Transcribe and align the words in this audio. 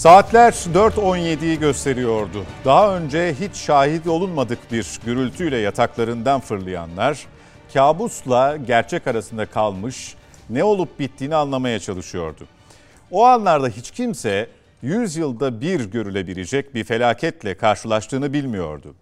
Saatler 0.00 0.52
4.17'yi 0.52 1.58
gösteriyordu. 1.58 2.44
Daha 2.64 2.96
önce 2.96 3.34
hiç 3.40 3.56
şahit 3.56 4.06
olunmadık 4.06 4.58
bir 4.72 5.00
gürültüyle 5.04 5.56
yataklarından 5.56 6.40
fırlayanlar, 6.40 7.26
kabusla 7.74 8.56
gerçek 8.56 9.06
arasında 9.06 9.46
kalmış, 9.46 10.14
ne 10.50 10.64
olup 10.64 10.98
bittiğini 10.98 11.34
anlamaya 11.34 11.78
çalışıyordu. 11.78 12.46
O 13.10 13.24
anlarda 13.24 13.68
hiç 13.68 13.90
kimse 13.90 14.48
100 14.82 15.16
yılda 15.16 15.60
bir 15.60 15.84
görülebilecek 15.84 16.74
bir 16.74 16.84
felaketle 16.84 17.56
karşılaştığını 17.56 18.32
bilmiyordu. 18.32 18.94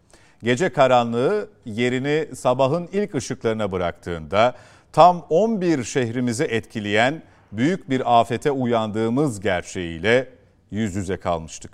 Gece 0.43 0.73
karanlığı 0.73 1.49
yerini 1.65 2.37
sabahın 2.37 2.89
ilk 2.93 3.15
ışıklarına 3.15 3.73
bıraktığında 3.73 4.55
tam 4.93 5.27
11 5.31 5.85
şehrimizi 5.85 6.45
etkileyen 6.45 7.23
büyük 7.53 7.91
bir 7.91 8.21
afete 8.21 8.51
uyandığımız 8.51 9.41
gerçeğiyle 9.41 10.38
yüz 10.71 10.95
yüze 10.95 11.17
kalmıştık. 11.17 11.71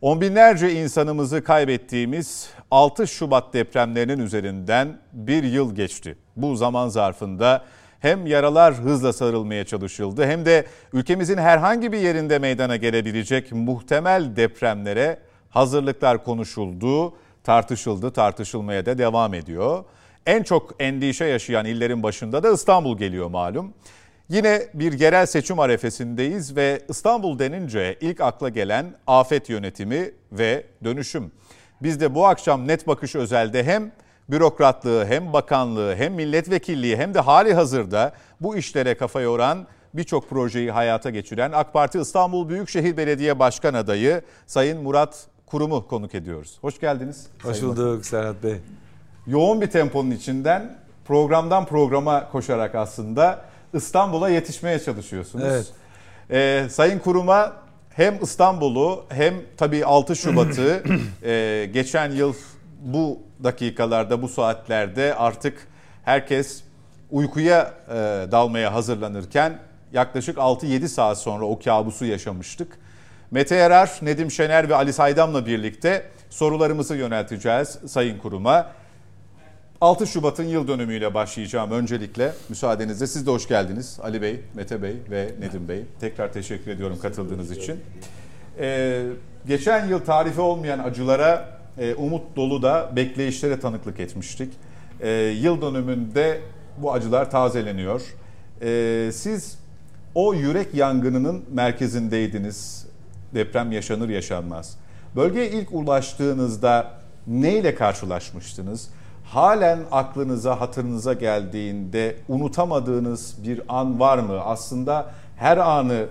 On 0.00 0.20
binlerce 0.20 0.72
insanımızı 0.72 1.44
kaybettiğimiz 1.44 2.50
6 2.70 3.06
Şubat 3.06 3.54
depremlerinin 3.54 4.18
üzerinden 4.18 5.00
bir 5.12 5.44
yıl 5.44 5.74
geçti. 5.74 6.16
Bu 6.36 6.56
zaman 6.56 6.88
zarfında 6.88 7.64
hem 8.00 8.26
yaralar 8.26 8.74
hızla 8.74 9.12
sarılmaya 9.12 9.64
çalışıldı 9.64 10.26
hem 10.26 10.46
de 10.46 10.66
ülkemizin 10.92 11.38
herhangi 11.38 11.92
bir 11.92 11.98
yerinde 11.98 12.38
meydana 12.38 12.76
gelebilecek 12.76 13.52
muhtemel 13.52 14.36
depremlere 14.36 15.18
hazırlıklar 15.50 16.24
konuşuldu, 16.24 17.14
tartışıldı, 17.44 18.10
tartışılmaya 18.10 18.86
da 18.86 18.98
devam 18.98 19.34
ediyor. 19.34 19.84
En 20.26 20.42
çok 20.42 20.74
endişe 20.78 21.24
yaşayan 21.24 21.64
illerin 21.64 22.02
başında 22.02 22.42
da 22.42 22.52
İstanbul 22.52 22.98
geliyor 22.98 23.28
malum. 23.30 23.74
Yine 24.32 24.62
bir 24.74 25.00
yerel 25.00 25.26
seçim 25.26 25.60
arefesindeyiz 25.60 26.56
ve 26.56 26.80
İstanbul 26.88 27.38
denince 27.38 27.98
ilk 28.00 28.20
akla 28.20 28.48
gelen 28.48 28.86
afet 29.06 29.48
yönetimi 29.48 30.10
ve 30.32 30.66
dönüşüm. 30.84 31.32
Biz 31.82 32.00
de 32.00 32.14
bu 32.14 32.26
akşam 32.26 32.68
Net 32.68 32.86
Bakış 32.86 33.14
Özel'de 33.16 33.64
hem 33.64 33.92
bürokratlığı 34.28 35.06
hem 35.06 35.32
bakanlığı 35.32 35.94
hem 35.96 36.14
milletvekilliği 36.14 36.96
hem 36.96 37.14
de 37.14 37.20
hali 37.20 37.54
hazırda 37.54 38.12
bu 38.40 38.56
işlere 38.56 38.94
kafa 38.94 39.20
yoran 39.20 39.66
birçok 39.94 40.30
projeyi 40.30 40.70
hayata 40.70 41.10
geçiren 41.10 41.52
AK 41.52 41.72
Parti 41.72 41.98
İstanbul 41.98 42.48
Büyükşehir 42.48 42.96
Belediye 42.96 43.38
Başkan 43.38 43.74
adayı 43.74 44.22
Sayın 44.46 44.82
Murat 44.82 45.26
Kurum'u 45.46 45.88
konuk 45.88 46.14
ediyoruz. 46.14 46.58
Hoş 46.60 46.80
geldiniz. 46.80 47.26
Hoş 47.42 47.62
bulduk 47.62 48.06
Serhat 48.06 48.42
Bey. 48.42 48.56
Yoğun 49.26 49.60
bir 49.60 49.70
temponun 49.70 50.10
içinden 50.10 50.78
programdan 51.04 51.66
programa 51.66 52.30
koşarak 52.30 52.74
aslında 52.74 53.51
İstanbul'a 53.74 54.28
yetişmeye 54.28 54.78
çalışıyorsunuz. 54.78 55.44
Evet. 55.44 55.66
Ee, 56.30 56.68
Sayın 56.70 56.98
Kurum'a 56.98 57.52
hem 57.90 58.22
İstanbul'u 58.22 59.04
hem 59.08 59.34
tabii 59.56 59.84
6 59.84 60.16
Şubat'ı 60.16 60.82
e, 61.24 61.70
geçen 61.74 62.10
yıl 62.10 62.34
bu 62.80 63.18
dakikalarda, 63.44 64.22
bu 64.22 64.28
saatlerde 64.28 65.14
artık 65.14 65.66
herkes 66.04 66.62
uykuya 67.10 67.74
e, 67.88 67.94
dalmaya 68.32 68.74
hazırlanırken 68.74 69.58
yaklaşık 69.92 70.36
6-7 70.36 70.88
saat 70.88 71.18
sonra 71.18 71.44
o 71.44 71.58
kabusu 71.58 72.04
yaşamıştık. 72.04 72.78
Mete 73.30 73.54
Yarar, 73.54 73.90
Nedim 74.02 74.30
Şener 74.30 74.68
ve 74.68 74.74
Ali 74.74 74.92
Saydam'la 74.92 75.46
birlikte 75.46 76.06
sorularımızı 76.30 76.96
yönelteceğiz 76.96 77.78
Sayın 77.86 78.18
Kurum'a. 78.18 78.66
6 79.82 80.06
Şubat'ın 80.06 80.44
yıl 80.44 80.68
dönümüyle 80.68 81.14
başlayacağım 81.14 81.70
öncelikle. 81.70 82.32
Müsaadenizle 82.48 83.06
siz 83.06 83.26
de 83.26 83.30
hoş 83.30 83.48
geldiniz. 83.48 83.98
Ali 84.02 84.22
Bey, 84.22 84.40
Mete 84.54 84.82
Bey 84.82 84.96
ve 85.10 85.34
Nedim 85.40 85.68
Bey. 85.68 85.82
Tekrar 86.00 86.32
teşekkür 86.32 86.70
ediyorum 86.70 86.98
katıldığınız 87.02 87.50
için. 87.50 87.80
Ee, 88.58 89.02
geçen 89.46 89.88
yıl 89.88 89.98
tarifi 89.98 90.40
olmayan 90.40 90.78
acılara 90.78 91.58
e, 91.78 91.94
umut 91.94 92.36
dolu 92.36 92.62
da 92.62 92.92
bekleyişlere 92.96 93.60
tanıklık 93.60 94.00
etmiştik. 94.00 94.52
E, 95.00 95.10
yıl 95.12 95.62
dönümünde 95.62 96.40
bu 96.78 96.92
acılar 96.92 97.30
tazeleniyor. 97.30 98.02
E, 98.62 99.10
siz 99.12 99.58
o 100.14 100.34
yürek 100.34 100.74
yangınının 100.74 101.44
merkezindeydiniz. 101.52 102.86
Deprem 103.34 103.72
yaşanır 103.72 104.08
yaşanmaz. 104.08 104.78
Bölgeye 105.16 105.50
ilk 105.50 105.72
ulaştığınızda 105.72 106.90
neyle 107.26 107.74
karşılaşmıştınız? 107.74 108.88
Halen 109.34 109.78
aklınıza, 109.90 110.60
hatırınıza 110.60 111.12
geldiğinde 111.12 112.16
unutamadığınız 112.28 113.36
bir 113.44 113.60
an 113.68 114.00
var 114.00 114.18
mı? 114.18 114.40
Aslında 114.40 115.10
her 115.36 115.56
anı 115.56 116.06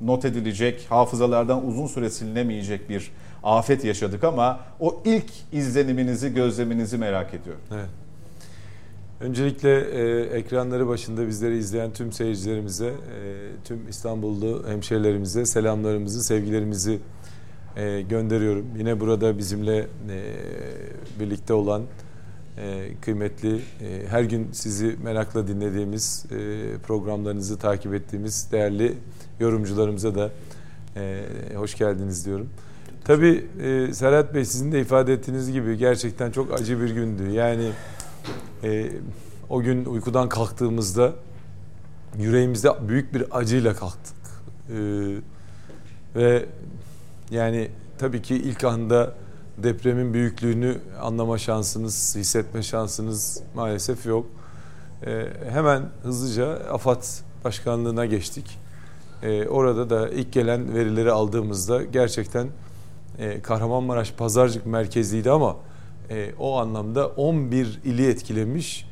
not 0.00 0.24
edilecek, 0.24 0.86
hafızalardan 0.88 1.66
uzun 1.66 1.86
süre 1.86 2.10
silinemeyecek 2.10 2.88
bir 2.88 3.10
afet 3.42 3.84
yaşadık 3.84 4.24
ama 4.24 4.60
o 4.80 5.02
ilk 5.04 5.30
izleniminizi, 5.52 6.34
gözleminizi 6.34 6.98
merak 6.98 7.34
ediyorum. 7.34 7.62
Evet. 7.74 7.88
Öncelikle 9.20 9.80
e, 9.80 10.20
ekranları 10.38 10.88
başında 10.88 11.26
bizleri 11.26 11.58
izleyen 11.58 11.92
tüm 11.92 12.12
seyircilerimize, 12.12 12.86
e, 12.86 12.92
tüm 13.64 13.88
İstanbullu 13.88 14.64
hemşehrilerimize 14.68 15.46
selamlarımızı, 15.46 16.24
sevgilerimizi 16.24 16.98
e, 17.76 18.00
gönderiyorum. 18.02 18.66
Yine 18.78 19.00
burada 19.00 19.38
bizimle 19.38 19.78
e, 19.78 19.86
birlikte 21.20 21.54
olan 21.54 21.82
e, 22.58 22.88
kıymetli, 23.00 23.56
e, 23.56 23.60
her 24.08 24.22
gün 24.22 24.48
sizi 24.52 24.96
merakla 25.02 25.48
dinlediğimiz, 25.48 26.24
e, 26.30 26.36
programlarınızı 26.86 27.58
takip 27.58 27.94
ettiğimiz 27.94 28.52
değerli 28.52 28.94
yorumcularımıza 29.40 30.14
da 30.14 30.30
e, 30.96 31.24
hoş 31.54 31.74
geldiniz 31.74 32.26
diyorum. 32.26 32.48
Tabii 33.04 33.44
e, 33.62 33.94
Serhat 33.94 34.34
Bey 34.34 34.44
sizin 34.44 34.72
de 34.72 34.80
ifade 34.80 35.12
ettiğiniz 35.12 35.52
gibi 35.52 35.78
gerçekten 35.78 36.30
çok 36.30 36.60
acı 36.60 36.80
bir 36.80 36.90
gündü. 36.90 37.30
Yani 37.30 37.70
o 39.50 39.60
gün 39.60 39.84
uykudan 39.84 40.28
kalktığımızda 40.28 41.12
yüreğimizde 42.18 42.88
büyük 42.88 43.14
bir 43.14 43.38
acıyla 43.38 43.74
kalktık. 43.74 44.16
E, 44.70 44.76
ve 46.16 46.46
yani 47.30 47.68
tabii 47.98 48.22
ki 48.22 48.36
ilk 48.36 48.64
anda 48.64 49.14
depremin 49.58 50.14
büyüklüğünü 50.14 50.78
anlama 51.02 51.38
şansınız, 51.38 52.16
hissetme 52.16 52.62
şansınız 52.62 53.42
maalesef 53.54 54.06
yok. 54.06 54.26
E, 55.06 55.26
hemen 55.50 55.82
hızlıca 56.02 56.46
AFAD 56.48 57.02
Başkanlığı'na 57.44 58.06
geçtik. 58.06 58.58
E, 59.22 59.48
orada 59.48 59.90
da 59.90 60.08
ilk 60.08 60.32
gelen 60.32 60.74
verileri 60.74 61.12
aldığımızda 61.12 61.84
gerçekten 61.84 62.48
e, 63.18 63.42
Kahramanmaraş 63.42 64.12
Pazarcık 64.12 64.66
merkezliydi 64.66 65.30
ama 65.30 65.56
e, 66.10 66.30
o 66.38 66.58
anlamda 66.58 67.08
11 67.08 67.80
ili 67.84 68.08
etkilemiş 68.08 68.86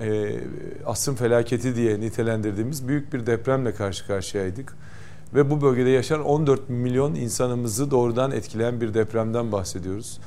e, 0.00 0.40
asrın 0.86 1.14
felaketi 1.14 1.76
diye 1.76 2.00
nitelendirdiğimiz 2.00 2.88
büyük 2.88 3.12
bir 3.12 3.26
depremle 3.26 3.74
karşı 3.74 4.06
karşıyaydık. 4.06 4.76
Ve 5.34 5.50
bu 5.50 5.60
bölgede 5.60 5.90
yaşayan 5.90 6.24
14 6.24 6.68
milyon 6.68 7.14
insanımızı 7.14 7.90
doğrudan 7.90 8.30
etkileyen 8.30 8.80
bir 8.80 8.94
depremden 8.94 9.52
bahsediyoruz. 9.52 10.20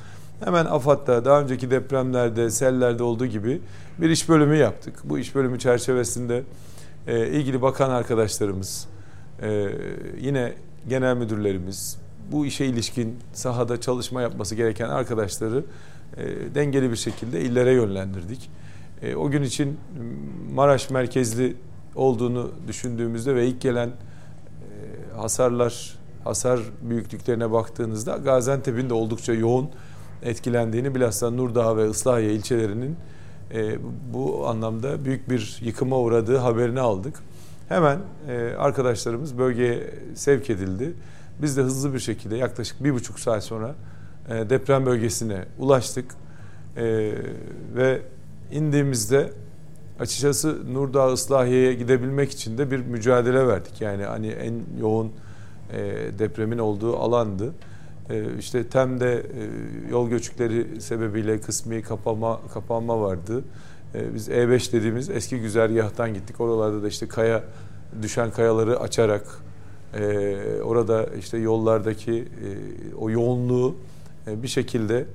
Hemen 0.46 0.66
AFAD'da 0.66 1.26
daha 1.26 1.42
önceki 1.42 1.72
depremlerde, 1.72 2.50
sellerde 2.50 3.04
olduğu 3.04 3.26
gibi 3.26 3.62
bir 3.98 4.10
iş 4.10 4.30
bölümü 4.30 4.58
yaptık. 4.58 5.00
Bu 5.04 5.20
iş 5.20 5.36
bölümü 5.36 5.60
çerçevesinde 5.60 6.44
e, 7.08 7.28
ilgili 7.28 7.62
bakan 7.62 7.90
arkadaşlarımız, 7.90 8.88
e, 9.42 9.70
yine 10.22 10.54
genel 10.90 11.18
müdürlerimiz, 11.18 11.98
bu 12.32 12.46
işe 12.46 12.66
ilişkin 12.66 13.16
sahada 13.34 13.82
çalışma 13.82 14.22
yapması 14.22 14.56
gereken 14.56 14.90
arkadaşları 14.90 15.64
e, 16.18 16.56
dengeli 16.56 16.92
bir 16.92 16.96
şekilde 16.96 17.42
illere 17.42 17.74
yönlendirdik. 17.74 18.50
E, 19.02 19.16
o 19.16 19.30
gün 19.30 19.44
için 19.44 19.78
Maraş 20.54 20.90
merkezli 20.90 21.56
olduğunu 21.96 22.52
düşündüğümüzde 22.68 23.36
ve 23.36 23.48
ilk 23.48 23.62
gelen 23.62 23.90
hasarlar, 25.16 26.00
hasar 26.24 26.60
büyüklüklerine 26.82 27.52
baktığınızda 27.52 28.18
Gaziantep'in 28.18 28.90
de 28.90 28.94
oldukça 28.94 29.34
yoğun 29.34 29.70
etkilendiğini 30.24 30.96
bilhassa 30.96 31.32
Nurdağ 31.32 31.78
ve 31.78 31.90
Islahiye 31.90 32.34
ilçelerinin 32.34 32.96
e, 33.54 33.78
bu 34.14 34.48
anlamda 34.48 35.06
büyük 35.06 35.30
bir 35.30 35.60
yıkıma 35.62 36.00
uğradığı 36.00 36.38
haberini 36.38 36.80
aldık. 36.80 37.20
Hemen 37.70 38.00
e, 38.28 38.56
arkadaşlarımız 38.58 39.38
bölgeye 39.38 39.94
sevk 40.16 40.50
edildi. 40.50 40.94
Biz 41.42 41.58
de 41.58 41.62
hızlı 41.62 41.94
bir 41.94 42.00
şekilde 42.00 42.38
yaklaşık 42.38 42.84
bir 42.84 42.94
buçuk 42.94 43.20
saat 43.20 43.44
sonra 43.44 43.76
e, 44.30 44.50
deprem 44.50 44.86
bölgesine 44.86 45.46
ulaştık. 45.60 46.06
E, 46.78 46.84
ve 47.76 48.02
indiğimizde 48.52 49.32
açıkçası 50.00 50.74
Nurdağ 50.74 51.14
Islahiye'ye 51.14 51.74
gidebilmek 51.74 52.32
için 52.32 52.58
de 52.58 52.72
bir 52.72 52.80
mücadele 52.80 53.48
verdik. 53.48 53.82
Yani 53.82 54.04
hani 54.04 54.28
en 54.28 54.64
yoğun 54.80 55.12
e, 55.74 55.80
depremin 56.20 56.58
olduğu 56.58 56.98
alandı. 56.98 57.54
E, 58.10 58.38
işte 58.40 58.68
TEM'de 58.68 59.14
e, 59.14 59.22
yol 59.92 60.10
göçükleri 60.10 60.82
sebebiyle 60.82 61.42
kısmi 61.42 61.82
kapama 61.82 62.42
kapanma 62.54 63.02
vardı. 63.02 63.44
E, 63.96 64.14
biz 64.14 64.30
E5 64.30 64.72
dediğimiz 64.72 65.10
eski 65.10 65.40
güzergahtan 65.40 66.14
gittik. 66.14 66.42
Oralarda 66.42 66.84
da 66.84 66.88
işte 66.88 67.08
kaya 67.08 67.44
düşen 68.02 68.32
kayaları 68.32 68.80
açarak 68.80 69.24
e, 69.98 70.62
orada 70.64 71.06
işte 71.20 71.38
yollardaki 71.38 72.14
e, 72.14 72.96
o 72.96 73.10
yoğunluğu 73.10 73.76
e, 74.28 74.44
bir 74.44 74.48
şekilde 74.48 75.06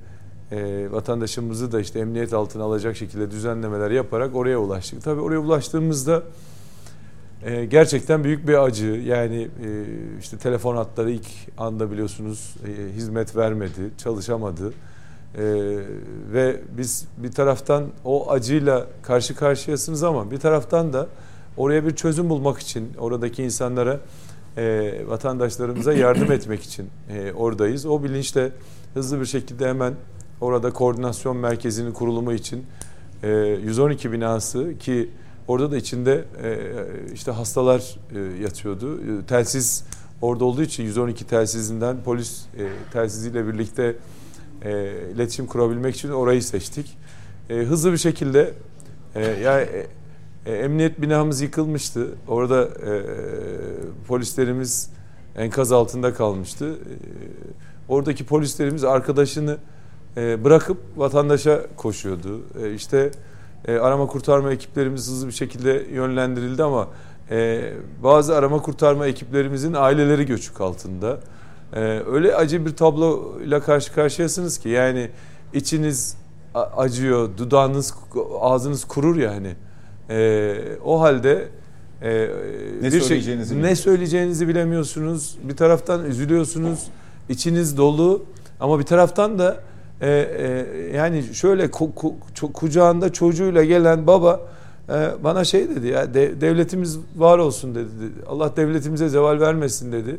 e, 0.51 0.91
vatandaşımızı 0.91 1.71
da 1.71 1.79
işte 1.79 1.99
emniyet 1.99 2.33
altına 2.33 2.63
alacak 2.63 2.95
şekilde 2.95 3.31
düzenlemeler 3.31 3.91
yaparak 3.91 4.35
oraya 4.35 4.57
ulaştık. 4.57 5.03
Tabii 5.03 5.21
oraya 5.21 5.39
ulaştığımızda 5.39 6.23
e, 7.45 7.65
gerçekten 7.65 8.23
büyük 8.23 8.47
bir 8.47 8.63
acı. 8.63 8.85
Yani 8.85 9.41
e, 9.41 9.67
işte 10.19 10.37
telefon 10.37 10.75
hatları 10.75 11.11
ilk 11.11 11.27
anda 11.57 11.91
biliyorsunuz 11.91 12.55
e, 12.67 12.95
hizmet 12.95 13.35
vermedi, 13.35 13.91
çalışamadı. 13.97 14.73
E, 15.37 15.43
ve 16.33 16.61
biz 16.77 17.07
bir 17.17 17.31
taraftan 17.31 17.85
o 18.05 18.31
acıyla 18.31 18.87
karşı 19.01 19.35
karşıyasınız 19.35 20.03
ama 20.03 20.31
bir 20.31 20.37
taraftan 20.37 20.93
da 20.93 21.07
oraya 21.57 21.85
bir 21.85 21.95
çözüm 21.95 22.29
bulmak 22.29 22.59
için 22.59 22.91
oradaki 22.97 23.43
insanlara 23.43 23.99
e, 24.57 24.93
vatandaşlarımıza 25.07 25.93
yardım 25.93 26.31
etmek 26.31 26.63
için 26.63 26.89
e, 27.09 27.33
oradayız. 27.33 27.85
O 27.85 28.03
bilinçle 28.03 28.51
hızlı 28.93 29.21
bir 29.21 29.25
şekilde 29.25 29.67
hemen 29.67 29.93
orada 30.41 30.73
koordinasyon 30.73 31.37
merkezinin 31.37 31.91
kurulumu 31.91 32.33
için 32.33 32.65
e, 33.23 33.29
112 33.29 34.11
binası 34.11 34.77
ki 34.77 35.09
orada 35.47 35.71
da 35.71 35.77
içinde 35.77 36.25
e, 36.43 36.57
işte 37.13 37.31
hastalar 37.31 37.95
e, 38.15 38.41
yatıyordu. 38.43 38.99
E, 39.01 39.25
telsiz 39.25 39.83
orada 40.21 40.45
olduğu 40.45 40.61
için 40.61 40.83
112 40.83 41.27
telsizinden 41.27 41.97
polis 42.03 42.45
e, 42.57 42.69
telsiziyle 42.93 43.47
birlikte 43.47 43.95
e, 44.61 44.93
iletişim 45.15 45.47
kurabilmek 45.47 45.95
için 45.95 46.09
orayı 46.09 46.43
seçtik. 46.43 46.97
E, 47.49 47.55
hızlı 47.55 47.91
bir 47.91 47.97
şekilde 47.97 48.53
e, 49.15 49.25
yani 49.25 49.61
e, 49.61 49.87
e, 50.45 50.53
emniyet 50.53 51.01
binamız 51.01 51.41
yıkılmıştı. 51.41 52.07
Orada 52.27 52.63
e, 52.63 53.01
polislerimiz 54.07 54.89
enkaz 55.35 55.71
altında 55.71 56.13
kalmıştı. 56.13 56.73
E, 56.73 56.93
oradaki 57.87 58.25
polislerimiz 58.25 58.83
arkadaşını 58.83 59.57
e, 60.17 60.43
bırakıp 60.43 60.77
vatandaşa 60.95 61.61
koşuyordu. 61.77 62.41
E, 62.63 62.73
işte 62.73 63.11
e, 63.67 63.77
arama 63.77 64.07
kurtarma 64.07 64.51
ekiplerimiz 64.51 65.07
hızlı 65.07 65.27
bir 65.27 65.33
şekilde 65.33 65.85
yönlendirildi 65.91 66.63
ama 66.63 66.87
e, 67.31 67.71
bazı 68.03 68.35
arama 68.35 68.61
kurtarma 68.61 69.07
ekiplerimizin 69.07 69.73
aileleri 69.73 70.25
göçük 70.25 70.61
altında. 70.61 71.19
E, 71.73 71.79
öyle 72.11 72.35
acı 72.35 72.65
bir 72.65 72.75
tabloyla 72.75 73.59
karşı 73.59 73.93
karşıyasınız 73.93 74.57
ki 74.57 74.69
yani 74.69 75.09
içiniz 75.53 76.17
acıyor, 76.53 77.29
dudağınız, 77.37 77.93
ağzınız 78.39 78.85
kurur 78.85 79.15
yani. 79.15 79.55
E, 80.09 80.55
o 80.85 81.01
halde 81.01 81.47
e, 82.01 82.29
ne 82.81 82.91
bir 82.91 83.01
şey 83.01 83.37
ne 83.61 83.75
söyleyeceğinizi 83.75 84.47
bilemiyorsunuz. 84.47 85.37
Bir 85.43 85.55
taraftan 85.55 86.05
üzülüyorsunuz, 86.05 86.87
içiniz 87.29 87.77
dolu 87.77 88.25
ama 88.59 88.79
bir 88.79 88.83
taraftan 88.83 89.39
da 89.39 89.59
e, 90.01 90.09
e, 90.09 90.97
yani 90.97 91.23
şöyle 91.23 91.71
ku, 91.71 91.95
ku, 91.95 92.15
kucağında 92.53 93.13
çocuğuyla 93.13 93.63
gelen 93.63 94.07
baba 94.07 94.41
e, 94.89 95.23
bana 95.23 95.43
şey 95.43 95.69
dedi 95.69 95.87
ya 95.87 96.13
de, 96.13 96.41
devletimiz 96.41 96.99
var 97.15 97.37
olsun 97.37 97.75
dedi. 97.75 97.87
Allah 98.27 98.55
devletimize 98.57 99.09
zeval 99.09 99.39
vermesin 99.39 99.91
dedi. 99.91 100.17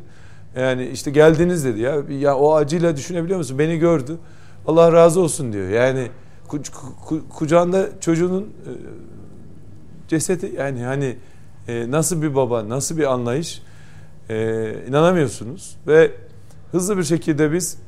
Yani 0.56 0.87
işte 0.87 1.11
geldiniz 1.11 1.64
dedi 1.64 1.81
ya. 1.81 2.02
Ya 2.20 2.37
o 2.37 2.55
acıyla 2.55 2.96
düşünebiliyor 2.96 3.38
musun? 3.38 3.58
Beni 3.58 3.78
gördü. 3.78 4.17
Allah 4.67 4.93
razı 4.93 5.20
olsun 5.20 5.52
diyor. 5.52 5.69
Yani 5.69 6.08
ku, 6.49 6.58
ku, 7.05 7.28
kucağında 7.28 7.88
çocuğunun 8.00 8.43
e, 8.43 8.73
cesedi 10.08 10.52
yani 10.58 10.82
hani 10.82 11.17
e, 11.69 11.90
nasıl 11.90 12.23
bir 12.23 12.34
baba, 12.34 12.69
nasıl 12.69 12.96
bir 12.96 13.12
anlayış 13.12 13.62
e, 14.31 14.75
inanamıyorsunuz 14.88 15.76
ve 15.87 16.11
hızlı 16.73 16.99
bir 16.99 17.05
şekilde 17.05 17.52
biz 17.52 17.78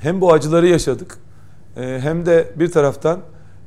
hem 0.00 0.20
bu 0.20 0.32
acıları 0.32 0.66
yaşadık 0.66 1.18
e, 1.76 1.98
hem 2.02 2.26
de 2.26 2.48
bir 2.56 2.70
taraftan 2.70 3.20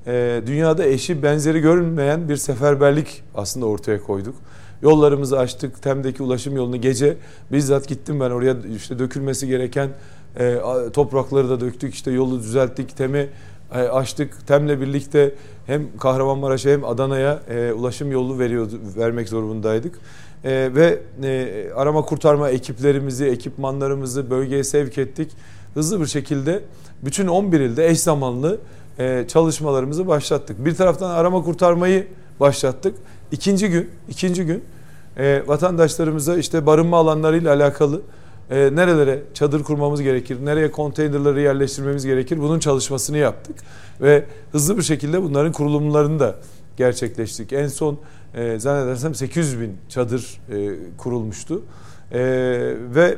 e, 0.07 0.41
dünyada 0.45 0.85
eşi 0.85 1.23
benzeri 1.23 1.59
görünmeyen 1.59 2.29
bir 2.29 2.35
seferberlik 2.35 3.23
aslında 3.35 3.65
ortaya 3.65 4.03
koyduk. 4.03 4.35
Yollarımızı 4.81 5.39
açtık. 5.39 5.81
Tem'deki 5.81 6.23
ulaşım 6.23 6.55
yolunu 6.55 6.81
gece 6.81 7.17
bizzat 7.51 7.87
gittim 7.87 8.19
ben 8.19 8.31
oraya 8.31 8.55
işte 8.75 8.99
dökülmesi 8.99 9.47
gereken 9.47 9.89
e, 10.39 10.59
toprakları 10.93 11.49
da 11.49 11.59
döktük. 11.59 11.93
işte 11.93 12.11
yolu 12.11 12.39
düzelttik. 12.39 12.97
Tem'i 12.97 13.29
açtık. 13.71 14.47
Tem'le 14.47 14.81
birlikte 14.81 15.35
hem 15.65 15.97
Kahramanmaraş'a 15.97 16.69
hem 16.69 16.85
Adana'ya 16.85 17.39
ulaşım 17.75 18.11
yolu 18.11 18.39
veriyordu, 18.39 18.79
vermek 18.97 19.29
zorundaydık. 19.29 19.99
Ve 20.43 20.99
arama 21.75 22.01
kurtarma 22.01 22.49
ekiplerimizi, 22.49 23.25
ekipmanlarımızı 23.25 24.29
bölgeye 24.29 24.63
sevk 24.63 24.97
ettik 24.97 25.31
hızlı 25.77 26.01
bir 26.01 26.05
şekilde 26.05 26.63
bütün 27.05 27.27
11 27.27 27.59
ilde 27.59 27.87
eş 27.87 27.99
zamanlı 27.99 28.57
e, 28.99 29.25
çalışmalarımızı 29.27 30.07
başlattık. 30.07 30.65
Bir 30.65 30.75
taraftan 30.75 31.09
arama 31.09 31.43
kurtarmayı 31.43 32.07
başlattık. 32.39 32.95
İkinci 33.31 33.69
gün, 33.69 33.89
ikinci 34.09 34.45
gün 34.45 34.63
e, 35.17 35.43
vatandaşlarımıza 35.47 36.37
işte 36.37 36.65
barınma 36.65 36.97
alanlarıyla 36.97 37.53
alakalı 37.55 38.01
e, 38.49 38.55
nerelere 38.75 39.23
çadır 39.33 39.63
kurmamız 39.63 40.01
gerekir, 40.01 40.37
nereye 40.45 40.71
konteynerları 40.71 41.41
yerleştirmemiz 41.41 42.05
gerekir 42.05 42.39
bunun 42.39 42.59
çalışmasını 42.59 43.17
yaptık. 43.17 43.55
Ve 44.01 44.25
hızlı 44.51 44.77
bir 44.77 44.83
şekilde 44.83 45.23
bunların 45.23 45.51
kurulumlarını 45.51 46.19
da 46.19 46.35
gerçekleştik. 46.77 47.53
En 47.53 47.67
son 47.67 47.99
e, 48.35 48.59
zannedersem 48.59 49.15
800 49.15 49.59
bin 49.59 49.77
çadır 49.89 50.41
kurulmuştu. 50.97 51.61
Ve 52.95 53.17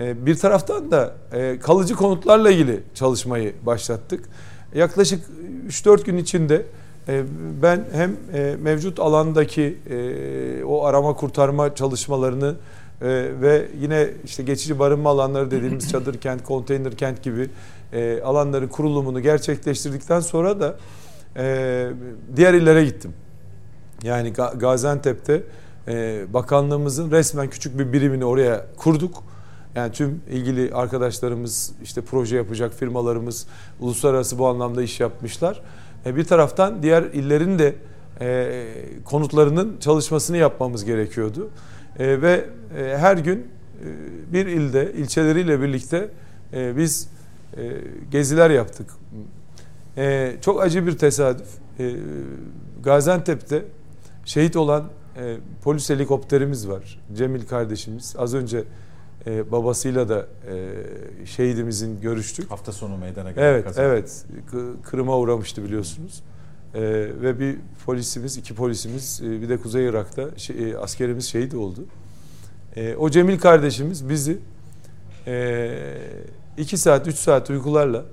bir 0.00 0.34
taraftan 0.34 0.90
da 0.90 1.14
e, 1.32 1.58
kalıcı 1.58 1.94
konutlarla 1.94 2.50
ilgili 2.50 2.80
çalışmayı 2.94 3.54
başlattık. 3.66 4.28
Yaklaşık 4.74 5.24
3-4 5.68 6.04
gün 6.04 6.16
içinde 6.16 6.62
e, 7.08 7.24
ben 7.62 7.84
hem 7.92 8.16
e, 8.34 8.56
mevcut 8.62 9.00
alandaki 9.00 9.78
o 10.66 10.84
arama 10.84 11.14
kurtarma 11.14 11.74
çalışmalarını 11.74 12.54
ve 13.40 13.66
yine 13.80 14.08
işte 14.24 14.42
geçici 14.42 14.78
barınma 14.78 15.10
alanları 15.10 15.50
dediğimiz 15.50 15.90
çadır 15.90 16.18
kent, 16.18 16.44
konteyner 16.44 16.96
kent 16.96 17.22
gibi 17.22 17.50
alanların 18.24 18.68
kurulumunu 18.68 19.20
gerçekleştirdikten 19.20 20.20
sonra 20.20 20.60
da 20.60 20.76
diğer 22.36 22.54
illere 22.54 22.84
gittim. 22.84 23.12
Yani 24.02 24.32
Gaziantep'te 24.56 25.42
bakanlığımızın 26.32 27.10
resmen 27.10 27.50
küçük 27.50 27.78
bir 27.78 27.92
birimini 27.92 28.24
oraya 28.24 28.66
kurduk 28.76 29.22
yani 29.74 29.92
tüm 29.92 30.20
ilgili 30.30 30.74
arkadaşlarımız, 30.74 31.72
işte 31.82 32.00
proje 32.00 32.36
yapacak 32.36 32.74
firmalarımız 32.74 33.46
uluslararası 33.80 34.38
bu 34.38 34.48
anlamda 34.48 34.82
iş 34.82 35.00
yapmışlar. 35.00 35.62
E, 36.06 36.16
bir 36.16 36.24
taraftan 36.24 36.82
diğer 36.82 37.02
illerin 37.02 37.58
de 37.58 37.74
e, 38.20 38.62
konutlarının 39.04 39.76
çalışmasını 39.80 40.36
yapmamız 40.36 40.84
gerekiyordu. 40.84 41.50
E, 41.98 42.22
ve 42.22 42.44
her 42.74 43.16
gün 43.16 43.46
bir 44.32 44.46
ilde, 44.46 44.92
ilçeleriyle 44.92 45.60
birlikte 45.60 46.08
biz 46.52 47.08
geziler 48.10 48.50
yaptık. 48.50 48.90
Çok 50.40 50.62
acı 50.62 50.86
bir 50.86 50.98
tesadüf. 50.98 51.48
Gaziantep'te 52.82 53.64
şehit 54.24 54.56
olan 54.56 54.84
polis 55.62 55.90
helikopterimiz 55.90 56.68
var. 56.68 57.00
Cemil 57.16 57.46
kardeşimiz. 57.46 58.14
Az 58.18 58.34
önce 58.34 58.64
e, 59.26 59.52
babasıyla 59.52 60.08
da 60.08 60.26
e, 60.50 61.26
şehidimizin 61.26 62.00
görüştük. 62.00 62.50
Hafta 62.50 62.72
sonu 62.72 62.96
meydana 62.96 63.30
gelen 63.30 63.46
Evet, 63.46 63.64
kazandı. 63.64 63.88
evet. 63.88 64.24
Kırıma 64.82 65.18
uğramıştı 65.18 65.64
biliyorsunuz. 65.64 66.22
E, 66.74 66.80
ve 67.22 67.40
bir 67.40 67.56
polisimiz, 67.86 68.36
iki 68.36 68.54
polisimiz, 68.54 69.22
e, 69.24 69.42
bir 69.42 69.48
de 69.48 69.56
Kuzey 69.56 69.86
Irak'ta 69.86 70.38
şey, 70.38 70.70
e, 70.70 70.76
askerimiz 70.76 71.24
şehit 71.24 71.54
oldu. 71.54 71.80
E, 72.76 72.96
o 72.96 73.10
Cemil 73.10 73.38
kardeşimiz 73.38 74.08
bizi 74.08 74.38
e, 75.26 75.70
iki 76.58 76.76
saat, 76.76 77.08
üç 77.08 77.16
saat 77.16 77.50
uykularla 77.50 78.04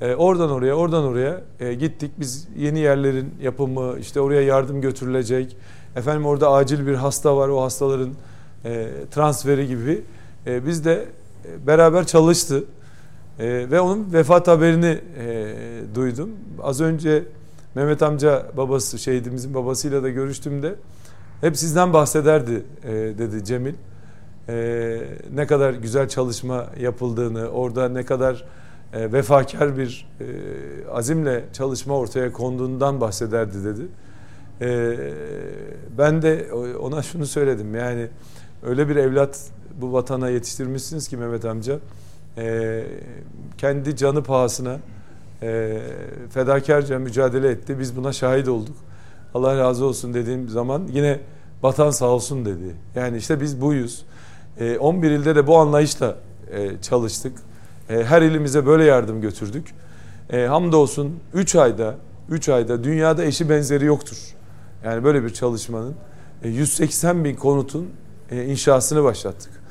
e, 0.00 0.14
oradan 0.14 0.50
oraya, 0.50 0.74
oradan 0.74 1.04
oraya 1.04 1.40
e, 1.60 1.74
gittik. 1.74 2.10
Biz 2.18 2.48
yeni 2.56 2.78
yerlerin 2.78 3.34
yapımı, 3.42 3.98
işte 4.00 4.20
oraya 4.20 4.42
yardım 4.42 4.80
götürülecek. 4.80 5.56
Efendim 5.96 6.26
orada 6.26 6.50
acil 6.50 6.86
bir 6.86 6.94
hasta 6.94 7.36
var, 7.36 7.48
o 7.48 7.62
hastaların 7.62 8.10
e, 8.64 8.88
transferi 9.10 9.66
gibi 9.66 10.02
e, 10.46 10.66
biz 10.66 10.84
de 10.84 11.04
e, 11.44 11.66
beraber 11.66 12.06
çalıştı. 12.06 12.64
E, 13.38 13.70
ve 13.70 13.80
onun 13.80 14.12
vefat 14.12 14.48
haberini 14.48 15.00
e, 15.18 15.54
duydum. 15.94 16.30
Az 16.62 16.80
önce 16.80 17.24
Mehmet 17.74 18.02
amca 18.02 18.46
babası, 18.56 18.98
şehidimizin 18.98 19.54
babasıyla 19.54 20.02
da 20.02 20.08
görüştüğümde 20.08 20.74
hep 21.40 21.56
sizden 21.56 21.92
bahsederdi 21.92 22.62
e, 22.84 22.92
dedi 22.92 23.44
Cemil. 23.44 23.74
E, 24.48 24.98
ne 25.34 25.46
kadar 25.46 25.74
güzel 25.74 26.08
çalışma 26.08 26.66
yapıldığını, 26.80 27.48
orada 27.48 27.88
ne 27.88 28.04
kadar 28.04 28.44
e, 28.92 29.12
vefakar 29.12 29.78
bir 29.78 30.08
e, 30.20 30.24
azimle 30.90 31.44
çalışma 31.52 31.96
ortaya 31.96 32.32
konduğundan 32.32 33.00
bahsederdi 33.00 33.64
dedi. 33.64 33.82
E, 34.60 34.96
ben 35.98 36.22
de 36.22 36.52
ona 36.80 37.02
şunu 37.02 37.26
söyledim 37.26 37.74
yani 37.74 38.08
öyle 38.66 38.88
bir 38.88 38.96
evlat 38.96 39.40
bu 39.80 39.92
vatana 39.92 40.28
yetiştirmişsiniz 40.28 41.08
ki 41.08 41.16
Mehmet 41.16 41.44
amca. 41.44 41.78
E, 42.38 42.84
kendi 43.58 43.96
canı 43.96 44.22
pahasına 44.22 44.76
e, 45.42 45.78
fedakarca 46.30 46.98
mücadele 46.98 47.48
etti. 47.48 47.78
Biz 47.78 47.96
buna 47.96 48.12
şahit 48.12 48.48
olduk. 48.48 48.76
Allah 49.34 49.58
razı 49.58 49.84
olsun 49.84 50.14
dediğim 50.14 50.48
zaman 50.48 50.82
yine 50.92 51.20
vatan 51.62 51.90
sağ 51.90 52.06
olsun 52.06 52.44
dedi. 52.44 52.74
Yani 52.94 53.16
işte 53.16 53.40
biz 53.40 53.60
buyuz. 53.60 54.04
E, 54.60 54.78
11 54.78 55.10
ilde 55.10 55.36
de 55.36 55.46
bu 55.46 55.56
anlayışla 55.56 56.16
e, 56.52 56.70
çalıştık. 56.82 57.32
E, 57.90 58.04
her 58.04 58.22
ilimize 58.22 58.66
böyle 58.66 58.84
yardım 58.84 59.20
götürdük. 59.20 59.74
E, 60.30 60.46
hamdolsun 60.46 61.20
3 61.34 61.56
ayda 61.56 61.94
3 62.30 62.48
ayda 62.48 62.84
dünyada 62.84 63.24
eşi 63.24 63.48
benzeri 63.48 63.84
yoktur. 63.84 64.16
Yani 64.84 65.04
böyle 65.04 65.24
bir 65.24 65.30
çalışmanın 65.30 65.94
180 66.44 67.20
e, 67.20 67.24
bin 67.24 67.36
konutun 67.36 67.90
e, 68.30 68.44
inşasını 68.44 69.04
başlattık. 69.04 69.65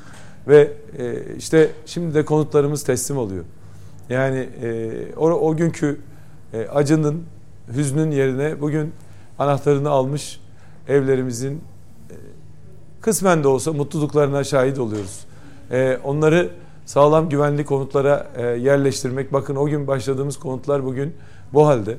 Ve 0.48 0.72
e, 0.98 1.36
işte 1.38 1.72
şimdi 1.86 2.16
de 2.16 2.26
konutlarımız 2.26 2.84
teslim 2.84 3.18
oluyor. 3.18 3.44
Yani 4.10 4.50
o, 5.18 5.30
o 5.30 5.56
günkü 5.56 6.00
acının, 6.74 7.24
hüznün 7.76 8.12
yerine 8.12 8.62
bugün 8.62 8.92
anahtarını 9.40 9.90
almış 9.90 10.40
evlerimizin 10.88 11.62
kısmen 13.02 13.44
de 13.44 13.48
olsa 13.48 13.74
mutluluklarına 13.74 14.44
şahit 14.44 14.80
oluyoruz. 14.80 15.26
Onları 16.04 16.50
sağlam 16.86 17.30
güvenli 17.30 17.66
konutlara 17.66 18.28
yerleştirmek. 18.56 19.34
Bakın 19.34 19.56
o 19.56 19.66
gün 19.66 19.88
başladığımız 19.88 20.40
konutlar 20.40 20.86
bugün 20.86 21.14
bu 21.54 21.68
halde. 21.68 21.98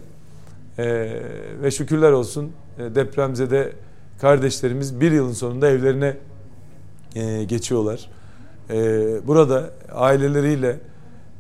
Ve 1.63 1.71
şükürler 1.71 2.13
olsun 2.13 2.53
depremzede 2.79 3.73
kardeşlerimiz 4.21 5.01
bir 5.01 5.13
yılın 5.13 5.33
sonunda 5.33 5.69
evlerine 5.69 6.17
e, 7.15 7.45
geçiyorlar. 7.45 8.11
E, 8.71 8.77
burada 9.27 9.71
aileleriyle 9.93 10.79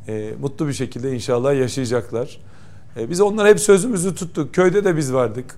e, 0.09 0.33
mutlu 0.41 0.69
bir 0.69 0.73
şekilde 0.73 1.15
inşallah 1.15 1.55
yaşayacaklar. 1.55 2.41
E, 2.97 3.11
biz 3.11 3.21
onlara 3.21 3.49
hep 3.49 3.61
sözümüzü 3.61 4.15
tuttuk. 4.15 4.55
Köyde 4.55 4.85
de 4.85 4.97
biz 4.97 5.13
vardık. 5.13 5.55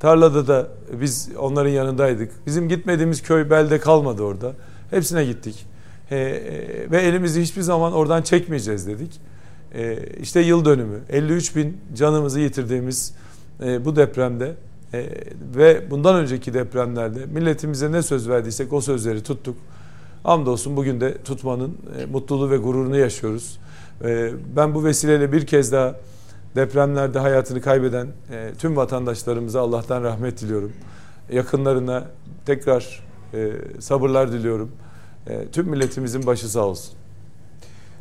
Tarlada 0.00 0.46
da 0.46 0.68
biz 1.00 1.28
onların 1.38 1.70
yanındaydık. 1.70 2.32
Bizim 2.46 2.68
gitmediğimiz 2.68 3.22
köy 3.22 3.50
belde 3.50 3.80
kalmadı 3.80 4.22
orada. 4.22 4.52
Hepsine 4.90 5.24
gittik. 5.24 5.66
E, 6.10 6.16
e, 6.16 6.90
ve 6.90 7.02
elimizi 7.02 7.42
hiçbir 7.42 7.62
zaman 7.62 7.92
oradan 7.92 8.22
çekmeyeceğiz 8.22 8.86
dedik. 8.86 9.20
E, 9.74 9.98
işte 10.20 10.40
yıl 10.40 10.64
dönümü. 10.64 11.00
53 11.08 11.56
bin 11.56 11.76
canımızı 11.94 12.40
yitirdiğimiz 12.40 13.14
e, 13.64 13.84
bu 13.84 13.96
depremde 13.96 14.54
e, 14.94 15.06
ve 15.56 15.90
bundan 15.90 16.16
önceki 16.16 16.54
depremlerde 16.54 17.26
milletimize 17.26 17.92
ne 17.92 18.02
söz 18.02 18.28
verdiysek 18.28 18.72
o 18.72 18.80
sözleri 18.80 19.22
tuttuk. 19.22 19.56
Hamdolsun 20.26 20.76
bugün 20.76 21.00
de 21.00 21.18
tutmanın 21.22 21.76
e, 21.98 22.06
mutluluğu 22.06 22.50
ve 22.50 22.56
gururunu 22.56 22.96
yaşıyoruz. 22.96 23.58
E, 24.04 24.30
ben 24.56 24.74
bu 24.74 24.84
vesileyle 24.84 25.32
bir 25.32 25.46
kez 25.46 25.72
daha 25.72 25.94
depremlerde 26.56 27.18
hayatını 27.18 27.60
kaybeden 27.60 28.06
e, 28.30 28.52
tüm 28.58 28.76
vatandaşlarımıza 28.76 29.60
Allah'tan 29.60 30.02
rahmet 30.02 30.40
diliyorum. 30.40 30.72
Yakınlarına 31.32 32.04
tekrar 32.46 33.06
sabırlar 33.78 34.32
diliyorum. 34.32 34.70
Tüm 35.52 35.68
milletimizin 35.68 36.26
başı 36.26 36.48
sağ 36.48 36.66
olsun. 36.66 36.94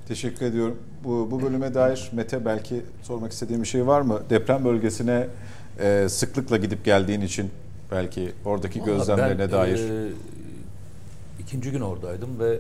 Teşekkür 0.08 0.46
ediyorum. 0.46 0.78
Bu, 1.04 1.28
bu 1.32 1.42
bölüme 1.42 1.74
dair 1.74 2.10
Mete 2.14 2.46
belki 2.46 2.82
sormak 3.04 3.32
istediğim 3.32 3.62
bir 3.62 3.68
şey 3.68 3.88
var 3.88 4.02
mı? 4.02 4.20
Deprem 4.30 4.66
bölgesine 4.66 5.28
e, 5.80 6.10
sıklıkla 6.10 6.58
gidip 6.58 6.86
geldiğin 6.86 7.22
için 7.22 7.50
belki 7.92 8.32
oradaki 8.46 8.82
Vallahi 8.82 8.92
gözlemlerine 8.92 9.40
ben, 9.40 9.52
dair. 9.52 9.80
E, 9.80 10.10
ikinci 11.46 11.72
gün 11.72 11.82
oradaydım 11.82 12.40
ve 12.40 12.60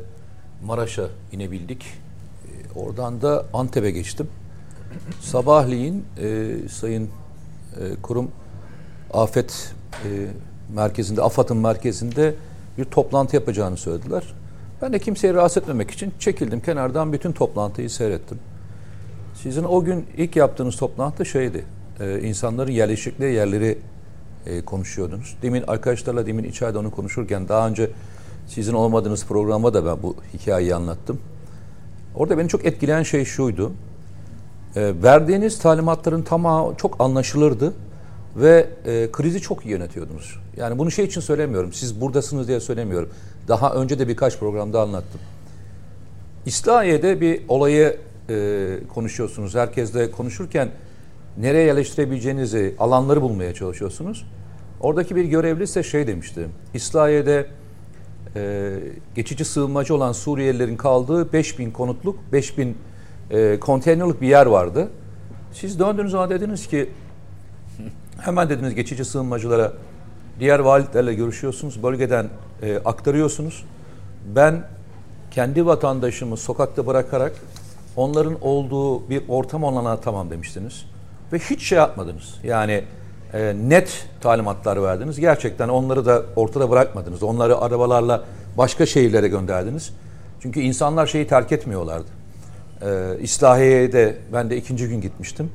Maraş'a 0.65 1.08
inebildik. 1.32 1.86
E, 1.86 2.80
oradan 2.80 3.22
da 3.22 3.46
Antep'e 3.54 3.92
geçtim. 3.92 4.27
Sabahleyin 5.22 6.06
e, 6.22 6.56
Sayın 6.70 7.04
e, 7.04 8.01
Kurum 8.01 8.32
Afet 9.13 9.74
e, 10.06 10.27
Merkezinde, 10.74 11.22
AFAD'ın 11.22 11.58
merkezinde 11.58 12.36
bir 12.77 12.86
toplantı 12.86 13.36
yapacağını 13.36 13.77
söylediler. 13.77 14.34
Ben 14.82 14.94
de 14.94 15.00
kimseyi 15.00 15.34
rahatsız 15.34 15.63
etmemek 15.63 15.92
için 15.92 16.13
çekildim 16.20 16.60
kenardan 16.60 17.13
bütün 17.13 17.32
toplantıyı 17.32 17.89
seyrettim. 17.89 18.39
Sizin 19.34 19.63
o 19.63 19.84
gün 19.84 20.06
ilk 20.18 20.36
yaptığınız 20.36 20.75
toplantı 20.75 21.25
şeydi 21.25 21.65
e, 22.00 22.20
insanların 22.22 22.72
yerleşikleri 22.72 23.34
yerleri 23.34 23.77
e, 24.46 24.62
konuşuyordunuz. 24.62 25.38
Demin 25.42 25.63
arkadaşlarla 25.68 26.25
demin 26.25 26.44
içeride 26.44 26.77
onu 26.77 26.92
konuşurken 26.92 27.48
daha 27.48 27.68
önce 27.68 27.89
sizin 28.48 28.74
olmadığınız 28.74 29.25
programa 29.25 29.74
da 29.74 29.86
ben 29.86 30.04
bu 30.04 30.16
hikayeyi 30.34 30.75
anlattım. 30.75 31.20
Orada 32.16 32.38
beni 32.38 32.50
çok 32.50 32.66
etkileyen 32.66 33.04
şey 33.04 33.25
şuydu. 33.25 33.72
E, 34.75 34.94
verdiğiniz 35.04 35.60
talimatların 35.60 36.22
tamamı 36.22 36.75
çok 36.75 37.02
anlaşılırdı 37.02 37.74
ve 38.36 38.70
e, 38.86 39.12
krizi 39.12 39.42
çok 39.42 39.66
iyi 39.66 39.70
yönetiyordunuz. 39.70 40.40
Yani 40.58 40.78
bunu 40.78 40.92
şey 40.92 41.06
için 41.06 41.22
söylemiyorum. 41.22 41.74
Siz 41.74 42.02
buradasınız 42.02 42.48
diye 42.48 42.60
söylemiyorum. 42.60 43.10
Daha 43.48 43.74
önce 43.74 44.00
de 44.00 44.08
birkaç 44.08 44.40
programda 44.40 44.82
anlattım. 44.82 45.22
İslahiye'de 46.46 47.22
bir 47.22 47.42
olayı 47.48 47.98
e, 48.30 48.78
konuşuyorsunuz. 48.94 49.56
Herkesle 49.56 50.12
konuşurken 50.12 50.70
nereye 51.38 51.66
yerleştirebileceğinizi, 51.66 52.75
alanları 52.80 53.22
bulmaya 53.22 53.54
çalışıyorsunuz. 53.54 54.25
Oradaki 54.82 55.16
bir 55.16 55.24
görevli 55.24 55.64
ise 55.64 55.84
şey 55.84 56.08
demişti. 56.08 56.48
İslahiye'de 56.74 57.46
e, 58.36 58.74
geçici 59.15 59.46
sığınmacı 59.46 59.96
olan 59.96 60.12
Suriyelilerin 60.12 60.77
kaldığı 60.77 61.34
5000 61.34 61.72
konutluk, 61.72 62.20
5000 62.32 62.77
e, 63.32 63.60
konteynerlik 63.60 64.22
bir 64.22 64.27
yer 64.27 64.46
vardı. 64.46 64.89
Siz 65.54 65.80
döndüğünüz 65.80 66.12
zaman 66.12 66.30
dediniz 66.30 66.68
ki 66.68 66.89
hemen 68.22 68.50
dediniz 68.50 68.75
geçici 68.75 69.06
sığınmacılara 69.06 69.74
diğer 70.39 70.60
valilerle 70.60 71.13
görüşüyorsunuz, 71.13 71.84
bölgeden 71.84 72.30
e, 72.62 72.77
aktarıyorsunuz. 72.86 73.65
Ben 74.36 74.63
kendi 75.32 75.65
vatandaşımı 75.65 76.38
sokakta 76.38 76.88
bırakarak 76.88 77.34
onların 77.96 78.38
olduğu 78.42 79.10
bir 79.10 79.24
ortam 79.27 79.63
olana 79.63 80.00
tamam 80.01 80.30
demiştiniz 80.30 80.86
ve 81.34 81.39
hiç 81.39 81.63
şey 81.63 81.77
yapmadınız. 81.77 82.39
Yani 82.44 82.84
e, 83.36 83.56
net 83.68 84.08
talimatlar 84.22 84.84
verdiniz. 84.84 85.20
Gerçekten 85.20 85.70
onları 85.70 86.06
da 86.06 86.24
ortada 86.36 86.70
bırakmadınız. 86.70 87.24
Onları 87.24 87.58
arabalarla 87.58 88.24
başka 88.58 88.86
şehirlere 88.86 89.27
gönderdiniz. 89.27 89.94
Çünkü 90.39 90.60
insanlar 90.60 91.08
şeyi 91.08 91.27
terk 91.27 91.51
etmiyorlardı. 91.51 92.08
E, 92.82 93.18
İslahiye'de 93.22 94.18
ben 94.34 94.50
de 94.50 94.58
ikinci 94.58 94.88
gün 94.88 95.01
gitmiştim. 95.01 95.50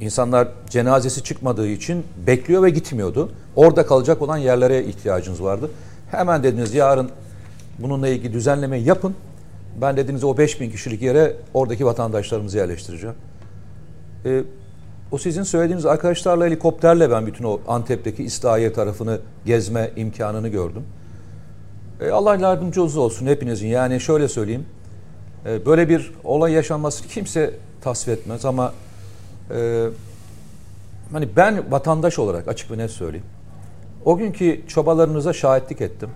İnsanlar 0.00 0.48
cenazesi 0.70 1.24
çıkmadığı 1.24 1.68
için 1.68 2.04
bekliyor 2.26 2.62
ve 2.62 2.70
gitmiyordu. 2.70 3.32
Orada 3.56 3.86
kalacak 3.86 4.22
olan 4.22 4.36
yerlere 4.36 4.84
ihtiyacınız 4.84 5.42
vardı. 5.42 5.70
Hemen 6.10 6.42
dediniz 6.42 6.74
yarın 6.74 7.10
bununla 7.78 8.08
ilgili 8.08 8.32
düzenleme 8.32 8.78
yapın. 8.78 9.14
Ben 9.80 9.96
dediniz 9.96 10.24
o 10.24 10.38
5000 10.38 10.70
kişilik 10.70 11.02
yere 11.02 11.36
oradaki 11.54 11.86
vatandaşlarımızı 11.86 12.58
yerleştireceğim. 12.58 13.16
Ee, 14.24 14.42
o 15.12 15.18
sizin 15.18 15.42
söylediğiniz 15.42 15.86
arkadaşlarla 15.86 16.44
helikopterle 16.46 17.10
ben 17.10 17.26
bütün 17.26 17.44
o 17.44 17.60
Antep'teki 17.68 18.24
İslahiye 18.24 18.72
tarafını 18.72 19.20
gezme 19.46 19.90
imkanını 19.96 20.48
gördüm. 20.48 20.82
E, 22.00 22.10
Allah 22.10 22.36
yardımcınız 22.36 22.96
olsun 22.96 23.26
hepinizin. 23.26 23.68
Yani 23.68 24.00
şöyle 24.00 24.28
söyleyeyim. 24.28 24.66
E, 25.46 25.66
böyle 25.66 25.88
bir 25.88 26.12
olay 26.24 26.52
yaşanmasını 26.52 27.08
kimse 27.08 27.54
tasvip 27.80 28.18
etmez 28.18 28.44
ama 28.44 28.72
e, 29.50 29.86
hani 31.12 31.28
ben 31.36 31.72
vatandaş 31.72 32.18
olarak 32.18 32.48
açık 32.48 32.70
ve 32.70 32.78
net 32.78 32.90
söyleyeyim. 32.90 33.26
O 34.04 34.16
günkü 34.16 34.60
çabalarınıza 34.68 35.32
şahitlik 35.32 35.80
ettim. 35.80 36.10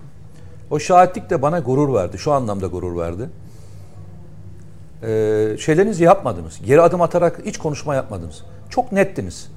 O 0.71 0.79
şahitlik 0.79 1.29
de 1.29 1.41
bana 1.41 1.59
gurur 1.59 1.93
verdi. 1.93 2.17
Şu 2.17 2.31
anlamda 2.31 2.67
gurur 2.67 2.97
verdi. 2.97 3.29
Ee, 5.03 5.57
şeylerinizi 5.59 6.03
yapmadınız. 6.03 6.59
Geri 6.65 6.81
adım 6.81 7.01
atarak 7.01 7.41
hiç 7.45 7.57
konuşma 7.57 7.95
yapmadınız. 7.95 8.43
Çok 8.69 8.91
nettiniz. 8.91 9.47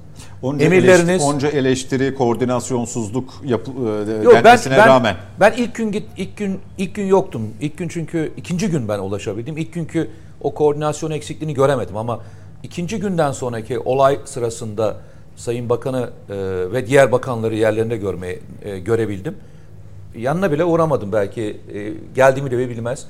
Onca 0.41 0.65
Emirleriniz 0.65 1.09
eleştiri, 1.09 1.29
onca 1.29 1.49
eleştiri, 1.49 2.15
koordinasyonsuzluk 2.15 3.33
yap, 3.45 3.61
e, 3.67 4.23
Yok, 4.23 4.33
ben, 4.43 4.59
ben, 4.69 4.87
rağmen. 4.87 5.15
Ben 5.39 5.53
ilk 5.57 5.75
gün 5.75 5.91
git 5.91 6.03
ilk 6.17 6.37
gün 6.37 6.59
ilk 6.77 6.95
gün 6.95 7.05
yoktum. 7.05 7.49
İlk 7.61 7.77
gün 7.77 7.87
çünkü 7.87 8.31
ikinci 8.37 8.69
gün 8.69 8.87
ben 8.87 8.99
ulaşabildim. 8.99 9.57
İlk 9.57 9.73
günkü 9.73 10.09
o 10.41 10.53
koordinasyon 10.53 11.11
eksikliğini 11.11 11.53
göremedim 11.53 11.97
ama 11.97 12.19
ikinci 12.63 12.99
günden 12.99 13.31
sonraki 13.31 13.79
olay 13.79 14.19
sırasında 14.25 14.97
Sayın 15.35 15.69
Bakanı 15.69 16.09
e, 16.29 16.35
ve 16.71 16.87
diğer 16.87 17.11
bakanları 17.11 17.55
yerlerinde 17.55 17.97
görmeye 17.97 18.39
e, 18.63 18.79
görebildim. 18.79 19.35
Yanına 20.15 20.51
bile 20.51 20.63
uğramadım 20.63 21.11
belki 21.11 21.57
e, 21.73 21.93
geldiğimi 22.15 22.51
de 22.51 22.69
bilmez. 22.69 23.05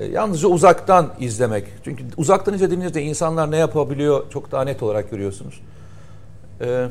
E, 0.00 0.06
yalnızca 0.06 0.48
uzaktan 0.48 1.10
izlemek. 1.18 1.64
Çünkü 1.84 2.04
uzaktan 2.16 2.54
izlediğinizde 2.54 3.02
insanlar 3.02 3.50
ne 3.50 3.56
yapabiliyor 3.56 4.30
çok 4.30 4.52
daha 4.52 4.64
net 4.64 4.82
olarak 4.82 5.10
görüyorsunuz. 5.10 5.60
E, 6.60 6.88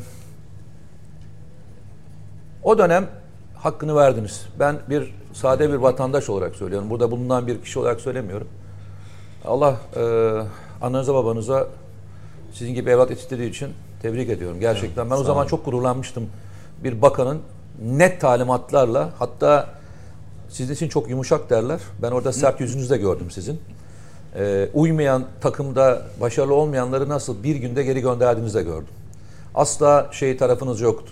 o 2.63 2.77
dönem 2.77 3.07
hakkını 3.55 3.95
verdiniz. 3.95 4.45
Ben 4.59 4.77
bir 4.89 5.13
sade 5.33 5.69
bir 5.69 5.75
vatandaş 5.75 6.29
olarak 6.29 6.55
söylüyorum. 6.55 6.89
Burada 6.89 7.11
bulunan 7.11 7.47
bir 7.47 7.61
kişi 7.61 7.79
olarak 7.79 8.01
söylemiyorum. 8.01 8.47
Allah 9.45 9.75
e, 9.95 10.03
annenize 10.81 11.13
babanıza 11.13 11.67
sizin 12.53 12.73
gibi 12.73 12.89
evlat 12.89 13.09
yetiştirdiği 13.09 13.49
için 13.49 13.69
tebrik 14.01 14.29
ediyorum. 14.29 14.59
Gerçekten 14.59 15.09
ben 15.09 15.15
o 15.15 15.23
zaman 15.23 15.45
çok 15.45 15.65
gururlanmıştım. 15.65 16.29
Bir 16.83 17.01
bakanın 17.01 17.41
net 17.81 18.21
talimatlarla 18.21 19.09
hatta 19.19 19.78
sizin 20.49 20.73
için 20.73 20.89
çok 20.89 21.09
yumuşak 21.09 21.49
derler. 21.49 21.79
Ben 22.01 22.11
orada 22.11 22.33
sert 22.33 22.59
yüzünüzü 22.61 22.89
de 22.89 22.97
gördüm 22.97 23.31
sizin. 23.31 23.59
Ee, 24.35 24.69
uymayan 24.73 25.23
takımda 25.41 26.01
başarılı 26.21 26.53
olmayanları 26.53 27.09
nasıl 27.09 27.43
bir 27.43 27.55
günde 27.55 27.83
geri 27.83 28.01
gönderdiğinizi 28.01 28.57
de 28.57 28.63
gördüm. 28.63 28.93
Asla 29.55 30.09
şey 30.11 30.37
tarafınız 30.37 30.81
yoktu. 30.81 31.11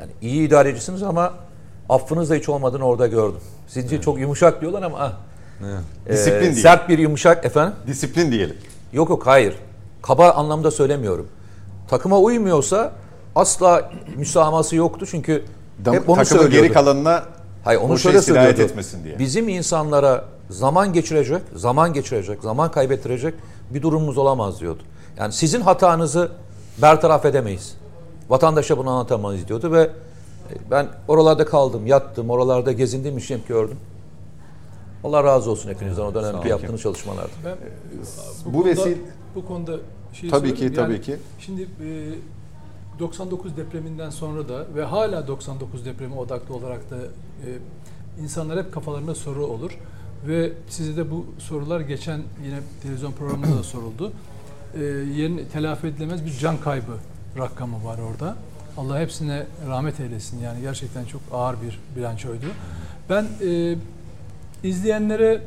Yani 0.00 0.10
iyi 0.22 0.46
idarecisiniz 0.48 1.02
ama 1.02 1.34
affınız 1.88 2.30
da 2.30 2.34
hiç 2.34 2.48
olmadığını 2.48 2.84
orada 2.84 3.06
gördüm. 3.06 3.40
Sizin 3.68 3.86
için 3.86 4.00
çok 4.00 4.18
yumuşak 4.18 4.60
diyorlar 4.60 4.82
ama 4.82 4.98
ah, 4.98 5.12
e, 6.06 6.12
Disiplin 6.12 6.40
değil. 6.40 6.62
sert 6.62 6.88
bir 6.88 6.98
yumuşak 6.98 7.44
efendim. 7.44 7.74
Disiplin 7.86 8.32
diyelim. 8.32 8.56
Yok 8.92 9.10
yok 9.10 9.26
hayır. 9.26 9.54
Kaba 10.02 10.30
anlamda 10.30 10.70
söylemiyorum. 10.70 11.28
Takıma 11.88 12.18
uymuyorsa 12.18 12.92
asla 13.34 13.90
müsamahası 14.16 14.76
yoktu 14.76 15.06
çünkü 15.10 15.44
Dam- 15.84 15.94
hep 15.94 16.08
onu 16.08 16.16
takımın 16.16 16.42
söylüyordu. 16.42 16.66
geri 16.66 16.72
kalanına 16.74 17.24
Hayır 17.68 17.80
onu 17.80 17.92
o 17.92 17.96
şey 17.98 18.12
şöyle 18.12 18.22
söylüyordu. 18.22 18.60
etmesin 18.62 19.04
diye. 19.04 19.18
Bizim 19.18 19.48
insanlara 19.48 20.24
zaman 20.50 20.92
geçirecek, 20.92 21.42
zaman 21.54 21.92
geçirecek, 21.92 22.42
zaman 22.42 22.70
kaybettirecek 22.70 23.34
bir 23.70 23.82
durumumuz 23.82 24.18
olamaz 24.18 24.60
diyordu. 24.60 24.82
Yani 25.18 25.32
sizin 25.32 25.60
hatanızı 25.60 26.30
bertaraf 26.82 27.24
edemeyiz. 27.24 27.74
Vatandaşa 28.28 28.78
bunu 28.78 28.90
anlatamayız 28.90 29.48
diyordu 29.48 29.72
ve 29.72 29.80
e, 29.82 29.90
ben 30.70 30.86
oralarda 31.08 31.44
kaldım, 31.46 31.86
yattım, 31.86 32.30
oralarda 32.30 32.72
gezindim, 32.72 33.18
işim 33.18 33.40
gördüm. 33.48 33.76
Allah 35.04 35.24
razı 35.24 35.50
olsun 35.50 35.70
hepinizden 35.70 36.02
o 36.02 36.14
dönemki 36.14 36.48
yaptığınız 36.48 36.80
çalışmalarda. 36.80 37.28
Ben 37.44 37.56
Bu 38.46 38.52
konuda- 38.52 38.68
vesil- 38.68 38.98
bu 39.34 39.46
konuda 39.46 39.76
şey 40.12 40.30
Tabii 40.30 40.48
söyleyeyim. 40.48 40.70
ki, 40.72 40.76
tabii 40.76 41.00
ki. 41.00 41.16
Şimdi 41.38 41.62
e, 41.62 42.98
99 42.98 43.56
depreminden 43.56 44.10
sonra 44.10 44.48
da 44.48 44.64
ve 44.74 44.84
hala 44.84 45.26
99 45.28 45.84
depremi 45.84 46.14
odaklı 46.14 46.54
olarak 46.54 46.90
da 46.90 46.96
e, 47.46 47.48
insanlar 48.22 48.58
hep 48.64 48.72
kafalarında 48.72 49.14
soru 49.14 49.46
olur 49.46 49.78
ve 50.26 50.52
size 50.68 50.96
de 50.96 51.10
bu 51.10 51.26
sorular 51.38 51.80
geçen 51.80 52.20
yine 52.44 52.58
televizyon 52.82 53.12
programında 53.12 53.58
da 53.58 53.62
soruldu. 53.62 54.12
E, 54.74 54.84
yeni 55.16 55.48
telafi 55.48 55.86
edilemez 55.86 56.24
bir 56.26 56.30
can 56.30 56.60
kaybı 56.60 56.96
rakamı 57.38 57.84
var 57.84 57.98
orada. 57.98 58.36
Allah 58.76 59.00
hepsine 59.00 59.46
rahmet 59.68 60.00
eylesin. 60.00 60.40
Yani 60.40 60.60
gerçekten 60.60 61.04
çok 61.04 61.20
ağır 61.32 61.56
bir 61.62 61.78
bilançoydu. 61.96 62.46
Ben 63.10 63.26
e, 63.46 63.76
izleyenlere 64.62 65.42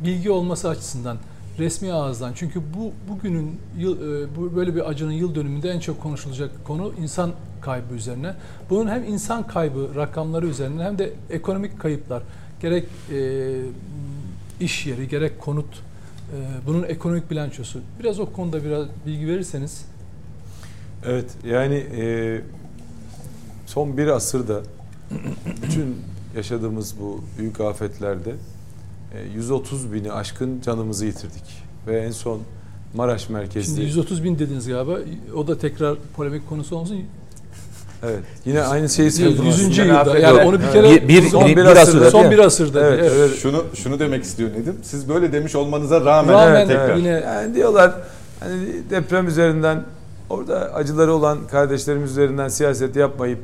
bilgi 0.00 0.30
olması 0.30 0.68
açısından 0.68 1.18
resmi 1.58 1.92
ağızdan 1.92 2.32
çünkü 2.34 2.60
bu 2.76 2.92
bugünün 3.08 3.60
yıl 3.78 3.96
e, 3.96 4.56
böyle 4.56 4.74
bir 4.74 4.88
acının 4.88 5.12
yıl 5.12 5.34
dönümünde 5.34 5.70
en 5.70 5.80
çok 5.80 6.02
konuşulacak 6.02 6.64
konu 6.64 6.92
insan 7.02 7.32
kaybı 7.60 7.94
üzerine. 7.94 8.34
Bunun 8.70 8.90
hem 8.90 9.04
insan 9.04 9.46
kaybı 9.46 9.94
rakamları 9.94 10.46
üzerine 10.46 10.84
hem 10.84 10.98
de 10.98 11.12
ekonomik 11.30 11.80
kayıplar 11.80 12.22
gerek 12.60 12.84
e, 13.12 13.60
iş 14.60 14.86
yeri 14.86 15.08
gerek 15.08 15.40
konut 15.40 15.74
e, 15.74 16.36
bunun 16.66 16.82
ekonomik 16.82 17.30
bilançosu. 17.30 17.80
Biraz 18.00 18.20
o 18.20 18.32
konuda 18.32 18.64
biraz 18.64 18.86
bilgi 19.06 19.26
verirseniz. 19.26 19.84
Evet 21.06 21.30
yani 21.44 21.74
e, 21.74 22.40
son 23.66 23.96
bir 23.96 24.06
asırda 24.06 24.60
bütün 25.62 25.96
yaşadığımız 26.36 27.00
bu 27.00 27.20
büyük 27.38 27.60
afetlerde 27.60 28.34
130 29.34 29.92
bini 29.92 30.12
aşkın 30.12 30.60
canımızı 30.60 31.06
yitirdik. 31.06 31.44
Ve 31.86 32.00
en 32.00 32.10
son 32.10 32.40
Maraş 32.94 33.28
merkezli. 33.28 33.66
Şimdi 33.66 33.80
130 33.80 34.24
bin 34.24 34.38
dediniz 34.38 34.68
galiba. 34.68 34.98
O 35.36 35.46
da 35.46 35.58
tekrar 35.58 35.96
polemik 36.16 36.48
konusu 36.48 36.76
olsun. 36.76 37.00
Evet. 38.02 38.22
Yine 38.44 38.62
aynı 38.62 38.88
şeyi 38.88 39.10
söyledim. 39.10 39.44
100. 39.44 39.54
aslında. 39.78 39.84
yılda. 39.84 40.18
Yani 40.18 40.40
onu 40.42 40.60
bir 40.60 40.72
kere 40.72 40.90
Bir- 40.90 41.08
bir- 41.08 41.22
son 41.28 41.46
bir- 41.46 41.56
bir, 41.56 41.64
asırda, 41.64 42.10
son 42.10 42.30
bir 42.30 42.38
asırda. 42.38 42.86
Evet, 42.86 42.98
evet. 43.02 43.12
evet. 43.16 43.38
Şunu 43.38 43.64
şunu 43.74 43.98
demek 43.98 44.24
istiyor 44.24 44.50
Nedim. 44.50 44.76
Siz 44.82 45.08
böyle 45.08 45.32
demiş 45.32 45.54
olmanıza 45.54 46.00
rağmen, 46.00 46.34
Rağmen 46.34 46.68
tekrar. 46.68 46.96
yine 46.96 47.08
Yani 47.08 47.54
diyorlar 47.54 47.94
hani 48.40 48.54
deprem 48.90 49.28
üzerinden 49.28 49.84
orada 50.30 50.74
acıları 50.74 51.12
olan 51.14 51.38
kardeşlerimiz 51.50 52.10
üzerinden 52.10 52.48
siyaset 52.48 52.96
yapmayıp 52.96 53.38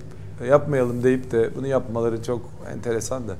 yapmayalım 0.49 1.03
deyip 1.03 1.31
de 1.33 1.51
bunu 1.57 1.67
yapmaları 1.67 2.23
çok 2.23 2.41
enteresan 2.75 3.29
da. 3.29 3.35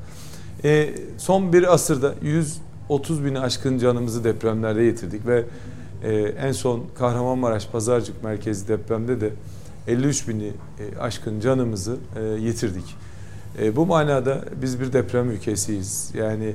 Ee, 0.65 0.95
son 1.19 1.53
bir 1.53 1.75
asırda 1.75 2.15
130 2.23 3.25
bini 3.25 3.41
aşkın 3.41 3.79
canımızı 3.79 4.25
depremlerde 4.25 4.83
yitirdik 4.83 5.27
ve 5.27 5.45
e, 6.03 6.15
en 6.15 6.53
son 6.53 6.85
Kahramanmaraş 6.99 7.69
Pazarcık 7.69 8.25
merkezi 8.25 8.69
depremde 8.69 9.21
de 9.21 9.31
53 9.89 10.29
bini 10.29 10.47
e, 10.47 10.99
aşkın 10.99 11.41
canımızı 11.41 11.97
e, 12.17 12.23
yitirdik. 12.25 12.97
E, 13.63 13.77
bu 13.77 13.87
manada 13.87 14.45
biz 14.63 14.81
bir 14.81 14.93
deprem 14.93 15.31
ülkesiyiz. 15.31 16.11
Yani 16.15 16.55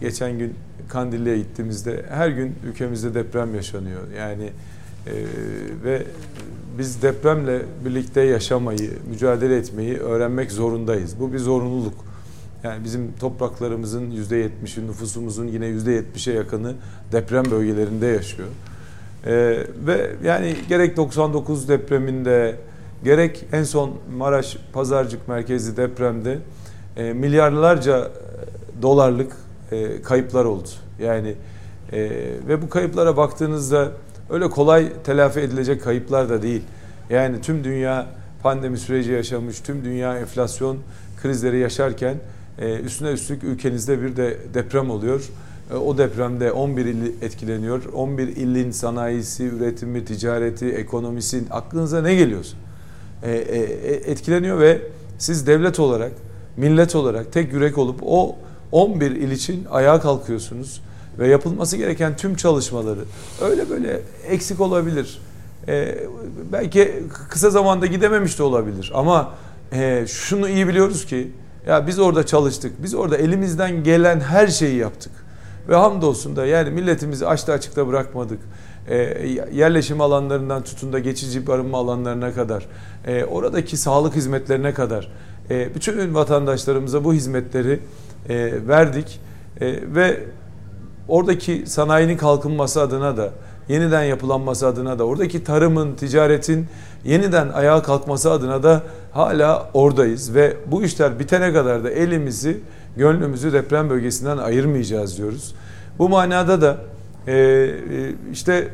geçen 0.00 0.38
gün 0.38 0.54
Kandilli'ye 0.88 1.38
gittiğimizde 1.38 2.04
her 2.08 2.28
gün 2.28 2.54
ülkemizde 2.66 3.14
deprem 3.14 3.54
yaşanıyor. 3.54 4.00
Yani 4.18 4.50
e, 5.06 5.12
ve 5.84 6.02
biz 6.78 7.02
depremle 7.02 7.62
birlikte 7.84 8.20
yaşamayı, 8.20 8.90
mücadele 9.10 9.56
etmeyi 9.56 9.98
öğrenmek 9.98 10.52
zorundayız. 10.52 11.14
Bu 11.20 11.32
bir 11.32 11.38
zorunluluk. 11.38 12.13
Yani 12.64 12.84
bizim 12.84 13.12
topraklarımızın 13.20 14.10
%70'i, 14.10 14.86
nüfusumuzun 14.86 15.46
yine 15.46 15.66
%70'e 15.66 16.34
yakını 16.34 16.74
deprem 17.12 17.44
bölgelerinde 17.50 18.06
yaşıyor. 18.06 18.48
Ee, 19.26 19.66
ve 19.86 20.10
yani 20.24 20.56
gerek 20.68 20.96
99 20.96 21.68
depreminde 21.68 22.56
gerek 23.04 23.44
en 23.52 23.62
son 23.62 23.92
Maraş 24.16 24.56
Pazarcık 24.72 25.28
merkezli 25.28 25.76
depremde 25.76 26.38
e, 26.96 27.12
milyarlarca 27.12 27.98
e, 27.98 28.82
dolarlık 28.82 29.36
e, 29.72 30.02
kayıplar 30.02 30.44
oldu. 30.44 30.68
Yani 31.02 31.34
e, 31.92 32.10
ve 32.48 32.62
bu 32.62 32.68
kayıplara 32.68 33.16
baktığınızda 33.16 33.90
öyle 34.30 34.50
kolay 34.50 34.92
telafi 35.04 35.40
edilecek 35.40 35.82
kayıplar 35.82 36.28
da 36.28 36.42
değil. 36.42 36.62
Yani 37.10 37.40
tüm 37.40 37.64
dünya 37.64 38.06
pandemi 38.42 38.78
süreci 38.78 39.12
yaşamış, 39.12 39.60
tüm 39.60 39.84
dünya 39.84 40.18
enflasyon 40.18 40.78
krizleri 41.22 41.58
yaşarken 41.58 42.16
e, 42.58 42.74
üstüne 42.74 43.10
üstlük 43.10 43.44
ülkenizde 43.44 44.02
bir 44.02 44.16
de 44.16 44.38
deprem 44.54 44.90
oluyor. 44.90 45.24
E, 45.72 45.74
O 45.74 45.98
depremde 45.98 46.52
11 46.52 46.86
il 46.86 47.22
etkileniyor. 47.22 47.82
11 47.92 48.28
ilin 48.28 48.70
sanayisi, 48.70 49.44
üretimi, 49.44 50.04
ticareti, 50.04 50.66
ekonomisi 50.66 51.42
aklınıza 51.50 52.02
ne 52.02 52.14
geliyorsa 52.14 52.56
e, 53.22 53.32
e, 53.32 53.58
e, 53.58 53.94
etkileniyor 53.94 54.60
ve 54.60 54.82
siz 55.18 55.46
devlet 55.46 55.80
olarak, 55.80 56.12
millet 56.56 56.94
olarak 56.94 57.32
tek 57.32 57.52
yürek 57.52 57.78
olup 57.78 58.00
o 58.02 58.36
11 58.72 59.10
il 59.10 59.30
için 59.30 59.66
ayağa 59.70 60.00
kalkıyorsunuz 60.00 60.80
ve 61.18 61.28
yapılması 61.28 61.76
gereken 61.76 62.16
tüm 62.16 62.34
çalışmaları 62.36 63.00
öyle 63.42 63.70
böyle 63.70 64.00
eksik 64.28 64.60
olabilir. 64.60 65.20
E, 65.68 65.98
belki 66.52 67.02
kısa 67.30 67.50
zamanda 67.50 67.86
gidememiş 67.86 68.38
de 68.38 68.42
olabilir 68.42 68.92
ama 68.94 69.34
e, 69.72 70.04
şunu 70.08 70.48
iyi 70.48 70.68
biliyoruz 70.68 71.06
ki 71.06 71.30
ya 71.66 71.86
biz 71.86 71.98
orada 71.98 72.26
çalıştık. 72.26 72.82
Biz 72.82 72.94
orada 72.94 73.16
elimizden 73.16 73.84
gelen 73.84 74.20
her 74.20 74.46
şeyi 74.46 74.76
yaptık. 74.76 75.12
Ve 75.68 75.76
hamdolsun 75.76 76.36
da 76.36 76.46
yani 76.46 76.70
milletimizi 76.70 77.26
açta 77.26 77.52
açıkta 77.52 77.88
bırakmadık. 77.88 78.38
E, 78.88 78.96
yerleşim 79.52 80.00
alanlarından 80.00 80.62
tutun 80.62 80.92
da 80.92 80.98
geçici 80.98 81.46
barınma 81.46 81.78
alanlarına 81.78 82.32
kadar, 82.32 82.66
e, 83.06 83.24
oradaki 83.24 83.76
sağlık 83.76 84.14
hizmetlerine 84.14 84.74
kadar 84.74 85.12
e, 85.50 85.74
bütün 85.74 86.14
vatandaşlarımıza 86.14 87.04
bu 87.04 87.14
hizmetleri 87.14 87.80
e, 88.28 88.68
verdik. 88.68 89.20
E, 89.60 89.94
ve 89.94 90.20
oradaki 91.08 91.64
sanayinin 91.66 92.16
kalkınması 92.16 92.80
adına 92.80 93.16
da 93.16 93.30
yeniden 93.68 94.02
yapılanması 94.02 94.66
adına 94.66 94.98
da 94.98 95.04
oradaki 95.04 95.44
tarımın, 95.44 95.94
ticaretin 95.94 96.66
yeniden 97.04 97.48
ayağa 97.48 97.82
kalkması 97.82 98.30
adına 98.30 98.62
da 98.62 98.82
hala 99.12 99.70
oradayız 99.74 100.34
ve 100.34 100.56
bu 100.66 100.82
işler 100.82 101.18
bitene 101.18 101.52
kadar 101.52 101.84
da 101.84 101.90
elimizi, 101.90 102.60
gönlümüzü 102.96 103.52
deprem 103.52 103.90
bölgesinden 103.90 104.38
ayırmayacağız 104.38 105.18
diyoruz. 105.18 105.54
Bu 105.98 106.08
manada 106.08 106.60
da 106.60 106.76
e, 107.26 107.32
e, 107.32 107.70
işte 108.32 108.68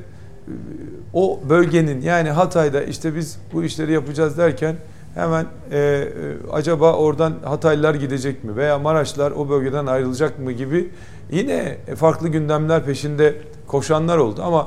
o 1.14 1.40
bölgenin 1.48 2.00
yani 2.00 2.30
Hatay'da 2.30 2.82
işte 2.82 3.14
biz 3.14 3.38
bu 3.52 3.64
işleri 3.64 3.92
yapacağız 3.92 4.38
derken 4.38 4.76
hemen 5.14 5.46
e, 5.70 5.78
e, 5.78 6.08
acaba 6.52 6.92
oradan 6.92 7.34
Hataylılar 7.44 7.94
gidecek 7.94 8.44
mi 8.44 8.56
veya 8.56 8.78
Maraşlar 8.78 9.30
o 9.30 9.48
bölgeden 9.48 9.86
ayrılacak 9.86 10.38
mı 10.38 10.52
gibi 10.52 10.90
yine 11.30 11.76
farklı 11.96 12.28
gündemler 12.28 12.84
peşinde 12.84 13.34
koşanlar 13.70 14.18
oldu 14.18 14.42
ama 14.44 14.66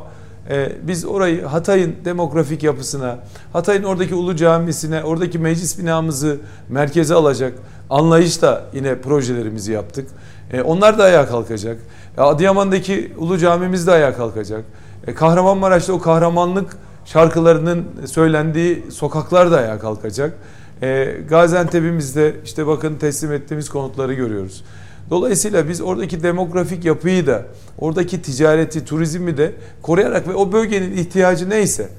e, 0.49 0.71
biz 0.81 1.05
orayı 1.05 1.45
Hatay'ın 1.45 1.95
demografik 2.05 2.63
yapısına, 2.63 3.19
Hatay'ın 3.53 3.83
oradaki 3.83 4.15
Ulu 4.15 4.35
Camisi'ne, 4.35 5.03
oradaki 5.03 5.39
meclis 5.39 5.79
binamızı 5.79 6.37
merkeze 6.69 7.13
alacak 7.13 7.53
anlayışla 7.89 8.63
yine 8.73 9.01
projelerimizi 9.01 9.71
yaptık. 9.71 10.07
E, 10.53 10.61
onlar 10.61 10.97
da 10.97 11.03
ayağa 11.03 11.27
kalkacak. 11.27 11.77
E, 12.17 12.21
Adıyaman'daki 12.21 13.13
Ulu 13.17 13.37
Camimiz 13.37 13.87
de 13.87 13.91
ayağa 13.91 14.15
kalkacak. 14.15 14.63
E, 15.07 15.13
Kahramanmaraş'ta 15.13 15.93
o 15.93 15.99
kahramanlık 15.99 16.77
şarkılarının 17.05 17.85
söylendiği 18.05 18.83
sokaklar 18.91 19.51
da 19.51 19.57
ayağa 19.57 19.79
kalkacak. 19.79 20.33
E, 20.81 21.17
Gaziantep'imizde 21.29 22.35
işte 22.45 22.67
bakın 22.67 22.95
teslim 22.95 23.33
ettiğimiz 23.33 23.69
konutları 23.69 24.13
görüyoruz. 24.13 24.63
Dolayısıyla 25.09 25.69
biz 25.69 25.81
oradaki 25.81 26.23
demografik 26.23 26.85
yapıyı 26.85 27.27
da, 27.27 27.45
oradaki 27.79 28.21
ticareti, 28.21 28.85
turizmi 28.85 29.37
de 29.37 29.51
koruyarak 29.81 30.27
ve 30.27 30.35
o 30.35 30.51
bölgenin 30.51 30.97
ihtiyacı 30.97 31.49
neyse, 31.49 31.89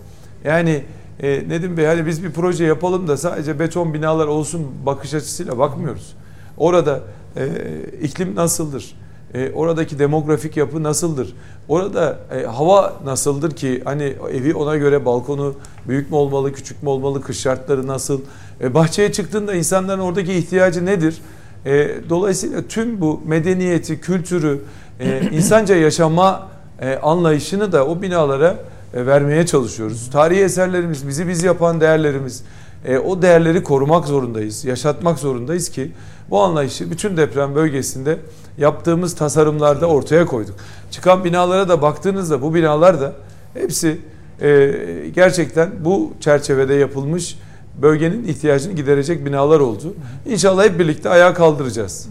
yani 0.45 0.85
e, 1.23 1.49
Nedim 1.49 1.77
Bey 1.77 1.87
hani 1.87 2.07
biz 2.07 2.25
bir 2.25 2.31
proje 2.31 2.65
yapalım 2.65 3.09
da 3.09 3.17
sadece 3.17 3.59
beton 3.59 3.95
binalar 3.95 4.27
olsun 4.27 4.67
bakış 4.87 5.15
açısıyla 5.15 5.59
bakmıyoruz. 5.59 6.17
Orada 6.59 7.01
e, 7.37 7.47
iklim 8.03 8.35
nasıldır? 8.35 8.95
E, 9.35 9.51
oradaki 9.55 9.99
demografik 9.99 10.57
yapı 10.57 10.83
nasıldır? 10.83 11.35
Orada 11.69 12.19
e, 12.35 12.47
hava 12.47 12.93
nasıldır 13.05 13.51
ki 13.51 13.83
hani 13.85 14.15
evi 14.33 14.55
ona 14.55 14.77
göre 14.77 15.05
balkonu 15.05 15.55
büyük 15.89 16.11
mü 16.11 16.17
olmalı, 16.17 16.53
küçük 16.53 16.83
mü 16.83 16.89
olmalı, 16.89 17.21
kış 17.21 17.41
şartları 17.41 17.87
nasıl? 17.87 18.21
E, 18.61 18.75
bahçeye 18.75 19.13
çıktığında 19.13 19.55
insanların 19.55 20.01
oradaki 20.01 20.33
ihtiyacı 20.33 20.87
nedir? 20.87 21.21
E, 21.67 21.91
dolayısıyla 22.09 22.63
tüm 22.63 23.01
bu 23.01 23.21
medeniyeti, 23.27 24.01
kültürü, 24.01 24.61
e, 25.01 25.21
insanca 25.33 25.77
yaşama 25.77 26.49
e, 26.81 26.97
anlayışını 26.97 27.73
da 27.73 27.87
o 27.87 28.03
binalara 28.03 28.57
e, 28.95 29.07
vermeye 29.07 29.47
çalışıyoruz. 29.47 30.11
Tarihi 30.11 30.41
eserlerimiz, 30.41 31.09
bizi 31.09 31.29
biz 31.29 31.43
yapan 31.43 31.81
değerlerimiz, 31.81 32.43
e, 32.85 32.99
o 32.99 33.23
değerleri 33.23 33.63
korumak 33.63 34.07
zorundayız, 34.07 34.65
yaşatmak 34.65 35.19
zorundayız 35.19 35.69
ki 35.69 35.93
bu 36.31 36.43
anlayışı 36.43 36.91
bütün 36.91 37.17
deprem 37.17 37.55
bölgesinde 37.55 38.19
yaptığımız 38.59 39.15
tasarımlarda 39.15 39.87
ortaya 39.87 40.27
koyduk. 40.27 40.55
Çıkan 40.91 41.25
binalara 41.25 41.69
da 41.69 41.83
baktığınızda 41.83 42.43
bu 42.43 42.55
binalar 42.55 43.01
da 43.01 43.13
hepsi 43.55 43.99
e, 44.41 44.71
gerçekten 45.15 45.71
bu 45.85 46.13
çerçevede 46.21 46.75
yapılmış 46.75 47.39
bölgenin 47.83 48.25
ihtiyacını 48.29 48.73
giderecek 48.73 49.27
binalar 49.27 49.61
oldu. 49.61 49.95
İnşallah 50.27 50.65
hep 50.65 50.79
birlikte 50.79 51.09
ayağa 51.09 51.35
kaldıracağız. 51.35 52.09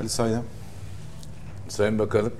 Ali 0.00 0.08
Saydam. 0.08 0.42
Sayın 1.68 1.98
Bakanım, 1.98 2.32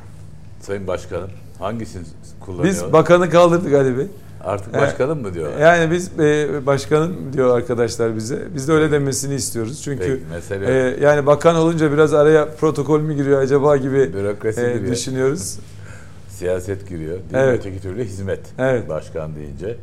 Sayın 0.60 0.86
Başkanım 0.86 1.30
hangisini 1.58 2.02
kullanıyor? 2.40 2.64
Biz 2.64 2.92
bakanı 2.92 3.30
kaldırdık 3.30 3.74
Ali 3.74 3.98
Bey. 3.98 4.06
Artık 4.44 4.74
başkanım 4.74 5.22
mı 5.22 5.34
diyorlar? 5.34 5.58
Yani 5.60 5.90
biz 5.90 6.20
e, 6.20 6.66
başkanım 6.66 7.32
diyor 7.32 7.56
arkadaşlar 7.56 8.16
bize. 8.16 8.42
Biz 8.54 8.68
de 8.68 8.72
öyle 8.72 8.90
demesini 8.90 9.34
istiyoruz. 9.34 9.82
Çünkü 9.82 9.98
Peki, 9.98 10.22
mesele 10.34 10.66
e, 10.66 11.04
yani 11.04 11.26
bakan 11.26 11.56
olunca 11.56 11.92
biraz 11.92 12.14
araya 12.14 12.48
protokol 12.54 13.00
mü 13.00 13.14
giriyor 13.14 13.42
acaba 13.42 13.76
gibi 13.76 14.12
Bürokrasi 14.12 14.60
e, 14.60 14.72
giriyor. 14.72 14.92
düşünüyoruz. 14.92 15.58
Siyaset 16.28 16.88
giriyor. 16.88 17.12
Değil? 17.12 17.24
Evet. 17.34 17.60
Öteki 17.60 17.82
türlü 17.82 18.04
hizmet. 18.04 18.40
Evet. 18.58 18.88
Başkan 18.88 19.36
deyince. 19.36 19.76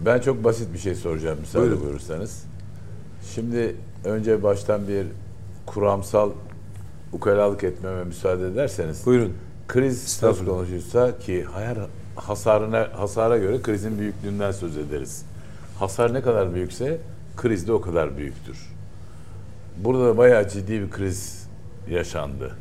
Ben 0.00 0.20
çok 0.20 0.44
basit 0.44 0.72
bir 0.74 0.78
şey 0.78 0.94
soracağım 0.94 1.40
müsaade 1.40 1.62
Buyurun. 1.64 1.80
buyurursanız. 1.82 2.44
Şimdi 3.34 3.76
önce 4.04 4.42
baştan 4.42 4.88
bir 4.88 5.06
kuramsal 5.66 6.30
ukalalık 7.12 7.64
etmeme 7.64 8.04
müsaade 8.04 8.46
ederseniz. 8.48 9.06
Buyurun. 9.06 9.32
Kriz 9.68 10.02
söz 10.02 10.44
konuşursa 10.44 11.18
ki 11.18 11.44
hayar 11.44 11.78
hasarına 12.16 12.88
hasara 12.92 13.38
göre 13.38 13.62
krizin 13.62 13.98
büyüklüğünden 13.98 14.52
söz 14.52 14.76
ederiz. 14.76 15.24
Hasar 15.78 16.14
ne 16.14 16.22
kadar 16.22 16.54
büyükse 16.54 16.98
kriz 17.36 17.68
de 17.68 17.72
o 17.72 17.80
kadar 17.80 18.16
büyüktür. 18.16 18.58
Burada 19.84 20.06
da 20.06 20.18
bayağı 20.18 20.48
ciddi 20.48 20.80
bir 20.80 20.90
kriz 20.90 21.48
yaşandı. 21.90 22.56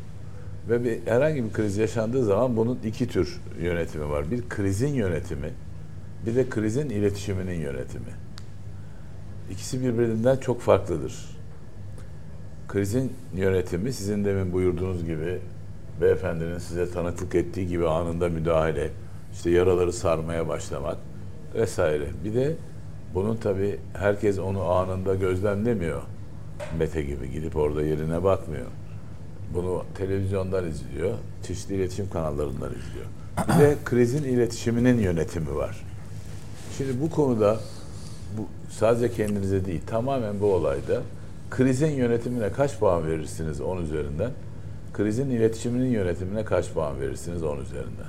Ve 0.69 0.83
bir, 0.83 1.07
herhangi 1.07 1.43
bir 1.43 1.53
kriz 1.53 1.77
yaşandığı 1.77 2.25
zaman 2.25 2.57
bunun 2.57 2.79
iki 2.85 3.07
tür 3.07 3.39
yönetimi 3.61 4.09
var. 4.09 4.31
Bir 4.31 4.49
krizin 4.49 4.93
yönetimi, 4.93 5.49
bir 6.25 6.35
de 6.35 6.49
krizin 6.49 6.89
iletişiminin 6.89 7.59
yönetimi. 7.59 8.11
İkisi 9.51 9.81
birbirinden 9.83 10.37
çok 10.37 10.61
farklıdır. 10.61 11.33
Krizin 12.67 13.13
yönetimi 13.35 13.93
sizin 13.93 14.25
demin 14.25 14.53
buyurduğunuz 14.53 15.05
gibi 15.05 15.39
beyefendinin 16.01 16.57
size 16.57 16.91
tanıklık 16.91 17.35
ettiği 17.35 17.67
gibi 17.67 17.87
anında 17.87 18.29
müdahale, 18.29 18.89
işte 19.33 19.49
yaraları 19.49 19.93
sarmaya 19.93 20.47
başlamak 20.47 20.97
vesaire. 21.55 22.05
Bir 22.23 22.33
de 22.33 22.55
bunun 23.13 23.35
tabi 23.35 23.79
herkes 23.93 24.39
onu 24.39 24.63
anında 24.63 25.15
gözlemlemiyor. 25.15 26.01
Mete 26.79 27.03
gibi 27.03 27.31
gidip 27.31 27.55
orada 27.55 27.83
yerine 27.83 28.23
bakmıyor. 28.23 28.67
Bunu 29.53 29.83
televizyondan 29.95 30.67
izliyor, 30.67 31.17
çeşitli 31.43 31.75
iletişim 31.75 32.09
kanallarından 32.09 32.71
izliyor. 32.71 33.05
Bir 33.47 33.63
de 33.63 33.75
krizin 33.85 34.23
iletişiminin 34.23 34.97
yönetimi 34.99 35.55
var. 35.55 35.92
Şimdi 36.77 37.01
bu 37.01 37.09
konuda 37.09 37.59
bu 38.37 38.41
sadece 38.69 39.11
kendinize 39.11 39.65
değil, 39.65 39.81
tamamen 39.87 40.41
bu 40.41 40.45
olayda 40.53 41.01
krizin 41.49 41.91
yönetimine 41.91 42.51
kaç 42.51 42.79
puan 42.79 43.07
verirsiniz 43.07 43.61
10 43.61 43.77
üzerinden? 43.77 44.31
Krizin 44.93 45.29
iletişiminin 45.29 45.89
yönetimine 45.89 46.45
kaç 46.45 46.69
puan 46.69 47.01
verirsiniz 47.01 47.43
10 47.43 47.57
üzerinden? 47.57 48.07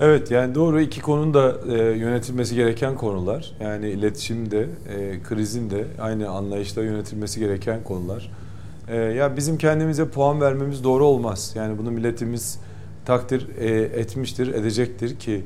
Evet 0.00 0.30
yani 0.30 0.54
doğru 0.54 0.80
iki 0.80 1.00
konunun 1.00 1.34
da 1.34 1.56
e, 1.68 1.72
yönetilmesi 1.76 2.54
gereken 2.54 2.94
konular. 2.94 3.52
Yani 3.60 3.90
iletişim 3.90 4.50
de, 4.50 4.60
e, 4.88 5.22
krizin 5.22 5.70
de 5.70 5.84
aynı 6.00 6.28
anlayışla 6.28 6.82
yönetilmesi 6.82 7.40
gereken 7.40 7.82
konular. 7.82 8.30
E, 8.88 8.96
ya 8.96 9.36
bizim 9.36 9.58
kendimize 9.58 10.08
puan 10.08 10.40
vermemiz 10.40 10.84
doğru 10.84 11.04
olmaz. 11.04 11.52
Yani 11.54 11.78
bunu 11.78 11.90
milletimiz 11.90 12.58
takdir 13.04 13.48
e, 13.58 13.80
etmiştir, 14.00 14.54
edecektir 14.54 15.18
ki 15.18 15.44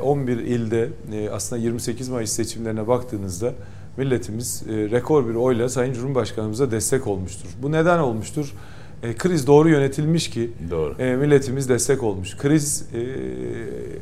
11 0.00 0.36
ilde 0.36 0.88
e, 1.12 1.30
aslında 1.30 1.62
28 1.62 2.08
Mayıs 2.08 2.30
seçimlerine 2.32 2.88
baktığınızda 2.88 3.52
milletimiz 3.96 4.62
e, 4.68 4.72
rekor 4.72 5.28
bir 5.28 5.34
oyla 5.34 5.68
Sayın 5.68 5.92
Cumhurbaşkanımıza 5.92 6.70
destek 6.70 7.06
olmuştur. 7.06 7.48
Bu 7.62 7.72
neden 7.72 7.98
olmuştur? 7.98 8.54
E, 9.02 9.14
kriz 9.14 9.46
doğru 9.46 9.68
yönetilmiş 9.68 10.30
ki 10.30 10.50
Doğru. 10.70 10.94
e, 10.98 11.16
milletimiz 11.16 11.68
destek 11.68 12.02
olmuş. 12.02 12.36
Kriz 12.36 12.82
e, 12.94 13.02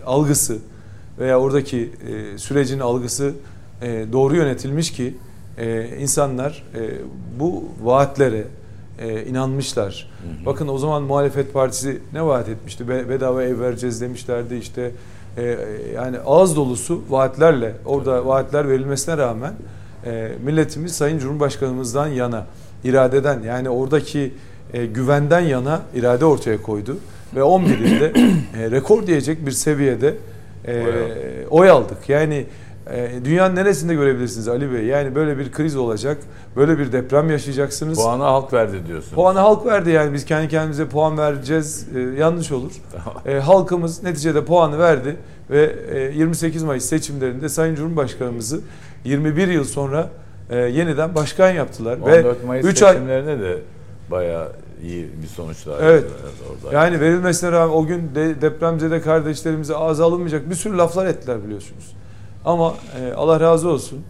algısı 0.07 0.59
veya 1.19 1.41
oradaki 1.41 1.91
e, 2.09 2.39
sürecin 2.39 2.79
algısı 2.79 3.33
e, 3.83 4.07
doğru 4.13 4.37
yönetilmiş 4.37 4.93
ki 4.93 5.15
e, 5.59 5.97
insanlar 6.01 6.65
e, 6.75 6.91
bu 7.41 7.65
vaatlere 7.83 8.45
e, 8.99 9.25
inanmışlar. 9.25 10.11
Hı 10.23 10.43
hı. 10.43 10.47
Bakın 10.47 10.69
o 10.69 10.79
zaman 10.79 11.03
muhalefet 11.03 11.53
partisi 11.53 11.99
ne 12.13 12.25
vaat 12.27 12.49
etmişti? 12.49 12.89
Be- 12.89 13.09
bedava 13.09 13.45
ev 13.45 13.61
vereceğiz 13.61 14.01
demişlerdi 14.01 14.55
işte. 14.55 14.91
E, 15.37 15.59
yani 15.95 16.16
ağız 16.27 16.57
dolusu 16.57 17.03
vaatlerle 17.09 17.75
orada 17.85 18.27
vaatler 18.27 18.68
verilmesine 18.68 19.16
rağmen 19.16 19.53
e, 20.07 20.33
milletimiz 20.45 20.95
Sayın 20.95 21.18
Cumhurbaşkanımızdan 21.18 22.09
yana 22.09 22.47
iradeden 22.85 23.42
yani 23.42 23.71
oradaki 23.71 24.35
e, 24.73 24.87
güvenden 24.87 25.40
yana 25.40 25.83
irade 25.95 26.25
ortaya 26.25 26.62
koydu 26.62 26.97
ve 27.35 27.42
11 27.42 27.79
ilde 27.79 28.12
e, 28.59 28.71
rekor 28.71 29.07
diyecek 29.07 29.47
bir 29.47 29.51
seviyede 29.51 30.14
e, 30.66 30.85
Oy 31.51 31.71
aldık. 31.71 32.09
Yani 32.09 32.47
dünyanın 33.25 33.57
neresinde 33.57 33.95
görebilirsiniz 33.95 34.49
Ali 34.49 34.73
Bey? 34.73 34.85
Yani 34.85 35.15
böyle 35.15 35.39
bir 35.39 35.53
kriz 35.53 35.77
olacak, 35.77 36.19
böyle 36.57 36.79
bir 36.79 36.93
deprem 36.93 37.31
yaşayacaksınız. 37.31 37.99
Puanı 37.99 38.23
halk 38.23 38.53
verdi 38.53 38.87
diyorsunuz. 38.87 39.15
Puanı 39.15 39.39
halk 39.39 39.67
verdi 39.67 39.91
yani 39.91 40.13
biz 40.13 40.25
kendi 40.25 40.49
kendimize 40.49 40.89
puan 40.89 41.19
vereceğiz 41.19 41.87
e, 41.97 42.01
yanlış 42.01 42.53
olur. 42.53 42.73
E, 43.27 43.35
halkımız 43.35 44.03
neticede 44.03 44.45
puanı 44.45 44.79
verdi 44.79 45.17
ve 45.51 45.77
e, 45.91 46.19
28 46.19 46.63
Mayıs 46.63 46.85
seçimlerinde 46.85 47.49
Sayın 47.49 47.75
Cumhurbaşkanımızı 47.75 48.61
21 49.05 49.49
yıl 49.49 49.65
sonra 49.65 50.11
e, 50.51 50.57
yeniden 50.59 51.15
başkan 51.15 51.51
yaptılar 51.51 51.99
14 51.99 52.43
ve 52.43 52.47
Mayıs 52.47 52.67
3 52.67 52.83
ay 52.83 52.93
seçimlerine 52.93 53.41
de 53.41 53.59
bayağı 54.11 54.53
iyi 54.83 55.11
bir 55.23 55.27
sonuçlar 55.27 55.77
Evet. 55.83 56.05
orada. 56.65 56.77
yani 56.77 57.01
verilmesine 57.01 57.53
rağmen 57.53 57.75
o 57.75 57.87
gün 57.87 58.15
de, 58.15 58.43
depremzede 58.43 59.01
kardeşlerimize 59.01 59.77
ağza 59.77 60.05
alınmayacak 60.05 60.51
bir 60.51 60.55
sürü 60.55 60.79
laflar 60.79 61.07
ettiler 61.07 61.45
biliyorsunuz. 61.45 61.93
Ama 62.45 62.75
e, 63.01 63.13
Allah 63.13 63.41
razı 63.41 63.69
olsun. 63.69 64.03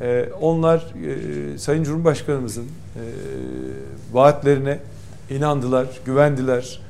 E, 0.00 0.28
onlar 0.40 0.84
e, 1.54 1.58
Sayın 1.58 1.84
Cumhurbaşkanımızın 1.84 2.64
e, 2.64 3.02
vaatlerine 4.12 4.78
inandılar, 5.30 5.86
güvendiler. 6.04 6.80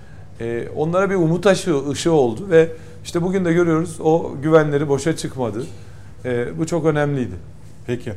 E, 0.41 0.69
onlara 0.77 1.11
bir 1.11 1.15
umut 1.15 1.47
ışığı, 1.47 1.89
ışığı 1.91 2.13
oldu 2.13 2.51
ve 2.51 2.69
işte 3.05 3.23
bugün 3.23 3.45
de 3.45 3.53
görüyoruz 3.53 4.01
o 4.01 4.33
güvenleri 4.43 4.89
boşa 4.89 5.17
çıkmadı. 5.17 5.65
E, 6.25 6.59
bu 6.59 6.67
çok 6.67 6.87
önemliydi. 6.87 7.35
Peki. 7.87 8.13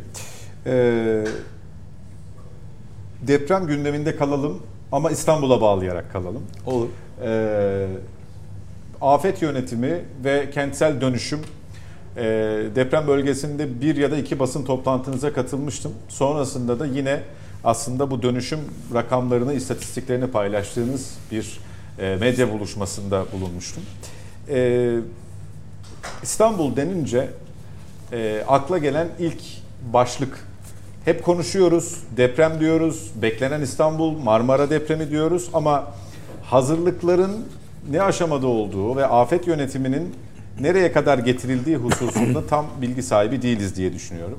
Ee, 0.66 1.26
deprem 3.22 3.68
gündeminde 3.68 4.16
kalalım 4.16 4.62
ama 4.92 5.12
İstanbul'a 5.12 5.62
bağlayarak 5.62 6.12
kalalım. 6.14 6.44
Olur. 6.66 6.88
Ee, 7.24 7.88
afet 9.02 9.42
yönetimi 9.42 10.02
ve 10.24 10.50
kentsel 10.52 11.02
dönüşüm 11.02 11.40
e, 12.18 12.22
deprem 12.76 13.08
bölgesinde 13.08 13.82
bir 13.82 13.96
ya 13.96 14.12
da 14.12 14.18
iki 14.18 14.40
basın 14.40 14.66
toplantınıza 14.66 15.34
katılmıştım. 15.34 15.94
Sonrasında 16.10 16.80
da 16.80 16.86
yine 16.86 17.22
aslında 17.64 18.12
bu 18.12 18.22
dönüşüm 18.22 18.60
rakamlarını, 18.94 19.54
istatistiklerini 19.54 20.28
paylaştığınız 20.28 21.18
bir 21.32 21.60
e, 22.00 22.18
medya 22.20 22.54
buluşmasında 22.54 23.26
bulunmuştum. 23.34 23.84
E, 24.50 24.98
İstanbul 26.24 26.76
denince 26.76 27.30
e, 28.12 28.44
akla 28.48 28.78
gelen 28.78 29.08
ilk 29.20 29.42
başlık 29.94 30.48
hep 31.06 31.24
konuşuyoruz, 31.24 32.04
deprem 32.18 32.60
diyoruz, 32.60 33.12
beklenen 33.22 33.62
İstanbul, 33.62 34.18
Marmara 34.18 34.70
depremi 34.70 35.10
diyoruz 35.10 35.50
ama 35.54 35.94
hazırlıkların 36.44 37.46
ne 37.90 38.02
aşamada 38.02 38.48
olduğu 38.48 38.96
ve 38.96 39.06
afet 39.06 39.48
yönetiminin 39.48 40.16
nereye 40.60 40.92
kadar 40.92 41.18
getirildiği 41.18 41.76
hususunda 41.76 42.48
tam 42.50 42.66
bilgi 42.82 43.04
sahibi 43.04 43.42
değiliz 43.42 43.76
diye 43.76 43.94
düşünüyorum. 43.94 44.38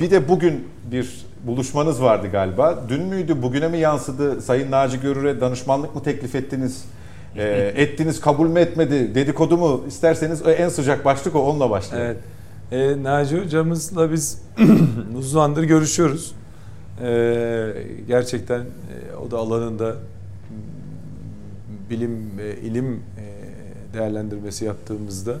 Bir 0.00 0.10
de 0.10 0.28
bugün 0.28 0.68
bir 0.90 1.26
buluşmanız 1.46 2.02
vardı 2.02 2.28
galiba. 2.32 2.84
Dün 2.88 3.02
müydü, 3.02 3.42
bugüne 3.42 3.68
mi 3.68 3.78
yansıdı? 3.78 4.42
Sayın 4.42 4.70
Naci 4.70 5.00
Görür'e 5.00 5.40
danışmanlık 5.40 5.94
mı 5.94 6.02
teklif 6.02 6.34
ettiniz? 6.34 6.84
E, 7.36 7.72
ettiniz, 7.76 8.20
kabul 8.20 8.48
mü 8.48 8.60
etmedi? 8.60 9.14
Dedikodu 9.14 9.58
mu? 9.58 9.84
İsterseniz 9.88 10.42
en 10.46 10.68
sıcak 10.68 11.04
başlık 11.04 11.34
o, 11.34 11.38
onunla 11.38 11.70
başlayalım. 11.70 12.16
Evet. 12.72 12.98
E, 12.98 13.02
Naci 13.02 13.40
hocamızla 13.40 14.12
biz 14.12 14.42
uzun 15.18 15.30
zamandır 15.30 15.62
görüşüyoruz. 15.62 16.34
E, 17.02 17.72
gerçekten 18.08 18.60
e, 18.60 19.16
o 19.26 19.30
da 19.30 19.38
alanında 19.38 19.94
bilim, 21.90 22.30
e, 22.40 22.56
ilim 22.56 23.02
değerlendirmesi 23.94 24.64
yaptığımızda 24.64 25.36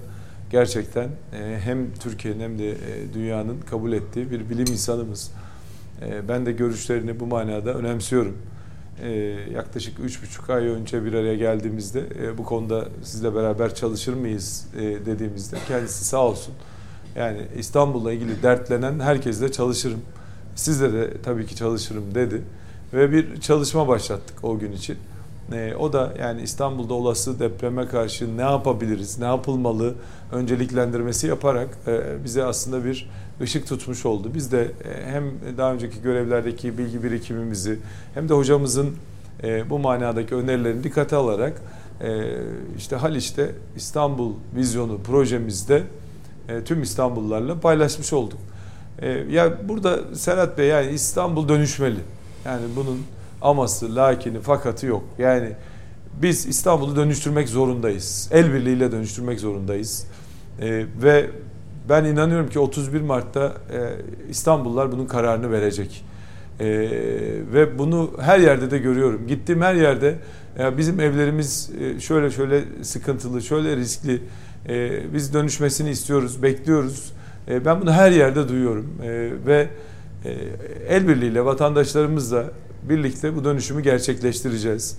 gerçekten 0.50 1.08
e, 1.32 1.58
hem 1.64 1.94
Türkiye'nin 1.94 2.40
hem 2.40 2.58
de 2.58 2.70
e, 2.70 3.14
dünyanın 3.14 3.60
kabul 3.70 3.92
ettiği 3.92 4.30
bir 4.30 4.50
bilim 4.50 4.66
insanımız. 4.72 5.30
E, 6.02 6.28
ben 6.28 6.46
de 6.46 6.52
görüşlerini 6.52 7.20
bu 7.20 7.26
manada 7.26 7.74
önemsiyorum. 7.74 8.36
Yaklaşık 9.54 10.00
üç 10.00 10.22
buçuk 10.22 10.50
ay 10.50 10.66
önce 10.66 11.04
bir 11.04 11.12
araya 11.12 11.34
geldiğimizde 11.34 12.04
bu 12.38 12.44
konuda 12.44 12.88
sizle 13.02 13.34
beraber 13.34 13.74
çalışır 13.74 14.14
mıyız 14.14 14.66
dediğimizde 15.06 15.56
kendisi 15.68 16.04
sağ 16.04 16.26
olsun. 16.26 16.54
Yani 17.16 17.38
İstanbul'la 17.58 18.12
ilgili 18.12 18.42
dertlenen 18.42 19.00
herkesle 19.00 19.52
çalışırım. 19.52 20.00
Sizle 20.54 20.92
de 20.92 21.10
tabii 21.22 21.46
ki 21.46 21.56
çalışırım 21.56 22.14
dedi. 22.14 22.42
Ve 22.92 23.12
bir 23.12 23.40
çalışma 23.40 23.88
başlattık 23.88 24.44
o 24.44 24.58
gün 24.58 24.72
için. 24.72 24.96
E, 25.52 25.74
o 25.74 25.92
da 25.92 26.12
yani 26.18 26.42
İstanbul'da 26.42 26.94
olası 26.94 27.40
depreme 27.40 27.86
karşı 27.86 28.36
ne 28.36 28.42
yapabiliriz, 28.42 29.18
ne 29.18 29.24
yapılmalı 29.24 29.94
önceliklendirmesi 30.32 31.26
yaparak 31.26 31.68
e, 31.86 32.24
bize 32.24 32.44
aslında 32.44 32.84
bir 32.84 33.10
ışık 33.40 33.66
tutmuş 33.68 34.06
oldu. 34.06 34.30
Biz 34.34 34.52
de 34.52 34.62
e, 34.62 35.12
hem 35.12 35.24
daha 35.58 35.72
önceki 35.72 36.02
görevlerdeki 36.02 36.78
bilgi 36.78 37.02
birikimimizi 37.02 37.78
hem 38.14 38.28
de 38.28 38.34
hocamızın 38.34 38.90
e, 39.42 39.70
bu 39.70 39.78
manadaki 39.78 40.34
önerilerini 40.34 40.84
dikkate 40.84 41.16
alarak 41.16 41.62
e, 42.00 42.34
işte 42.76 42.96
Haliç'te 42.96 43.50
İstanbul 43.76 44.32
vizyonu 44.56 44.98
projemizde 45.02 45.82
tüm 46.64 46.82
İstanbullularla 46.82 47.60
paylaşmış 47.60 48.12
olduk. 48.12 48.38
Ya 49.30 49.68
burada 49.68 50.14
Serhat 50.14 50.58
Bey 50.58 50.68
yani 50.68 50.90
İstanbul 50.90 51.48
dönüşmeli. 51.48 52.00
Yani 52.44 52.62
bunun 52.76 53.02
aması, 53.44 53.96
lakini, 53.96 54.40
fakatı 54.40 54.86
yok. 54.86 55.04
Yani 55.18 55.48
biz 56.22 56.46
İstanbul'u 56.46 56.96
dönüştürmek 56.96 57.48
zorundayız. 57.48 58.28
El 58.32 58.54
birliğiyle 58.54 58.92
dönüştürmek 58.92 59.40
zorundayız. 59.40 60.06
E, 60.60 60.86
ve 61.02 61.30
ben 61.88 62.04
inanıyorum 62.04 62.48
ki 62.48 62.58
31 62.58 63.00
Mart'ta 63.00 63.46
e, 63.46 64.30
İstanbullular 64.30 64.92
bunun 64.92 65.06
kararını 65.06 65.50
verecek. 65.50 66.04
E, 66.60 66.66
ve 67.52 67.78
bunu 67.78 68.10
her 68.20 68.38
yerde 68.38 68.70
de 68.70 68.78
görüyorum. 68.78 69.26
Gittiğim 69.26 69.62
her 69.62 69.74
yerde 69.74 70.14
e, 70.58 70.78
bizim 70.78 71.00
evlerimiz 71.00 71.70
e, 71.80 72.00
şöyle 72.00 72.30
şöyle 72.30 72.64
sıkıntılı, 72.82 73.42
şöyle 73.42 73.76
riskli. 73.76 74.22
E, 74.68 75.00
biz 75.14 75.34
dönüşmesini 75.34 75.90
istiyoruz, 75.90 76.42
bekliyoruz. 76.42 77.12
E, 77.48 77.64
ben 77.64 77.80
bunu 77.80 77.92
her 77.92 78.10
yerde 78.10 78.48
duyuyorum. 78.48 78.86
E, 79.02 79.30
ve 79.46 79.68
el 80.88 81.08
birliğiyle 81.08 81.44
vatandaşlarımızla 81.44 82.44
birlikte 82.88 83.36
bu 83.36 83.44
dönüşümü 83.44 83.82
gerçekleştireceğiz. 83.82 84.96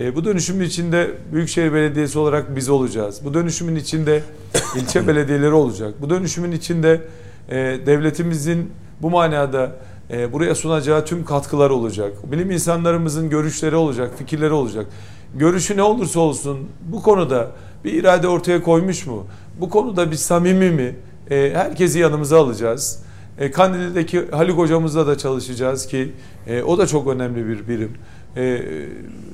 E, 0.00 0.16
bu 0.16 0.24
dönüşümün 0.24 0.64
içinde 0.64 1.10
Büyükşehir 1.32 1.72
Belediyesi 1.72 2.18
olarak 2.18 2.56
biz 2.56 2.68
olacağız. 2.68 3.20
Bu 3.24 3.34
dönüşümün 3.34 3.76
içinde 3.76 4.22
ilçe 4.76 5.08
belediyeleri 5.08 5.52
olacak. 5.52 5.94
Bu 6.00 6.10
dönüşümün 6.10 6.52
içinde 6.52 7.00
e, 7.48 7.56
devletimizin 7.86 8.70
bu 9.02 9.10
manada 9.10 9.72
e, 10.10 10.32
buraya 10.32 10.54
sunacağı 10.54 11.04
tüm 11.04 11.24
katkılar 11.24 11.70
olacak. 11.70 12.12
Bilim 12.32 12.50
insanlarımızın 12.50 13.30
görüşleri 13.30 13.76
olacak, 13.76 14.10
fikirleri 14.18 14.52
olacak. 14.52 14.86
Görüşü 15.34 15.76
ne 15.76 15.82
olursa 15.82 16.20
olsun 16.20 16.58
bu 16.92 17.02
konuda 17.02 17.50
bir 17.84 17.92
irade 17.92 18.28
ortaya 18.28 18.62
koymuş 18.62 19.06
mu? 19.06 19.26
Bu 19.60 19.70
konuda 19.70 20.10
bir 20.10 20.16
samimi 20.16 20.70
mi? 20.70 20.96
E, 21.30 21.50
herkesi 21.54 21.98
yanımıza 21.98 22.40
alacağız. 22.40 23.05
E, 23.38 23.50
Kandil'deki 23.50 24.30
Haluk 24.30 24.58
hocamızla 24.58 25.06
da 25.06 25.18
çalışacağız 25.18 25.86
ki 25.86 26.12
e, 26.46 26.62
o 26.62 26.78
da 26.78 26.86
çok 26.86 27.08
önemli 27.08 27.46
bir 27.46 27.68
birim. 27.68 27.94
E, 28.36 28.62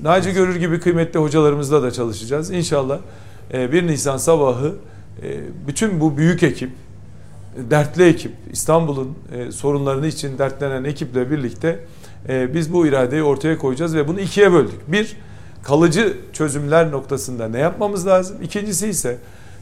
Naci 0.02 0.32
Görür 0.32 0.56
gibi 0.56 0.80
kıymetli 0.80 1.20
hocalarımızla 1.20 1.82
da 1.82 1.90
çalışacağız. 1.90 2.50
İnşallah 2.50 2.98
e, 3.52 3.72
1 3.72 3.86
Nisan 3.86 4.16
sabahı 4.16 4.74
e, 5.22 5.40
bütün 5.66 6.00
bu 6.00 6.16
büyük 6.16 6.42
ekip, 6.42 6.70
dertli 7.70 8.04
ekip, 8.04 8.32
İstanbul'un 8.52 9.14
e, 9.34 9.52
sorunlarını 9.52 10.06
için 10.06 10.38
dertlenen 10.38 10.84
ekiple 10.84 11.30
birlikte 11.30 11.80
e, 12.28 12.54
biz 12.54 12.72
bu 12.72 12.86
iradeyi 12.86 13.22
ortaya 13.22 13.58
koyacağız 13.58 13.96
ve 13.96 14.08
bunu 14.08 14.20
ikiye 14.20 14.52
böldük. 14.52 14.92
Bir, 14.92 15.16
kalıcı 15.62 16.16
çözümler 16.32 16.90
noktasında 16.90 17.48
ne 17.48 17.58
yapmamız 17.58 18.06
lazım? 18.06 18.36
İkincisi 18.42 18.88
ise 18.88 19.18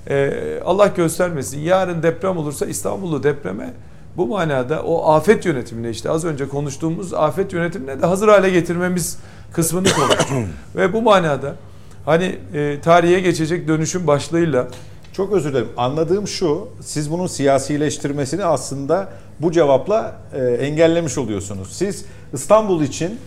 e, 0.09 0.33
Allah 0.64 0.87
göstermesin 0.87 1.61
yarın 1.61 2.03
deprem 2.03 2.37
olursa 2.37 2.66
İstanbul'u 2.66 3.22
depreme 3.22 3.74
bu 4.16 4.27
manada 4.27 4.83
o 4.83 5.12
afet 5.12 5.46
yönetimine 5.46 5.90
işte 5.90 6.11
az 6.11 6.25
önce 6.25 6.49
konuştuğumuz 6.49 7.14
afet 7.14 7.53
yönetimine 7.53 8.03
de 8.03 8.07
hazır 8.07 8.29
hale 8.29 8.51
getirmemiz 8.51 9.18
kısmını 9.53 9.88
konuştuk. 9.92 10.37
Ve 10.77 10.92
bu 10.92 11.03
manada 11.03 11.57
hani 12.05 12.38
e, 12.55 12.81
tarihe 12.81 13.20
geçecek 13.20 13.68
dönüşüm 13.68 14.07
başlığıyla 14.07 14.68
çok 15.12 15.33
özür 15.33 15.51
dilerim. 15.51 15.68
Anladığım 15.77 16.29
şu, 16.29 16.68
siz 16.81 17.11
bunun 17.11 17.27
siyasileştirmesini 17.27 18.44
aslında 18.44 19.09
bu 19.40 19.53
cevapla 19.53 20.16
e, 20.35 20.38
engellemiş 20.44 21.18
oluyorsunuz. 21.18 21.73
Siz 21.73 22.05
İstanbul 22.33 22.83
için 22.83 23.18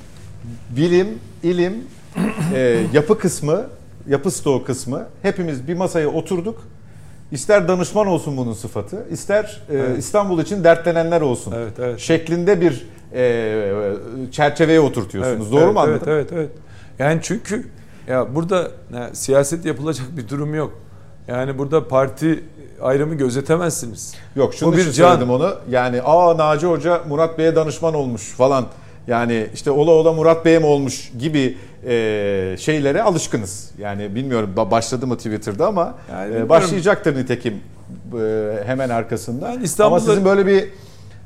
bilim, 0.69 1.07
ilim, 1.43 1.73
e, 2.53 2.83
yapı 2.93 3.19
kısmı, 3.19 3.65
yapı 4.07 4.31
stoğu 4.31 4.63
kısmı 4.63 5.07
hepimiz 5.21 5.67
bir 5.67 5.73
masaya 5.73 6.07
oturduk 6.07 6.63
İster 7.33 7.67
danışman 7.67 8.07
olsun 8.07 8.37
bunun 8.37 8.53
sıfatı, 8.53 9.05
ister 9.11 9.61
e, 9.69 9.77
evet. 9.77 9.99
İstanbul 9.99 10.41
için 10.41 10.63
dertlenenler 10.63 11.21
olsun. 11.21 11.53
Evet, 11.57 11.73
evet. 11.79 11.99
Şeklinde 11.99 12.61
bir 12.61 12.87
e, 13.13 14.31
çerçeveye 14.31 14.79
oturtuyorsunuz. 14.79 15.41
Evet, 15.41 15.51
Doğru 15.51 15.63
evet, 15.63 15.73
mu 15.73 15.79
anladım? 15.79 16.07
Evet, 16.07 16.27
evet, 16.31 16.31
evet. 16.33 16.49
Yani 16.99 17.19
çünkü 17.23 17.67
ya 18.07 18.35
burada 18.35 18.71
ya, 18.93 19.09
siyaset 19.13 19.65
yapılacak 19.65 20.07
bir 20.17 20.29
durum 20.29 20.55
yok. 20.55 20.73
Yani 21.27 21.57
burada 21.57 21.87
parti 21.87 22.43
ayrımı 22.81 23.15
gözetemezsiniz. 23.15 24.15
Yok 24.35 24.53
şunu 24.53 24.77
bir 24.77 24.91
can. 24.91 25.29
onu. 25.29 25.55
Yani 25.69 26.01
aa 26.01 26.37
Naci 26.37 26.67
Hoca 26.67 27.01
Murat 27.07 27.37
Bey'e 27.37 27.55
danışman 27.55 27.93
olmuş 27.93 28.21
falan. 28.21 28.65
Yani 29.07 29.47
işte 29.53 29.71
ola 29.71 29.91
ola 29.91 30.13
Murat 30.13 30.45
Bey'e 30.45 30.59
mi 30.59 30.65
olmuş 30.65 31.11
gibi 31.19 31.57
e, 31.87 32.55
şeylere 32.59 33.01
alışkınız. 33.01 33.71
Yani 33.77 34.15
bilmiyorum 34.15 34.53
başladı 34.55 35.07
mı 35.07 35.17
Twitter'da 35.17 35.67
ama 35.67 35.95
yani 36.11 36.35
e, 36.35 36.49
başlayacaktır 36.49 37.15
nitekim 37.15 37.53
e, 37.53 38.53
hemen 38.65 38.89
arkasında. 38.89 39.49
Yani 39.49 39.67
ama 39.79 39.99
sizin 39.99 40.25
böyle 40.25 40.45
bir 40.45 40.69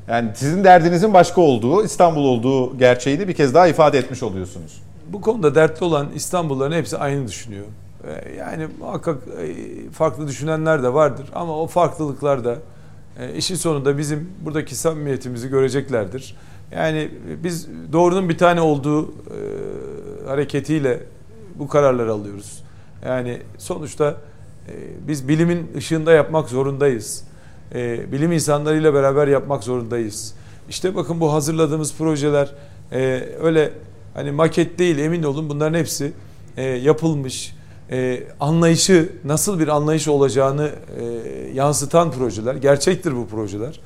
yani 0.08 0.30
sizin 0.34 0.64
derdinizin 0.64 1.14
başka 1.14 1.40
olduğu, 1.40 1.84
İstanbul 1.84 2.24
olduğu 2.24 2.78
gerçeğini 2.78 3.28
bir 3.28 3.34
kez 3.34 3.54
daha 3.54 3.66
ifade 3.66 3.98
etmiş 3.98 4.22
oluyorsunuz. 4.22 4.82
Bu 5.08 5.20
konuda 5.20 5.54
dertli 5.54 5.84
olan 5.84 6.08
İstanbulluların 6.14 6.76
hepsi 6.76 6.98
aynı 6.98 7.28
düşünüyor. 7.28 7.64
E, 8.04 8.34
yani 8.34 8.66
muhakkak 8.80 9.16
e, 9.42 9.90
farklı 9.90 10.28
düşünenler 10.28 10.82
de 10.82 10.94
vardır 10.94 11.26
ama 11.34 11.58
o 11.58 11.66
farklılıklar 11.66 12.44
da 12.44 12.56
e, 13.20 13.34
işin 13.34 13.54
sonunda 13.54 13.98
bizim 13.98 14.30
buradaki 14.44 14.76
samimiyetimizi 14.76 15.48
göreceklerdir. 15.48 16.36
Yani 16.72 17.10
biz 17.44 17.68
doğrunun 17.92 18.28
bir 18.28 18.38
tane 18.38 18.60
olduğu 18.60 19.08
e, 19.08 19.08
hareketiyle 20.26 21.00
bu 21.54 21.68
kararları 21.68 22.12
alıyoruz. 22.12 22.62
Yani 23.04 23.38
sonuçta 23.58 24.16
e, 24.68 24.72
biz 25.08 25.28
bilimin 25.28 25.70
ışığında 25.76 26.12
yapmak 26.12 26.48
zorundayız. 26.48 27.24
E, 27.74 28.12
bilim 28.12 28.32
insanlarıyla 28.32 28.94
beraber 28.94 29.28
yapmak 29.28 29.64
zorundayız. 29.64 30.34
İşte 30.68 30.94
bakın 30.94 31.20
bu 31.20 31.32
hazırladığımız 31.32 31.94
projeler 31.94 32.54
e, 32.92 33.28
öyle 33.42 33.72
hani 34.14 34.30
maket 34.30 34.78
değil 34.78 34.98
emin 34.98 35.22
olun 35.22 35.48
bunların 35.48 35.78
hepsi 35.78 36.12
e, 36.56 36.62
yapılmış. 36.62 37.54
e, 37.90 38.22
anlayışı 38.40 39.12
nasıl 39.24 39.58
bir 39.58 39.68
anlayış 39.68 40.08
olacağını 40.08 40.70
e, 41.00 41.04
yansıtan 41.54 42.10
projeler. 42.10 42.54
Gerçektir 42.54 43.16
bu 43.16 43.26
projeler. 43.28 43.80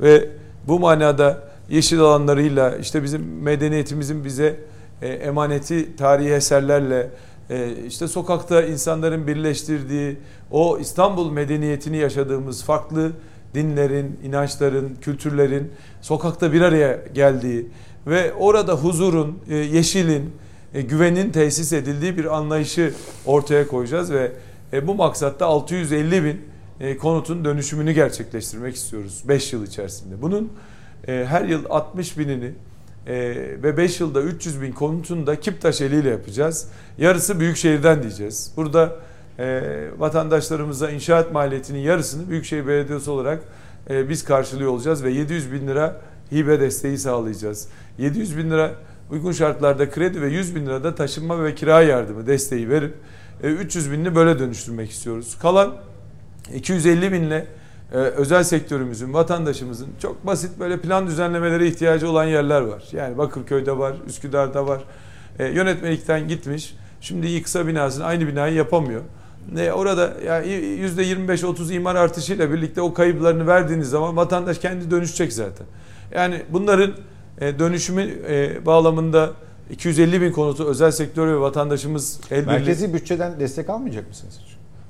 Ve 0.00 0.30
bu 0.68 0.80
manada 0.80 1.42
yeşil 1.68 2.00
alanlarıyla 2.00 2.76
işte 2.76 3.02
bizim 3.02 3.42
medeniyetimizin 3.42 4.24
bize 4.24 4.60
e, 5.02 5.08
emaneti 5.08 5.96
tarihi 5.96 6.30
eserlerle 6.30 7.10
e, 7.50 7.72
işte 7.86 8.08
sokakta 8.08 8.62
insanların 8.62 9.26
birleştirdiği 9.26 10.16
o 10.50 10.78
İstanbul 10.78 11.30
medeniyetini 11.30 11.96
yaşadığımız 11.96 12.64
farklı 12.64 13.12
dinlerin, 13.54 14.18
inançların, 14.24 14.96
kültürlerin 15.00 15.72
sokakta 16.02 16.52
bir 16.52 16.60
araya 16.60 16.98
geldiği 17.14 17.66
ve 18.06 18.32
orada 18.32 18.74
huzurun, 18.74 19.38
e, 19.48 19.54
yeşilin, 19.56 20.30
e, 20.74 20.82
güvenin 20.82 21.30
tesis 21.30 21.72
edildiği 21.72 22.16
bir 22.16 22.36
anlayışı 22.36 22.94
ortaya 23.26 23.68
koyacağız 23.68 24.12
ve 24.12 24.32
e, 24.72 24.86
bu 24.86 24.94
maksatta 24.94 25.46
650 25.46 26.24
bin 26.24 26.40
e, 26.80 26.96
konutun 26.96 27.44
dönüşümünü 27.44 27.92
gerçekleştirmek 27.92 28.76
istiyoruz 28.76 29.22
5 29.28 29.52
yıl 29.52 29.66
içerisinde. 29.66 30.22
Bunun 30.22 30.52
her 31.06 31.44
yıl 31.44 31.64
60 31.70 32.18
binini 32.18 32.52
ve 33.62 33.76
5 33.76 34.00
yılda 34.00 34.22
300 34.22 34.62
bin 34.62 34.72
konutunu 34.72 35.26
da 35.26 35.40
Kiptaş 35.40 35.80
eliyle 35.80 36.10
yapacağız. 36.10 36.68
Yarısı 36.98 37.40
Büyükşehir'den 37.40 38.02
diyeceğiz. 38.02 38.52
Burada 38.56 38.96
vatandaşlarımıza 39.98 40.90
inşaat 40.90 41.32
maliyetinin 41.32 41.78
yarısını 41.78 42.30
Büyükşehir 42.30 42.66
Belediyesi 42.66 43.10
olarak 43.10 43.42
biz 43.90 44.24
karşılıyor 44.24 44.70
olacağız 44.70 45.04
ve 45.04 45.10
700 45.10 45.52
bin 45.52 45.68
lira 45.68 46.00
hibe 46.32 46.60
desteği 46.60 46.98
sağlayacağız. 46.98 47.68
700 47.98 48.38
bin 48.38 48.50
lira 48.50 48.74
uygun 49.10 49.32
şartlarda 49.32 49.90
kredi 49.90 50.22
ve 50.22 50.28
100 50.28 50.56
bin 50.56 50.66
lirada 50.66 50.94
taşınma 50.94 51.44
ve 51.44 51.54
kira 51.54 51.82
yardımı 51.82 52.26
desteği 52.26 52.68
verip 52.70 52.94
300 53.42 53.88
e, 53.88 53.92
binini 53.92 54.14
böyle 54.14 54.38
dönüştürmek 54.38 54.90
istiyoruz. 54.90 55.38
Kalan 55.42 55.74
250 56.54 57.12
binle 57.12 57.46
e, 57.92 57.96
özel 57.96 58.44
sektörümüzün, 58.44 59.12
vatandaşımızın 59.14 59.88
çok 60.02 60.26
basit 60.26 60.60
böyle 60.60 60.80
plan 60.80 61.06
düzenlemelere 61.06 61.66
ihtiyacı 61.66 62.10
olan 62.10 62.24
yerler 62.24 62.60
var. 62.60 62.84
Yani 62.92 63.18
Bakırköy'de 63.18 63.78
var, 63.78 63.94
Üsküdar'da 64.06 64.66
var. 64.66 64.84
E, 65.38 65.46
yönetmelikten 65.46 66.28
gitmiş. 66.28 66.74
Şimdi 67.00 67.26
yıksa 67.26 67.66
binasını 67.66 68.04
aynı 68.04 68.26
binayı 68.26 68.54
yapamıyor. 68.54 69.00
E, 69.58 69.72
orada 69.72 70.12
yani 70.26 70.46
%25-30 70.46 71.72
imar 71.72 71.94
artışıyla 71.94 72.52
birlikte 72.52 72.80
o 72.80 72.94
kayıplarını 72.94 73.46
verdiğiniz 73.46 73.90
zaman 73.90 74.16
vatandaş 74.16 74.58
kendi 74.58 74.90
dönüşecek 74.90 75.32
zaten. 75.32 75.66
Yani 76.14 76.42
bunların 76.50 76.92
e, 77.40 77.58
dönüşümü 77.58 78.02
e, 78.28 78.66
bağlamında 78.66 79.30
250 79.70 80.20
bin 80.20 80.32
konutu 80.32 80.64
özel 80.64 80.90
sektör 80.90 81.28
ve 81.28 81.40
vatandaşımız 81.40 82.20
el 82.30 82.46
Merkezi 82.46 82.94
bütçeden 82.94 83.40
destek 83.40 83.70
almayacak 83.70 84.08
mısınız? 84.08 84.40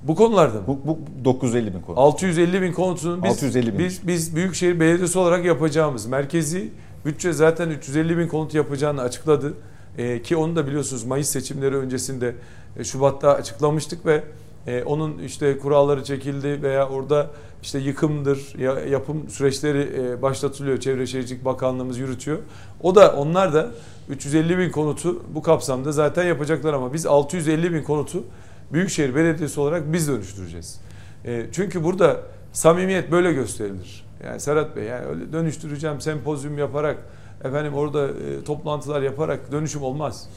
Bu 0.03 0.15
konularda 0.15 0.55
mı? 0.55 0.65
Bu, 0.67 0.81
bu 0.87 0.99
950 1.25 1.75
bin 1.75 1.81
konut. 1.81 1.99
650 1.99 2.63
bin 2.63 2.73
konutunun 2.73 3.23
biz, 3.23 3.31
650 3.31 3.73
bin. 3.73 3.79
biz, 3.79 4.07
biz 4.07 4.37
Büyükşehir 4.37 4.81
Belediyesi 4.81 5.19
olarak 5.19 5.45
yapacağımız 5.45 6.07
merkezi 6.07 6.71
bütçe 7.05 7.33
zaten 7.33 7.71
350 7.71 8.19
bin 8.19 8.29
konut 8.29 8.55
yapacağını 8.55 9.03
açıkladı. 9.03 9.55
Ee, 9.99 10.23
ki 10.23 10.37
onu 10.37 10.57
da 10.57 10.67
biliyorsunuz 10.67 11.05
Mayıs 11.05 11.29
seçimleri 11.29 11.77
öncesinde 11.77 12.35
e, 12.77 12.85
Şubat'ta 12.85 13.35
açıklamıştık 13.35 14.07
ve 14.07 14.25
e, 14.67 14.83
onun 14.83 15.19
işte 15.19 15.59
kuralları 15.59 16.05
çekildi 16.05 16.63
veya 16.63 16.89
orada 16.89 17.31
işte 17.63 17.79
yıkımdır, 17.79 18.59
ya, 18.59 18.81
yapım 18.81 19.31
süreçleri 19.31 19.93
e, 19.99 20.23
başlatılıyor. 20.23 20.81
Çevre 20.81 21.07
Şehircilik 21.07 21.45
Bakanlığımız 21.45 21.99
yürütüyor. 21.99 22.39
O 22.83 22.95
da 22.95 23.13
onlar 23.17 23.55
da 23.55 23.71
350 24.09 24.59
bin 24.59 24.71
konutu 24.71 25.23
bu 25.35 25.43
kapsamda 25.43 25.93
zaten 25.93 26.25
yapacaklar 26.25 26.73
ama 26.73 26.93
biz 26.93 27.07
650 27.07 27.73
bin 27.73 27.83
konutu 27.83 28.25
Büyükşehir 28.73 29.15
Belediyesi 29.15 29.61
olarak 29.61 29.93
biz 29.93 30.09
dönüştüreceğiz. 30.09 30.81
E, 31.25 31.47
çünkü 31.53 31.85
burada 31.85 32.21
samimiyet 32.53 33.13
böyle 33.13 33.33
gösterilir. 33.33 34.05
Yani 34.25 34.41
Serhat 34.41 34.77
Bey 34.77 34.85
yani 34.85 35.07
öyle 35.07 35.33
dönüştüreceğim 35.33 36.01
sempozyum 36.01 36.59
yaparak 36.59 36.97
efendim 37.45 37.75
orada 37.75 38.09
e, 38.09 38.45
toplantılar 38.45 39.03
yaparak 39.03 39.53
dönüşüm 39.53 39.83
olmaz. 39.83 40.29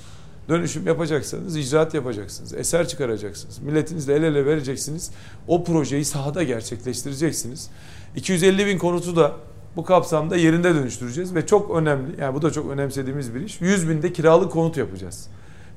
Dönüşüm 0.49 0.87
yapacaksanız 0.87 1.57
icraat 1.57 1.93
yapacaksınız. 1.93 2.53
Eser 2.53 2.87
çıkaracaksınız. 2.87 3.59
Milletinizle 3.59 4.13
el 4.13 4.23
ele 4.23 4.45
vereceksiniz. 4.45 5.11
O 5.47 5.63
projeyi 5.63 6.05
sahada 6.05 6.43
gerçekleştireceksiniz. 6.43 7.69
250 8.15 8.65
bin 8.65 8.77
konutu 8.77 9.15
da 9.15 9.33
bu 9.75 9.83
kapsamda 9.83 10.37
yerinde 10.37 10.75
dönüştüreceğiz 10.75 11.35
ve 11.35 11.45
çok 11.45 11.75
önemli 11.75 12.21
yani 12.21 12.35
bu 12.35 12.41
da 12.41 12.51
çok 12.51 12.71
önemsediğimiz 12.71 13.35
bir 13.35 13.41
iş 13.41 13.61
100 13.61 13.89
binde 13.89 14.13
kiralık 14.13 14.51
konut 14.51 14.77
yapacağız. 14.77 15.29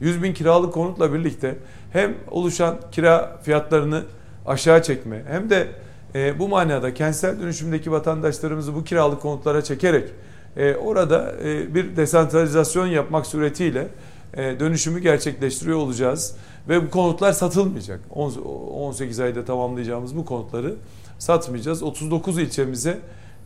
100 0.03 0.23
bin 0.23 0.35
kiralık 0.35 0.75
konutla 0.75 1.12
birlikte 1.12 1.57
hem 1.93 2.15
oluşan 2.31 2.79
kira 2.93 3.41
fiyatlarını 3.43 4.03
aşağı 4.47 4.83
çekme 4.83 5.23
hem 5.29 5.51
de 5.51 5.69
e, 6.15 6.38
bu 6.38 6.49
manada 6.49 6.95
kentsel 6.95 7.41
dönüşümdeki 7.41 7.93
vatandaşlarımızı 7.93 8.75
bu 8.75 8.85
kiralık 8.85 9.23
konutlara 9.23 9.62
çekerek 9.65 10.09
e, 10.57 10.75
orada 10.75 11.35
e, 11.45 11.75
bir 11.75 11.97
desentralizasyon 11.97 12.87
yapmak 12.87 13.27
suretiyle 13.27 13.88
e, 14.35 14.61
dönüşümü 14.61 15.01
gerçekleştiriyor 15.01 15.79
olacağız. 15.79 16.37
Ve 16.69 16.87
bu 16.87 16.91
konutlar 16.91 17.33
satılmayacak. 17.33 18.01
18 18.11 19.21
ayda 19.21 19.45
tamamlayacağımız 19.45 20.17
bu 20.17 20.25
konutları 20.25 20.75
satmayacağız. 21.19 21.83
39 21.83 22.38
ilçemize 22.38 22.99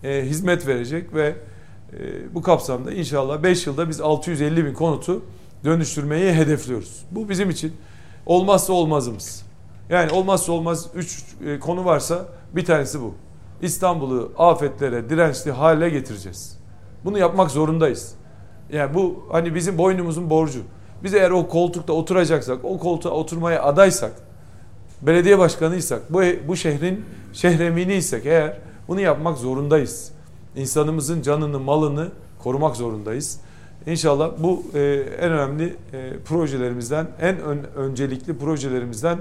e, 0.05 0.23
hizmet 0.23 0.67
verecek 0.67 1.15
ve 1.15 1.35
e, 1.93 2.35
bu 2.35 2.43
kapsamda 2.43 2.93
inşallah 2.93 3.43
5 3.43 3.67
yılda 3.67 3.89
biz 3.89 4.01
650 4.01 4.65
bin 4.65 4.75
konutu 4.75 5.23
dönüştürmeyi 5.67 6.33
hedefliyoruz. 6.33 7.05
Bu 7.11 7.29
bizim 7.29 7.51
için 7.51 7.73
olmazsa 8.27 8.73
olmazımız. 8.73 9.47
Yani 9.89 10.13
olmazsa 10.13 10.53
olmaz 10.53 10.87
3 10.95 11.25
konu 11.61 11.85
varsa 11.85 12.29
bir 12.53 12.65
tanesi 12.65 13.01
bu. 13.01 13.15
İstanbul'u 13.63 14.33
afetlere 14.39 15.11
dirençli 15.11 15.51
hale 15.51 15.89
getireceğiz. 15.89 16.59
Bunu 17.05 17.19
yapmak 17.19 17.51
zorundayız. 17.51 18.15
Yani 18.73 18.95
bu 18.95 19.27
hani 19.33 19.55
bizim 19.55 19.79
boynumuzun 19.79 20.31
borcu. 20.31 20.61
Biz 21.03 21.15
eğer 21.15 21.31
o 21.31 21.49
koltukta 21.49 21.93
oturacaksak, 21.93 22.65
o 22.65 22.79
koltuğa 22.79 23.13
oturmaya 23.13 23.63
adaysak, 23.63 24.13
belediye 25.03 25.39
başkanıysak, 25.39 26.13
bu, 26.13 26.23
bu 26.49 26.57
şehrin 26.57 27.05
şehreminiysek 27.33 28.27
eğer 28.27 28.59
bunu 28.89 29.01
yapmak 29.01 29.39
zorundayız. 29.39 30.13
İnsanımızın 30.57 31.23
canını, 31.23 31.61
malını 31.61 32.09
korumak 32.39 32.77
zorundayız. 32.77 33.41
İnşallah 33.87 34.31
bu 34.39 34.63
e, 34.75 34.81
en 35.21 35.33
önemli 35.33 35.77
e, 35.93 36.13
projelerimizden, 36.25 37.07
en 37.21 37.41
ön, 37.41 37.59
öncelikli 37.77 38.39
projelerimizden 38.39 39.19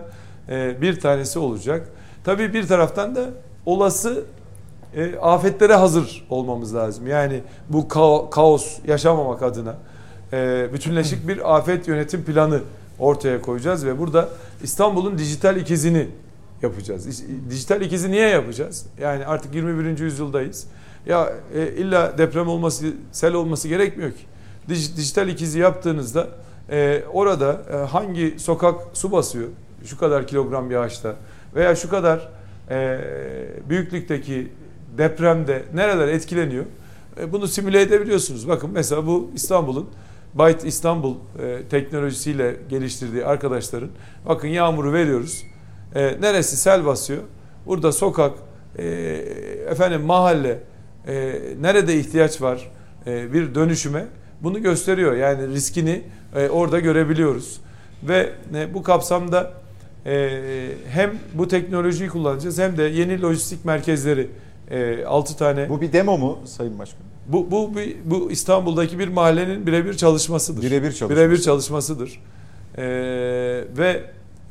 e, 0.49 0.81
bir 0.81 0.99
tanesi 0.99 1.39
olacak. 1.39 1.87
Tabii 2.23 2.53
bir 2.53 2.67
taraftan 2.67 3.15
da 3.15 3.25
olası 3.65 4.23
e, 4.95 5.15
afetlere 5.15 5.73
hazır 5.73 6.25
olmamız 6.29 6.75
lazım. 6.75 7.07
Yani 7.07 7.41
bu 7.69 7.87
kaos 8.29 8.77
yaşamamak 8.87 9.43
adına 9.43 9.75
e, 10.33 10.67
bütünleşik 10.73 11.27
bir 11.27 11.55
afet 11.55 11.87
yönetim 11.87 12.23
planı 12.23 12.61
ortaya 12.99 13.41
koyacağız 13.41 13.85
ve 13.85 13.99
burada 13.99 14.29
İstanbul'un 14.63 15.17
dijital 15.17 15.57
ikizini 15.57 16.07
yapacağız. 16.61 17.23
Dijital 17.49 17.81
ikizi 17.81 18.11
niye 18.11 18.27
yapacağız? 18.27 18.85
Yani 19.01 19.25
artık 19.25 19.55
21. 19.55 19.99
yüzyıldayız. 19.99 20.67
Ya 21.05 21.33
e, 21.55 21.67
illa 21.67 22.17
deprem 22.17 22.47
olması, 22.47 22.85
sel 23.11 23.33
olması 23.33 23.67
gerekmiyor 23.67 24.11
ki. 24.11 24.25
Dijital 24.69 25.29
ikizi 25.29 25.59
yaptığınızda 25.59 26.27
e, 26.69 27.03
orada 27.13 27.61
e, 27.73 27.75
hangi 27.75 28.35
sokak 28.39 28.79
su 28.93 29.11
basıyor 29.11 29.47
şu 29.85 29.97
kadar 29.97 30.27
kilogram 30.27 30.71
yağışta 30.71 31.15
veya 31.55 31.75
şu 31.75 31.89
kadar 31.89 32.29
e, 32.69 32.99
büyüklükteki 33.69 34.51
depremde 34.97 35.63
nereler 35.73 36.07
etkileniyor? 36.07 36.65
E, 37.19 37.31
bunu 37.33 37.47
simüle 37.47 37.81
edebiliyorsunuz. 37.81 38.47
Bakın 38.47 38.69
mesela 38.73 39.07
bu 39.07 39.31
İstanbul'un 39.35 39.89
Byte 40.39 40.67
İstanbul 40.67 41.15
e, 41.39 41.61
teknolojisiyle 41.69 42.55
geliştirdiği 42.69 43.25
arkadaşların 43.25 43.89
bakın 44.25 44.47
yağmuru 44.47 44.93
veriyoruz. 44.93 45.43
E, 45.95 46.21
neresi 46.21 46.57
sel 46.57 46.85
basıyor? 46.85 47.21
Burada 47.65 47.91
sokak, 47.91 48.37
e, 48.77 48.85
efendim 49.69 50.01
mahalle, 50.01 50.59
e, 51.07 51.39
nerede 51.61 51.99
ihtiyaç 51.99 52.41
var 52.41 52.71
e, 53.07 53.33
bir 53.33 53.55
dönüşüme 53.55 54.05
bunu 54.45 54.61
gösteriyor. 54.61 55.15
Yani 55.15 55.47
riskini 55.47 56.01
e, 56.35 56.49
orada 56.49 56.79
görebiliyoruz. 56.79 57.61
Ve 58.03 58.29
e, 58.55 58.73
bu 58.73 58.83
kapsamda 58.83 59.53
e, 60.05 60.31
hem 60.89 61.11
bu 61.33 61.47
teknolojiyi 61.47 62.09
kullanacağız 62.09 62.59
hem 62.59 62.77
de 62.77 62.83
yeni 62.83 63.21
lojistik 63.21 63.65
merkezleri 63.65 64.29
e, 64.71 65.05
6 65.05 65.37
tane. 65.37 65.69
Bu 65.69 65.81
bir 65.81 65.93
demo 65.93 66.17
mu 66.17 66.39
Sayın 66.45 66.79
Başkanım? 66.79 67.05
Bu, 67.27 67.51
bu, 67.51 67.71
bu 68.05 68.31
İstanbul'daki 68.31 68.99
bir 68.99 69.07
mahallenin 69.07 69.67
birebir 69.67 69.93
çalışmasıdır. 69.93 70.61
Birebir 70.61 70.91
çalışması. 70.91 71.21
Birebir 71.21 71.41
çalışmasıdır. 71.41 72.21
Ee, 72.77 72.83
ve 73.77 74.03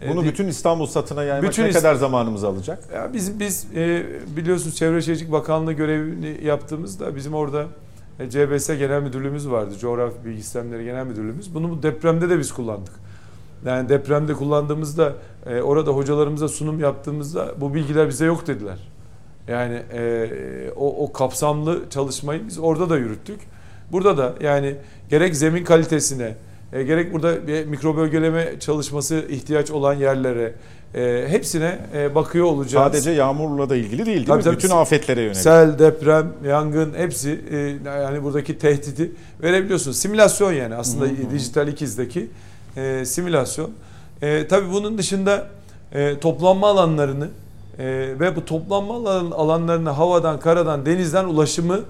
bunu 0.09 0.25
bütün 0.25 0.49
İstanbul 0.49 0.87
satına 0.87 1.25
yaymak 1.25 1.51
bütün 1.51 1.65
ne 1.65 1.71
kadar 1.71 1.95
zamanımızı 1.95 2.49
alacak? 2.49 2.85
Ya 2.95 3.11
biz 3.13 3.41
biz 3.41 3.67
e, 3.77 4.07
biliyorsunuz 4.37 4.77
Çevre 4.77 5.03
Şehircilik 5.03 5.33
Bakanlığı 5.33 5.73
görevini 5.73 6.45
yaptığımızda 6.45 7.17
bizim 7.17 7.35
orada 7.35 7.67
CBS 8.19 8.69
Genel 8.69 9.03
Müdürlüğümüz 9.03 9.51
vardı. 9.51 9.79
Coğrafi 9.81 10.25
Bilgi 10.25 10.43
Sistemleri 10.43 10.85
Genel 10.85 11.07
Müdürlüğümüz. 11.07 11.55
Bunu 11.55 11.71
bu 11.71 11.83
depremde 11.83 12.31
de 12.31 12.39
biz 12.39 12.53
kullandık. 12.53 12.93
Yani 13.67 13.89
depremde 13.89 14.35
kullandığımızda 14.35 15.13
e, 15.47 15.61
orada 15.61 15.91
hocalarımıza 15.91 16.49
sunum 16.49 16.81
yaptığımızda 16.81 17.55
bu 17.61 17.75
bilgiler 17.75 18.09
bize 18.09 18.25
yok 18.25 18.47
dediler. 18.47 18.79
Yani 19.49 19.83
e, 19.93 20.31
o, 20.77 21.05
o 21.05 21.13
kapsamlı 21.13 21.81
çalışmayı 21.91 22.47
biz 22.47 22.59
orada 22.59 22.91
da 22.91 22.97
yürüttük. 22.99 23.41
Burada 23.93 24.19
da 24.19 24.35
yani 24.41 24.77
gerek 25.11 25.37
zemin 25.37 25.65
kalitesine, 25.65 26.35
e, 26.73 26.83
gerek 26.83 27.13
burada 27.13 27.47
bir 27.47 27.67
mikrobölgeleme 27.67 28.61
çalışması 28.61 29.25
ihtiyaç 29.29 29.71
olan 29.71 29.95
yerlere 29.95 30.55
e, 30.95 31.25
hepsine 31.29 31.79
e, 31.95 32.15
bakıyor 32.15 32.47
olacağız. 32.47 32.85
Sadece 32.87 33.11
yağmurla 33.11 33.71
da 33.71 33.77
ilgili 33.77 34.07
değil 34.07 34.07
değil 34.07 34.27
Tabii 34.27 34.39
mi? 34.39 34.45
tabii. 34.45 34.57
Bütün 34.57 34.71
afetlere 34.71 35.21
yönelik. 35.21 35.37
Sel, 35.37 35.79
deprem, 35.79 36.33
yangın 36.47 36.95
hepsi 36.97 37.41
e, 37.51 37.57
yani 37.91 38.23
buradaki 38.23 38.59
tehdidi 38.59 39.13
verebiliyorsunuz. 39.43 39.97
Simülasyon 39.97 40.53
yani 40.53 40.75
aslında 40.75 41.07
dijital 41.31 41.69
ikizdeki 41.69 42.31
e, 42.77 43.05
simülasyon. 43.05 43.71
E, 44.23 44.47
tabii 44.49 44.73
bunun 44.73 44.99
dışında 44.99 45.47
e, 45.93 46.19
toplanma 46.19 46.69
alanlarını 46.69 47.29
e, 47.79 47.85
ve 48.21 48.37
bu 48.37 48.45
toplanma 48.45 48.95
alan- 48.95 49.31
alanlarına 49.31 49.99
havadan, 49.99 50.41
karadan, 50.41 50.87
denizden 50.87 51.25
ulaşımı 51.25 51.81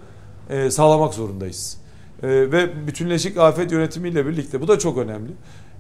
e, 0.51 0.71
sağlamak 0.71 1.15
zorundayız. 1.15 1.77
E, 2.23 2.29
ve 2.29 2.87
bütünleşik 2.87 3.37
afet 3.39 3.73
yönetimiyle 3.73 4.27
birlikte 4.27 4.61
bu 4.61 4.69
da 4.69 4.79
çok 4.79 4.99
önemli. 4.99 5.31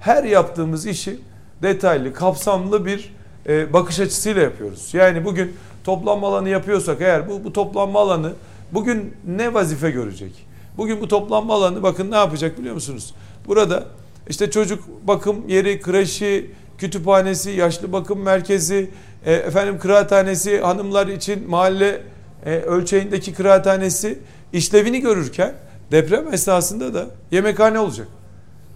Her 0.00 0.24
yaptığımız 0.24 0.86
işi 0.86 1.18
detaylı, 1.64 2.12
kapsamlı 2.12 2.86
bir 2.86 3.14
e, 3.48 3.72
bakış 3.72 4.00
açısıyla 4.00 4.42
yapıyoruz. 4.42 4.90
Yani 4.92 5.24
bugün 5.24 5.56
toplanma 5.84 6.28
alanı 6.28 6.48
yapıyorsak 6.48 7.00
eğer 7.00 7.28
bu, 7.28 7.44
bu 7.44 7.52
toplanma 7.52 8.00
alanı 8.00 8.32
bugün 8.72 9.14
ne 9.26 9.54
vazife 9.54 9.90
görecek? 9.90 10.46
Bugün 10.76 11.00
bu 11.00 11.08
toplanma 11.08 11.54
alanı 11.54 11.82
bakın 11.82 12.10
ne 12.10 12.16
yapacak 12.16 12.58
biliyor 12.58 12.74
musunuz? 12.74 13.14
Burada 13.46 13.84
işte 14.28 14.50
çocuk 14.50 14.84
bakım 15.02 15.48
yeri, 15.48 15.80
kreşi, 15.80 16.50
kütüphanesi, 16.78 17.50
yaşlı 17.50 17.92
bakım 17.92 18.22
merkezi, 18.22 18.90
e, 19.26 19.32
efendim 19.32 19.78
kıraathanesi, 19.78 20.60
hanımlar 20.60 21.06
için 21.06 21.50
mahalle 21.50 22.02
e, 22.46 22.50
ölçeğindeki 22.56 23.34
kıraathanesi 23.34 24.18
işlevini 24.52 25.00
görürken 25.00 25.54
deprem 25.92 26.34
esnasında 26.34 26.94
da 26.94 27.06
yemekhane 27.30 27.78
olacak. 27.78 28.08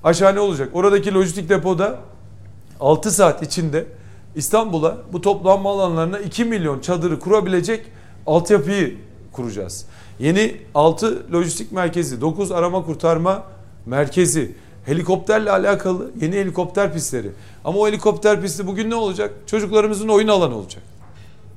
Aşhane 0.04 0.40
olacak. 0.40 0.68
Oradaki 0.72 1.14
lojistik 1.14 1.48
depoda 1.48 1.98
6 2.80 3.10
saat 3.10 3.42
içinde 3.42 3.86
İstanbul'a 4.34 4.98
bu 5.12 5.20
toplanma 5.20 5.70
alanlarına 5.70 6.18
2 6.18 6.44
milyon 6.44 6.80
çadırı 6.80 7.18
kurabilecek 7.18 7.86
altyapıyı 8.26 8.96
kuracağız. 9.32 9.86
Yeni 10.18 10.56
6 10.74 11.32
lojistik 11.32 11.72
merkezi, 11.72 12.20
9 12.20 12.52
arama 12.52 12.84
kurtarma 12.84 13.42
merkezi, 13.86 14.54
helikopterle 14.84 15.50
alakalı 15.50 16.10
yeni 16.20 16.36
helikopter 16.36 16.92
pistleri. 16.92 17.30
Ama 17.64 17.78
o 17.78 17.88
helikopter 17.88 18.42
pisti 18.42 18.66
bugün 18.66 18.90
ne 18.90 18.94
olacak? 18.94 19.34
Çocuklarımızın 19.46 20.08
oyun 20.08 20.28
alanı 20.28 20.56
olacak. 20.56 20.82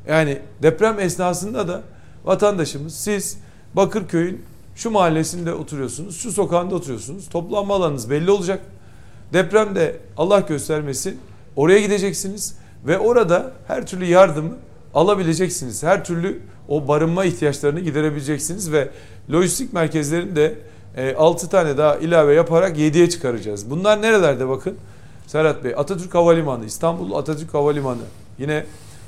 Yani 0.08 0.40
deprem 0.64 1.00
esnasında 1.00 1.68
da 1.68 1.82
vatandaşımız 2.24 2.96
siz 2.96 3.38
Bakırköy'ün 3.74 4.46
şu 4.76 4.92
mahallesinde 4.92 5.54
oturuyorsunuz, 5.54 6.18
şu 6.18 6.32
sokağında 6.32 6.76
oturuyorsunuz. 6.76 7.30
Toplanma 7.30 7.76
alanınız 7.76 8.10
belli 8.10 8.32
olacak. 8.32 8.62
Depremde 9.34 9.96
Allah 10.18 10.40
göstermesin 10.40 11.20
oraya 11.56 11.82
gideceksiniz 11.82 12.56
ve 12.88 13.00
orada 13.00 13.52
her 13.68 13.88
türlü 13.88 14.06
yardımı 14.06 14.58
alabileceksiniz. 14.94 15.84
Her 15.84 16.06
türlü 16.06 16.40
o 16.68 16.88
barınma 16.88 17.26
ihtiyaçlarını 17.26 17.80
giderebileceksiniz 17.80 18.72
ve 18.72 18.90
lojistik 19.32 19.74
merkezlerini 19.74 20.36
de 20.36 20.56
6 21.18 21.50
tane 21.50 21.78
daha 21.78 21.96
ilave 21.96 22.34
yaparak 22.34 22.78
7'ye 22.78 23.10
çıkaracağız. 23.10 23.70
Bunlar 23.70 24.02
nerelerde 24.02 24.50
bakın? 24.50 24.78
Serhat 25.28 25.64
Bey 25.64 25.74
Atatürk 25.78 26.16
Havalimanı, 26.16 26.66
İstanbul 26.66 27.14
Atatürk 27.14 27.54
Havalimanı, 27.54 28.02
yine 28.40 28.66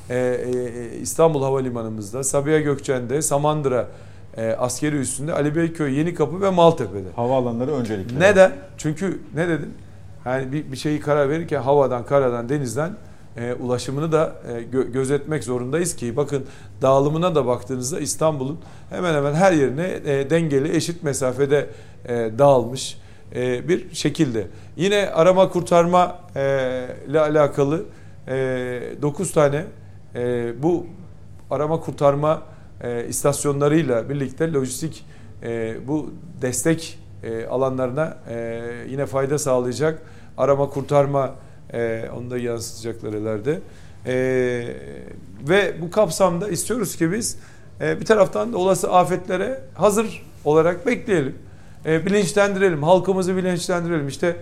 e, 0.09 0.17
e, 0.17 0.97
İstanbul 0.97 1.43
Havalimanımızda, 1.43 2.24
Sabiha 2.24 2.59
Gökçen'de, 2.59 3.21
Samandıra 3.21 3.88
e, 4.38 4.51
askeri 4.51 4.95
üstünde, 4.95 5.34
Ali 5.34 5.55
Beyköy, 5.55 5.97
Yenikapı 5.97 6.41
ve 6.41 6.49
Maltepe'de. 6.49 7.07
Havaalanları 7.15 7.71
öncelikli. 7.71 8.19
Neden? 8.19 8.51
Çünkü 8.78 9.19
ne 9.36 9.47
dedim? 9.47 9.74
Yani 10.26 10.51
bir, 10.51 10.71
bir 10.71 10.78
şeyi 10.78 10.99
karar 10.99 11.30
verirken 11.30 11.61
havadan, 11.61 12.05
karadan, 12.05 12.49
denizden 12.49 12.95
e, 13.38 13.53
ulaşımını 13.53 14.11
da 14.11 14.36
e, 14.47 14.51
gö- 14.51 14.91
gözetmek 14.91 15.43
zorundayız 15.43 15.95
ki 15.95 16.15
bakın 16.17 16.45
dağılımına 16.82 17.36
da 17.36 17.45
baktığınızda 17.45 17.99
İstanbul'un 17.99 18.59
hemen 18.89 19.13
hemen 19.13 19.34
her 19.34 19.51
yerine 19.51 19.99
e, 20.05 20.30
dengeli, 20.30 20.76
eşit 20.76 21.03
mesafede 21.03 21.69
e, 22.05 22.32
dağılmış 22.38 22.97
e, 23.36 23.67
bir 23.67 23.95
şekilde. 23.95 24.47
Yine 24.76 25.09
arama 25.09 25.49
kurtarma 25.49 26.19
e, 26.36 26.88
ile 27.09 27.19
alakalı 27.19 27.84
e, 28.28 28.34
9 29.01 29.32
tane 29.32 29.65
e, 30.15 30.53
bu 30.63 30.86
arama 31.51 31.80
kurtarma 31.80 32.41
e, 32.82 33.05
istasyonlarıyla 33.07 34.09
birlikte 34.09 34.53
lojistik 34.53 35.05
e, 35.43 35.76
bu 35.88 36.11
destek 36.41 36.99
e, 37.24 37.45
alanlarına 37.45 38.17
e, 38.30 38.61
yine 38.89 39.05
fayda 39.05 39.38
sağlayacak 39.38 40.01
arama 40.38 40.69
kurtarma 40.69 41.36
e, 41.74 42.09
onu 42.17 42.32
da 42.32 42.38
yansıtacaklar 42.38 43.13
ileride. 43.13 43.59
E, 44.05 44.15
ve 45.49 45.82
bu 45.82 45.91
kapsamda 45.91 46.49
istiyoruz 46.49 46.95
ki 46.95 47.11
biz 47.11 47.38
bir 47.82 48.05
taraftan 48.05 48.53
da 48.53 48.57
olası 48.57 48.91
afetlere 48.91 49.61
hazır 49.74 50.26
olarak 50.45 50.88
bekleyelim. 50.88 51.36
Bilinçlendirelim, 51.86 52.84
halkımızı 52.84 53.38
bilinçlendirelim. 53.38 54.07
İşte 54.07 54.36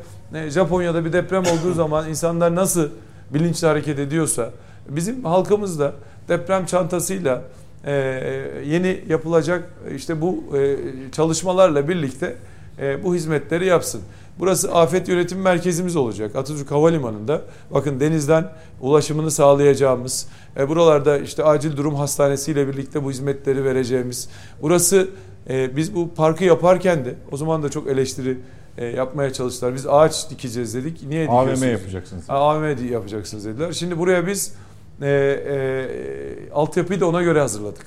Japonya'da 0.50 1.06
bir 1.06 1.14
deprem 1.14 1.44
olduğu 1.44 1.74
zaman 1.74 2.10
insanlar 2.10 2.56
nasıl 2.56 2.90
bilinçli 3.34 3.68
hareket 3.68 4.00
ediyorsa 4.00 4.50
bizim 4.90 5.24
halkımız 5.24 5.80
da 5.80 5.94
deprem 6.30 6.66
çantasıyla 6.66 7.42
yeni 8.66 9.04
yapılacak 9.08 9.70
işte 9.96 10.22
bu 10.22 10.44
çalışmalarla 11.12 11.88
birlikte 11.88 12.36
e, 12.80 13.04
bu 13.04 13.16
hizmetleri 13.16 13.66
yapsın. 13.66 14.02
Burası 14.40 14.74
afet 14.76 15.08
yönetim 15.08 15.42
merkezimiz 15.42 15.96
olacak. 15.96 16.36
Atatürk 16.36 16.72
Havalimanı'nda 16.72 17.42
bakın 17.74 18.00
denizden 18.00 18.52
ulaşımını 18.82 19.32
sağlayacağımız, 19.32 20.28
e, 20.58 20.70
buralarda 20.70 21.18
işte 21.18 21.44
acil 21.44 21.78
durum 21.78 21.96
hastanesiyle 21.96 22.68
birlikte 22.68 23.04
bu 23.04 23.12
hizmetleri 23.12 23.64
vereceğimiz. 23.66 24.30
Burası 24.62 25.08
e, 25.50 25.76
biz 25.76 25.96
bu 25.96 26.10
parkı 26.14 26.44
yaparken 26.44 27.06
de 27.06 27.16
o 27.32 27.38
zaman 27.38 27.64
da 27.64 27.70
çok 27.70 27.88
eleştiri 27.88 28.38
e, 28.78 28.86
yapmaya 28.86 29.34
çalıştılar. 29.34 29.76
Biz 29.76 29.88
ağaç 29.88 30.30
dikeceğiz 30.30 30.74
dedik. 30.76 31.04
Niye 31.04 31.24
dikiyorsunuz? 31.24 31.64
AVM 31.64 31.72
yapacaksınız. 31.72 32.30
Ha, 32.30 32.34
AVM 32.36 32.92
yapacaksınız 32.92 33.46
dediler. 33.46 33.72
Şimdi 33.72 34.00
buraya 34.00 34.28
biz 34.28 34.54
e, 35.02 35.08
e, 35.10 36.52
altyapıyı 36.54 37.00
da 37.00 37.06
ona 37.08 37.22
göre 37.22 37.40
hazırladık. 37.40 37.86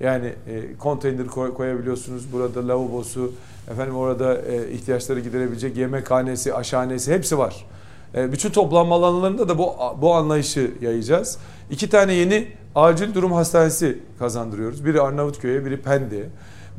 Yani 0.00 0.26
e, 0.26 0.76
konteyner 0.78 1.26
koy- 1.26 1.54
koyabiliyorsunuz. 1.54 2.32
Burada 2.32 2.68
lavabosu, 2.68 3.32
efendim 3.70 3.96
orada 3.96 4.42
e, 4.42 4.70
ihtiyaçları 4.70 5.20
giderebilecek 5.20 5.76
yemekhanesi, 5.76 6.54
aşhanesi 6.54 7.12
hepsi 7.12 7.38
var. 7.38 7.66
E, 8.14 8.32
bütün 8.32 8.50
toplanma 8.50 8.94
alanlarında 8.94 9.48
da 9.48 9.58
bu 9.58 9.74
bu 10.02 10.14
anlayışı 10.14 10.70
yayacağız. 10.80 11.38
İki 11.70 11.90
tane 11.90 12.14
yeni 12.14 12.48
acil 12.74 13.14
durum 13.14 13.32
hastanesi 13.32 13.98
kazandırıyoruz. 14.18 14.84
Biri 14.84 15.00
Arnavutköy'e, 15.00 15.64
biri 15.64 15.82
Pendik'e. 15.82 16.26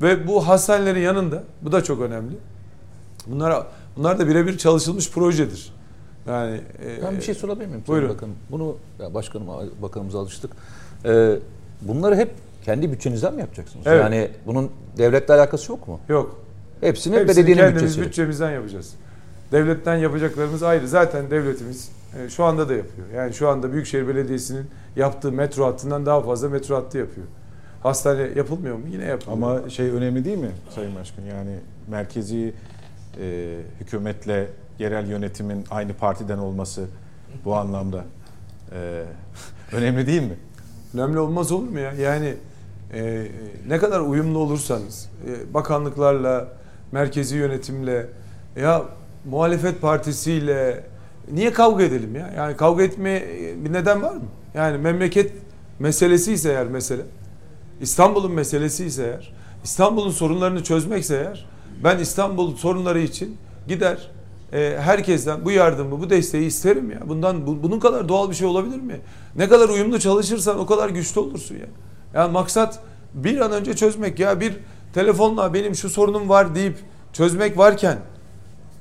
Ve 0.02 0.28
bu 0.28 0.48
hastanelerin 0.48 1.00
yanında, 1.00 1.44
bu 1.62 1.72
da 1.72 1.84
çok 1.84 2.02
önemli. 2.02 2.34
Bunlar 3.28 3.68
bunlar 3.98 4.20
da 4.20 4.28
birebir 4.28 4.58
çalışılmış 4.58 5.12
projedir. 5.12 5.74
Yani 6.28 6.62
e, 6.86 7.04
Ben 7.04 7.18
bir 7.18 7.22
şey 7.22 7.36
sorabilir 7.36 7.66
miyim? 7.66 7.84
Buyurun. 7.88 8.10
Bakın 8.10 8.30
bunu 8.52 8.76
ya 9.00 9.14
başkanım 9.14 9.48
bakanımıza 9.82 10.20
alıştık. 10.20 10.52
Ee, 11.06 11.36
bunları 11.82 12.16
hep 12.16 12.32
kendi 12.66 12.92
bütçenizden 12.92 13.34
mi 13.34 13.42
yapacaksınız? 13.42 13.88
Evet. 13.88 14.04
Yani 14.04 14.30
bunun 14.46 14.72
devletle 14.98 15.34
alakası 15.34 15.72
yok 15.72 15.88
mu? 15.88 16.00
yok. 16.10 16.42
Hepsini, 16.82 17.16
Hepsini 17.16 17.38
belediyenin 17.38 17.62
kendimiz 17.62 17.84
bütçesi. 17.84 18.02
bütçemizden 18.02 18.52
yapacağız. 18.52 18.94
Devletten 19.52 19.96
yapacaklarımız 19.96 20.64
ayrı. 20.64 20.88
Zaten 20.88 21.32
devletimiz 21.32 21.92
e, 22.20 22.30
şu 22.30 22.44
anda 22.44 22.70
da 22.70 22.74
yapıyor. 22.74 23.08
Yani 23.16 23.34
şu 23.34 23.50
anda 23.50 23.72
Büyükşehir 23.74 24.08
Belediyesi'nin 24.08 24.66
yaptığı 24.96 25.32
metro 25.32 25.66
hattından 25.66 26.06
daha 26.06 26.22
fazla 26.22 26.50
metro 26.50 26.76
hattı 26.76 26.98
yapıyor. 26.98 27.28
Hastane 27.84 28.22
yapılmıyor 28.36 28.76
mu? 28.76 28.84
Yine 28.92 29.06
yapılıyor. 29.06 29.38
Ama 29.38 29.70
şey 29.70 29.90
önemli 29.90 30.26
değil 30.26 30.38
mi 30.38 30.52
Sayın 30.76 30.96
Başkan? 30.96 31.24
Yani 31.24 31.56
merkezi 31.88 32.54
e, 33.22 33.58
hükümetle 33.80 34.48
yerel 34.80 35.08
yönetimin 35.10 35.64
aynı 35.72 35.94
partiden 35.94 36.38
olması 36.38 36.86
bu 37.46 37.56
anlamda 37.56 38.06
e, 38.72 39.04
önemli 39.72 40.08
değil 40.08 40.22
mi? 40.22 40.36
Önemli 40.94 41.20
olmaz 41.20 41.52
olur 41.52 41.70
mu 41.70 41.80
ya? 41.80 41.94
Yani 41.94 42.34
e, 42.94 43.28
ne 43.68 43.78
kadar 43.78 44.00
uyumlu 44.00 44.40
olursanız 44.40 45.10
e, 45.28 45.54
bakanlıklarla, 45.54 46.48
merkezi 46.92 47.36
yönetimle 47.36 48.08
ya 48.56 48.86
muhalefet 49.26 49.82
partisiyle 49.82 50.84
niye 51.32 51.54
kavga 51.54 51.84
edelim 51.84 52.16
ya? 52.16 52.34
Yani 52.38 52.58
kavga 52.58 52.84
etmeye 52.84 53.24
bir 53.66 53.74
neden 53.74 54.02
var 54.02 54.14
mı? 54.14 54.24
Yani 54.54 54.78
memleket 54.78 55.32
meselesi 55.80 56.34
ise 56.34 56.50
eğer 56.50 56.68
mesele 56.68 57.02
İstanbul'un 57.82 58.32
meselesi 58.32 58.86
ise 58.86 59.04
eğer 59.04 59.34
İstanbul'un 59.64 60.12
sorunlarını 60.12 60.64
çözmekse 60.64 61.16
eğer 61.16 61.46
ben 61.84 62.00
İstanbul 62.00 62.56
sorunları 62.56 63.00
için 63.00 63.38
gider 63.68 64.12
e, 64.54 64.78
herkesten 64.80 65.46
bu 65.46 65.52
yardımı, 65.52 66.00
bu 66.00 66.10
desteği 66.10 66.46
isterim 66.46 66.92
ya. 66.92 67.00
Bundan 67.10 67.48
bu, 67.48 67.64
bunun 67.64 67.80
kadar 67.80 68.10
doğal 68.10 68.30
bir 68.30 68.36
şey 68.36 68.48
olabilir 68.48 68.80
mi? 68.80 69.00
Ne 69.36 69.50
kadar 69.50 69.70
uyumlu 69.70 70.00
çalışırsan 70.00 70.60
o 70.60 70.66
kadar 70.66 70.90
güçlü 70.90 71.20
olursun 71.20 71.56
ya. 71.56 71.66
Yani 72.14 72.32
maksat 72.32 72.80
bir 73.14 73.40
an 73.40 73.52
önce 73.52 73.76
çözmek 73.76 74.20
ya 74.20 74.40
bir 74.40 74.54
telefonla 74.94 75.54
benim 75.54 75.76
şu 75.76 75.90
sorunum 75.90 76.30
var 76.30 76.56
deyip 76.56 76.78
çözmek 77.14 77.58
varken 77.58 77.98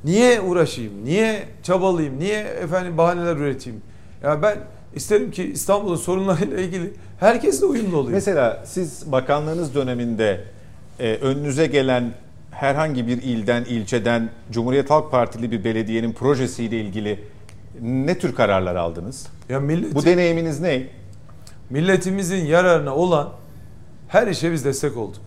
niye 0.04 0.40
uğraşayım? 0.40 1.04
Niye 1.04 1.42
çabalayayım? 1.62 2.18
Niye 2.18 2.38
efendim 2.40 2.98
bahaneler 2.98 3.36
üreteyim? 3.36 3.82
Ya 4.22 4.42
ben 4.42 4.58
isterim 4.94 5.30
ki 5.30 5.44
İstanbul'un 5.44 5.96
sorunlarıyla 5.96 6.58
ilgili 6.60 6.92
herkesle 7.20 7.66
uyumlu 7.66 7.96
olayım. 7.96 8.12
Mesela 8.12 8.62
siz 8.66 9.12
bakanlığınız 9.12 9.74
döneminde 9.74 10.44
e, 11.00 11.14
önünüze 11.14 11.66
gelen 11.66 12.12
herhangi 12.50 13.06
bir 13.06 13.22
ilden, 13.22 13.64
ilçeden 13.64 14.30
Cumhuriyet 14.50 14.90
Halk 14.90 15.10
Partili 15.10 15.50
bir 15.50 15.64
belediyenin 15.64 16.12
projesiyle 16.12 16.80
ilgili 16.80 17.24
ne 17.80 18.18
tür 18.18 18.34
kararlar 18.34 18.76
aldınız? 18.76 19.26
Ya 19.48 19.60
millet, 19.60 19.94
Bu 19.94 20.04
deneyiminiz 20.04 20.60
ne? 20.60 20.86
milletimizin 21.70 22.44
yararına 22.46 22.94
olan 22.94 23.28
her 24.08 24.26
işe 24.26 24.52
biz 24.52 24.64
destek 24.64 24.96
olduk. 24.96 25.20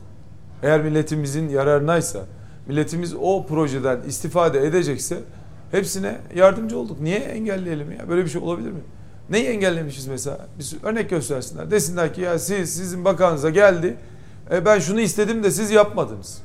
Eğer 0.63 0.81
milletimizin 0.81 1.49
yararınaysa, 1.49 2.19
milletimiz 2.67 3.13
o 3.21 3.45
projeden 3.45 3.99
istifade 4.07 4.67
edecekse 4.67 5.17
hepsine 5.71 6.17
yardımcı 6.35 6.77
olduk. 6.77 7.01
Niye 7.01 7.17
engelleyelim 7.17 7.91
ya? 7.91 8.09
Böyle 8.09 8.25
bir 8.25 8.29
şey 8.29 8.41
olabilir 8.41 8.71
mi? 8.71 8.81
Neyi 9.29 9.45
engellemişiz 9.45 10.07
mesela? 10.07 10.37
Bir 10.59 10.77
örnek 10.83 11.09
göstersinler. 11.09 11.71
Desinler 11.71 12.13
ki 12.13 12.21
ya 12.21 12.39
siz 12.39 12.73
sizin 12.73 13.05
bakanınıza 13.05 13.49
geldi. 13.49 13.95
E 14.51 14.65
ben 14.65 14.79
şunu 14.79 15.01
istedim 15.01 15.43
de 15.43 15.51
siz 15.51 15.71
yapmadınız. 15.71 16.41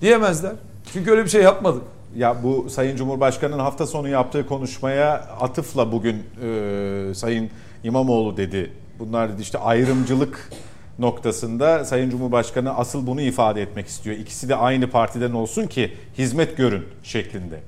Diyemezler. 0.00 0.52
Çünkü 0.92 1.10
öyle 1.10 1.24
bir 1.24 1.30
şey 1.30 1.42
yapmadık. 1.42 1.82
Ya 2.16 2.42
bu 2.42 2.70
Sayın 2.70 2.96
Cumhurbaşkanı'nın 2.96 3.58
hafta 3.58 3.86
sonu 3.86 4.08
yaptığı 4.08 4.46
konuşmaya 4.46 5.12
atıfla 5.40 5.92
bugün 5.92 6.22
e, 6.42 7.14
Sayın 7.14 7.50
İmamoğlu 7.84 8.36
dedi. 8.36 8.72
Bunlar 8.98 9.32
dedi 9.32 9.42
işte 9.42 9.58
ayrımcılık 9.58 10.50
noktasında 10.98 11.84
Sayın 11.84 12.10
Cumhurbaşkanı 12.10 12.76
asıl 12.76 13.06
bunu 13.06 13.20
ifade 13.20 13.62
etmek 13.62 13.86
istiyor. 13.86 14.16
İkisi 14.16 14.48
de 14.48 14.56
aynı 14.56 14.90
partiden 14.90 15.32
olsun 15.32 15.66
ki 15.66 15.92
hizmet 16.18 16.56
görün 16.56 16.84
şeklinde. 17.02 17.60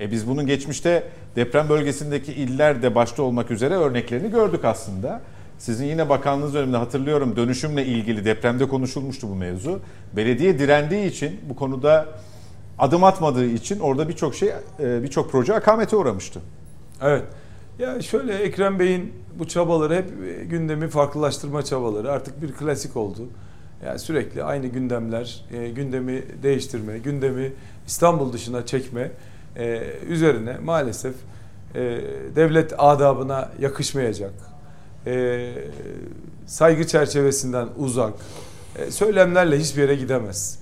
E 0.00 0.10
biz 0.10 0.28
bunun 0.28 0.46
geçmişte 0.46 1.02
deprem 1.36 1.68
bölgesindeki 1.68 2.32
iller 2.32 2.82
de 2.82 2.94
başta 2.94 3.22
olmak 3.22 3.50
üzere 3.50 3.74
örneklerini 3.74 4.30
gördük 4.30 4.64
aslında. 4.64 5.20
Sizin 5.58 5.86
yine 5.86 6.08
bakanlığınız 6.08 6.54
döneminde 6.54 6.76
hatırlıyorum 6.76 7.36
dönüşümle 7.36 7.86
ilgili 7.86 8.24
depremde 8.24 8.68
konuşulmuştu 8.68 9.28
bu 9.28 9.34
mevzu. 9.34 9.80
Belediye 10.16 10.58
direndiği 10.58 11.06
için 11.06 11.40
bu 11.48 11.56
konuda 11.56 12.06
adım 12.78 13.04
atmadığı 13.04 13.46
için 13.46 13.80
orada 13.80 14.08
birçok 14.08 14.34
şey 14.34 14.48
e, 14.80 15.02
birçok 15.02 15.32
proje 15.32 15.54
akamete 15.54 15.96
uğramıştı. 15.96 16.40
Evet. 17.02 17.24
Ya 17.78 18.02
şöyle 18.02 18.34
Ekrem 18.34 18.78
Bey'in 18.78 19.12
bu 19.38 19.48
çabaları 19.48 19.94
hep 19.94 20.10
gündemi 20.50 20.88
farklılaştırma 20.88 21.62
çabaları 21.62 22.12
artık 22.12 22.42
bir 22.42 22.52
klasik 22.52 22.96
oldu. 22.96 23.28
Yani 23.84 23.98
sürekli 23.98 24.44
aynı 24.44 24.66
gündemler, 24.66 25.44
e, 25.52 25.68
gündemi 25.68 26.24
değiştirme, 26.42 26.98
gündemi 26.98 27.52
İstanbul 27.86 28.32
dışına 28.32 28.66
çekme 28.66 29.10
e, 29.56 29.82
üzerine 30.08 30.56
maalesef 30.58 31.14
e, 31.74 31.80
devlet 32.36 32.74
adabına 32.78 33.50
yakışmayacak, 33.60 34.32
e, 35.06 35.52
saygı 36.46 36.86
çerçevesinden 36.86 37.68
uzak 37.76 38.14
e, 38.76 38.90
söylemlerle 38.90 39.58
hiçbir 39.58 39.82
yere 39.82 39.94
gidemez. 39.94 40.58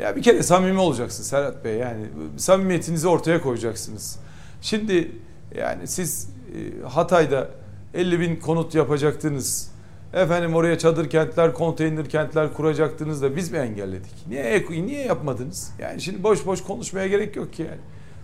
Ya 0.00 0.16
bir 0.16 0.22
kere 0.22 0.42
samimi 0.42 0.78
olacaksın 0.78 1.22
Serhat 1.22 1.64
Bey 1.64 1.76
yani 1.76 2.06
samimiyetinizi 2.36 3.08
ortaya 3.08 3.42
koyacaksınız. 3.42 4.18
Şimdi 4.62 5.12
yani 5.58 5.86
siz 5.86 6.28
e, 6.28 6.39
Hatay'da 6.88 7.48
50 7.94 8.20
bin 8.20 8.36
konut 8.36 8.74
yapacaktınız. 8.74 9.70
Efendim 10.12 10.54
oraya 10.54 10.78
çadır 10.78 11.10
kentler, 11.10 11.54
konteyner 11.54 12.08
kentler 12.08 12.54
kuracaktınız 12.54 13.22
da 13.22 13.36
biz 13.36 13.52
mi 13.52 13.58
engelledik? 13.58 14.26
Niye 14.28 14.64
niye 14.70 15.04
yapmadınız? 15.04 15.72
Yani 15.78 16.00
şimdi 16.00 16.22
boş 16.22 16.46
boş 16.46 16.62
konuşmaya 16.62 17.06
gerek 17.06 17.36
yok 17.36 17.52
ki 17.52 17.62
yani. 17.62 17.80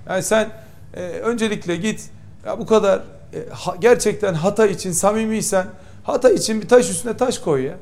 Yani 0.09 0.23
sen 0.23 0.49
e, 0.95 1.01
öncelikle 1.01 1.77
git 1.77 2.11
ya 2.47 2.59
bu 2.59 2.67
kadar 2.67 2.99
e, 3.35 3.39
ha, 3.51 3.75
gerçekten 3.81 4.35
Hatay 4.35 4.73
için 4.73 4.93
samimiysen 4.93 5.67
Hatay 6.05 6.35
için 6.35 6.63
bir 6.63 6.69
taş 6.69 6.91
üstüne 6.91 7.17
taş 7.17 7.39
koy 7.39 7.65
ya. 7.65 7.75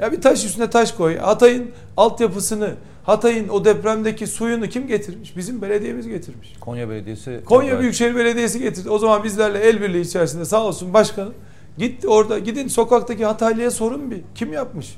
Ya 0.00 0.12
bir 0.12 0.20
taş 0.20 0.44
üstüne 0.44 0.70
taş 0.70 0.92
koy. 0.92 1.18
Hatay'ın 1.18 1.70
altyapısını, 1.96 2.74
Hatay'ın 3.08 3.48
o 3.48 3.64
depremdeki 3.64 4.26
suyunu 4.26 4.68
kim 4.68 4.86
getirmiş? 4.86 5.36
Bizim 5.36 5.62
belediyemiz 5.62 6.08
getirmiş. 6.08 6.54
Konya 6.60 6.90
Belediyesi. 6.90 7.40
Konya 7.44 7.80
Büyükşehir 7.80 8.16
Belediyesi 8.16 8.58
getirdi. 8.58 8.90
O 8.90 8.98
zaman 8.98 9.24
bizlerle 9.24 9.58
el 9.58 9.80
birliği 9.80 10.00
içerisinde 10.00 10.44
sağ 10.44 10.64
olsun 10.64 10.94
başkanım. 10.94 11.34
Gitti 11.78 12.08
orada 12.08 12.38
gidin 12.38 12.68
sokaktaki 12.68 13.24
Hataylı'ya 13.24 13.70
sorun 13.70 14.10
bir. 14.10 14.20
Kim 14.34 14.52
yapmış? 14.52 14.96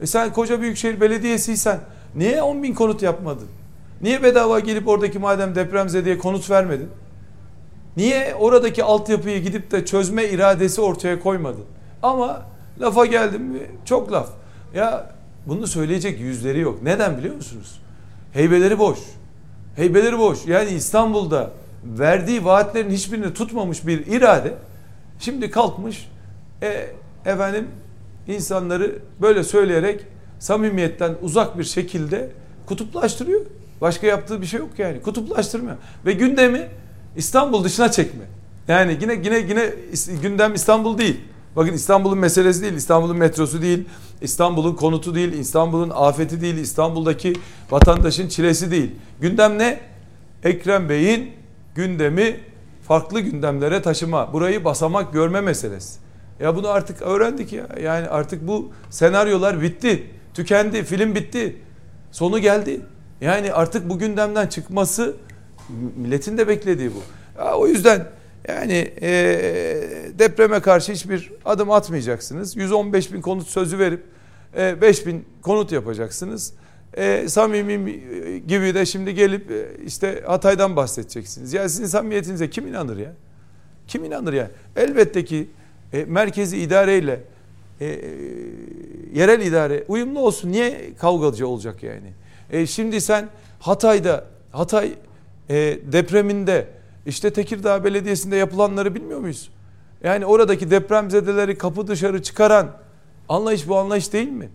E 0.00 0.06
sen 0.06 0.32
koca 0.32 0.60
Büyükşehir 0.60 1.00
Belediyesi'ysen 1.00 1.80
niye 2.14 2.42
10 2.42 2.62
bin 2.62 2.74
konut 2.74 3.02
yapmadın? 3.02 3.48
Niye 4.02 4.22
bedava 4.22 4.60
gelip 4.60 4.88
oradaki 4.88 5.18
madem 5.18 5.54
depremzedeye 5.54 6.18
konut 6.18 6.50
vermedin? 6.50 6.88
Niye 7.96 8.34
oradaki 8.34 8.84
altyapıyı 8.84 9.42
gidip 9.42 9.70
de 9.70 9.84
çözme 9.84 10.24
iradesi 10.24 10.80
ortaya 10.80 11.20
koymadın? 11.20 11.64
Ama 12.02 12.42
lafa 12.80 13.06
geldim 13.06 13.42
mi 13.42 13.60
çok 13.84 14.12
laf. 14.12 14.28
Ya 14.74 15.15
bunu 15.46 15.66
söyleyecek 15.66 16.20
yüzleri 16.20 16.60
yok. 16.60 16.82
Neden 16.82 17.18
biliyor 17.18 17.34
musunuz? 17.34 17.80
Heybeleri 18.32 18.78
boş. 18.78 18.98
Heybeleri 19.76 20.18
boş. 20.18 20.46
Yani 20.46 20.70
İstanbul'da 20.70 21.50
verdiği 21.84 22.44
vaatlerin 22.44 22.90
hiçbirini 22.90 23.34
tutmamış 23.34 23.86
bir 23.86 24.06
irade 24.06 24.54
şimdi 25.18 25.50
kalkmış 25.50 26.08
e, 26.62 26.86
efendim 27.24 27.68
insanları 28.28 28.98
böyle 29.22 29.44
söyleyerek 29.44 30.00
samimiyetten 30.38 31.14
uzak 31.22 31.58
bir 31.58 31.64
şekilde 31.64 32.30
kutuplaştırıyor. 32.66 33.40
Başka 33.80 34.06
yaptığı 34.06 34.40
bir 34.40 34.46
şey 34.46 34.60
yok 34.60 34.78
yani. 34.78 35.02
Kutuplaştırma 35.02 35.76
ve 36.06 36.12
gündemi 36.12 36.68
İstanbul 37.16 37.64
dışına 37.64 37.90
çekme. 37.90 38.24
Yani 38.68 38.98
yine 39.00 39.14
yine 39.14 39.38
yine 39.38 39.72
gündem 40.22 40.54
İstanbul 40.54 40.98
değil. 40.98 41.20
Bakın 41.56 41.72
İstanbul'un 41.72 42.18
meselesi 42.18 42.62
değil, 42.62 42.72
İstanbul'un 42.72 43.16
metrosu 43.16 43.62
değil, 43.62 43.84
İstanbul'un 44.20 44.74
konutu 44.74 45.14
değil, 45.14 45.32
İstanbul'un 45.32 45.92
afeti 45.94 46.40
değil, 46.40 46.56
İstanbul'daki 46.56 47.32
vatandaşın 47.70 48.28
çilesi 48.28 48.70
değil. 48.70 48.90
Gündem 49.20 49.58
ne? 49.58 49.80
Ekrem 50.44 50.88
Bey'in 50.88 51.32
gündemi 51.74 52.40
farklı 52.88 53.20
gündemlere 53.20 53.82
taşıma, 53.82 54.32
burayı 54.32 54.64
basamak 54.64 55.12
görme 55.12 55.40
meselesi. 55.40 55.98
Ya 56.40 56.56
bunu 56.56 56.68
artık 56.68 57.02
öğrendik 57.02 57.52
ya. 57.52 57.66
Yani 57.82 58.08
artık 58.08 58.48
bu 58.48 58.70
senaryolar 58.90 59.62
bitti. 59.62 60.10
Tükendi, 60.34 60.84
film 60.84 61.14
bitti. 61.14 61.56
Sonu 62.12 62.38
geldi. 62.38 62.80
Yani 63.20 63.52
artık 63.52 63.88
bu 63.88 63.98
gündemden 63.98 64.46
çıkması 64.46 65.16
milletin 65.96 66.38
de 66.38 66.48
beklediği 66.48 66.90
bu. 66.90 67.02
Ya 67.42 67.54
o 67.54 67.66
yüzden 67.66 68.06
yani 68.48 68.92
e, 69.02 69.10
depreme 70.18 70.60
karşı 70.60 70.92
hiçbir 70.92 71.32
adım 71.44 71.70
atmayacaksınız. 71.70 72.56
115 72.56 73.12
bin 73.12 73.20
konut 73.20 73.48
sözü 73.48 73.78
verip 73.78 74.02
e, 74.56 74.80
5 74.80 75.06
bin 75.06 75.24
konut 75.42 75.72
yapacaksınız. 75.72 76.52
E, 76.96 77.28
samimi 77.28 78.00
gibi 78.46 78.74
de 78.74 78.86
şimdi 78.86 79.14
gelip 79.14 79.50
e, 79.50 79.66
işte 79.86 80.22
Hatay'dan 80.26 80.76
bahsedeceksiniz. 80.76 81.52
Ya 81.52 81.68
sizin 81.68 81.86
samimiyetinize 81.86 82.50
kim 82.50 82.66
inanır 82.66 82.96
ya? 82.96 83.12
Kim 83.86 84.04
inanır 84.04 84.32
ya? 84.32 84.50
Elbette 84.76 85.24
ki 85.24 85.48
e, 85.92 86.04
merkezi 86.04 86.58
idareyle 86.58 87.20
e, 87.80 87.86
e, 87.86 88.10
yerel 89.14 89.40
idare 89.40 89.84
uyumlu 89.88 90.20
olsun. 90.20 90.52
Niye 90.52 90.90
kavgacı 90.98 91.48
olacak 91.48 91.82
yani? 91.82 92.12
E, 92.50 92.66
şimdi 92.66 93.00
sen 93.00 93.28
Hatay'da 93.60 94.24
Hatay 94.52 94.92
e, 95.50 95.78
depreminde 95.92 96.66
işte 97.06 97.32
Tekirdağ 97.32 97.84
Belediyesi'nde 97.84 98.36
yapılanları 98.36 98.94
bilmiyor 98.94 99.20
muyuz? 99.20 99.50
Yani 100.04 100.26
oradaki 100.26 100.70
depremzedeleri 100.70 101.58
kapı 101.58 101.86
dışarı 101.86 102.22
çıkaran 102.22 102.70
anlayış 103.28 103.68
bu 103.68 103.76
anlayış 103.76 104.12
değil 104.12 104.28
mi? 104.28 104.48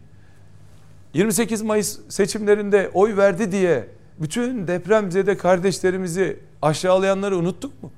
28 1.13 1.61
Mayıs 1.61 1.99
seçimlerinde 2.09 2.91
oy 2.93 3.17
verdi 3.17 3.51
diye 3.51 3.87
bütün 4.19 4.67
depremzede 4.67 5.37
kardeşlerimizi 5.37 6.39
aşağılayanları 6.61 7.37
unuttuk 7.37 7.83
mu? 7.83 7.91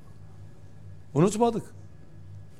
Unutmadık. 1.14 1.62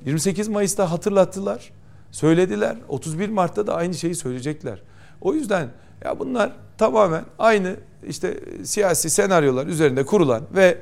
28 0.05 0.49
Mayıs'ta 0.49 0.91
hatırlattılar, 0.91 1.71
söylediler. 2.11 2.77
31 2.89 3.29
Mart'ta 3.29 3.67
da 3.67 3.75
aynı 3.75 3.95
şeyi 3.95 4.15
söyleyecekler. 4.15 4.83
O 5.21 5.35
yüzden 5.35 5.69
ya 6.05 6.19
bunlar 6.19 6.53
tamamen 6.79 7.25
aynı 7.39 7.77
işte 8.09 8.41
siyasi 8.65 9.11
senaryolar 9.11 9.67
üzerinde 9.67 10.05
kurulan 10.05 10.43
ve 10.55 10.79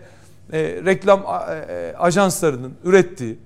e, 0.52 0.62
reklam 0.84 1.20
e, 1.20 1.54
e, 1.54 1.94
ajanslarının 1.96 2.72
ürettiği 2.84 3.38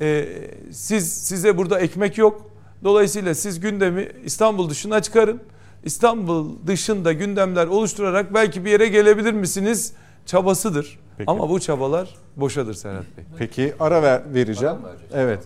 e, 0.00 0.28
siz 0.70 1.12
size 1.12 1.58
burada 1.58 1.80
ekmek 1.80 2.18
yok. 2.18 2.50
Dolayısıyla 2.84 3.34
siz 3.34 3.60
gündemi 3.60 4.08
İstanbul 4.24 4.70
dışına 4.70 5.02
çıkarın. 5.02 5.40
İstanbul 5.84 6.66
dışında 6.66 7.12
gündemler 7.12 7.66
oluşturarak 7.66 8.34
belki 8.34 8.64
bir 8.64 8.70
yere 8.70 8.88
gelebilir 8.88 9.32
misiniz 9.32 9.92
çabasıdır. 10.26 10.98
Peki. 11.18 11.30
Ama 11.30 11.50
bu 11.50 11.60
çabalar 11.60 12.14
boşadır 12.36 12.74
Serhat 12.74 13.04
Bey. 13.16 13.24
Peki 13.38 13.74
ara 13.80 14.02
ver, 14.02 14.22
vereceğim. 14.34 14.76
Ara? 14.84 15.22
Evet. 15.22 15.40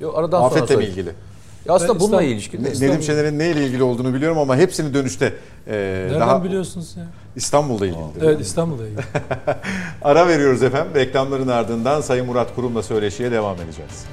Yok 0.00 0.18
aradan 0.18 0.38
sonra 0.38 0.46
Afetle 0.46 0.66
söyleyeyim. 0.66 0.92
ilgili? 0.92 1.10
Ya 1.66 1.74
aslında 1.74 1.92
Ben 1.94 2.00
bununla 2.00 2.16
İstanbul- 2.22 2.32
ilişkili. 2.34 2.64
Ne- 2.64 2.88
Nedim 2.88 3.02
Şener'in 3.02 3.38
neyle 3.38 3.66
ilgili 3.66 3.82
olduğunu 3.82 4.14
biliyorum 4.14 4.38
ama 4.38 4.56
hepsini 4.56 4.94
dönüşte 4.94 5.32
e, 5.66 5.72
Nereden 5.72 6.20
daha 6.20 6.44
biliyorsunuz 6.44 6.94
ya? 6.96 7.04
İstanbul'da 7.36 7.86
ilgili. 7.86 8.00
Evet 8.22 8.40
İstanbul'da 8.40 8.86
ilgili. 8.86 9.00
Ara 10.02 10.28
veriyoruz 10.28 10.62
efendim. 10.62 10.92
Reklamların 10.94 11.48
ardından 11.48 12.00
Sayın 12.00 12.26
Murat 12.26 12.54
Kurum'la 12.54 12.82
söyleşiye 12.82 13.30
devam 13.32 13.56
edeceğiz. 13.56 14.04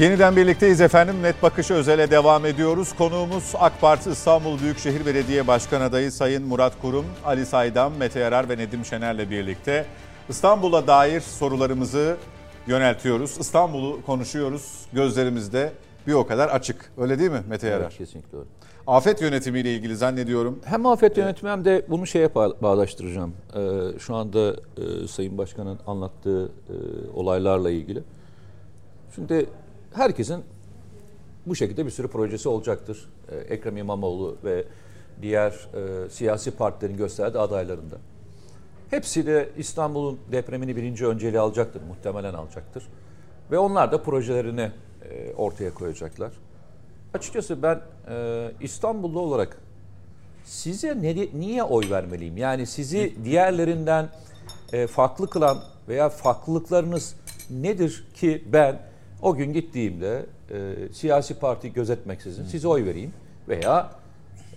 Yeniden 0.00 0.36
birlikteyiz 0.36 0.80
efendim. 0.80 1.22
Net 1.22 1.42
Bakış 1.42 1.70
Özel'e 1.70 2.10
devam 2.10 2.46
ediyoruz. 2.46 2.92
Konuğumuz 2.92 3.52
AK 3.58 3.80
Parti 3.80 4.10
İstanbul 4.10 4.58
Büyükşehir 4.58 5.06
Belediye 5.06 5.46
Başkan 5.46 5.80
Adayı 5.80 6.12
Sayın 6.12 6.42
Murat 6.42 6.72
Kurum, 6.82 7.06
Ali 7.24 7.46
Saydam, 7.46 7.92
Mete 7.94 8.20
Yarar 8.20 8.48
ve 8.48 8.58
Nedim 8.58 8.84
Şener'le 8.84 9.30
birlikte 9.30 9.86
İstanbul'a 10.28 10.86
dair 10.86 11.20
sorularımızı 11.20 12.16
yöneltiyoruz. 12.66 13.36
İstanbul'u 13.40 14.02
konuşuyoruz. 14.06 14.86
Gözlerimizde 14.92 15.72
bir 16.06 16.12
o 16.12 16.26
kadar 16.26 16.48
açık. 16.48 16.92
Öyle 16.98 17.18
değil 17.18 17.30
mi 17.30 17.42
Mete 17.48 17.68
Yarar? 17.68 17.80
Evet, 17.80 17.98
kesinlikle 17.98 18.38
öyle. 18.38 18.48
Afet 18.86 19.22
yönetimiyle 19.22 19.74
ilgili 19.74 19.96
zannediyorum. 19.96 20.58
Hem 20.64 20.86
afet 20.86 21.16
yönetimi 21.16 21.50
hem 21.50 21.64
de 21.64 21.86
bunu 21.88 22.06
şeye 22.06 22.34
bağ- 22.34 22.62
bağdaştıracağım. 22.62 23.34
Ee, 23.56 23.98
şu 23.98 24.14
anda 24.14 24.50
e, 24.50 25.08
Sayın 25.08 25.38
Başkan'ın 25.38 25.78
anlattığı 25.86 26.46
e, 26.46 26.74
olaylarla 27.14 27.70
ilgili. 27.70 28.02
Şimdi 29.14 29.46
herkesin 29.94 30.44
bu 31.46 31.54
şekilde 31.54 31.86
bir 31.86 31.90
sürü 31.90 32.08
projesi 32.08 32.48
olacaktır. 32.48 33.08
Ee, 33.28 33.36
Ekrem 33.36 33.76
İmamoğlu 33.76 34.36
ve 34.44 34.64
diğer 35.22 35.50
e, 35.50 36.10
siyasi 36.10 36.50
partilerin 36.50 36.96
gösterdiği 36.96 37.38
adaylarında. 37.38 37.96
Hepsi 38.90 39.26
de 39.26 39.48
İstanbul'un 39.56 40.18
depremini 40.32 40.76
birinci 40.76 41.06
önceliği 41.06 41.40
alacaktır, 41.40 41.82
muhtemelen 41.88 42.34
alacaktır. 42.34 42.88
Ve 43.50 43.58
onlar 43.58 43.92
da 43.92 44.02
projelerini 44.02 44.70
e, 45.10 45.34
ortaya 45.34 45.74
koyacaklar. 45.74 46.32
Açıkçası 47.14 47.62
ben 47.62 47.80
e, 48.10 48.50
İstanbullu 48.60 49.20
olarak 49.20 49.56
size 50.44 51.02
ne, 51.02 51.28
niye 51.34 51.62
oy 51.62 51.90
vermeliyim? 51.90 52.36
Yani 52.36 52.66
sizi 52.66 53.14
diğerlerinden 53.24 54.08
e, 54.72 54.86
farklı 54.86 55.30
kılan 55.30 55.58
veya 55.88 56.08
farklılıklarınız 56.08 57.14
nedir 57.50 58.04
ki 58.14 58.44
ben 58.52 58.89
o 59.22 59.34
gün 59.34 59.52
gittiğimde 59.52 60.26
e, 60.50 60.74
siyasi 60.92 61.38
parti 61.38 61.72
gözetmeksizin 61.72 62.44
size 62.44 62.68
oy 62.68 62.84
vereyim 62.84 63.12
veya 63.48 63.90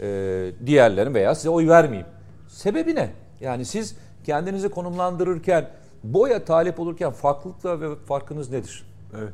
e, 0.01 0.51
diğerlerin 0.65 1.13
veya 1.13 1.35
size 1.35 1.49
oy 1.49 1.67
vermeyeyim. 1.67 2.07
Sebebi 2.47 2.95
ne? 2.95 3.09
Yani 3.41 3.65
siz 3.65 3.95
kendinizi 4.23 4.69
konumlandırırken, 4.69 5.69
boya 6.03 6.45
talip 6.45 6.79
olurken 6.79 7.11
farklılıkla 7.11 7.81
ve 7.81 7.95
farkınız 7.95 8.51
nedir? 8.51 8.85
Evet. 9.19 9.33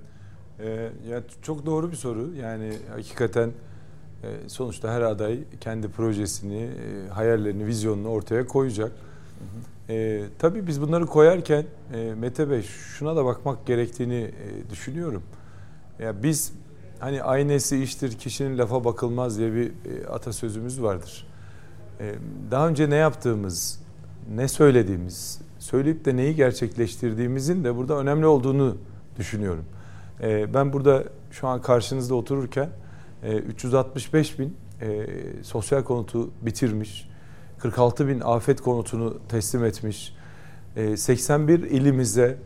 Ee, 0.60 0.90
ya 1.10 1.22
çok 1.42 1.66
doğru 1.66 1.92
bir 1.92 1.96
soru. 1.96 2.36
Yani 2.36 2.74
hakikaten 2.96 3.52
e, 4.24 4.50
sonuçta 4.50 4.94
her 4.94 5.02
aday 5.02 5.40
kendi 5.62 5.88
projesini, 5.88 6.62
e, 6.62 7.10
hayallerini, 7.10 7.66
vizyonunu 7.66 8.10
ortaya 8.10 8.48
koyacak. 8.48 8.92
E, 9.90 10.24
tabii 10.40 10.68
biz 10.68 10.82
bunları 10.82 11.06
koyarken 11.06 11.66
e, 11.94 12.14
Mete 12.14 12.50
Bey 12.50 12.62
şuna 12.62 13.16
da 13.16 13.26
bakmak 13.26 13.66
gerektiğini 13.66 14.16
e, 14.16 14.70
düşünüyorum. 14.70 15.24
Ya 16.00 16.24
biz 16.24 16.54
hani 17.00 17.24
aynesi 17.24 17.84
iştir 17.84 18.12
kişinin 18.12 18.58
lafa 18.58 18.86
bakılmaz 18.86 19.38
diye 19.38 19.54
bir 19.54 19.68
e, 19.68 20.08
atasözümüz 20.08 20.82
vardır. 20.82 21.28
E, 22.00 22.16
daha 22.52 22.68
önce 22.68 22.90
ne 22.90 22.96
yaptığımız, 22.96 23.82
ne 24.36 24.48
söylediğimiz, 24.48 25.42
söyleyip 25.60 26.06
de 26.06 26.16
neyi 26.16 26.36
gerçekleştirdiğimizin 26.36 27.64
de 27.64 27.76
burada 27.76 27.98
önemli 27.98 28.26
olduğunu 28.26 28.78
düşünüyorum. 29.18 29.66
E, 30.22 30.54
ben 30.54 30.74
burada 30.74 31.04
şu 31.32 31.48
an 31.48 31.62
karşınızda 31.62 32.16
otururken 32.16 32.70
e, 33.24 33.36
365 33.38 34.40
bin 34.40 34.58
e, 34.82 35.06
sosyal 35.44 35.84
konutu 35.84 36.30
bitirmiş, 36.42 37.09
46 37.60 38.08
bin 38.08 38.20
afet 38.20 38.62
konutunu 38.62 39.18
teslim 39.30 39.66
etmiş, 39.66 40.14
e, 40.76 40.98
81 40.98 41.60
ilimize 41.60 42.38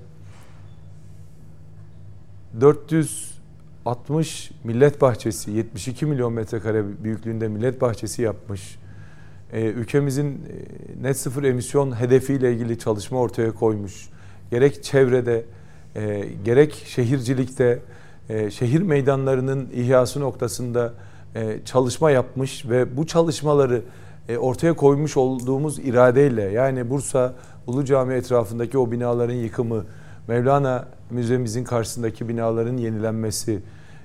460 2.61 4.51
millet 4.63 5.01
bahçesi, 5.01 5.51
72 5.51 6.05
milyon 6.05 6.33
metrekare 6.33 7.03
büyüklüğünde 7.03 7.47
millet 7.47 7.81
bahçesi 7.81 8.21
yapmış. 8.21 8.77
Ee, 9.53 9.61
ülkemizin 9.61 10.31
e, 10.31 11.03
net 11.03 11.17
sıfır 11.17 11.43
emisyon 11.43 11.99
hedefiyle 11.99 12.53
ilgili 12.53 12.79
çalışma 12.79 13.19
ortaya 13.19 13.51
koymuş. 13.51 14.09
Gerek 14.51 14.83
çevrede, 14.83 15.45
e, 15.95 16.29
gerek 16.45 16.73
şehircilikte, 16.87 17.79
e, 18.29 18.51
şehir 18.51 18.81
meydanlarının 18.81 19.69
ihyası 19.73 20.19
noktasında 20.19 20.93
e, 21.35 21.59
çalışma 21.65 22.11
yapmış 22.11 22.69
ve 22.69 22.97
bu 22.97 23.07
çalışmaları 23.07 23.75
e, 23.75 24.02
ortaya 24.39 24.73
koymuş 24.73 25.17
olduğumuz 25.17 25.79
iradeyle 25.79 26.41
yani 26.41 26.89
Bursa 26.89 27.33
Ulu 27.67 27.85
Cami 27.85 28.13
etrafındaki 28.13 28.77
o 28.77 28.91
binaların 28.91 29.33
yıkımı, 29.33 29.85
Mevlana 30.27 30.87
Müzemizin 31.09 31.63
karşısındaki 31.63 32.29
binaların 32.29 32.77
yenilenmesi, 32.77 33.59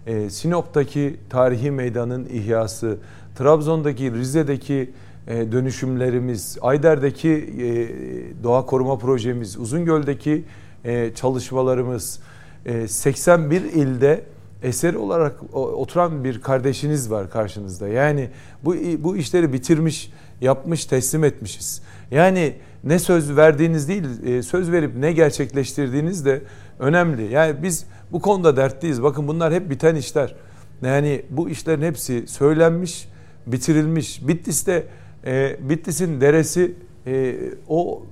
e, 0.06 0.30
Sinop'taki 0.30 1.16
tarihi 1.30 1.70
meydanın 1.70 2.26
ihyası, 2.26 2.98
Trabzon'daki, 3.38 4.12
Rize'deki 4.12 4.90
e, 5.26 5.52
dönüşümlerimiz, 5.52 6.58
Ayder'deki 6.60 7.30
e, 7.30 8.42
doğa 8.44 8.66
koruma 8.66 8.98
projemiz, 8.98 9.58
Uzungöl'deki 9.58 10.44
e, 10.84 11.14
çalışmalarımız, 11.14 12.20
e, 12.66 12.88
81 12.88 13.62
ilde 13.62 14.24
eser 14.62 14.94
olarak 14.94 15.54
oturan 15.54 16.24
bir 16.24 16.40
kardeşiniz 16.40 17.10
var 17.10 17.30
karşınızda. 17.30 17.88
Yani 17.88 18.30
bu 18.64 18.76
bu 18.98 19.16
işleri 19.16 19.52
bitirmiş, 19.52 20.12
yapmış, 20.40 20.84
teslim 20.84 21.24
etmişiz. 21.24 21.82
Yani 22.10 22.54
ne 22.84 22.98
söz 22.98 23.36
verdiğiniz 23.36 23.88
değil, 23.88 24.04
e, 24.24 24.42
söz 24.42 24.72
verip 24.72 24.96
ne 24.96 25.12
gerçekleştirdiğiniz 25.12 26.24
de 26.24 26.42
önemli. 26.78 27.32
Yani 27.32 27.62
biz 27.62 27.86
bu 28.12 28.20
konuda 28.20 28.56
dertliyiz. 28.56 29.02
Bakın 29.02 29.28
bunlar 29.28 29.54
hep 29.54 29.70
biten 29.70 29.94
işler. 29.94 30.34
Yani 30.82 31.22
bu 31.30 31.50
işlerin 31.50 31.82
hepsi 31.82 32.24
söylenmiş, 32.26 33.08
bitirilmiş. 33.46 34.28
Bitlis'te 34.28 34.86
e, 35.26 35.56
Bitlis'in 35.60 36.20
deresi 36.20 36.74
e, 37.06 37.36
o 37.68 38.02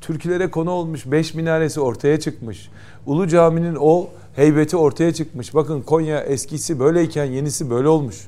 türkülere 0.00 0.50
konu 0.50 0.70
olmuş 0.70 1.06
beş 1.06 1.34
minaresi 1.34 1.80
ortaya 1.80 2.20
çıkmış. 2.20 2.70
Ulu 3.06 3.28
Cami'nin 3.28 3.76
o 3.80 4.10
heybeti 4.36 4.76
ortaya 4.76 5.14
çıkmış. 5.14 5.54
Bakın 5.54 5.82
Konya 5.82 6.20
eskisi 6.20 6.80
böyleyken 6.80 7.24
yenisi 7.24 7.70
böyle 7.70 7.88
olmuş. 7.88 8.26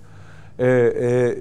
Ee, 0.59 0.67
e, 0.67 1.39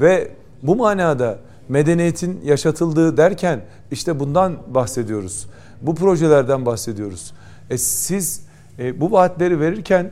ve 0.00 0.30
bu 0.62 0.76
manada 0.76 1.38
medeniyetin 1.68 2.40
yaşatıldığı 2.44 3.16
derken 3.16 3.60
işte 3.90 4.20
bundan 4.20 4.56
bahsediyoruz. 4.68 5.46
Bu 5.82 5.94
projelerden 5.94 6.66
bahsediyoruz. 6.66 7.32
E, 7.70 7.78
siz 7.78 8.42
e, 8.78 9.00
bu 9.00 9.12
vaatleri 9.12 9.60
verirken 9.60 10.10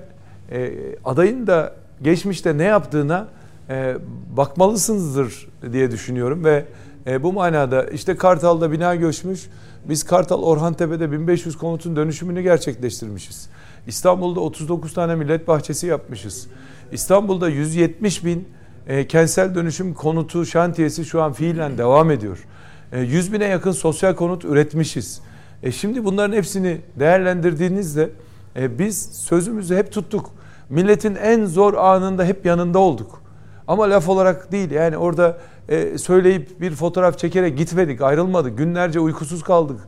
e, 0.50 0.72
adayın 1.04 1.46
da 1.46 1.72
geçmişte 2.02 2.58
ne 2.58 2.64
yaptığına 2.64 3.28
e, 3.70 3.96
bakmalısınızdır 4.36 5.48
diye 5.72 5.90
düşünüyorum 5.90 6.44
ve 6.44 6.64
e, 7.06 7.22
bu 7.22 7.32
manada 7.32 7.84
işte 7.84 8.16
Kartal'da 8.16 8.72
bina 8.72 8.94
göçmüş. 8.94 9.46
Biz 9.88 10.02
Kartal 10.04 10.42
Orhantepe'de 10.42 11.12
1500 11.12 11.58
konutun 11.58 11.96
dönüşümünü 11.96 12.42
gerçekleştirmişiz. 12.42 13.48
İstanbul'da 13.86 14.40
39 14.40 14.94
tane 14.94 15.14
millet 15.14 15.48
bahçesi 15.48 15.86
yapmışız. 15.86 16.46
İstanbul'da 16.92 17.48
170 17.48 18.24
bin 18.24 18.48
e, 18.86 19.06
kentsel 19.06 19.54
dönüşüm 19.54 19.94
konutu 19.94 20.46
şantiyesi 20.46 21.04
şu 21.04 21.22
an 21.22 21.32
fiilen 21.32 21.78
devam 21.78 22.10
ediyor. 22.10 22.44
E, 22.92 23.00
100 23.00 23.32
bine 23.32 23.44
yakın 23.44 23.72
sosyal 23.72 24.14
konut 24.14 24.44
üretmişiz. 24.44 25.20
E, 25.62 25.72
şimdi 25.72 26.04
bunların 26.04 26.36
hepsini 26.36 26.80
değerlendirdiğinizde 26.98 28.10
e, 28.56 28.78
biz 28.78 29.02
sözümüzü 29.12 29.76
hep 29.76 29.92
tuttuk. 29.92 30.30
Milletin 30.70 31.14
en 31.14 31.44
zor 31.44 31.74
anında 31.74 32.24
hep 32.24 32.46
yanında 32.46 32.78
olduk. 32.78 33.22
Ama 33.68 33.90
laf 33.90 34.08
olarak 34.08 34.52
değil 34.52 34.70
yani 34.70 34.96
orada 34.96 35.38
e, 35.68 35.98
söyleyip 35.98 36.60
bir 36.60 36.70
fotoğraf 36.70 37.18
çekerek 37.18 37.58
gitmedik, 37.58 38.00
ayrılmadık. 38.00 38.58
Günlerce 38.58 39.00
uykusuz 39.00 39.42
kaldık. 39.42 39.80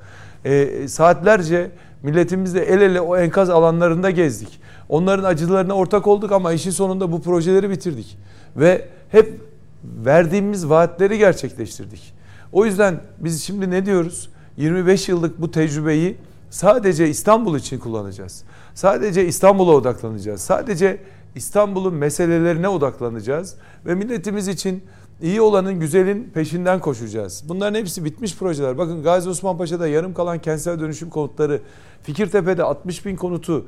E, 0.45 0.89
saatlerce 0.89 1.71
milletimizle 2.07 2.61
el 2.61 2.81
ele 2.81 3.01
o 3.01 3.17
enkaz 3.17 3.51
alanlarında 3.51 4.11
gezdik. 4.11 4.61
Onların 4.89 5.25
acılarına 5.25 5.75
ortak 5.75 6.07
olduk 6.07 6.33
ama 6.33 6.53
işin 6.53 6.71
sonunda 6.71 7.13
bu 7.13 7.23
projeleri 7.23 7.71
bitirdik. 7.71 8.19
Ve 8.57 8.89
hep 9.09 9.41
verdiğimiz 9.85 10.69
vaatleri 10.69 11.19
gerçekleştirdik. 11.19 12.15
O 12.53 12.65
yüzden 12.65 13.01
biz 13.19 13.43
şimdi 13.43 13.71
ne 13.71 13.87
diyoruz? 13.87 14.31
25 14.57 15.09
yıllık 15.09 15.41
bu 15.41 15.51
tecrübeyi 15.51 16.17
sadece 16.51 17.09
İstanbul 17.09 17.59
için 17.59 17.79
kullanacağız. 17.79 18.45
Sadece 18.75 19.27
İstanbul'a 19.27 19.73
odaklanacağız. 19.73 20.41
Sadece 20.41 21.01
İstanbul'un 21.35 21.95
meselelerine 21.95 22.69
odaklanacağız 22.69 23.55
ve 23.87 23.95
milletimiz 23.95 24.49
için 24.49 24.85
iyi 25.23 25.41
olanın 25.41 25.81
güzelin 25.81 26.31
peşinden 26.35 26.81
koşacağız. 26.81 27.45
Bunların 27.49 27.81
hepsi 27.81 28.05
bitmiş 28.05 28.37
projeler. 28.37 28.79
Bakın 28.79 29.03
Gazi 29.03 29.29
Osman 29.29 29.59
Paşa'da 29.59 29.89
yarım 29.89 30.15
kalan 30.15 30.39
kentsel 30.39 30.81
dönüşüm 30.81 31.11
konutları, 31.11 31.61
Fikirtepe'de 32.03 32.63
60 32.63 33.07
bin 33.07 33.17
konutu, 33.17 33.67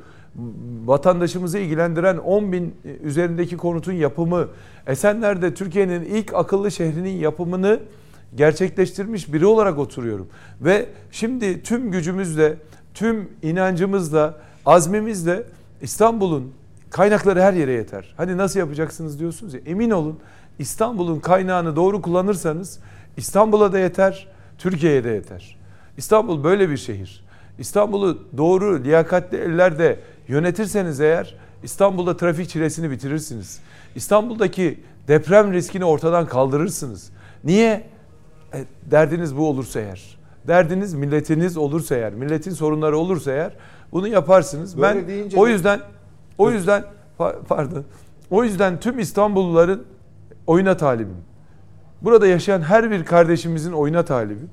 vatandaşımızı 0.84 1.58
ilgilendiren 1.58 2.16
10 2.16 2.52
bin 2.52 2.74
üzerindeki 3.02 3.56
konutun 3.56 3.92
yapımı, 3.92 4.48
Esenler'de 4.86 5.54
Türkiye'nin 5.54 6.04
ilk 6.04 6.34
akıllı 6.34 6.70
şehrinin 6.70 7.16
yapımını 7.18 7.80
gerçekleştirmiş 8.34 9.32
biri 9.32 9.46
olarak 9.46 9.78
oturuyorum. 9.78 10.28
Ve 10.60 10.86
şimdi 11.10 11.62
tüm 11.62 11.90
gücümüzle, 11.90 12.56
tüm 12.94 13.28
inancımızla, 13.42 14.34
azmimizle 14.66 15.42
İstanbul'un 15.82 16.52
kaynakları 16.90 17.42
her 17.42 17.52
yere 17.52 17.72
yeter. 17.72 18.14
Hani 18.16 18.36
nasıl 18.36 18.60
yapacaksınız 18.60 19.18
diyorsunuz 19.18 19.54
ya 19.54 19.60
emin 19.66 19.90
olun 19.90 20.18
İstanbul'un 20.58 21.20
kaynağını 21.20 21.76
doğru 21.76 22.02
kullanırsanız 22.02 22.78
İstanbul'a 23.16 23.72
da 23.72 23.78
yeter, 23.78 24.28
Türkiye'ye 24.58 25.04
de 25.04 25.10
yeter. 25.10 25.56
İstanbul 25.96 26.44
böyle 26.44 26.70
bir 26.70 26.76
şehir. 26.76 27.24
İstanbul'u 27.58 28.18
doğru, 28.36 28.84
liyakatli 28.84 29.38
ellerde 29.38 30.00
yönetirseniz 30.28 31.00
eğer 31.00 31.34
İstanbul'da 31.62 32.16
trafik 32.16 32.48
çilesini 32.48 32.90
bitirirsiniz. 32.90 33.60
İstanbul'daki 33.94 34.80
deprem 35.08 35.52
riskini 35.52 35.84
ortadan 35.84 36.26
kaldırırsınız. 36.26 37.10
Niye? 37.44 37.86
E, 38.54 38.64
derdiniz 38.90 39.36
bu 39.36 39.48
olursa 39.48 39.80
eğer. 39.80 40.18
Derdiniz 40.46 40.94
milletiniz 40.94 41.56
olursa 41.56 41.96
eğer, 41.96 42.14
milletin 42.14 42.50
sorunları 42.50 42.98
olursa 42.98 43.32
eğer 43.32 43.52
bunu 43.92 44.08
yaparsınız. 44.08 44.80
Böyle 44.80 45.08
ben 45.08 45.36
o 45.36 45.48
yüzden 45.48 45.80
o 46.38 46.50
yüzden 46.50 46.84
pardon. 47.48 47.84
O 48.30 48.44
yüzden 48.44 48.80
tüm 48.80 48.98
İstanbulluların 48.98 49.84
oyuna 50.48 50.76
talibim. 50.76 51.16
Burada 52.02 52.26
yaşayan 52.26 52.60
her 52.60 52.90
bir 52.90 53.04
kardeşimizin 53.04 53.72
oyuna 53.72 54.04
talibim. 54.04 54.50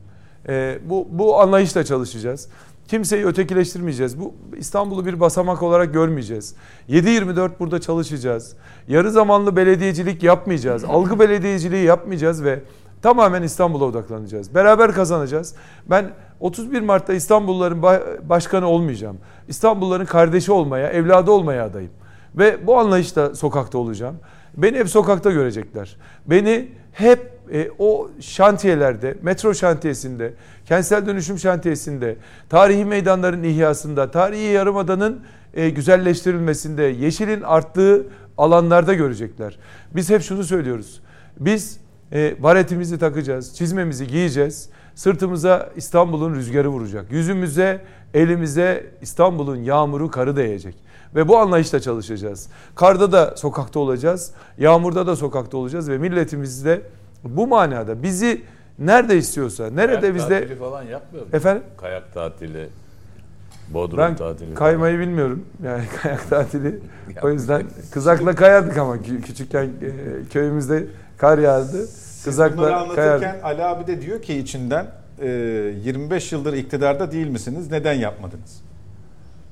Ee, 0.48 0.80
bu, 0.90 1.08
bu 1.12 1.42
anlayışla 1.42 1.84
çalışacağız. 1.84 2.50
Kimseyi 2.88 3.26
ötekileştirmeyeceğiz. 3.26 4.20
Bu 4.20 4.34
İstanbul'u 4.58 5.06
bir 5.06 5.20
basamak 5.20 5.64
olarak 5.64 5.94
görmeyeceğiz. 5.94 6.56
7-24 6.90 7.52
burada 7.60 7.82
çalışacağız. 7.82 8.56
Yarı 8.88 9.12
zamanlı 9.12 9.56
belediyecilik 9.56 10.24
yapmayacağız. 10.24 10.84
Algı 10.88 11.20
belediyeciliği 11.20 11.86
yapmayacağız 11.86 12.44
ve 12.44 12.60
tamamen 13.02 13.44
İstanbul'a 13.44 13.86
odaklanacağız. 13.86 14.56
Beraber 14.56 14.92
kazanacağız. 14.92 15.56
Ben 15.90 16.12
31 16.40 16.82
Mart'ta 16.82 17.14
İstanbulluların 17.14 17.82
başkanı 18.30 18.68
olmayacağım. 18.68 19.18
İstanbulluların 19.48 20.06
kardeşi 20.06 20.52
olmaya, 20.52 20.90
evladı 20.90 21.32
olmaya 21.32 21.66
adayım. 21.66 21.92
Ve 22.36 22.68
bu 22.68 22.80
anlayışla 22.80 23.36
sokakta 23.36 23.78
olacağım. 23.78 24.16
Beni 24.58 24.78
hep 24.78 24.90
sokakta 24.90 25.32
görecekler. 25.32 25.98
Beni 26.26 26.68
hep 26.92 27.32
e, 27.54 27.70
o 27.80 28.10
şantiyelerde, 28.20 29.18
metro 29.22 29.54
şantiyesinde, 29.54 30.34
kentsel 30.66 31.06
dönüşüm 31.06 31.40
şantiyesinde, 31.40 32.16
tarihi 32.50 32.86
meydanların 32.86 33.44
ihyasında, 33.44 34.12
tarihi 34.12 34.44
yarımadanın 34.44 35.22
e, 35.54 35.70
güzelleştirilmesinde, 35.70 36.84
yeşilin 36.84 37.42
arttığı 37.42 38.06
alanlarda 38.38 38.94
görecekler. 38.94 39.58
Biz 39.96 40.10
hep 40.10 40.22
şunu 40.22 40.44
söylüyoruz. 40.44 41.02
Biz 41.40 41.80
e, 42.14 42.44
baretimizi 42.44 43.00
takacağız, 43.00 43.56
çizmemizi 43.56 44.08
giyeceğiz. 44.08 44.70
Sırtımıza 44.96 45.70
İstanbul'un 45.76 46.36
rüzgarı 46.36 46.70
vuracak. 46.70 47.12
Yüzümüze, 47.12 47.82
elimize 48.14 48.86
İstanbul'un 49.02 49.56
yağmuru, 49.56 50.12
karı 50.12 50.36
değecek. 50.36 50.76
Ve 51.16 51.28
bu 51.28 51.38
anlayışla 51.38 51.80
çalışacağız. 51.80 52.48
Karda 52.76 53.12
da 53.12 53.34
sokakta 53.38 53.80
olacağız, 53.80 54.32
yağmurda 54.58 55.08
da 55.08 55.16
sokakta 55.16 55.58
olacağız 55.58 55.90
ve 55.90 55.98
milletimiz 55.98 56.66
de 56.66 56.82
bu 57.24 57.48
manada 57.48 58.04
bizi 58.04 58.42
nerede 58.80 59.18
istiyorsa, 59.18 59.70
nerede 59.70 60.00
Kayak 60.00 60.16
bizde... 60.16 60.40
tatili 60.40 60.60
falan 60.60 60.84
yapmıyor 60.84 61.26
mu? 61.26 61.30
Efendim? 61.34 61.64
Kayak 61.78 62.14
tatili, 62.14 62.70
Bodrum 63.70 63.98
ben 63.98 64.16
tatili. 64.16 64.50
Ben 64.50 64.56
kaymayı 64.56 65.00
bilmiyorum. 65.00 65.46
Yani 65.64 65.84
kayak 66.02 66.30
tatili. 66.30 66.80
o 67.24 67.30
yüzden 67.30 67.64
kızakla 67.92 68.36
kayardık 68.36 68.78
ama 68.78 69.02
küçükken 69.02 69.64
e, 69.66 69.70
köyümüzde 70.34 70.86
kar 71.18 71.38
yağardı. 71.38 71.88
Kızakla 72.24 72.58
Bunları 72.58 72.76
anlatırken 72.76 73.20
kayardık. 73.20 73.44
Ali 73.46 73.64
abi 73.64 73.88
de 73.88 74.02
diyor 74.02 74.22
ki 74.22 74.38
içinden 74.38 74.88
25 75.22 76.32
yıldır 76.32 76.54
iktidarda 76.54 77.12
değil 77.12 77.28
misiniz? 77.28 77.72
Neden 77.72 77.94
yapmadınız? 77.94 78.65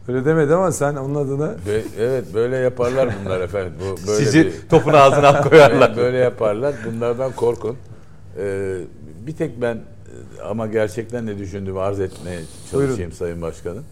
Öyle 0.08 0.26
demedi 0.26 0.54
ama 0.56 0.72
sen 0.72 0.95
onun 0.95 1.16
adına... 1.16 1.47
Be- 1.68 1.84
evet 1.99 2.34
böyle 2.34 2.56
yaparlar 2.58 3.10
bunlar 3.26 3.41
efendim. 3.41 3.74
Bu 3.80 4.08
böyle 4.08 4.26
Sizi 4.26 4.45
bir- 4.45 4.54
topun 4.70 4.93
ağzına 4.93 5.41
koyarlar. 5.49 5.88
Evet, 5.88 5.97
böyle 5.97 6.18
yaparlar. 6.18 6.76
Bunlardan 6.86 7.32
korkun. 7.32 7.78
Ee, 8.38 8.78
bir 9.28 9.36
tek 9.36 9.62
ben 9.62 9.76
e, 9.76 10.41
ama 10.41 10.68
gerçekten 10.68 11.26
ne 11.26 11.38
düşündüğümü 11.38 11.80
arz 11.80 11.99
etmeye 11.99 12.39
çalışayım 12.72 12.97
Buyurun. 12.97 13.12
Sayın 13.16 13.41
Başkanım. 13.41 13.84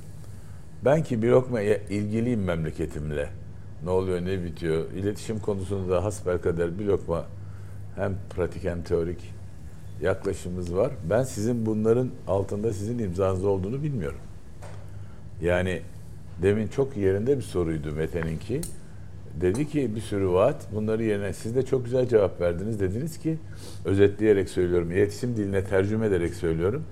Ben 0.85 1.03
ki 1.03 1.21
bir 1.21 1.27
lokma 1.29 1.61
ilgiliyim 1.61 2.43
memleketimle. 2.43 3.29
Ne 3.83 3.89
oluyor 3.89 4.21
ne 4.25 4.43
bitiyor. 4.43 4.91
İletişim 4.91 5.39
konusunda 5.39 5.91
da 5.95 6.03
hasbelkader 6.03 6.79
bir 6.79 6.85
lokma 6.85 7.25
hem 7.95 8.13
pratik 8.35 8.63
hem 8.63 8.83
teorik 8.83 9.33
yaklaşımımız 10.01 10.75
var. 10.75 10.91
Ben 11.09 11.23
sizin 11.23 11.65
bunların 11.65 12.09
altında 12.27 12.73
sizin 12.73 12.99
imzanız 12.99 13.45
olduğunu 13.45 13.83
bilmiyorum. 13.83 14.19
Yani 15.41 15.81
demin 16.41 16.67
çok 16.67 16.97
yerinde 16.97 17.37
bir 17.37 17.41
soruydu 17.43 17.91
Mete'ninki. 17.91 18.61
Dedi 19.41 19.67
ki 19.69 19.95
bir 19.95 20.01
sürü 20.01 20.29
vaat 20.29 20.55
bunları 20.75 21.03
yerine 21.03 21.33
siz 21.33 21.55
de 21.55 21.65
çok 21.65 21.85
güzel 21.85 22.07
cevap 22.07 22.41
verdiniz. 22.41 22.79
Dediniz 22.79 23.17
ki 23.19 23.37
özetleyerek 23.85 24.49
söylüyorum, 24.49 24.91
iletişim 24.91 25.35
diline 25.37 25.63
tercüme 25.63 26.07
ederek 26.07 26.33
söylüyorum. 26.33 26.83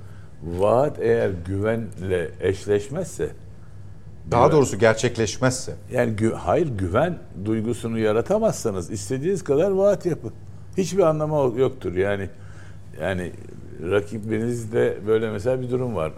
Vaat 0.44 1.00
eğer 1.00 1.32
güvenle 1.48 2.30
eşleşmezse 2.42 3.30
Daha 4.32 4.46
güven- 4.48 4.52
doğrusu 4.58 4.80
gerçekleşmezse. 4.80 5.74
yani 5.92 6.14
gü- 6.16 6.34
hayır 6.34 6.68
güven 6.78 7.18
duygusunu 7.46 8.00
yaratamazsanız 8.00 8.92
istediğiniz 8.92 9.44
kadar 9.44 9.72
vaat 9.72 10.06
yapın. 10.06 10.32
Hiçbir 10.78 11.04
anlamı 11.04 11.60
yoktur 11.60 11.96
yani. 11.96 12.30
Yani 13.02 13.32
rakibinizde 13.82 14.98
böyle 15.08 15.32
mesela 15.32 15.62
bir 15.62 15.70
durum 15.70 15.96
var. 15.96 16.12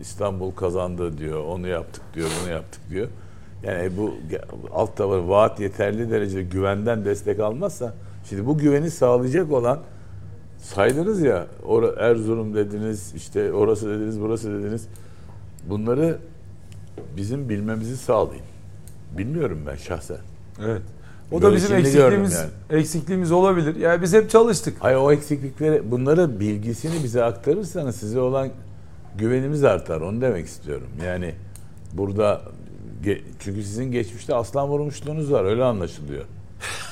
İstanbul 0.00 0.50
kazandı 0.50 1.18
diyor, 1.18 1.44
onu 1.44 1.68
yaptık 1.68 2.02
diyor, 2.14 2.28
bunu 2.42 2.52
yaptık 2.52 2.80
diyor. 2.90 3.08
Yani 3.62 3.96
bu 3.96 4.14
alt 4.72 4.96
tabanı 4.96 5.28
vaat 5.28 5.60
yeterli 5.60 6.10
derecede 6.10 6.42
güvenden 6.42 7.04
destek 7.04 7.40
almazsa 7.40 7.94
şimdi 8.28 8.46
bu 8.46 8.58
güveni 8.58 8.90
sağlayacak 8.90 9.52
olan 9.52 9.80
saydınız 10.58 11.20
ya 11.20 11.46
Erzurum 11.98 12.54
dediniz, 12.54 13.14
işte 13.14 13.52
orası 13.52 13.90
dediniz, 13.90 14.20
burası 14.20 14.52
dediniz. 14.52 14.88
Bunları 15.68 16.18
bizim 17.16 17.48
bilmemizi 17.48 17.96
sağlayın. 17.96 18.44
Bilmiyorum 19.18 19.58
ben 19.66 19.76
şahsen. 19.76 20.18
Evet. 20.64 20.82
O 21.32 21.38
da 21.38 21.42
Böyle 21.42 21.56
bizim 21.56 21.68
şimdi 21.68 21.80
eksikliğimiz 21.80 22.34
gördüm 22.34 22.50
eksikliğimiz 22.70 23.32
olabilir. 23.32 23.76
Yani 23.76 24.02
biz 24.02 24.12
hep 24.12 24.30
çalıştık. 24.30 24.76
Hayır 24.80 24.96
o 24.96 25.12
eksiklikleri 25.12 25.90
bunları 25.90 26.40
bilgisini 26.40 27.04
bize 27.04 27.24
aktarırsanız 27.24 27.96
size 27.96 28.20
olan 28.20 28.48
güvenimiz 29.18 29.64
artar. 29.64 30.00
Onu 30.00 30.20
demek 30.20 30.46
istiyorum. 30.46 30.86
Yani 31.06 31.34
burada 31.92 32.42
çünkü 33.38 33.62
sizin 33.62 33.92
geçmişte 33.92 34.34
aslan 34.34 34.68
vurmuşluğunuz 34.68 35.32
var. 35.32 35.44
Öyle 35.44 35.64
anlaşılıyor. 35.64 36.24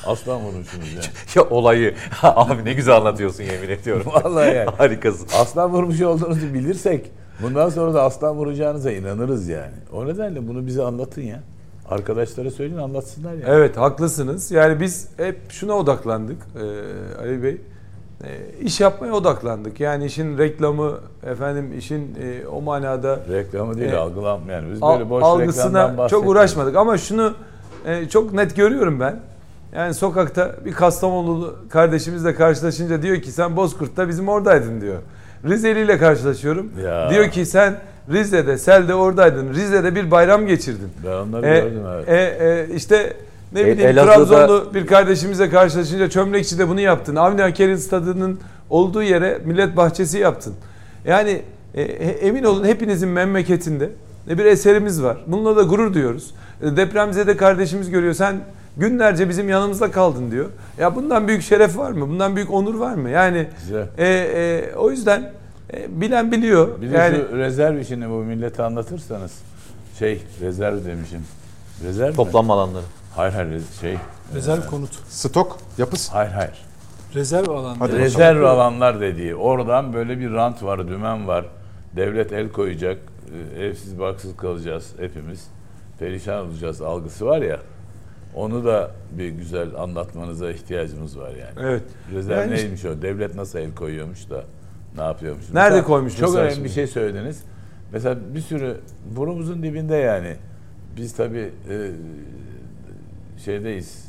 Aslan 0.07 0.41
vurmuşsunuz 0.41 0.93
yani. 0.93 1.05
Ya 1.34 1.43
olayı 1.43 1.95
abi 2.22 2.64
ne 2.64 2.72
güzel 2.72 2.97
anlatıyorsun 2.97 3.45
yemin 3.45 3.68
ediyorum. 3.68 4.07
Vallahi 4.07 4.55
yani. 4.57 4.70
Harikasın. 4.78 5.28
Aslan 5.41 5.72
vurmuş 5.72 6.01
olduğunuzu 6.01 6.55
bilirsek 6.55 7.11
bundan 7.43 7.68
sonra 7.68 7.95
da 7.95 8.03
aslan 8.03 8.37
vuracağınıza 8.37 8.93
inanırız 8.93 9.49
yani. 9.49 9.74
O 9.93 10.07
nedenle 10.07 10.49
bunu 10.49 10.66
bize 10.66 10.82
anlatın 10.82 11.22
ya. 11.22 11.43
Arkadaşlara 11.91 12.51
söyleyin 12.51 12.78
anlatsınlar 12.78 13.34
ya. 13.34 13.47
Evet 13.47 13.76
haklısınız. 13.76 14.51
Yani 14.51 14.80
biz 14.80 15.09
hep 15.16 15.39
şuna 15.49 15.72
odaklandık 15.72 16.37
ee, 16.57 17.22
Ali 17.22 17.43
Bey. 17.43 17.61
Ee, 18.24 18.28
iş 18.62 18.80
yapmaya 18.80 19.12
odaklandık. 19.12 19.80
Yani 19.80 20.05
işin 20.05 20.39
reklamı, 20.39 20.99
efendim 21.26 21.78
işin 21.78 22.16
e, 22.22 22.47
o 22.47 22.61
manada 22.61 23.20
Reklamı 23.30 23.78
değil 23.78 23.93
E, 23.93 23.97
algılam 23.97 24.41
yani 24.51 24.72
biz 24.72 24.82
böyle 24.82 25.11
boş 25.11 25.22
reklamdan 25.22 25.41
algısına 25.41 26.09
çok 26.09 26.28
uğraşmadık. 26.28 26.76
Ama 26.76 26.99
şunu 26.99 27.34
e, 27.87 28.09
çok 28.09 28.32
net 28.32 28.57
görüyorum 28.57 29.01
ben. 29.01 29.20
Yani 29.74 29.95
sokakta 29.95 30.57
bir 30.64 30.72
Kastamonulu 30.72 31.57
kardeşimizle 31.70 32.34
karşılaşınca 32.34 33.03
diyor 33.03 33.16
ki 33.16 33.32
sen 33.32 33.57
Bozkurt'ta 33.57 34.09
bizim 34.09 34.28
oradaydın 34.28 34.80
diyor. 34.80 34.99
Rizeli 35.45 35.80
ile 35.80 35.99
karşılaşıyorum. 35.99 36.70
Ya. 36.84 37.11
Diyor 37.11 37.30
ki 37.30 37.47
sen 37.47 37.74
Rize'de, 38.12 38.59
Sel'de 38.59 38.94
oradaydın. 38.94 39.54
Rize'de 39.54 39.94
bir 39.94 40.11
bayram 40.11 40.46
geçirdin. 40.46 40.88
Ben 41.07 41.11
onları 41.11 41.46
E, 41.46 41.61
gördüm 41.61 41.82
evet. 41.94 42.09
e, 42.09 42.46
e, 42.72 42.74
işte 42.76 43.12
ne 43.52 43.61
E, 43.61 43.66
bileyim 43.66 43.90
Elazığ'da- 43.90 44.14
Trabzonlu 44.46 44.74
bir 44.74 44.86
kardeşimizle 44.86 45.50
karşılaşınca 45.50 46.11
Çömlekçi'de 46.11 46.68
bunu 46.68 46.80
yaptın. 46.80 47.16
Avni 47.16 47.42
Aker'in 47.44 47.76
stadının 47.76 48.40
olduğu 48.70 49.02
yere 49.02 49.38
millet 49.44 49.76
bahçesi 49.76 50.18
yaptın. 50.18 50.54
Yani 51.04 51.42
e, 51.74 51.82
e, 51.82 51.86
emin 52.11 52.44
olun 52.44 52.64
hepinizin 52.64 53.09
memleketinde 53.09 53.90
bir 54.28 54.44
eserimiz 54.44 55.02
var. 55.02 55.16
Bununla 55.26 55.57
da 55.57 55.62
gurur 55.62 55.94
duyuyoruz. 55.94 56.34
E, 56.62 56.76
Depremzede 56.76 57.36
kardeşimiz 57.36 57.90
görüyor. 57.90 58.14
Sen 58.14 58.36
günlerce 58.76 59.28
bizim 59.28 59.48
yanımızda 59.48 59.90
kaldın 59.90 60.30
diyor. 60.30 60.46
Ya 60.78 60.94
bundan 60.96 61.28
büyük 61.28 61.42
şeref 61.42 61.78
var 61.78 61.90
mı? 61.90 62.09
Bundan 62.09 62.36
büyük 62.36 62.52
onur 62.52 62.74
var 62.74 62.94
mı? 62.94 63.11
Yani 63.11 63.46
Güzel. 63.64 63.86
e, 63.98 64.07
e, 64.09 64.74
o 64.76 64.90
yüzden 64.90 65.30
e, 65.74 66.00
bilen 66.00 66.32
biliyor. 66.32 66.80
Bir 66.80 66.90
de 66.92 66.96
yani 66.96 67.16
şu 67.30 67.36
rezerv 67.36 67.78
işini 67.78 68.10
bu 68.10 68.14
millete 68.14 68.62
anlatırsanız 68.62 69.32
şey 69.98 70.22
rezerv 70.40 70.84
demişim. 70.84 71.24
Rezerv 71.84 72.10
mi? 72.10 72.16
Toplanma 72.16 72.54
alanları. 72.54 72.84
Hayır 73.16 73.32
hayır 73.32 73.62
şey. 73.80 73.96
Rezerv 74.34 74.60
konut. 74.70 74.90
Stok 75.08 75.58
yapısı. 75.78 76.12
Hayır 76.12 76.30
hayır. 76.30 76.64
Rezerv 77.14 77.48
alanları. 77.50 77.78
Hadi 77.78 77.98
Rezerv 77.98 78.42
alanlar 78.42 79.00
dediği. 79.00 79.34
Oradan 79.34 79.92
böyle 79.92 80.18
bir 80.18 80.30
rant 80.32 80.62
var, 80.62 80.88
dümen 80.88 81.28
var. 81.28 81.46
Devlet 81.96 82.32
el 82.32 82.48
koyacak. 82.52 82.98
e, 83.56 83.64
Evsiz 83.64 83.98
barksız 83.98 84.36
kalacağız 84.36 84.92
hepimiz. 85.00 85.44
Perişan 85.98 86.46
olacağız 86.46 86.82
algısı 86.82 87.26
var 87.26 87.42
ya. 87.42 87.58
Onu 88.34 88.64
da 88.64 88.90
bir 89.12 89.28
güzel 89.28 89.68
anlatmanıza 89.78 90.50
ihtiyacımız 90.50 91.18
var 91.18 91.30
yani. 91.30 91.68
evet. 91.68 91.82
Rezerv 92.14 92.38
Yani 92.40 92.50
neymiş 92.54 92.84
o? 92.84 93.02
Devlet 93.02 93.34
nasıl 93.34 93.58
el 93.58 93.74
koyuyormuş 93.74 94.30
da 94.30 94.44
ne 94.97 95.03
yapıyormuş? 95.03 95.44
Nerede 95.53 95.70
Mesela 95.70 95.84
koymuş 95.84 96.16
Çok 96.16 96.34
önemli 96.34 96.55
şimdi? 96.55 96.64
bir 96.64 96.72
şey 96.72 96.86
söylediniz. 96.86 97.42
Mesela 97.92 98.16
bir 98.34 98.40
sürü 98.40 98.76
burnumuzun 99.16 99.62
dibinde 99.62 99.97
yani. 99.97 100.36
Biz 100.97 101.12
tabii 101.16 101.51
e, 101.70 101.90
şeydeyiz. 103.44 104.07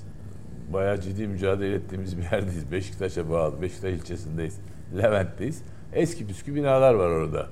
Bayağı 0.73 1.01
ciddi 1.01 1.27
mücadele 1.27 1.75
ettiğimiz 1.75 2.17
bir 2.17 2.23
yerdeyiz. 2.23 2.71
Beşiktaş'a 2.71 3.29
bağlı. 3.29 3.61
Beşiktaş 3.61 3.93
ilçesindeyiz. 3.93 4.57
Levent'teyiz. 4.97 5.61
Eski 5.93 6.27
püskü 6.27 6.55
binalar 6.55 6.93
var 6.93 7.07
orada. 7.07 7.47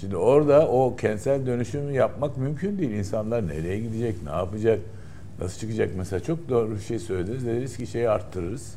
Şimdi 0.00 0.16
orada 0.16 0.68
o 0.68 0.96
kentsel 0.96 1.46
dönüşümü 1.46 1.92
yapmak 1.92 2.36
mümkün 2.36 2.78
değil. 2.78 2.90
İnsanlar 2.90 3.48
nereye 3.48 3.80
gidecek, 3.80 4.22
ne 4.24 4.30
yapacak, 4.30 4.78
nasıl 5.40 5.60
çıkacak? 5.60 5.90
Mesela 5.96 6.20
çok 6.20 6.48
doğru 6.48 6.70
bir 6.70 6.80
şey 6.80 6.98
söylediniz. 6.98 7.46
Dediniz 7.46 7.76
ki 7.76 7.86
şeyi 7.86 8.10
arttırırız. 8.10 8.74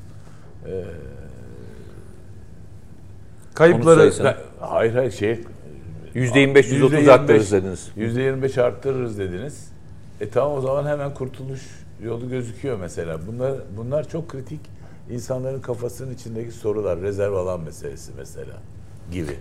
Ee, 0.68 0.84
kayıpları 3.56 4.14
ben- 4.24 4.38
hayır 4.60 4.94
hayır 4.94 5.12
şey 5.12 5.40
%25, 6.16 6.72
%30 6.72 6.94
%25 6.94 7.08
arttırırız 7.12 7.52
dediniz. 7.52 7.90
%25 7.96 8.58
arttırırız 8.62 9.20
dediniz. 9.20 9.70
E 10.22 10.30
tamam 10.30 10.58
o 10.58 10.62
zaman 10.62 10.86
hemen 10.86 11.14
kurtuluş 11.14 11.62
yolu 12.04 12.30
gözüküyor 12.30 12.80
mesela. 12.80 13.20
Bunlar 13.28 13.54
bunlar 13.78 14.10
çok 14.10 14.30
kritik 14.30 14.60
insanların 15.10 15.62
kafasının 15.62 16.14
içindeki 16.14 16.52
sorular. 16.52 17.02
Rezerv 17.02 17.34
alan 17.34 17.62
meselesi 17.62 18.12
mesela 18.18 18.54
gibi. 19.12 19.38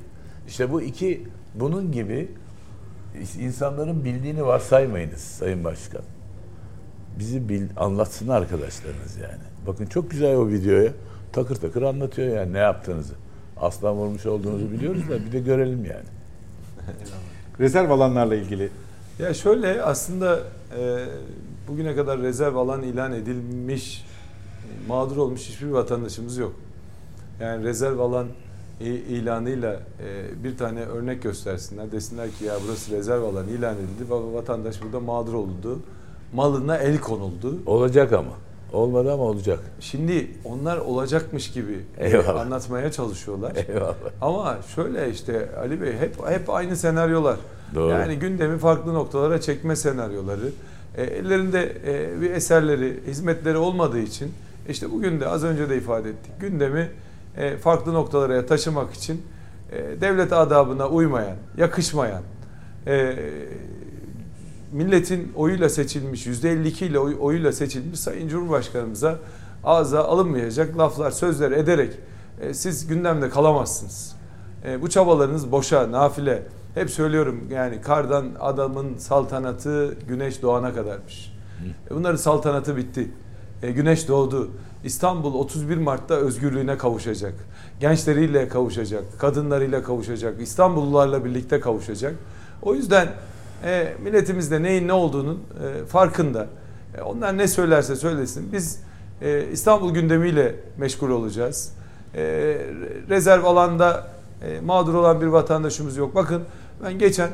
İşte 0.49 0.73
bu 0.73 0.83
iki 0.83 1.23
bunun 1.55 1.93
gibi 1.93 2.29
insanların 3.41 4.05
bildiğini 4.05 4.47
varsaymayınız 4.47 5.21
Sayın 5.21 5.65
Başkan. 5.65 6.03
Bizi 7.19 7.49
bil, 7.49 7.63
anlatsın 7.77 8.29
arkadaşlarınız 8.29 9.17
yani. 9.17 9.43
Bakın 9.67 9.87
çok 9.87 10.11
güzel 10.11 10.37
o 10.37 10.49
videoya. 10.49 10.93
Takır 11.33 11.57
takır 11.57 11.83
anlatıyor 11.83 12.37
yani 12.37 12.53
ne 12.53 12.59
yaptığınızı. 12.59 13.15
Aslan 13.61 13.95
vurmuş 13.95 14.27
olduğunuzu 14.27 14.73
biliyoruz 14.73 15.09
da 15.11 15.27
bir 15.27 15.33
de 15.33 15.41
görelim 15.41 15.85
yani. 15.85 16.09
Rezerv 17.61 17.91
alanlarla 17.91 18.35
ilgili 18.35 18.71
Ya 19.19 19.35
şöyle 19.35 19.83
aslında 19.83 20.41
e, 20.79 21.05
bugüne 21.69 21.97
kadar 21.97 22.21
rezerv 22.21 22.57
alan 22.57 22.83
ilan 22.83 23.13
edilmiş, 23.13 24.05
mağdur 24.89 25.17
olmuş 25.17 25.41
hiçbir 25.41 25.67
vatandaşımız 25.67 26.37
yok. 26.37 26.53
Yani 27.41 27.65
rezerv 27.65 27.99
alan 27.99 28.27
ilanıyla 28.81 29.73
e, 29.75 30.45
bir 30.45 30.57
tane 30.57 30.81
örnek 30.81 31.23
göstersinler. 31.23 31.93
Desinler 31.93 32.31
ki 32.31 32.45
ya 32.45 32.55
burası 32.67 32.97
rezerv 32.97 33.23
alan 33.23 33.49
ilan 33.49 33.77
edildi 33.77 34.11
ve 34.11 34.35
vatandaş 34.35 34.83
burada 34.83 35.01
mağdur 35.01 35.35
oldu. 35.35 35.79
Malına 36.33 36.77
el 36.77 36.99
konuldu. 36.99 37.59
Olacak 37.67 38.13
ama. 38.13 38.33
Olmadı 38.75 39.13
ama 39.13 39.23
olacak. 39.23 39.59
Şimdi 39.81 40.31
onlar 40.45 40.77
olacakmış 40.79 41.51
gibi 41.51 41.81
Eyvallah. 41.99 42.41
anlatmaya 42.41 42.93
çalışıyorlar. 42.93 43.53
Eyvallah. 43.69 43.95
Ama 44.21 44.59
şöyle 44.75 45.11
işte 45.11 45.49
Ali 45.59 45.83
Bey 45.83 45.93
hep 45.93 46.29
hep 46.29 46.51
aynı 46.51 46.77
senaryolar. 46.77 47.37
Doğru. 47.75 47.91
Yani 47.91 48.19
gündemi 48.19 48.59
farklı 48.59 48.95
noktalara 48.95 49.41
çekme 49.41 49.77
senaryoları. 49.77 50.51
E, 50.97 51.03
ellerinde 51.03 51.73
e, 51.87 52.21
bir 52.21 52.31
eserleri, 52.31 53.01
hizmetleri 53.07 53.57
olmadığı 53.57 54.01
için 54.01 54.33
işte 54.69 54.91
bugün 54.91 55.21
de 55.21 55.29
az 55.29 55.45
önce 55.45 55.69
de 55.71 55.77
ifade 55.77 56.09
ettik. 56.09 56.33
Gündemi 56.41 56.89
e, 57.37 57.57
farklı 57.57 57.95
noktalara 57.95 58.47
taşımak 58.47 58.95
için 58.95 59.23
e, 59.73 60.01
devlet 60.01 60.33
adabına 60.33 60.89
uymayan, 60.89 61.37
yakışmayan, 61.57 62.23
e, 62.87 63.17
milletin 64.75 65.33
oyuyla 65.37 65.69
seçilmiş, 65.69 66.27
%52 66.27 66.85
ile 66.85 66.99
oy- 66.99 67.17
oyuyla 67.21 67.53
seçilmiş 67.53 68.01
Sayın 68.01 68.29
Cumhurbaşkanımıza 68.29 69.19
ağza 69.65 70.05
alınmayacak 70.05 70.79
laflar, 70.79 71.11
sözler 71.11 71.53
ederek 71.53 71.93
e, 72.41 72.55
siz 72.55 72.87
gündemde 72.87 73.29
kalamazsınız. 73.31 74.17
E, 74.65 74.83
bu 74.83 74.91
çabalarınız 74.91 75.53
boşa, 75.53 75.93
nafile. 75.93 76.43
Hep 76.75 76.91
söylüyorum 76.91 77.41
yani 77.51 77.81
kardan 77.81 78.27
adamın 78.41 78.99
saltanatı 78.99 79.97
güneş 80.09 80.43
doğana 80.43 80.75
kadarmış. 80.75 81.33
E, 81.91 81.95
bunların 81.95 82.17
saltanatı 82.17 82.77
bitti. 82.77 83.11
E, 83.63 83.71
güneş 83.71 84.09
doğdu. 84.09 84.51
İstanbul 84.85 85.35
31 85.35 85.77
Mart'ta 85.77 86.15
özgürlüğüne 86.15 86.79
kavuşacak. 86.79 87.35
Gençleriyle 87.81 88.49
kavuşacak, 88.49 89.05
kadınlarıyla 89.19 89.83
kavuşacak, 89.83 90.41
İstanbullularla 90.41 91.25
birlikte 91.25 91.61
kavuşacak. 91.61 92.15
O 92.63 92.75
yüzden 92.75 93.09
e, 93.65 93.95
milletimiz 94.03 94.51
de 94.51 94.63
neyin 94.63 94.89
ne 94.89 94.93
olduğunun 94.93 95.43
e, 95.83 95.87
farkında. 95.87 96.47
E, 96.99 97.03
onlar 97.03 97.39
ne 97.39 97.49
söylerse 97.49 97.97
söylesin. 97.97 98.53
Biz 98.53 98.81
e, 99.23 99.45
İstanbul 99.53 99.95
gündemiyle 99.95 100.55
meşgul 100.79 101.11
olacağız. 101.11 101.73
E, 102.15 102.23
rezerv 103.09 103.45
alanda 103.45 104.07
e, 104.43 104.61
mağdur 104.61 104.95
olan 104.95 105.21
bir 105.21 105.27
vatandaşımız 105.27 105.97
yok. 105.97 106.15
Bakın 106.15 106.43
ben 106.85 106.99
geçen 106.99 107.29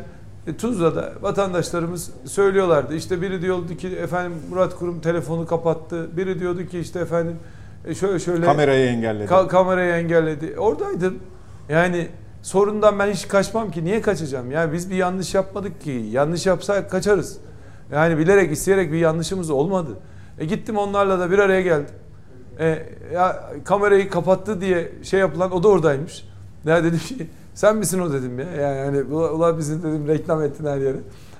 e, 0.46 0.56
Tuzla'da 0.56 1.12
vatandaşlarımız 1.20 2.10
söylüyorlardı. 2.24 2.94
İşte 2.94 3.22
biri 3.22 3.42
diyordu 3.42 3.76
ki 3.76 3.88
efendim 3.88 4.32
Murat 4.50 4.78
Kurum 4.78 5.00
telefonu 5.00 5.46
kapattı. 5.46 6.16
Biri 6.16 6.40
diyordu 6.40 6.66
ki 6.66 6.78
işte 6.78 7.00
efendim 7.00 7.36
e, 7.86 7.94
şöyle 7.94 8.18
şöyle 8.18 8.46
kamerayı 8.46 8.86
engelledi. 8.86 9.32
Ka- 9.32 9.48
kamerayı 9.48 9.92
engelledi. 9.92 10.54
Oradaydım. 10.58 11.18
Yani 11.68 12.08
sorundan 12.42 12.98
ben 12.98 13.12
hiç 13.12 13.28
kaçmam 13.28 13.70
ki. 13.70 13.84
Niye 13.84 14.02
kaçacağım? 14.02 14.50
Yani 14.50 14.72
biz 14.72 14.90
bir 14.90 14.96
yanlış 14.96 15.34
yapmadık 15.34 15.80
ki. 15.80 15.90
Yanlış 15.90 16.46
yapsak 16.46 16.90
kaçarız. 16.90 17.38
Yani 17.92 18.18
bilerek 18.18 18.52
isteyerek 18.52 18.92
bir 18.92 18.98
yanlışımız 18.98 19.50
olmadı. 19.50 19.90
E 20.38 20.44
gittim 20.44 20.76
onlarla 20.76 21.20
da 21.20 21.30
bir 21.30 21.38
araya 21.38 21.60
geldim. 21.60 21.94
E, 22.58 22.86
ya 23.14 23.50
kamerayı 23.64 24.10
kapattı 24.10 24.60
diye 24.60 24.92
şey 25.02 25.20
yapılan 25.20 25.52
o 25.52 25.62
da 25.62 25.68
oradaymış. 25.68 26.28
Ya 26.64 26.84
dedim 26.84 26.98
ki 26.98 27.26
sen 27.54 27.76
misin 27.76 28.00
o 28.00 28.12
dedim 28.12 28.38
ya. 28.38 28.50
Yani, 28.50 28.76
yani 28.76 29.02
ulan 29.14 29.58
bizim 29.58 29.82
dedim 29.82 30.08
reklam 30.08 30.42
ettin 30.42 30.66
her 30.66 30.78
yere. 30.78 30.96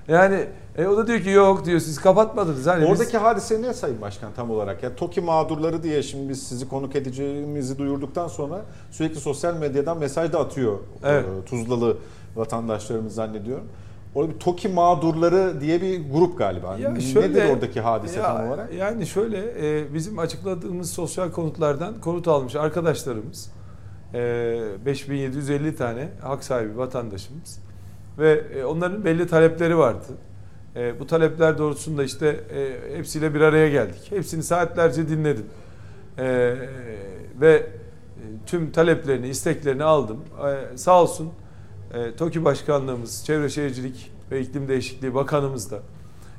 Yani 0.08 0.46
e, 0.78 0.86
o 0.86 0.96
da 0.96 1.06
diyor 1.06 1.20
ki 1.20 1.30
yok 1.30 1.64
diyor 1.64 1.80
siz 1.80 2.00
kapatmadınız. 2.00 2.66
Hani 2.66 2.82
biz- 2.82 2.90
Oradaki 2.90 3.18
hadise 3.18 3.62
ne 3.62 3.74
Sayın 3.74 4.00
Başkan 4.00 4.32
tam 4.36 4.50
olarak? 4.50 4.82
Yani 4.82 4.96
TOKİ 4.96 5.20
mağdurları 5.20 5.82
diye 5.82 6.02
şimdi 6.02 6.28
biz 6.28 6.42
sizi 6.48 6.68
konuk 6.68 6.96
edeceğimizi 6.96 7.78
duyurduktan 7.78 8.28
sonra 8.28 8.60
sürekli 8.90 9.20
sosyal 9.20 9.56
medyadan 9.56 9.98
mesaj 9.98 10.32
da 10.32 10.40
atıyor 10.40 10.78
Evet. 11.04 11.24
e, 11.42 11.44
Tuzlalı 11.44 11.96
vatandaşlarımız 12.36 13.14
zannediyorum. 13.14 13.64
Orada 14.14 14.32
bir 14.34 14.38
TOKİ 14.38 14.68
mağdurları 14.68 15.60
diye 15.60 15.82
bir 15.82 16.10
grup 16.12 16.38
galiba. 16.38 16.76
Ya 16.78 17.00
şöyle- 17.00 17.28
Nedir 17.30 17.50
oradaki 17.54 17.80
hadise 17.80 18.20
Ya, 18.20 18.26
tam 18.36 18.48
olarak? 18.48 18.72
Yani 18.74 19.06
şöyle 19.06 19.38
e, 19.80 19.94
bizim 19.94 20.18
açıkladığımız 20.18 20.90
sosyal 20.90 21.30
konutlardan 21.30 22.00
konut 22.00 22.28
almış 22.28 22.56
arkadaşlarımız 22.56 23.50
e, 24.14 24.58
5750 24.86 25.76
tane 25.76 26.08
hak 26.22 26.44
sahibi 26.44 26.78
vatandaşımız 26.78 27.58
ve 28.18 28.30
e, 28.54 28.64
onların 28.64 29.04
belli 29.04 29.26
talepleri 29.26 29.78
vardı. 29.78 30.04
E, 30.76 31.00
bu 31.00 31.06
talepler 31.06 31.58
doğrultusunda 31.58 32.04
işte 32.04 32.40
e, 32.54 32.96
hepsiyle 32.96 33.34
bir 33.34 33.40
araya 33.40 33.68
geldik. 33.68 34.10
Hepsini 34.10 34.42
saatlerce 34.42 35.08
dinledim. 35.08 35.46
E, 36.18 36.56
ve 37.40 37.52
e, 37.52 37.66
tüm 38.46 38.72
taleplerini, 38.72 39.28
isteklerini 39.28 39.84
aldım. 39.84 40.20
E, 40.74 40.76
sağ 40.76 41.02
olsun 41.02 41.30
e, 41.94 42.16
TOKİ 42.16 42.44
Başkanlığımız, 42.44 43.24
Çevre 43.24 43.48
Şehircilik 43.48 44.12
ve 44.30 44.40
İklim 44.40 44.68
Değişikliği 44.68 45.14
Bakanımız 45.14 45.70
da 45.70 45.78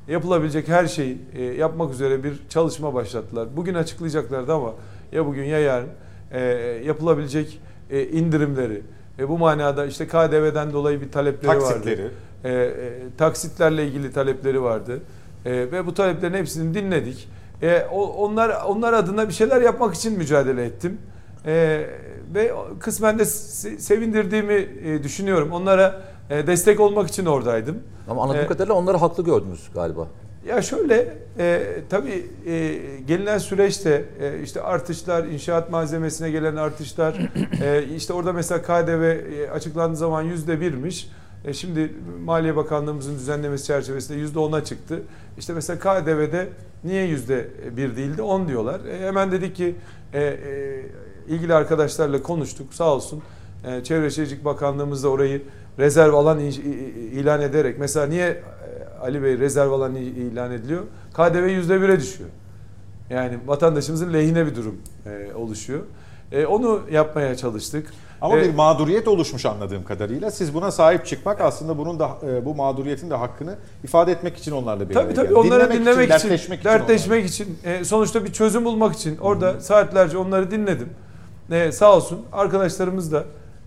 yapılabilecek 0.08 0.68
her 0.68 0.88
şeyi 0.88 1.18
e, 1.34 1.44
yapmak 1.44 1.94
üzere 1.94 2.24
bir 2.24 2.34
çalışma 2.50 2.94
başlattılar. 2.94 3.48
Bugün 3.58 3.74
açıklayacaklardı 3.74 4.54
ama 4.54 4.74
ya 5.12 5.26
bugün 5.26 5.44
ya 5.44 5.60
yarın 5.60 5.90
e, 6.32 6.42
yapılabilecek 6.86 7.60
e, 7.90 8.08
indirimleri 8.08 8.82
e, 9.20 9.30
bu 9.30 9.38
manada 9.38 9.86
işte 9.86 10.08
KDV'den 10.08 10.74
dolayı 10.74 11.02
bir 11.02 11.12
talepleri 11.12 11.48
vardı. 11.48 11.66
Taksitleri. 11.66 12.02
E, 12.02 12.10
e, 12.46 12.72
taksitlerle 13.18 13.88
ilgili 13.88 14.12
talepleri 14.14 14.62
vardı. 14.62 15.00
E, 15.46 15.52
ve 15.52 15.86
bu 15.86 15.94
taleplerin 15.94 16.34
hepsini 16.34 16.74
dinledik. 16.74 17.30
E, 17.62 17.86
o, 17.92 18.04
onlar 18.06 18.62
onlar 18.68 18.94
adına 18.94 19.28
bir 19.28 19.34
şeyler 19.34 19.62
yapmak 19.62 19.96
için 19.96 20.18
mücadele 20.18 20.66
ettim. 20.66 20.98
E, 21.46 21.86
ve 22.34 22.52
kısmen 22.80 23.20
de 23.20 23.24
se- 23.24 23.78
sevindirdiğimi 23.78 24.68
e, 24.86 25.04
düşünüyorum. 25.04 25.52
Onlara 25.52 26.02
e, 26.30 26.48
destek 26.48 26.80
olmak 26.80 27.10
için 27.10 27.26
oradaydım. 27.26 27.78
Ama 28.10 28.22
anladığım 28.24 28.40
Evet. 28.40 28.50
kadarıyla 28.50 28.76
onları 28.76 28.98
haklı 28.98 29.24
gördünüz 29.24 29.70
galiba. 29.74 30.08
Ya 30.48 30.62
şöyle 30.62 31.14
e, 31.40 31.64
tabii 31.90 32.26
e, 32.46 32.78
gelinen 33.08 33.38
süreçte 33.38 34.06
e, 34.22 34.42
işte 34.44 34.62
artışlar, 34.62 35.26
inşaat 35.26 35.72
malzemesine 35.72 36.32
gelen 36.32 36.56
artışlar, 36.56 37.16
e, 37.64 37.84
işte 37.96 38.14
orada 38.14 38.34
mesela 38.34 38.62
KDV 38.62 39.02
e, 39.04 39.50
açıklandığı 39.52 39.96
zaman 39.98 40.22
yüzde 40.22 40.62
birmiş. 40.62 41.10
E, 41.46 41.54
şimdi 41.54 41.94
Maliye 42.24 42.56
Bakanlığımızın 42.56 43.16
düzenlemesi 43.16 43.66
çerçevesinde 43.66 44.18
yüzde 44.18 44.40
ona 44.40 44.64
çıktı. 44.64 45.02
İşte 45.38 45.54
mesela 45.54 45.80
KDV'de 45.80 46.50
niye 46.84 47.06
yüzde 47.06 47.48
bir 47.78 47.96
değildi 47.96 48.22
on 48.22 48.48
diyorlar. 48.48 48.86
E, 48.86 49.08
hemen 49.08 49.32
dedik 49.32 49.56
ki 49.56 49.76
e, 50.14 50.24
e, 50.24 50.86
ilgili 51.28 51.54
arkadaşlarla 51.54 52.24
konuştuk 52.24 52.74
sağ 52.74 52.94
olsun. 52.94 53.22
E, 53.66 53.84
Çevre 53.84 54.10
Şehircilik 54.10 54.46
Bakanlığımız 54.46 55.04
da 55.04 55.10
orayı 55.10 55.42
rezerv 55.80 56.14
alan 56.14 56.40
ilan 56.40 57.42
ederek 57.42 57.80
mesela 57.80 58.06
niye 58.06 58.28
e, 58.28 58.42
Ali 59.02 59.24
Bey 59.24 59.40
rezerv 59.40 59.72
alan 59.72 59.96
ilan 59.96 60.52
ediliyor? 60.52 60.84
KDV 61.14 61.48
yüzde 61.48 61.82
bire 61.82 62.00
düşüyor. 62.00 62.30
Yani 63.10 63.38
vatandaşımızın 63.46 64.14
lehine 64.14 64.46
bir 64.46 64.56
durum 64.56 64.76
e, 65.06 65.34
oluşuyor. 65.36 65.82
E, 66.32 66.46
onu 66.46 66.82
yapmaya 66.92 67.36
çalıştık. 67.36 67.88
Ama 68.22 68.38
e, 68.38 68.42
bir 68.42 68.54
mağduriyet 68.56 69.08
oluşmuş 69.08 69.46
anladığım 69.46 69.84
kadarıyla. 69.84 70.32
Siz 70.32 70.54
buna 70.54 70.72
sahip 70.72 71.06
çıkmak 71.06 71.42
aslında 71.42 71.78
bunun 71.78 72.00
da 72.00 72.10
e, 72.28 72.46
bu 72.46 72.56
mağduriyetin 72.56 73.10
de 73.10 73.16
hakkını 73.16 73.56
ifade 73.84 74.12
etmek 74.12 74.38
için 74.38 74.52
onlarla 74.52 74.90
bir 74.90 74.94
Tabii 74.94 75.14
tabii 75.14 75.36
onları 75.36 75.64
dinlemek, 75.64 75.80
dinlemek 75.80 76.10
için, 76.10 76.30
dertleşmek 76.30 76.60
için, 76.60 76.70
dertleşmek 76.70 77.26
için, 77.26 77.60
e, 77.64 77.84
sonuçta 77.84 78.26
bir 78.26 78.34
çözüm 78.34 78.66
bulmak 78.66 78.96
için 78.96 79.18
orada 79.18 79.54
hmm. 79.54 79.62
saatlerce 79.62 80.18
onları 80.18 80.52
dinledim. 80.52 80.90
E, 81.52 81.72
sağ 81.72 81.96
olsun 81.96 82.22
arkadaşlarımız 82.32 83.12
da 83.12 83.24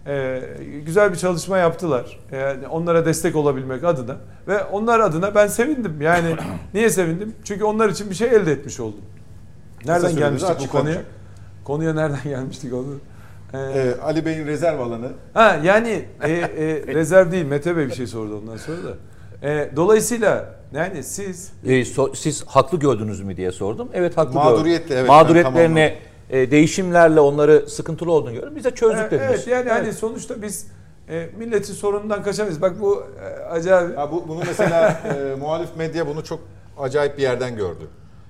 e, 0.06 0.40
güzel 0.86 1.12
bir 1.12 1.16
çalışma 1.16 1.58
yaptılar. 1.58 2.20
Yani 2.32 2.68
onlara 2.68 3.06
destek 3.06 3.36
olabilmek 3.36 3.84
adına 3.84 4.16
ve 4.48 4.64
onlar 4.64 5.00
adına 5.00 5.34
ben 5.34 5.46
sevindim. 5.46 6.00
Yani 6.00 6.36
niye 6.74 6.90
sevindim? 6.90 7.34
Çünkü 7.44 7.64
onlar 7.64 7.88
için 7.88 8.10
bir 8.10 8.14
şey 8.14 8.28
elde 8.28 8.52
etmiş 8.52 8.80
oldum. 8.80 9.00
Nereden 9.84 10.16
gelmiştik 10.16 10.60
bu 10.60 10.68
konuya? 10.68 10.94
Olacak. 10.94 11.06
Konuya 11.64 11.94
nereden 11.94 12.22
gelmiştik 12.24 12.74
onu? 12.74 12.94
Ee, 13.54 13.58
ee, 13.58 14.00
Ali 14.02 14.26
Bey'in 14.26 14.46
rezerv 14.46 14.80
alanı. 14.80 15.08
Ha 15.34 15.60
yani 15.62 16.04
e, 16.22 16.32
e, 16.32 16.86
rezerv 16.94 17.32
değil 17.32 17.44
Mete 17.44 17.76
Bey 17.76 17.86
bir 17.86 17.92
şey 17.92 18.06
sordu 18.06 18.38
ondan 18.42 18.56
sonra 18.56 18.78
da. 18.84 18.94
E, 19.48 19.70
dolayısıyla 19.76 20.54
yani 20.74 21.02
siz 21.02 21.52
e, 21.66 21.84
so, 21.84 22.14
siz 22.14 22.44
haklı 22.46 22.78
gördünüz 22.78 23.20
mü 23.20 23.36
diye 23.36 23.52
sordum. 23.52 23.88
Evet 23.94 24.16
haklı 24.16 24.34
Mağduriyetle 24.34 24.82
gördüm. 24.82 24.96
evet. 24.98 25.08
Mağduriyetlerini 25.08 25.94
e, 26.30 26.50
değişimlerle 26.50 27.20
onları 27.20 27.70
sıkıntılı 27.70 28.12
olduğunu 28.12 28.34
gördüm. 28.34 28.52
Biz 28.56 28.64
de 28.64 28.70
çözdük 28.70 28.98
evet, 29.00 29.10
dediniz. 29.10 29.30
Evet 29.30 29.46
yani 29.46 29.68
evet. 29.68 29.72
hani 29.72 29.92
sonuçta 29.92 30.42
biz 30.42 30.66
e, 31.08 31.28
milletin 31.38 31.72
sorunundan 31.72 32.22
kaçamayız. 32.22 32.62
Bak 32.62 32.80
bu 32.80 33.04
e, 33.22 33.44
acayip. 33.44 33.98
Ha, 33.98 34.12
bu, 34.12 34.28
bunu 34.28 34.40
mesela 34.46 34.90
e, 35.16 35.34
muhalif 35.40 35.76
medya 35.76 36.06
bunu 36.06 36.24
çok 36.24 36.40
acayip 36.78 37.18
bir 37.18 37.22
yerden 37.22 37.56
gördü. 37.56 37.88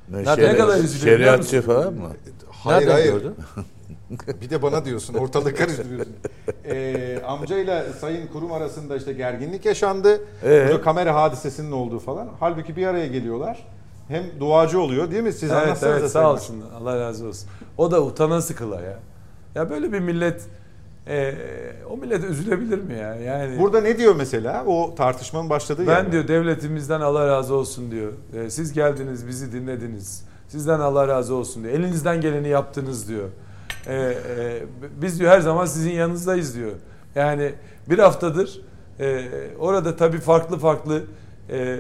Ne, 0.09 0.19
ne, 0.19 0.25
şeri, 0.25 0.47
ne 0.47 0.57
kadar 0.57 0.79
üzülüyor 0.79 1.19
Şeriatçı 1.19 1.63
falan 1.63 1.95
mı? 1.95 2.11
Hayır 2.51 2.81
Nereden 2.81 2.93
hayır. 2.93 3.13
Gördün? 3.13 3.35
bir 4.41 4.51
de 4.51 4.63
bana 4.63 4.85
diyorsun 4.85 5.15
ortalık 5.15 5.59
karıştırıyorsun. 5.59 6.13
Ee, 6.65 7.21
amcayla 7.27 7.85
Sayın 7.93 8.27
Kurum 8.27 8.53
arasında 8.53 8.97
işte 8.97 9.13
gerginlik 9.13 9.65
yaşandı. 9.65 10.21
Ee? 10.45 10.67
Burada 10.69 10.83
kamera 10.83 11.15
hadisesinin 11.15 11.73
olduğu 11.73 11.99
falan. 11.99 12.29
Halbuki 12.41 12.77
bir 12.77 12.87
araya 12.87 13.07
geliyorlar. 13.07 13.67
Hem 14.09 14.25
duacı 14.41 14.81
oluyor 14.81 15.11
değil 15.11 15.23
mi? 15.23 15.33
Siz 15.33 15.51
evet, 15.51 15.63
anlatsanıza. 15.63 15.99
Evet 15.99 16.11
sağ 16.11 16.33
olsun. 16.33 16.65
Allah 16.81 17.01
razı 17.01 17.27
olsun. 17.27 17.49
O 17.79 17.91
da 17.91 18.03
utanan 18.03 18.41
sıkıla 18.41 18.81
ya. 18.81 18.99
Ya 19.55 19.71
böyle 19.71 19.93
bir 19.93 20.01
millet 20.01 20.43
e, 21.09 21.35
o 21.91 21.97
millet 21.97 22.25
üzülebilir 22.25 22.79
mi 22.79 22.95
ya? 22.95 23.15
Yani 23.15 23.59
Burada 23.59 23.81
ne 23.81 23.99
diyor 23.99 24.15
mesela? 24.17 24.65
O 24.65 24.95
tartışmanın 24.95 25.51
başladığı 25.51 25.87
Ben 25.87 26.13
diyor 26.13 26.29
devletimizden 26.29 27.01
Allah 27.01 27.29
razı 27.29 27.55
olsun 27.55 27.91
diyor. 27.91 28.13
E, 28.35 28.51
siz 28.51 28.73
geldiniz, 28.73 29.29
bizi 29.29 29.53
dinlediniz. 29.53 30.25
Sizden 30.49 30.81
Allah 30.81 31.09
razı 31.09 31.35
olsun 31.35 31.65
diyor. 31.65 31.75
Elinizden 31.75 32.21
geleni 32.21 32.49
yaptınız 32.49 33.09
diyor. 33.09 33.29
E, 33.87 33.95
e, 33.95 34.15
biz 35.03 35.21
diyor 35.21 35.31
her 35.31 35.41
zaman 35.41 35.67
sizin 35.67 35.91
yanınızdayız 35.91 36.57
diyor. 36.57 36.73
Yani 37.15 37.53
bir 37.91 37.99
haftadır 37.99 38.61
e, 39.01 39.25
orada 39.59 39.97
tabii 39.97 40.21
farklı 40.21 40.59
farklı 40.59 41.03
e, 41.51 41.77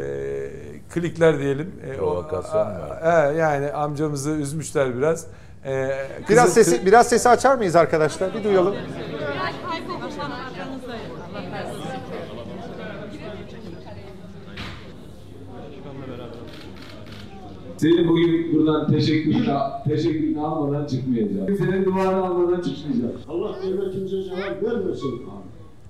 klikler 0.94 1.38
diyelim. 1.38 1.72
E, 1.86 1.96
Provokasyon 1.96 2.66
var. 2.66 3.32
E, 3.32 3.36
yani 3.36 3.72
amcamızı 3.72 4.30
üzmüşler 4.30 4.96
biraz. 4.98 5.26
E, 5.64 5.90
biraz 6.28 6.52
sesi 6.54 6.86
biraz 6.86 7.08
sesi 7.08 7.28
açar 7.28 7.56
mıyız 7.56 7.76
arkadaşlar? 7.76 8.34
Bir 8.34 8.44
duyalım. 8.44 8.74
Seni 17.76 18.08
bugün 18.08 18.52
buradan 18.54 18.92
teşekkürünü, 18.92 19.46
teşekkürünü 19.88 20.40
almadan 20.40 20.86
çıkmayacağım. 20.86 21.56
Senin 21.58 21.84
duanı 21.84 22.24
almadan 22.24 22.60
çıkmayacağım. 22.60 23.12
Allah 23.28 23.56
devletimize 23.62 24.22
zeval 24.22 24.54
vermesin. 24.62 25.22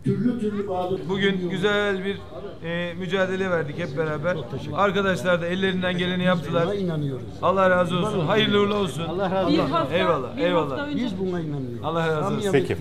Türlü 0.05 0.41
türlü 0.41 0.69
bazı... 0.69 1.09
Bugün 1.09 1.51
güzel 1.51 2.05
bir 2.05 2.21
e, 2.69 2.95
mücadele 2.95 3.51
verdik 3.51 3.79
hep 3.79 3.99
beraber. 3.99 4.37
Arkadaşlar 4.73 5.43
da 5.43 5.47
ellerinden 5.47 5.99
geleni 5.99 6.25
yaptılar. 6.25 6.75
inanıyoruz. 6.75 7.27
Allah 7.43 7.71
razı 7.71 7.97
olsun. 7.97 8.21
Hayırlı 8.21 8.61
uğurlu 8.61 8.75
olsun. 8.75 9.03
Allah 9.03 9.31
razı 9.31 9.63
olsun. 9.63 9.93
Eyvallah, 9.93 10.39
eyvallah. 10.39 10.97
Biz 10.97 11.19
buna 11.19 11.41
inanıyoruz. 11.41 11.85
Allah 11.85 12.07
razı 12.09 12.35
olsun. 12.35 12.53
Peki. 12.53 12.77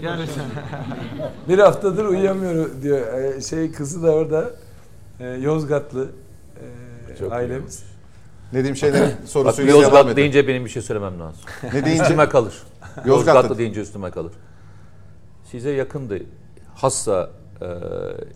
Bir 1.49 1.59
haftadır 1.59 2.05
uyuyamıyor 2.05 2.69
diyor. 2.81 3.13
E, 3.13 3.41
şey 3.41 3.71
kızı 3.71 4.03
da 4.03 4.11
orada 4.11 4.51
e, 5.19 5.27
Yozgatlı 5.27 6.07
e, 7.21 7.25
ailemiz. 7.29 7.92
Nedim 8.53 8.75
Şener'in 8.75 9.25
sorusuyla 9.25 9.45
Bak, 9.45 9.57
devam 9.57 9.81
Yozgat 9.83 10.05
edelim. 10.05 10.17
deyince 10.17 10.47
benim 10.47 10.65
bir 10.65 10.69
şey 10.69 10.81
söylemem 10.81 11.19
lazım. 11.19 11.41
Ne 11.73 11.85
deyince? 11.85 12.03
üstüme 12.03 12.29
kalır. 12.29 12.53
Yozgatlı 12.95 13.09
Yozgatlı 13.09 13.57
deyince 13.57 13.81
üstüme 13.81 14.11
kalır. 14.11 14.31
Size 15.43 15.71
yakındı. 15.71 16.19
Hassa 16.75 17.29
e, 17.61 17.65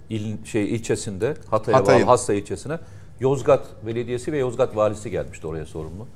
il, 0.10 0.46
şey 0.46 0.76
ilçesinde 0.76 1.34
Hatay'a 1.50 1.78
Hatay'ın. 1.78 2.02
bağlı 2.02 2.10
Hassa 2.12 2.34
ilçesine 2.34 2.80
Yozgat 3.20 3.66
Belediyesi 3.86 4.32
ve 4.32 4.38
Yozgat 4.38 4.76
Valisi 4.76 5.12
gelmişti 5.12 5.48
oraya 5.48 5.66
sorumlu. 5.66 6.08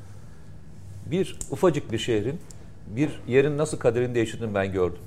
Bir 1.06 1.38
ufacık 1.52 1.92
bir 1.92 1.98
şehrin 1.98 2.40
bir 2.88 3.22
yerin 3.28 3.58
nasıl 3.58 3.78
kaderini 3.78 4.16
değiştirdiğini 4.16 4.56
ben 4.56 4.72
gördüm. 4.72 5.00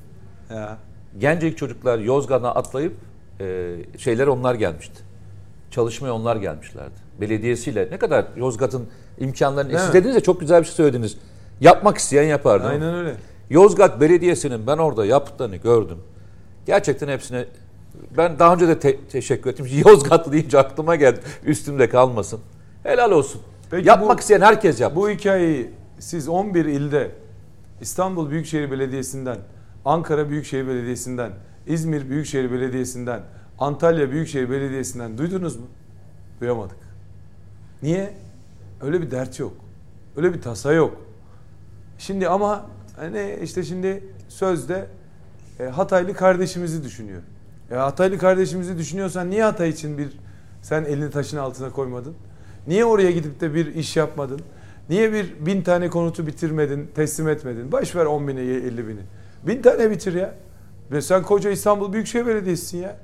Ya. 0.50 0.78
Gencecik 1.18 1.58
çocuklar 1.58 1.98
Yozgat'a 1.98 2.54
atlayıp 2.54 2.92
e, 3.40 3.76
şeyler 3.98 4.26
onlar 4.26 4.54
gelmişti. 4.54 5.02
Çalışmaya 5.74 6.12
onlar 6.14 6.36
gelmişlerdi. 6.36 6.94
Belediyesiyle 7.20 7.88
ne 7.90 7.98
kadar 7.98 8.24
Yozgat'ın 8.36 8.86
imkanlarını 9.18 9.68
Değil 9.70 9.78
siz 9.80 9.88
mi? 9.88 9.94
dediniz 9.94 10.14
ya 10.14 10.20
çok 10.20 10.40
güzel 10.40 10.60
bir 10.60 10.64
şey 10.66 10.74
söylediniz. 10.74 11.16
Yapmak 11.60 11.98
isteyen 11.98 12.22
yapar 12.24 12.60
değil 12.64 12.80
mi? 12.80 12.84
Aynen 12.86 12.98
öyle. 12.98 13.16
Yozgat 13.50 14.00
Belediyesi'nin 14.00 14.66
ben 14.66 14.78
orada 14.78 15.04
yaptıklarını 15.06 15.56
gördüm. 15.56 15.98
Gerçekten 16.66 17.08
hepsine 17.08 17.44
ben 18.16 18.38
daha 18.38 18.54
önce 18.54 18.68
de 18.68 18.78
te- 18.78 19.00
teşekkür 19.08 19.50
ettim. 19.50 19.66
Yozgatlı 19.86 20.32
deyince 20.32 20.58
aklıma 20.58 20.96
geldi. 20.96 21.20
Üstümde 21.44 21.88
kalmasın. 21.88 22.40
Helal 22.82 23.10
olsun. 23.10 23.40
Peki 23.70 23.88
Yapmak 23.88 24.16
bu- 24.16 24.20
isteyen 24.20 24.40
herkes 24.40 24.80
yap. 24.80 24.92
Bu 24.96 25.10
hikayeyi 25.10 25.70
siz 25.98 26.28
11 26.28 26.64
ilde 26.64 27.10
İstanbul 27.80 28.30
Büyükşehir 28.30 28.70
Belediyesi'nden, 28.70 29.36
Ankara 29.84 30.30
Büyükşehir 30.30 30.68
Belediyesi'nden, 30.68 31.30
İzmir 31.66 32.10
Büyükşehir 32.10 32.52
Belediyesi'nden, 32.52 33.20
Antalya 33.58 34.10
Büyükşehir 34.10 34.50
Belediyesi'nden 34.50 35.18
duydunuz 35.18 35.56
mu? 35.56 35.66
Duyamadık. 36.40 36.76
Niye? 37.82 38.14
Öyle 38.80 39.02
bir 39.02 39.10
dert 39.10 39.40
yok. 39.40 39.52
Öyle 40.16 40.34
bir 40.34 40.42
tasa 40.42 40.72
yok. 40.72 40.96
Şimdi 41.98 42.28
ama 42.28 42.66
hani 42.96 43.38
işte 43.42 43.62
şimdi 43.62 44.04
sözde 44.28 44.86
e, 45.60 45.64
Hataylı 45.64 46.14
kardeşimizi 46.14 46.84
düşünüyor. 46.84 47.22
E, 47.70 47.74
Hataylı 47.74 48.18
kardeşimizi 48.18 48.78
düşünüyorsan 48.78 49.30
niye 49.30 49.42
Hatay 49.42 49.68
için 49.68 49.98
bir 49.98 50.08
sen 50.62 50.84
elini 50.84 51.10
taşın 51.10 51.36
altına 51.36 51.70
koymadın? 51.70 52.14
Niye 52.66 52.84
oraya 52.84 53.10
gidip 53.10 53.40
de 53.40 53.54
bir 53.54 53.74
iş 53.74 53.96
yapmadın? 53.96 54.40
Niye 54.88 55.12
bir 55.12 55.46
bin 55.46 55.62
tane 55.62 55.90
konutu 55.90 56.26
bitirmedin, 56.26 56.90
teslim 56.94 57.28
etmedin? 57.28 57.72
Baş 57.72 57.96
ver 57.96 58.04
10 58.04 58.28
bini, 58.28 58.40
50 58.40 58.88
bini. 58.88 59.00
Bin 59.46 59.62
tane 59.62 59.90
bitir 59.90 60.14
ya. 60.14 60.34
Ve 60.92 61.02
sen 61.02 61.22
koca 61.22 61.50
İstanbul 61.50 61.92
Büyükşehir 61.92 62.26
Belediyesi'sin 62.26 62.78
ya. 62.78 62.96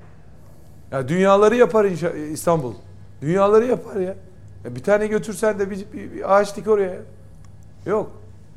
Ya 0.92 1.08
dünyaları 1.08 1.56
yapar 1.56 1.84
inşa- 1.84 2.32
İstanbul. 2.32 2.74
Dünyaları 3.22 3.66
yapar 3.66 3.96
ya. 3.96 4.14
ya 4.64 4.76
bir 4.76 4.82
tane 4.82 5.06
götürsen 5.06 5.58
de 5.58 5.70
bir, 5.70 5.76
bir, 5.92 6.12
bir 6.12 6.36
ağaç 6.36 6.56
dik 6.56 6.68
oraya. 6.68 6.90
ya. 6.94 7.00
Yok. 7.86 8.10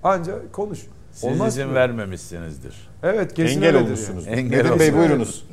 Anca 0.03 0.51
konuş. 0.51 0.79
Siz 1.11 1.23
Olmaz 1.23 1.53
izin 1.57 1.67
mı? 1.67 1.73
vermemişsinizdir. 1.75 2.75
Evet 3.03 3.33
kesin 3.33 3.57
Engel 3.61 3.75
olmuşsunuz. 3.75 4.25
yani. 4.27 4.35
Engel 4.35 4.57
Nedim 4.63 4.79
Bey 4.79 4.93
buyurunuz. 4.93 5.45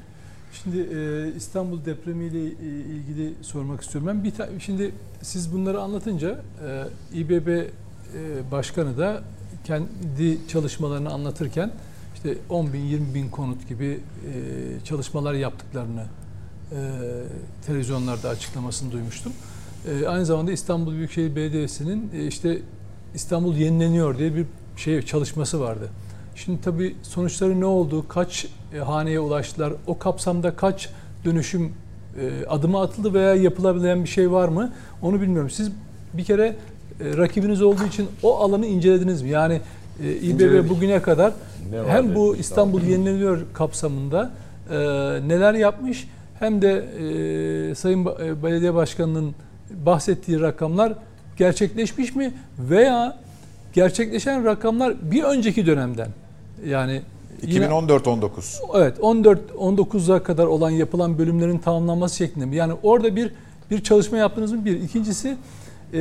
Şimdi 0.62 0.78
e, 0.94 1.28
İstanbul 1.36 1.84
depremiyle 1.84 2.38
e, 2.38 2.50
ilgili 2.68 3.34
sormak 3.42 3.80
istiyorum. 3.82 4.08
Ben 4.08 4.24
bir 4.24 4.30
ta- 4.30 4.48
şimdi 4.60 4.92
siz 5.22 5.52
bunları 5.54 5.80
anlatınca 5.80 6.40
e, 6.66 6.84
İBB 7.18 7.48
e, 7.48 7.66
başkanı 8.52 8.98
da 8.98 9.20
kendi 9.64 10.48
çalışmalarını 10.48 11.10
anlatırken 11.10 11.70
işte 12.14 12.34
10 12.48 12.72
bin 12.72 12.80
20 12.80 13.14
bin 13.14 13.28
konut 13.30 13.68
gibi 13.68 13.86
e, 14.26 14.84
çalışmalar 14.84 15.34
yaptıklarını 15.34 16.04
e, 16.72 16.76
televizyonlarda 17.66 18.28
açıklamasını 18.28 18.92
duymuştum. 18.92 19.32
e, 19.88 20.06
aynı 20.06 20.26
zamanda 20.26 20.52
İstanbul 20.52 20.92
Büyükşehir 20.92 21.36
Belediyesi'nin 21.36 22.10
e, 22.14 22.26
işte 22.26 22.58
İstanbul 23.14 23.54
yenileniyor 23.56 24.18
diye 24.18 24.34
bir 24.34 24.46
şey 24.76 25.02
çalışması 25.02 25.60
vardı. 25.60 25.88
Şimdi 26.34 26.60
tabii 26.60 26.96
sonuçları 27.02 27.60
ne 27.60 27.64
oldu? 27.64 28.08
Kaç 28.08 28.46
e, 28.74 28.78
haneye 28.78 29.20
ulaştılar? 29.20 29.72
O 29.86 29.98
kapsamda 29.98 30.56
kaç 30.56 30.88
dönüşüm 31.24 31.72
e, 32.20 32.46
adımı 32.46 32.80
atıldı 32.80 33.14
veya 33.14 33.34
yapılabilen 33.34 34.04
bir 34.04 34.08
şey 34.08 34.32
var 34.32 34.48
mı? 34.48 34.72
Onu 35.02 35.20
bilmiyorum. 35.20 35.50
Siz 35.50 35.70
bir 36.14 36.24
kere 36.24 36.46
e, 37.00 37.16
rakibiniz 37.16 37.62
olduğu 37.62 37.86
için 37.86 38.08
o 38.22 38.38
alanı 38.38 38.66
incelediniz 38.66 39.22
mi? 39.22 39.30
Yani 39.30 39.60
e, 40.02 40.12
İBB 40.12 40.68
bugüne 40.68 41.02
kadar 41.02 41.32
hem 41.86 42.14
bu 42.14 42.36
İstanbul? 42.36 42.38
İstanbul 42.38 42.82
yenileniyor 42.82 43.38
kapsamında 43.54 44.30
e, 44.70 44.76
neler 45.28 45.54
yapmış 45.54 46.08
hem 46.41 46.62
de 46.62 46.84
e, 47.70 47.74
Sayın 47.74 48.07
e, 48.07 48.43
Belediye 48.43 48.74
Başkanı'nın 48.74 49.34
bahsettiği 49.86 50.41
rakamlar 50.41 50.93
gerçekleşmiş 51.36 52.14
mi 52.16 52.32
veya 52.59 53.16
gerçekleşen 53.72 54.45
rakamlar 54.45 54.95
bir 55.11 55.22
önceki 55.22 55.66
dönemden 55.66 56.09
yani 56.66 57.03
yine- 57.47 57.64
2014-19. 57.66 58.30
Evet 58.74 58.97
14 59.01 59.41
19'a 59.59 60.22
kadar 60.22 60.47
olan 60.47 60.70
yapılan 60.70 61.18
bölümlerin 61.18 61.59
tamamlanması 61.59 62.16
şeklinde 62.16 62.47
mi? 62.47 62.57
Yani 62.57 62.72
orada 62.82 63.16
bir 63.16 63.32
bir 63.70 63.82
çalışma 63.82 64.18
yaptınız 64.18 64.53
mı? 64.53 64.64
Bir. 64.64 64.80
İkincisi 64.80 65.36
e, 65.95 65.99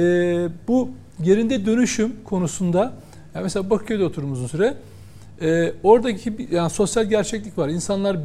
bu 0.68 0.90
yerinde 1.24 1.66
dönüşüm 1.66 2.16
konusunda 2.26 2.94
yani 3.36 3.44
mesela 3.44 3.70
Bakırköy'de 3.70 4.04
oturum 4.06 4.32
uzun 4.32 4.48
süre. 4.48 4.74
E, 5.42 5.74
oradaki 5.84 6.38
bir- 6.38 6.50
yani 6.52 6.70
sosyal 6.70 7.06
gerçeklik 7.06 7.58
var. 7.58 7.70
İnsanlar 7.70 8.18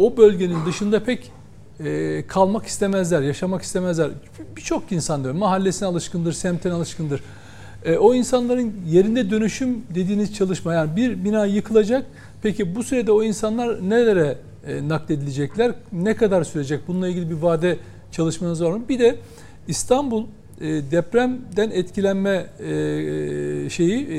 o 0.00 0.16
bölgenin 0.16 0.66
dışında 0.66 1.04
pek 1.04 1.32
e, 1.84 2.24
kalmak 2.26 2.66
istemezler, 2.66 3.22
yaşamak 3.22 3.62
istemezler. 3.62 4.10
Birçok 4.56 4.92
insan 4.92 5.24
diyor 5.24 5.34
mahallesine 5.34 5.88
alışkındır, 5.88 6.32
semtine 6.32 6.72
alışkındır. 6.72 7.22
E, 7.84 7.96
o 7.96 8.14
insanların 8.14 8.72
yerinde 8.88 9.30
dönüşüm 9.30 9.82
dediğiniz 9.94 10.34
çalışma 10.34 10.74
yani 10.74 10.96
bir 10.96 11.24
bina 11.24 11.46
yıkılacak. 11.46 12.06
Peki 12.42 12.74
bu 12.74 12.82
sürede 12.82 13.12
o 13.12 13.22
insanlar 13.22 13.90
nelere 13.90 14.38
e, 14.66 14.88
nakledilecekler? 14.88 15.74
Ne 15.92 16.16
kadar 16.16 16.44
sürecek? 16.44 16.80
Bununla 16.88 17.08
ilgili 17.08 17.30
bir 17.30 17.34
vade 17.34 17.78
çalışmanız 18.12 18.64
var 18.64 18.72
mı? 18.72 18.82
Bir 18.88 18.98
de 18.98 19.16
İstanbul 19.68 20.26
e, 20.60 20.90
depremden 20.90 21.70
etkilenme 21.70 22.46
e, 22.58 23.70
şeyi 23.70 24.08
e, 24.08 24.18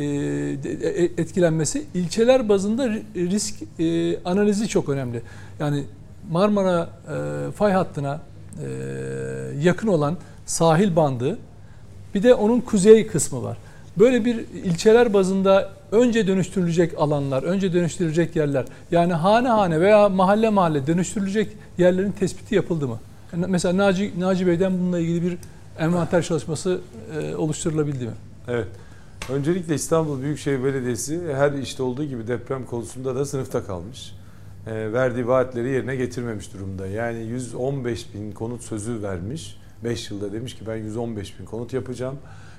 e, 0.73 1.03
etkilenmesi 1.03 1.83
ilçeler 1.93 2.49
bazında 2.49 2.87
ri- 2.87 3.03
risk 3.15 3.55
analizi 4.25 4.67
çok 4.67 4.89
önemli. 4.89 5.21
Yani 5.59 5.83
Marmara 6.31 6.89
fay 7.55 7.71
hattına 7.71 8.21
yakın 9.61 9.87
olan 9.87 10.17
sahil 10.45 10.95
bandı 10.95 11.37
bir 12.15 12.23
de 12.23 12.33
onun 12.33 12.61
kuzey 12.61 13.07
kısmı 13.07 13.43
var. 13.43 13.57
Böyle 13.99 14.25
bir 14.25 14.35
ilçeler 14.63 15.13
bazında 15.13 15.69
önce 15.91 16.27
dönüştürülecek 16.27 16.93
alanlar, 16.97 17.43
önce 17.43 17.73
dönüştürülecek 17.73 18.35
yerler. 18.35 18.65
Yani 18.91 19.13
hane 19.13 19.47
hane 19.47 19.81
veya 19.81 20.09
mahalle 20.09 20.49
mahalle 20.49 20.87
dönüştürülecek 20.87 21.47
yerlerin 21.77 22.11
tespiti 22.11 22.55
yapıldı 22.55 22.87
mı? 22.87 22.99
Mesela 23.47 23.77
Naci, 23.77 24.11
Naci 24.19 24.47
Bey'den 24.47 24.73
bununla 24.79 24.99
ilgili 24.99 25.21
bir 25.21 25.37
envanter 25.79 26.21
çalışması 26.21 26.81
e, 27.19 27.35
oluşturulabildi 27.35 28.05
mi? 28.05 28.13
Evet. 28.47 28.67
Öncelikle 29.29 29.75
İstanbul 29.75 30.21
Büyükşehir 30.21 30.63
Belediyesi 30.63 31.21
her 31.33 31.51
işte 31.51 31.83
olduğu 31.83 32.03
gibi 32.03 32.27
deprem 32.27 32.65
konusunda 32.65 33.15
da 33.15 33.25
sınıfta 33.25 33.65
kalmış. 33.65 34.13
Ee, 34.67 34.93
verdiği 34.93 35.27
vaatleri 35.27 35.69
yerine 35.69 35.95
getirmemiş 35.95 36.53
durumda. 36.53 36.87
Yani 36.87 37.23
115 37.23 38.13
bin 38.13 38.31
konut 38.31 38.63
sözü 38.63 39.03
vermiş. 39.03 39.57
5 39.83 40.11
yılda 40.11 40.33
demiş 40.33 40.55
ki 40.55 40.67
ben 40.67 40.75
115 40.75 41.39
bin 41.39 41.45
konut 41.45 41.73
yapacağım. 41.73 42.15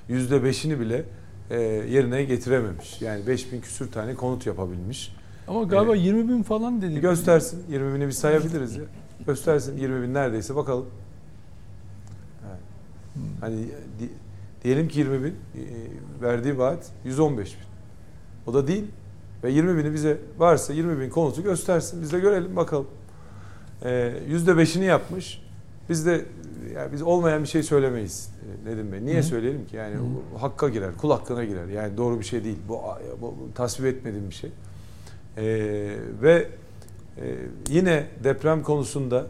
%5'ini 0.09 0.79
bile 0.79 1.05
e, 1.49 1.59
yerine 1.61 2.23
getirememiş. 2.23 3.01
Yani 3.01 3.27
5 3.27 3.51
bin 3.51 3.61
küsür 3.61 3.91
tane 3.91 4.15
konut 4.15 4.45
yapabilmiş. 4.45 5.15
Ama 5.47 5.63
galiba 5.63 5.95
Evet. 5.95 6.05
20 6.05 6.29
bin 6.29 6.43
falan 6.43 6.81
dedi. 6.81 7.01
Göstersin. 7.01 7.63
20 7.69 7.95
bini 7.95 8.07
bir 8.07 8.11
sayabiliriz 8.11 8.75
ya. 8.75 8.83
Göstersin 9.27 9.77
20 9.77 10.07
bin 10.07 10.13
neredeyse 10.13 10.55
bakalım. 10.55 10.85
Hani 13.41 13.57
di- 13.99 14.09
diyelim 14.63 14.87
ki 14.87 14.99
20 14.99 15.23
bin 15.23 15.31
e, 15.31 15.35
verdiği 16.21 16.57
vaat 16.57 16.91
115 17.05 17.51
bin. 17.51 17.63
O 18.51 18.53
da 18.53 18.67
değil. 18.67 18.85
Ve 19.43 19.51
20 19.51 19.77
bini 19.77 19.93
bize 19.93 20.17
varsa 20.37 20.73
20 20.73 20.99
bin 20.99 21.09
konutu 21.09 21.43
göstersin. 21.43 22.01
Biz 22.01 22.13
de 22.13 22.19
görelim 22.19 22.55
bakalım. 22.55 22.87
Ee, 23.83 24.13
%5'ini 24.29 24.83
yapmış. 24.83 25.43
Biz 25.89 26.05
de 26.05 26.25
yani 26.75 26.93
biz 26.93 27.01
olmayan 27.01 27.43
bir 27.43 27.47
şey 27.47 27.63
söylemeyiz 27.63 28.29
e, 28.65 28.69
Nedim 28.69 28.91
Bey. 28.91 29.05
Niye 29.05 29.19
Hı. 29.19 29.23
söyleyelim 29.23 29.65
ki? 29.65 29.75
Yani 29.75 29.95
Hı. 29.95 30.37
hakka 30.37 30.69
girer, 30.69 30.89
kul 30.97 31.11
hakkına 31.11 31.43
girer. 31.43 31.67
Yani 31.67 31.97
doğru 31.97 32.19
bir 32.19 32.25
şey 32.25 32.43
değil. 32.43 32.57
Bu, 32.67 32.81
bu, 33.21 33.35
tasvip 33.55 33.85
etmediğim 33.85 34.29
bir 34.29 34.35
şey. 34.35 34.51
Ee, 35.37 35.43
ve 36.21 36.47
e, 37.17 37.35
yine 37.69 38.07
deprem 38.23 38.63
konusunda 38.63 39.19
e, 39.19 39.25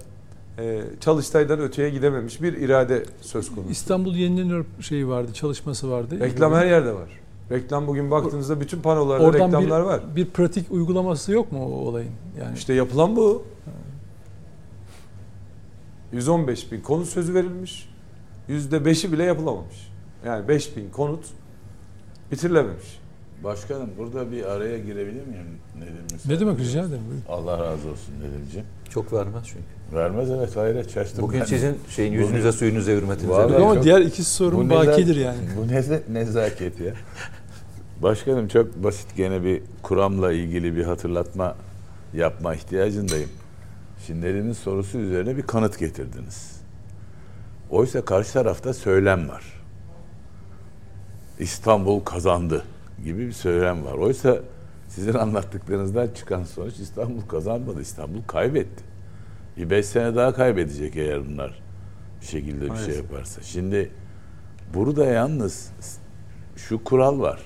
Çalıştay'dan 0.99 1.60
öteye 1.60 1.89
gidememiş 1.89 2.41
bir 2.41 2.54
irade 2.54 3.06
söz 3.22 3.56
konusu. 3.56 3.72
İstanbul 3.72 4.16
yenileniyor 4.16 4.66
şeyi 4.82 5.08
vardı, 5.08 5.34
çalışması 5.34 5.91
vardı. 5.91 6.20
Reklam 6.20 6.54
her 6.54 6.66
yerde 6.66 6.93
var. 6.93 7.10
Reklam 7.51 7.88
bugün 7.88 8.12
baktığınızda 8.12 8.62
bütün 8.62 8.82
panolarda 8.82 9.24
Oradan 9.24 9.47
reklamlar 9.47 9.82
bir, 9.82 9.88
var. 9.88 10.01
bir 10.16 10.26
pratik 10.26 10.72
uygulaması 10.72 11.32
yok 11.32 11.51
mu 11.51 11.66
o 11.66 11.88
olayın? 11.88 12.12
Yani 12.39 12.58
İşte 12.58 12.74
yapılan 12.74 13.16
bu. 13.16 13.45
115 16.12 16.72
bin 16.72 16.82
konut 16.82 17.08
sözü 17.08 17.34
verilmiş. 17.34 17.89
%5'i 18.49 19.12
bile 19.12 19.24
yapılamamış. 19.24 19.91
Yani 20.26 20.47
5 20.47 20.78
bin 20.78 20.89
konut 20.89 21.26
bitirilememiş. 22.32 22.99
Başkanım 23.44 23.89
burada 23.98 24.32
bir 24.32 24.44
araya 24.46 24.78
girebilir 24.78 25.28
miyim 25.28 25.46
Nedim? 25.80 26.18
ne 26.26 26.39
demek 26.39 26.60
rica 26.60 26.80
ederim. 26.80 27.02
buyurun. 27.10 27.24
Allah 27.30 27.58
razı 27.58 27.89
olsun 27.89 28.14
Nedimciğim. 28.22 28.66
Çok 28.89 29.14
vermez 29.14 29.44
çünkü. 29.46 29.96
Vermez 29.96 30.32
evet 30.32 30.56
hayret 30.56 30.94
şaştım. 30.94 31.22
Bugün 31.24 31.39
ben. 31.39 31.46
sizin 31.46 31.80
şeyin 31.89 32.14
yüzünüze 32.14 32.52
suyunuza 32.52 32.91
hürmetinize. 32.91 33.34
Vallahi. 33.34 33.64
Ama 33.64 33.74
çok- 33.76 33.84
diğer 33.84 34.02
ikisi 34.02 34.34
sorun 34.34 34.70
neza- 34.70 34.88
bakidir 34.88 35.16
yani. 35.16 35.38
Bu 35.58 35.68
ne 35.68 35.84
nezaket 36.20 36.80
ya. 36.80 36.94
Başkanım 38.02 38.48
çok 38.48 38.84
basit 38.84 39.16
gene 39.18 39.44
bir 39.44 39.61
kuramla 39.84 40.32
ilgili 40.34 40.76
bir 40.76 40.84
hatırlatma 40.84 41.56
yapma 42.14 42.56
ihtiyacındayım. 42.56 43.30
Şimdi 44.07 44.26
Nedim'in 44.26 44.53
sorusu 44.53 44.98
üzerine 44.98 45.38
bir 45.38 45.41
kanıt 45.41 45.80
getirdiniz. 45.80 46.52
Oysa 47.70 48.06
karşı 48.06 48.34
tarafta 48.34 48.74
söylem 48.74 49.30
var. 49.30 49.44
İstanbul 51.40 51.99
kazandı 51.99 52.64
gibi 53.03 53.28
bir 53.28 53.32
söylem 53.32 53.86
var. 53.86 53.94
Oysa 53.94 54.40
sizin 54.88 55.14
anlattıklarınızdan 55.14 56.07
çıkan 56.07 56.44
sonuç 56.44 56.80
İstanbul 56.80 57.22
kazanmadı, 57.22 57.82
İstanbul 57.82 58.24
kaybetti. 58.28 58.84
Bir 59.57 59.70
beş 59.70 59.86
sene 59.86 60.15
daha 60.15 60.34
kaybedecek 60.34 60.95
eğer 60.95 61.26
bunlar 61.26 61.61
bir 62.22 62.26
şekilde 62.26 62.72
bir 62.72 62.78
şey 62.78 62.95
yaparsa. 62.95 63.41
Şimdi 63.41 63.91
burada 64.74 65.06
yalnız 65.06 65.72
şu 66.56 66.84
kural 66.84 67.20
var. 67.20 67.41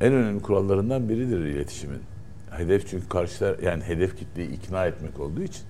En 0.00 0.12
önemli 0.12 0.42
kurallarından 0.42 1.08
biridir 1.08 1.38
iletişimin. 1.38 2.00
Hedef 2.50 2.88
çünkü 2.88 3.08
karşılar 3.08 3.58
yani 3.58 3.82
hedef 3.82 4.18
kitleyi 4.18 4.50
ikna 4.50 4.86
etmek 4.86 5.20
olduğu 5.20 5.42
için 5.42 5.62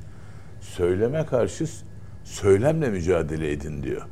söyleme 0.61 1.27
karşı 1.27 1.67
söylemle 2.25 2.91
mücadele 2.91 3.53
edin 3.53 3.83
diyor. 3.83 4.03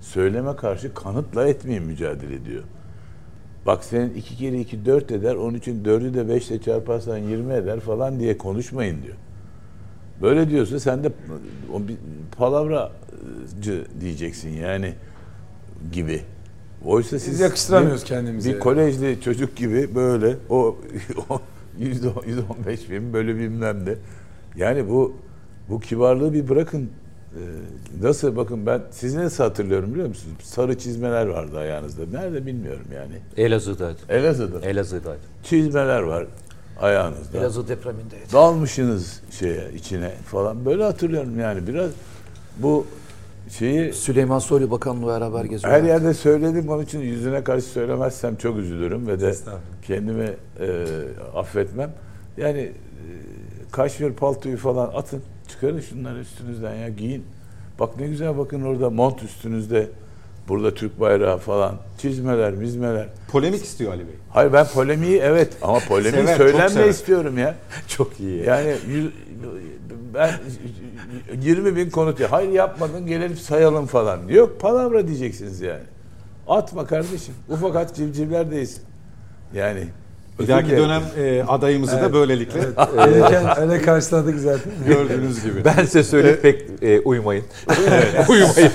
Söyleme 0.00 0.56
karşı 0.56 0.94
kanıtla 0.94 1.48
etmeyin 1.48 1.82
mücadele 1.82 2.44
diyor. 2.44 2.64
Bak 3.66 3.84
senin 3.84 4.14
iki 4.14 4.36
kere 4.36 4.60
iki 4.60 4.84
dört 4.84 5.10
eder, 5.12 5.34
onun 5.34 5.54
için 5.58 5.84
dördü 5.84 6.14
de 6.14 6.28
beşle 6.28 6.60
çarparsan 6.60 7.18
yirmi 7.18 7.52
eder 7.54 7.80
falan 7.80 8.20
diye 8.20 8.38
konuşmayın 8.38 9.02
diyor. 9.02 9.14
Böyle 10.22 10.50
diyorsa 10.50 10.80
sen 10.80 11.04
de 11.04 11.12
o 11.74 11.88
bir 11.88 11.96
palavracı 12.38 13.84
diyeceksin 14.00 14.48
yani 14.50 14.94
gibi. 15.92 16.20
Oysa 16.84 17.18
siz 17.18 17.40
yakıştıramıyoruz 17.40 18.02
bir- 18.02 18.06
kendimize. 18.06 18.54
Bir 18.54 18.58
kolejli 18.58 19.20
çocuk 19.20 19.56
gibi 19.56 19.94
böyle 19.94 20.36
o 20.50 20.56
o 21.30 21.40
yüzde 21.78 22.08
on- 22.08 22.24
yüzde 22.26 22.40
on 22.40 22.66
beş 22.66 22.90
bin 22.90 23.12
böyle 23.12 23.36
bilmem 23.36 23.84
ne. 23.86 23.94
Yani 24.56 24.88
bu 24.88 25.12
bu 25.68 25.80
kibarlığı 25.80 26.32
bir 26.32 26.48
bırakın. 26.48 26.90
Ee, 27.34 28.06
nasıl 28.06 28.36
bakın 28.36 28.66
ben 28.66 28.82
sizi 28.90 29.18
nasıl 29.18 29.44
hatırlıyorum 29.44 29.90
biliyor 29.92 30.08
musunuz? 30.08 30.36
Sarı 30.42 30.78
çizmeler 30.78 31.26
vardı 31.26 31.58
ayağınızda. 31.58 32.02
Nerede 32.12 32.46
bilmiyorum 32.46 32.86
yani. 32.94 33.46
Elazığ'daydı. 33.46 33.98
Elazığ'da. 34.08 34.60
Elazığ'daydı. 34.60 35.20
Çizmeler 35.42 36.00
var 36.00 36.26
ayağınızda. 36.80 37.38
Elazığ 37.38 37.68
depremindeydi. 37.68 38.32
Dalmışsınız 38.32 39.20
şeye 39.30 39.70
içine 39.76 40.10
falan. 40.10 40.64
Böyle 40.64 40.84
hatırlıyorum 40.84 41.40
yani 41.40 41.66
biraz 41.66 41.90
bu 42.58 42.86
şeyi 43.50 43.92
Süleyman 43.92 44.38
Soylu 44.38 44.70
Bakan'la 44.70 45.06
beraber 45.06 45.44
geziyor. 45.44 45.72
her 45.72 45.82
yerde 45.82 46.14
söyledim 46.14 46.68
onun 46.68 46.82
için 46.82 47.00
yüzüne 47.00 47.44
karşı 47.44 47.66
söylemezsem 47.66 48.36
çok 48.36 48.56
üzülürüm 48.56 49.06
ve 49.06 49.20
de 49.20 49.34
kendimi 49.82 50.30
e, 50.60 50.86
affetmem. 51.34 51.90
Yani 52.36 52.60
e, 52.60 52.72
kaşmir 53.72 54.12
paltoyu 54.12 54.56
falan 54.56 54.90
atın 54.94 55.22
çıkarın 55.54 55.80
şunları 55.80 56.18
üstünüzden 56.18 56.74
ya 56.74 56.88
giyin. 56.88 57.24
Bak 57.80 58.00
ne 58.00 58.06
güzel 58.06 58.38
bakın 58.38 58.62
orada 58.62 58.90
mont 58.90 59.22
üstünüzde 59.22 59.88
burada 60.48 60.74
Türk 60.74 61.00
bayrağı 61.00 61.38
falan 61.38 61.74
çizmeler, 61.98 62.52
mizmeler. 62.52 63.08
Polemik 63.28 63.64
istiyor 63.64 63.92
Ali 63.92 64.06
Bey. 64.06 64.14
Hayır 64.30 64.52
ben 64.52 64.66
polemiği 64.66 65.18
evet 65.18 65.52
ama 65.62 65.78
polemiği 65.78 66.26
Sever, 66.26 66.68
sever. 66.68 66.88
istiyorum 66.88 67.38
ya. 67.38 67.54
Çok 67.88 68.20
iyi. 68.20 68.44
Yani 68.44 68.74
yüz- 68.88 69.12
ben 70.14 70.30
20 71.42 71.76
bin 71.76 71.90
konut 71.90 72.20
ya. 72.20 72.32
Hayır 72.32 72.50
yapmadın 72.50 73.06
gelelim 73.06 73.36
sayalım 73.36 73.86
falan. 73.86 74.28
Yok 74.28 74.60
palavra 74.60 75.08
diyeceksiniz 75.08 75.60
yani. 75.60 75.82
Atma 76.48 76.86
kardeşim. 76.86 77.34
Ufak 77.48 77.76
at 77.76 77.94
civcivler 77.94 78.50
değilsin. 78.50 78.82
Yani 79.54 79.84
Bir 80.40 80.48
dahaki 80.48 80.70
dönem 80.70 81.02
e, 81.18 81.42
adayımızı 81.42 81.96
da 82.00 82.12
böylelikle 82.12 82.60
Öyle, 82.98 83.60
öyle 83.60 83.82
karşıladık 83.82 84.38
zaten. 84.38 84.72
gördüğünüz 84.86 85.44
gibi. 85.44 85.64
Ben 85.64 85.84
size 85.84 86.02
söyleyip 86.02 86.42
pek 86.42 86.62
e, 86.82 87.00
uymayın. 87.00 87.44
Uyumayın. 88.28 88.70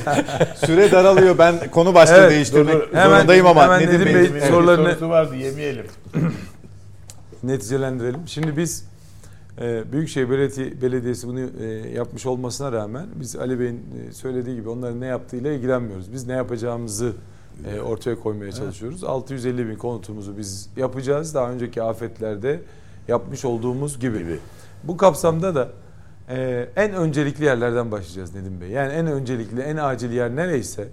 Süre 0.65 0.91
daralıyor. 0.91 1.37
Ben 1.37 1.55
konu 1.71 1.93
başlığı 1.93 2.15
Evet, 2.15 2.31
değiştirmek 2.31 2.73
dur, 2.75 2.79
dur. 2.81 2.87
Hemen- 2.93 3.15
zorundayım 3.17 3.47
ama 3.47 3.63
hemen 3.63 3.81
Nedim 3.81 4.01
Nedim 4.01 4.05
Bey, 4.15 4.41
Bey- 4.41 4.47
sorularını- 4.49 4.85
sorusu 4.89 5.09
vardı 5.09 5.35
yemeyelim. 5.35 5.85
neticelendirelim. 7.43 8.19
Şimdi 8.27 8.57
biz 8.57 8.85
e, 9.61 9.91
Büyükşehir 9.91 10.29
Belediye, 10.29 10.81
Belediyesi 10.81 11.27
bunu 11.27 11.39
e, 11.39 11.65
yapmış 11.95 12.25
olmasına 12.25 12.71
rağmen 12.71 13.05
biz 13.15 13.35
Ali 13.35 13.59
Bey'in 13.59 13.75
e, 14.09 14.13
söylediği 14.13 14.55
gibi 14.55 14.69
onların 14.69 15.01
ne 15.01 15.05
yaptığıyla 15.05 15.51
ilgilenmiyoruz. 15.51 16.13
Biz 16.13 16.27
ne 16.27 16.33
yapacağımızı 16.33 17.11
e, 17.67 17.81
ortaya 17.81 18.19
koymaya 18.19 18.51
çalışıyoruz. 18.51 19.03
650 19.03 19.69
bin 19.69 19.75
konutumuzu 19.75 20.37
biz 20.37 20.69
yapacağız. 20.77 21.35
Daha 21.35 21.51
önceki 21.51 21.83
afetlerde 21.83 22.59
yapmış 23.07 23.45
olduğumuz 23.45 23.99
gibi. 23.99 24.17
Gibi. 24.17 24.39
Bu 24.83 24.97
kapsamda 24.97 25.55
da 25.55 25.69
e, 26.29 26.69
en 26.75 26.93
öncelikli 26.93 27.45
yerlerden 27.45 27.91
başlayacağız 27.91 28.35
Nedim 28.35 28.61
Bey. 28.61 28.69
Yani 28.69 28.93
en 28.93 29.07
öncelikli, 29.07 29.61
en 29.61 29.77
acil 29.77 30.11
yer 30.11 30.35
nereyse 30.35 30.87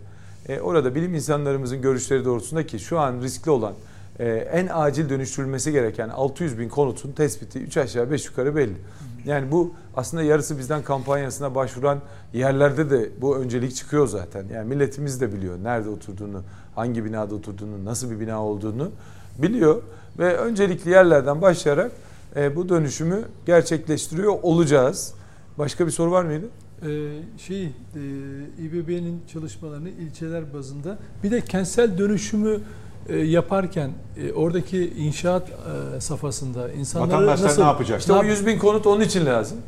e, 0.48 0.60
orada 0.60 0.94
bilim 0.94 1.14
insanlarımızın 1.14 1.82
görüşleri 1.82 2.24
doğrultusunda 2.24 2.66
ki 2.66 2.78
şu 2.78 2.98
an 2.98 3.22
riskli 3.22 3.50
olan 3.50 3.74
e, 4.18 4.28
en 4.28 4.68
acil 4.72 5.08
dönüştürülmesi 5.08 5.72
gereken 5.72 6.08
600 6.08 6.58
bin 6.58 6.68
konutun 6.68 7.12
tespiti 7.12 7.58
3 7.58 7.76
aşağı 7.76 8.10
5 8.10 8.26
yukarı 8.26 8.56
belli. 8.56 8.76
Yani 9.26 9.52
bu 9.52 9.74
aslında 9.96 10.22
yarısı 10.22 10.58
bizden 10.58 10.82
kampanyasına 10.82 11.54
başvuran 11.54 12.00
yerlerde 12.32 12.90
de 12.90 13.10
bu 13.20 13.36
öncelik 13.36 13.74
çıkıyor 13.74 14.06
zaten. 14.06 14.46
Yani 14.54 14.68
milletimiz 14.68 15.20
de 15.20 15.32
biliyor 15.32 15.58
nerede 15.62 15.88
oturduğunu, 15.88 16.42
hangi 16.74 17.04
binada 17.04 17.34
oturduğunu, 17.34 17.84
nasıl 17.84 18.10
bir 18.10 18.20
bina 18.20 18.44
olduğunu 18.44 18.90
biliyor. 19.38 19.82
Ve 20.18 20.36
öncelikli 20.36 20.90
yerlerden 20.90 21.42
başlayarak 21.42 21.92
e, 22.36 22.56
bu 22.56 22.68
dönüşümü 22.68 23.24
gerçekleştiriyor 23.46 24.32
olacağız. 24.42 25.14
Başka 25.58 25.86
bir 25.86 25.90
soru 25.90 26.10
var 26.10 26.24
mıydı? 26.24 26.46
Ee, 26.82 26.86
şey 27.38 27.64
e, 27.64 27.70
İBB'nin 28.58 29.22
çalışmalarını 29.32 29.88
ilçeler 29.88 30.54
bazında 30.54 30.98
bir 31.24 31.30
de 31.30 31.40
kentsel 31.40 31.98
dönüşümü 31.98 32.60
e, 33.08 33.16
yaparken 33.18 33.90
e, 34.22 34.32
oradaki 34.32 34.92
inşaat 34.98 35.42
e, 35.96 36.00
safhasında 36.00 36.60
Vatandaşlar 36.94 37.46
nasıl 37.46 37.62
ne 37.62 37.68
yapacak? 37.68 38.00
İşte 38.00 38.12
o 38.12 38.24
100 38.24 38.46
bin 38.46 38.58
konut 38.58 38.86
onun 38.86 39.00
için 39.00 39.26
lazım. 39.26 39.58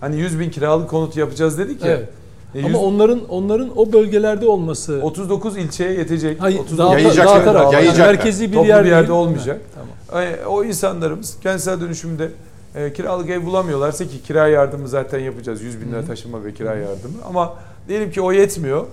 Hani 0.00 0.16
100 0.16 0.40
bin 0.40 0.50
kiralık 0.50 0.90
konut 0.90 1.16
yapacağız 1.16 1.58
dedik 1.58 1.84
ya. 1.84 1.90
Evet. 1.92 2.08
E, 2.54 2.58
Ama 2.58 2.68
100 2.68 2.76
onların 2.78 3.28
onların 3.28 3.78
o 3.78 3.92
bölgelerde 3.92 4.46
olması 4.46 5.00
39 5.02 5.56
ilçeye 5.56 5.92
yetecek. 5.92 6.40
Hayır, 6.42 6.58
39 6.58 6.78
dağıta- 6.78 6.98
Yayacaklar, 7.00 7.46
dağıtarak, 7.46 7.72
yayacaklar. 7.72 8.06
merkezi 8.06 8.48
bir 8.48 8.54
Toplu 8.56 8.68
yer 8.68 8.84
bir 8.84 8.88
yerde 8.90 9.08
değil. 9.08 9.18
olmayacak. 9.18 9.60
Ha, 9.74 9.80
tamam. 10.10 10.24
E, 10.24 10.46
O 10.46 10.64
insanlarımız 10.64 11.36
kentsel 11.42 11.80
dönüşümde 11.80 12.30
e, 12.74 12.92
kiralık 12.92 13.30
ev 13.30 13.44
bulamıyorlarsa 13.46 14.04
ki 14.04 14.22
kira 14.22 14.48
yardımı 14.48 14.88
zaten 14.88 15.18
yapacağız. 15.18 15.62
100 15.62 15.80
bin 15.80 15.92
lira 15.92 16.04
taşıma 16.04 16.44
ve 16.44 16.54
kira 16.54 16.74
yardımı. 16.74 17.14
Ama 17.28 17.54
diyelim 17.88 18.10
ki 18.10 18.20
o 18.20 18.32
yetmiyor. 18.32 18.86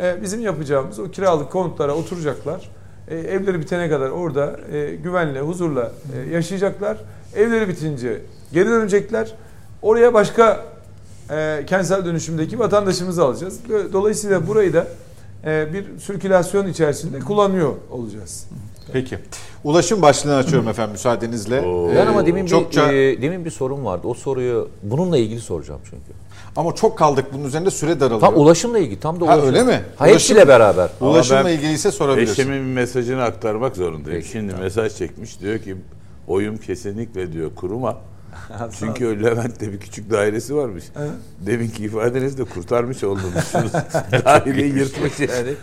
E, 0.00 0.22
bizim 0.22 0.40
yapacağımız 0.40 0.98
o 0.98 1.10
kiralık 1.10 1.52
konutlara 1.52 1.94
oturacaklar. 1.94 2.70
E, 3.10 3.16
evleri 3.16 3.60
bitene 3.60 3.88
kadar 3.88 4.10
orada 4.10 4.60
e, 4.72 4.94
güvenle, 4.94 5.40
huzurla 5.40 5.92
e, 6.16 6.34
yaşayacaklar. 6.34 6.98
Evleri 7.36 7.68
bitince 7.68 8.20
geri 8.52 8.68
dönecekler. 8.68 9.34
Oraya 9.82 10.14
başka 10.14 10.64
e, 11.30 11.64
kentsel 11.66 12.04
dönüşümdeki 12.04 12.58
vatandaşımızı 12.58 13.24
alacağız. 13.24 13.60
Dolayısıyla 13.92 14.46
burayı 14.46 14.72
da 14.72 14.86
e, 15.44 15.72
bir 15.72 15.98
sirkülasyon 15.98 16.66
içerisinde 16.66 17.18
kullanıyor 17.18 17.72
olacağız. 17.90 18.46
Peki. 18.92 19.18
Ulaşım 19.64 20.02
başlığını 20.02 20.34
açıyorum 20.36 20.68
efendim 20.68 20.92
müsaadenizle. 20.92 21.60
Oo. 21.60 21.90
Ee, 21.90 21.96
Ben 21.96 22.06
ama 22.06 22.26
demin 22.26 22.46
çokça 22.46 22.88
bir, 22.90 22.94
e, 22.94 23.22
demin 23.22 23.44
bir 23.44 23.50
sorum 23.50 23.84
vardı. 23.84 24.06
O 24.08 24.14
soruyu 24.14 24.68
bununla 24.82 25.18
ilgili 25.18 25.40
soracağım 25.40 25.80
çünkü. 25.84 26.12
ama 26.56 26.74
çok 26.74 26.98
kaldık 26.98 27.24
bunun 27.32 27.44
üzerinde 27.44 27.70
süre 27.70 28.00
daralıyor. 28.00 28.20
Tam 28.20 28.36
ulaşımla 28.36 28.78
ilgili. 28.78 29.00
Tam 29.00 29.20
da 29.20 29.26
Ha, 29.28 29.34
ulaşım. 29.36 29.46
öyle 29.48 29.62
mi? 29.64 29.80
Ha, 29.96 30.06
hepsiyle 30.06 30.40
Ulaşım- 30.40 30.48
beraber. 30.48 30.88
Ulaşımla 31.00 31.40
Ama 31.40 31.48
ben 31.48 31.54
ilgiliyse 31.54 31.90
sorabilirsin. 31.90 32.32
Eşimin 32.42 32.58
bir 32.60 32.72
mesajını 32.74 33.22
aktarmak 33.22 33.76
zorundayım. 33.76 34.18
Peki, 34.20 34.28
Şimdi 34.30 34.50
tamam. 34.50 34.64
mesaj 34.64 34.96
çekmiş 34.96 35.40
diyor 35.40 35.58
ki 35.58 35.76
oyum 36.28 36.56
kesinlikle 36.56 37.32
diyor 37.32 37.50
kuruma. 37.54 37.96
Çünkü 38.78 39.06
o 39.06 39.10
Levent'te 39.10 39.72
bir 39.72 39.80
küçük 39.80 40.10
dairesi 40.10 40.56
varmış. 40.56 40.84
Deminki 41.46 41.84
ifadenizde 41.84 42.44
kurtarmış 42.44 43.04
oldunuz. 43.04 43.34
Daireyi 44.24 44.74
yırtmış 44.74 45.20
yani. 45.20 45.54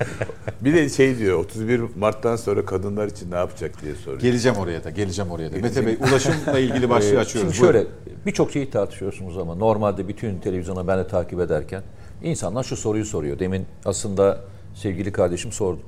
Bir 0.62 0.74
de 0.74 0.90
şey 0.90 1.18
diyor 1.18 1.40
31 1.40 1.82
Mart'tan 1.96 2.36
sonra 2.36 2.66
kadınlar 2.66 3.08
için 3.08 3.32
ne 3.32 3.36
yapacak 3.36 3.82
diye 3.82 3.96
soruyor. 3.96 4.22
Geleceğim 4.22 4.58
oraya 4.58 4.84
da, 4.84 4.90
geleceğim 4.90 5.32
oraya 5.32 5.54
da. 5.54 5.58
Mete 5.58 5.86
Bey, 5.86 5.98
ulaşımla 6.10 6.60
ilgili 6.60 6.90
başlığı 6.90 7.06
Ee, 7.16 7.18
açıyoruz. 7.18 7.56
Şimdi 7.56 7.68
şöyle 7.68 7.88
birçok 8.26 8.52
şeyi 8.52 8.70
tartışıyorsunuz 8.70 9.38
ama 9.38 9.56
normalde 9.56 10.08
bütün 10.08 10.40
televizyona 10.40 10.88
ben 10.88 11.00
de 11.00 11.08
takip 11.08 11.40
ederken 11.40 11.84
insanlar 12.24 12.64
şu 12.64 12.78
soruyu 12.78 13.06
soruyor. 13.06 13.40
Demin 13.40 13.66
aslında 13.86 14.40
sevgili 14.76 15.12
kardeşim 15.12 15.52
sordu. 15.52 15.80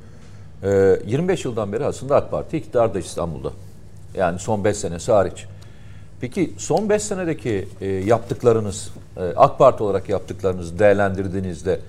Ee, 0.64 1.00
25 1.06 1.46
yıldan 1.46 1.74
beri 1.74 1.86
aslında 1.86 2.16
AK 2.16 2.32
Parti 2.32 2.58
iktidarda 2.58 3.00
İstanbul'da. 3.00 3.52
Yani 4.16 4.40
son 4.40 4.64
5 4.64 4.78
senesi 4.78 5.12
hariç. 5.12 5.46
Peki 6.22 6.54
son 6.58 6.90
5 6.90 7.04
senedeki 7.04 7.68
e, 7.82 7.88
yaptıklarınız, 7.88 8.92
e, 9.18 9.22
AK 9.36 9.58
Parti 9.58 9.84
olarak 9.84 10.10
yaptıklarınızı 10.10 10.80
değerlendirdiğinizde 10.80 11.80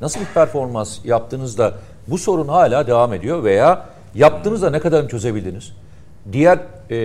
nasıl 0.00 0.20
bir 0.20 0.26
performans 0.26 0.98
yaptığınızda 1.04 1.74
bu 2.06 2.18
sorun 2.18 2.48
hala 2.48 2.86
devam 2.86 3.12
ediyor 3.12 3.44
veya 3.44 3.86
yaptığınızda 4.14 4.70
ne 4.70 4.80
kadarını 4.80 5.08
çözebildiniz? 5.08 5.72
Diğer 6.32 6.58
e, 6.90 6.96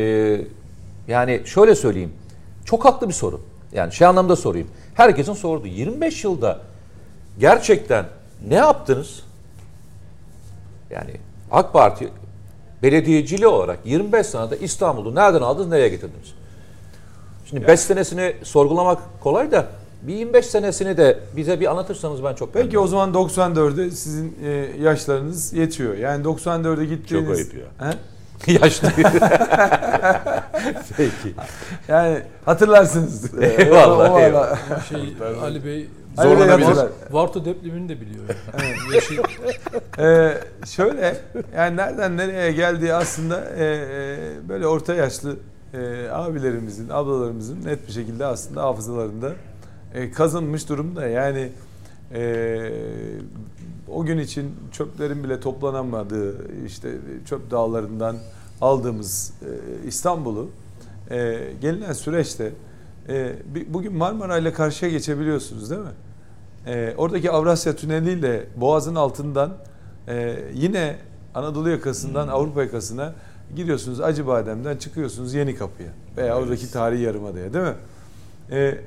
yani 1.07 1.41
şöyle 1.45 1.75
söyleyeyim. 1.75 2.13
Çok 2.65 2.85
haklı 2.85 3.09
bir 3.09 3.13
soru. 3.13 3.41
Yani 3.73 3.93
şey 3.93 4.07
anlamda 4.07 4.35
sorayım. 4.35 4.67
Herkesin 4.93 5.33
sorduğu 5.33 5.67
25 5.67 6.23
yılda 6.23 6.59
gerçekten 7.39 8.05
ne 8.47 8.55
yaptınız? 8.55 9.23
Yani 10.89 11.11
AK 11.51 11.73
Parti 11.73 12.09
belediyeciliği 12.83 13.47
olarak 13.47 13.79
25 13.85 14.27
senede 14.27 14.59
İstanbul'u 14.59 15.15
nereden 15.15 15.41
aldınız, 15.41 15.69
nereye 15.69 15.89
getirdiniz? 15.89 16.33
Şimdi 17.49 17.67
5 17.67 17.79
senesini 17.79 18.35
sorgulamak 18.43 18.99
kolay 19.23 19.51
da 19.51 19.65
bir 20.01 20.13
25 20.13 20.45
senesini 20.45 20.97
de 20.97 21.19
bize 21.35 21.59
bir 21.59 21.71
anlatırsanız 21.71 22.23
ben 22.23 22.33
çok 22.33 22.53
Peki 22.53 22.79
o 22.79 22.87
zaman 22.87 23.13
94'e 23.13 23.91
sizin 23.91 24.37
e, 24.43 24.49
yaşlarınız 24.81 25.53
yetiyor. 25.53 25.97
Yani 25.97 26.23
94'e 26.23 26.85
gittiğiniz... 26.85 27.27
Çok 27.27 27.35
ayıp 27.35 27.53
ya. 27.53 27.89
He? 27.89 27.93
yaşlı. 28.63 28.87
Peki. 30.97 31.35
Yani 31.87 32.21
hatırlarsınız. 32.45 33.31
Eyvallah, 33.43 34.11
O 34.11 34.15
ara- 34.15 34.25
eyvallah. 34.25 34.89
Şey 34.89 35.13
Ali 35.41 35.65
Bey 35.65 35.87
Zorlanabilir. 36.15 36.77
Varto 37.11 37.45
depremini 37.45 37.89
de 37.89 38.01
biliyor. 38.01 38.23
Yani. 38.53 38.95
Yaşı- 38.95 39.21
Ee, 39.99 40.37
şöyle 40.67 41.17
yani 41.55 41.77
nereden 41.77 42.17
nereye 42.17 42.51
geldiği 42.51 42.93
aslında 42.93 43.43
e, 43.57 43.65
e, 43.65 44.17
böyle 44.49 44.67
orta 44.67 44.93
yaşlı 44.93 45.35
e, 45.75 46.09
abilerimizin, 46.09 46.89
ablalarımızın 46.89 47.65
net 47.65 47.87
bir 47.87 47.91
şekilde 47.91 48.25
aslında 48.25 48.63
hafızalarında 48.63 49.33
e, 49.93 50.11
kazınmış 50.11 50.69
durumda. 50.69 51.07
Yani 51.07 51.51
e, 52.13 52.71
o 53.91 54.05
gün 54.05 54.17
için 54.17 54.51
çöplerin 54.71 55.23
bile 55.23 55.39
toplanamadığı 55.39 56.35
işte 56.65 56.91
çöp 57.25 57.51
dağlarından 57.51 58.17
aldığımız 58.61 59.33
e, 59.41 59.87
İstanbul'u 59.87 60.49
e, 61.11 61.39
gelinen 61.61 61.93
süreçte 61.93 62.51
e, 63.09 63.35
bugün 63.67 63.93
Marmara 63.93 64.37
ile 64.37 64.53
karşıya 64.53 64.91
geçebiliyorsunuz 64.91 65.69
değil 65.69 65.81
mi? 65.81 65.87
E, 66.67 66.93
oradaki 66.97 67.31
Avrasya 67.31 67.75
Tüneli 67.75 68.11
ile 68.11 68.47
Boğaz'ın 68.55 68.95
altından 68.95 69.53
e, 70.07 70.35
yine 70.53 70.95
Anadolu 71.35 71.69
yakasından 71.69 72.27
Avrupa 72.27 72.63
yakasına 72.63 73.13
gidiyorsunuz 73.55 74.01
Acıbadem'den 74.01 74.77
çıkıyorsunuz 74.77 75.33
Yeni 75.33 75.55
Kapı'ya 75.55 75.89
veya 76.17 76.37
oradaki 76.37 76.71
tarihi 76.71 77.01
yarımadaya 77.01 77.53
değil 77.53 77.65
mi? 77.65 77.75
E, 78.51 78.77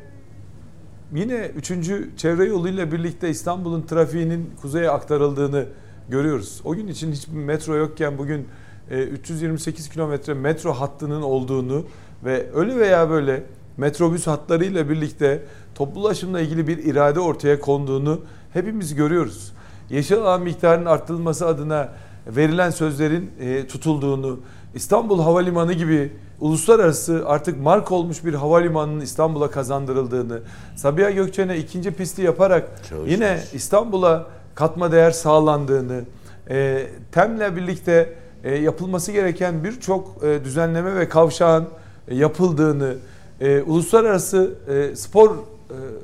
yine 1.14 1.50
3. 1.56 1.72
çevre 2.16 2.44
yoluyla 2.44 2.92
birlikte 2.92 3.28
İstanbul'un 3.28 3.82
trafiğinin 3.82 4.50
kuzeye 4.62 4.90
aktarıldığını 4.90 5.66
görüyoruz. 6.08 6.60
O 6.64 6.74
gün 6.74 6.86
için 6.86 7.12
hiçbir 7.12 7.36
metro 7.36 7.76
yokken 7.76 8.18
bugün 8.18 8.48
e, 8.90 9.02
328 9.02 9.88
kilometre 9.88 10.34
metro 10.34 10.72
hattının 10.72 11.22
olduğunu 11.22 11.84
ve 12.24 12.46
öyle 12.54 12.76
veya 12.76 13.10
böyle 13.10 13.42
metrobüs 13.76 14.26
hatlarıyla 14.26 14.88
birlikte 14.88 15.42
toplu 15.74 16.00
ulaşımla 16.00 16.40
ilgili 16.40 16.68
bir 16.68 16.78
irade 16.78 17.20
ortaya 17.20 17.60
konduğunu 17.60 18.20
hepimiz 18.52 18.94
görüyoruz. 18.94 19.52
Yeşil 19.90 20.16
alan 20.16 20.42
miktarının 20.42 20.86
arttırılması 20.86 21.46
adına 21.46 21.92
verilen 22.28 22.70
sözlerin 22.70 23.30
e, 23.40 23.66
tutulduğunu, 23.66 24.40
İstanbul 24.74 25.22
Havalimanı 25.22 25.72
gibi 25.72 26.12
uluslararası 26.40 27.22
artık 27.26 27.60
mark 27.60 27.92
olmuş 27.92 28.24
bir 28.24 28.34
havalimanının 28.34 29.00
İstanbul'a 29.00 29.50
kazandırıldığını, 29.50 30.40
Sabiha 30.76 31.10
Gökçen'e 31.10 31.56
ikinci 31.56 31.90
pisti 31.90 32.22
yaparak 32.22 32.84
Çalışmış. 32.88 33.12
yine 33.12 33.40
İstanbul'a 33.52 34.26
katma 34.54 34.92
değer 34.92 35.10
sağlandığını, 35.10 36.04
e, 36.50 36.86
TEM'le 37.12 37.56
birlikte 37.56 38.14
e, 38.44 38.54
yapılması 38.54 39.12
gereken 39.12 39.64
birçok 39.64 40.24
e, 40.24 40.44
düzenleme 40.44 40.94
ve 40.96 41.08
kavşağın 41.08 41.68
e, 42.08 42.14
yapıldığını, 42.14 42.94
e, 43.40 43.62
uluslararası 43.62 44.54
e, 44.68 44.96
spor 44.96 45.30
e, 45.30 45.36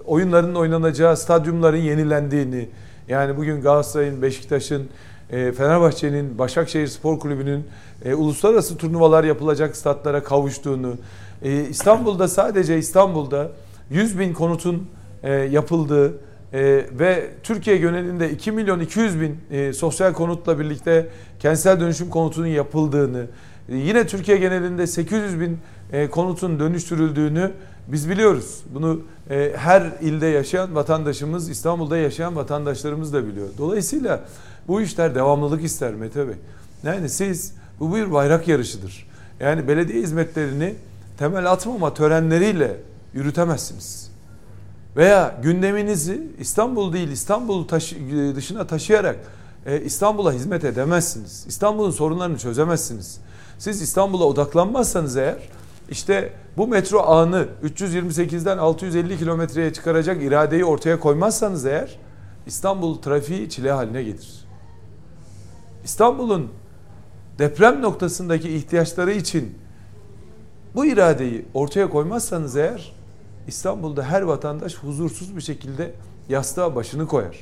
oyunlarının 0.07 0.55
oynanacağı 0.55 1.17
stadyumların 1.17 1.77
yenilendiğini, 1.77 2.69
yani 3.09 3.37
bugün 3.37 3.61
Galatasaray'ın, 3.61 4.23
Beşiktaş'ın, 4.23 4.89
e, 5.35 5.53
Fenerbahçe'nin, 5.53 6.39
Başakşehir 6.39 6.87
Spor 6.87 7.19
Kulübü'nün 7.19 7.65
e, 8.05 8.15
uluslararası 8.15 8.77
turnuvalar 8.77 9.25
yapılacak 9.25 9.77
statlara 9.77 10.23
kavuştuğunu, 10.23 10.95
e, 11.43 11.63
İstanbul'da 11.69 12.29
sadece 12.29 12.79
İstanbul'da 12.79 13.51
100 13.91 14.19
bin 14.19 14.33
konutun 14.33 14.87
e, 15.23 15.33
yapıldığı 15.33 16.15
ve 16.99 17.31
Türkiye 17.43 17.77
genelinde 17.77 18.31
2 18.31 18.53
milyon 18.53 18.81
200 18.81 19.21
bin 19.21 19.39
sosyal 19.73 20.13
konutla 20.13 20.59
birlikte 20.59 21.09
kentsel 21.41 21.81
dönüşüm 21.81 22.11
konutunun 22.11 22.47
yapıldığını, 22.47 23.27
yine 23.69 24.07
Türkiye 24.07 24.37
genelinde 24.37 24.87
800 24.87 25.41
bin 25.41 25.59
konutun 26.11 26.61
dönüştürüldüğünü 26.61 27.51
biz 27.89 28.11
biliyoruz. 28.11 28.63
Bunu 28.75 29.01
her 29.57 29.83
ilde 30.01 30.27
yaşayan 30.27 30.75
vatandaşımız, 30.75 31.49
İstanbul'da 31.49 31.97
yaşayan 31.97 32.37
vatandaşlarımız 32.37 33.13
da 33.13 33.27
biliyor. 33.27 33.49
Dolayısıyla 33.59 34.21
bu 34.69 34.81
işler 34.81 35.15
devamlılık 35.15 35.65
ister 35.65 35.95
Mete 35.95 36.29
Bey. 36.29 36.35
Yani 36.83 37.09
siz 37.09 37.53
bu 37.81 37.95
bir 37.95 38.13
bayrak 38.13 38.49
yarışıdır. 38.49 39.07
Yani 39.41 39.69
belediye 39.69 40.03
hizmetlerini 40.03 40.75
temel 41.19 41.53
atmama 41.53 41.95
törenleriyle 41.95 42.77
yürütemezsiniz. 43.15 44.11
Veya 44.97 45.41
gündeminizi 45.43 46.23
İstanbul 46.39 46.93
değil 46.93 47.09
İstanbul 47.09 47.69
taşı, 47.69 47.97
dışına 48.37 48.67
taşıyarak 48.67 49.17
e, 49.67 49.81
İstanbul'a 49.81 50.33
hizmet 50.33 50.65
edemezsiniz. 50.65 51.45
İstanbul'un 51.49 51.91
sorunlarını 51.91 52.39
çözemezsiniz. 52.39 53.21
Siz 53.59 53.83
İstanbul'a 53.83 54.25
odaklanmazsanız 54.25 55.17
eğer 55.17 55.49
işte 55.91 56.33
bu 56.57 56.67
metro 56.67 56.99
ağını 56.99 57.47
328'den 57.65 58.59
650 58.59 59.19
kilometreye 59.19 59.73
çıkaracak 59.73 60.23
iradeyi 60.23 60.65
ortaya 60.65 61.01
koymazsanız 61.01 61.67
eğer 61.67 61.99
İstanbul 62.47 63.03
trafiği 63.03 63.51
çile 63.51 63.71
haline 63.73 64.03
gelir. 64.03 64.44
İstanbul'un 65.85 66.49
deprem 67.39 67.83
noktasındaki 67.83 68.57
ihtiyaçları 68.57 69.13
için 69.13 69.55
bu 70.75 70.87
iradeyi 70.87 71.45
ortaya 71.55 71.91
koymazsanız 71.91 72.57
eğer 72.57 72.93
İstanbul'da 73.49 74.03
her 74.03 74.23
vatandaş 74.23 74.75
huzursuz 74.75 75.37
bir 75.37 75.41
şekilde 75.41 75.95
yastığa 76.29 76.75
başını 76.77 77.07
koyar. 77.07 77.37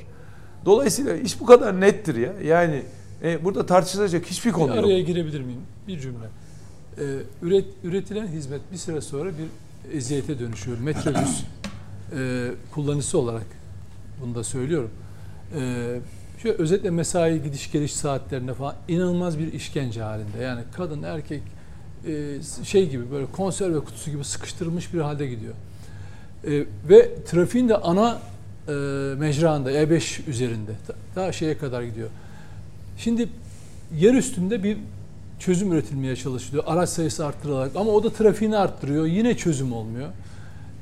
Dolayısıyla 0.65 1.15
iş 1.15 1.39
bu 1.39 1.45
kadar 1.45 1.81
nettir 1.81 2.15
ya. 2.15 2.33
Yani 2.43 2.83
e, 3.23 3.43
burada 3.45 3.65
tartışılacak 3.65 4.25
hiçbir 4.25 4.51
konu 4.51 4.71
Bir 4.71 4.75
yok. 4.75 4.85
araya 4.85 5.01
girebilir 5.01 5.41
miyim? 5.41 5.61
Bir 5.87 5.99
cümle. 5.99 6.25
Ee, 6.97 7.03
üret, 7.41 7.65
üretilen 7.83 8.27
hizmet 8.27 8.61
bir 8.71 8.77
süre 8.77 9.01
sonra 9.01 9.29
bir 9.29 9.47
eziyete 9.97 10.39
dönüşüyor. 10.39 10.77
Metrobüs 10.79 11.43
e, 12.17 12.49
kullanıcısı 12.71 13.17
olarak 13.17 13.45
bunu 14.21 14.35
da 14.35 14.43
söylüyorum. 14.43 14.89
Ee, 15.55 15.99
şöyle 16.43 16.57
özetle 16.57 16.89
mesai 16.89 17.43
gidiş 17.43 17.71
geliş 17.71 17.93
saatlerinde 17.93 18.53
falan 18.53 18.75
inanılmaz 18.87 19.39
bir 19.39 19.53
işkence 19.53 20.01
halinde. 20.01 20.37
Yani 20.43 20.61
kadın 20.73 21.03
erkek 21.03 21.41
e, 22.07 22.37
şey 22.63 22.89
gibi 22.89 23.11
böyle 23.11 23.25
konserve 23.25 23.79
kutusu 23.79 24.11
gibi 24.11 24.23
sıkıştırılmış 24.23 24.93
bir 24.93 24.99
halde 24.99 25.27
gidiyor. 25.27 25.53
E, 26.47 26.65
ve 26.89 27.23
trafiğin 27.25 27.69
de 27.69 27.77
ana 27.77 28.19
e, 28.67 28.71
mecranda 29.17 29.71
E5 29.71 30.29
üzerinde 30.29 30.71
daha 31.15 31.31
şeye 31.31 31.57
kadar 31.57 31.83
gidiyor. 31.83 32.09
Şimdi 32.97 33.29
yer 33.97 34.13
üstünde 34.13 34.63
bir 34.63 34.77
çözüm 35.39 35.73
üretilmeye 35.73 36.15
çalışılıyor. 36.15 36.63
Araç 36.67 36.89
sayısı 36.89 37.25
arttırılarak 37.25 37.75
ama 37.75 37.91
o 37.91 38.03
da 38.03 38.09
trafiğini 38.09 38.57
arttırıyor. 38.57 39.05
Yine 39.05 39.37
çözüm 39.37 39.73
olmuyor. 39.73 40.09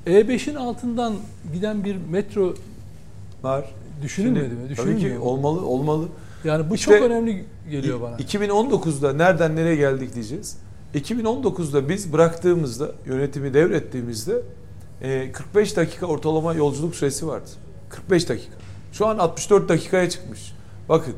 E5'in 0.08 0.56
altından 0.56 1.16
giden 1.54 1.84
bir 1.84 1.96
metro 1.96 2.56
Var. 3.44 3.66
Düşünülmedi 4.02 4.50
Şimdi, 4.50 4.70
mi? 4.70 4.76
Tabii 4.76 5.00
ki 5.00 5.20
olmalı 5.20 5.66
olmalı. 5.66 6.08
Yani 6.44 6.70
bu 6.70 6.76
İşte 6.76 6.92
çok 6.92 7.02
önemli 7.04 7.46
geliyor 7.70 8.02
bana. 8.02 8.16
2019'da 8.16 9.14
nereden 9.14 9.56
nereye 9.56 9.76
geldik 9.76 10.16
diyeceğiz. 10.16 10.58
2019'da 10.96 11.90
biz 11.90 12.14
bıraktığımızda 12.14 12.92
yönetimi 13.06 13.54
devrettiğimizde 13.54 14.42
e, 15.02 15.32
45 15.32 15.78
dakika 15.78 16.06
ortalama 16.06 16.54
yolculuk 16.54 16.96
süresi 16.96 17.28
vardı. 17.28 17.50
45 17.90 18.30
dakika. 18.30 18.54
Şu 18.94 19.08
an 19.08 19.18
64 19.18 19.70
dakikaya 19.70 20.10
çıkmış. 20.10 20.54
Bakın. 20.90 21.14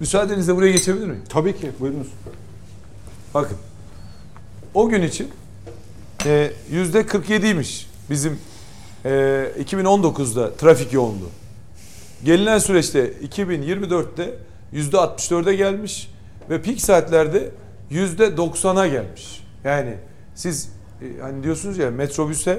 Müsaadenizle 0.00 0.56
buraya 0.56 0.72
geçebilir 0.72 1.06
miyim? 1.06 1.22
Tabii 1.28 1.56
ki 1.56 1.70
buyurunuz. 1.80 2.08
Bakın. 3.34 3.56
O 4.74 4.88
gün 4.88 5.02
için 5.02 5.28
e, 6.26 6.52
yüzde 6.70 7.00
47'ymiş 7.00 7.86
bizim 8.10 8.38
e, 9.04 9.10
2019'da 9.60 10.54
trafik 10.54 10.92
yoğunluğu. 10.92 11.30
Gelinen 12.24 12.58
süreçte 12.58 13.12
2024'te 13.12 14.34
yüzde 14.72 14.96
64'e 14.96 15.54
gelmiş 15.54 16.10
ve 16.50 16.62
pik 16.62 16.80
saatlerde 16.80 17.48
yüzde 17.90 18.24
90'a 18.24 18.86
gelmiş. 18.86 19.44
Yani 19.64 19.94
siz 20.34 20.68
e, 21.02 21.20
hani 21.20 21.42
diyorsunuz 21.42 21.78
ya 21.78 21.90
metrobüse 21.90 22.58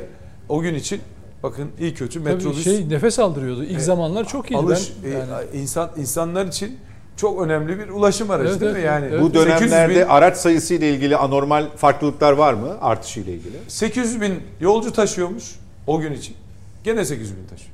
o 0.49 0.61
gün 0.61 0.76
için 0.76 1.02
bakın 1.44 1.69
iyi 1.80 1.94
kötü 1.94 2.23
Tabii 2.23 2.34
metrobüs 2.34 2.64
şey 2.64 2.90
nefes 2.90 3.19
aldırıyordu. 3.19 3.64
İlk 3.64 3.77
E, 3.77 3.80
zamanlar 3.80 4.27
çok 4.27 4.52
iyiydi. 4.52 4.57
alış 4.57 4.91
ben, 5.03 5.10
e, 5.11 5.14
yani, 5.14 5.27
insan 5.53 5.90
insanlar 5.98 6.45
için 6.45 6.77
çok 7.18 7.41
önemli 7.41 7.80
bir 7.80 7.90
ulaşım 7.90 8.31
aracı 8.31 8.49
Evet, 8.49 8.61
değil 8.61 8.72
evet, 8.72 8.81
mi? 8.84 8.88
Yani 8.88 9.06
evet. 9.06 9.22
Bu 9.22 9.26
800 9.27 9.45
dönemlerde 9.45 9.95
bin- 9.95 10.10
araç 10.10 10.38
sayısı 10.38 10.73
ile 10.73 10.94
ilgili 10.94 11.18
anormal 11.18 11.65
farklılıklar 11.76 12.31
var 12.31 12.53
mı 12.53 12.77
artışı 12.81 13.19
ile 13.19 13.34
ilgili? 13.34 13.57
800 13.68 14.22
bin 14.22 14.34
yolcu 14.61 14.94
taşıyormuş 14.94 15.44
o 15.88 15.99
gün 15.99 16.14
için. 16.14 16.36
Gene 16.84 17.06
800 17.06 17.38
bin 17.38 17.48
taşıyor. 17.48 17.72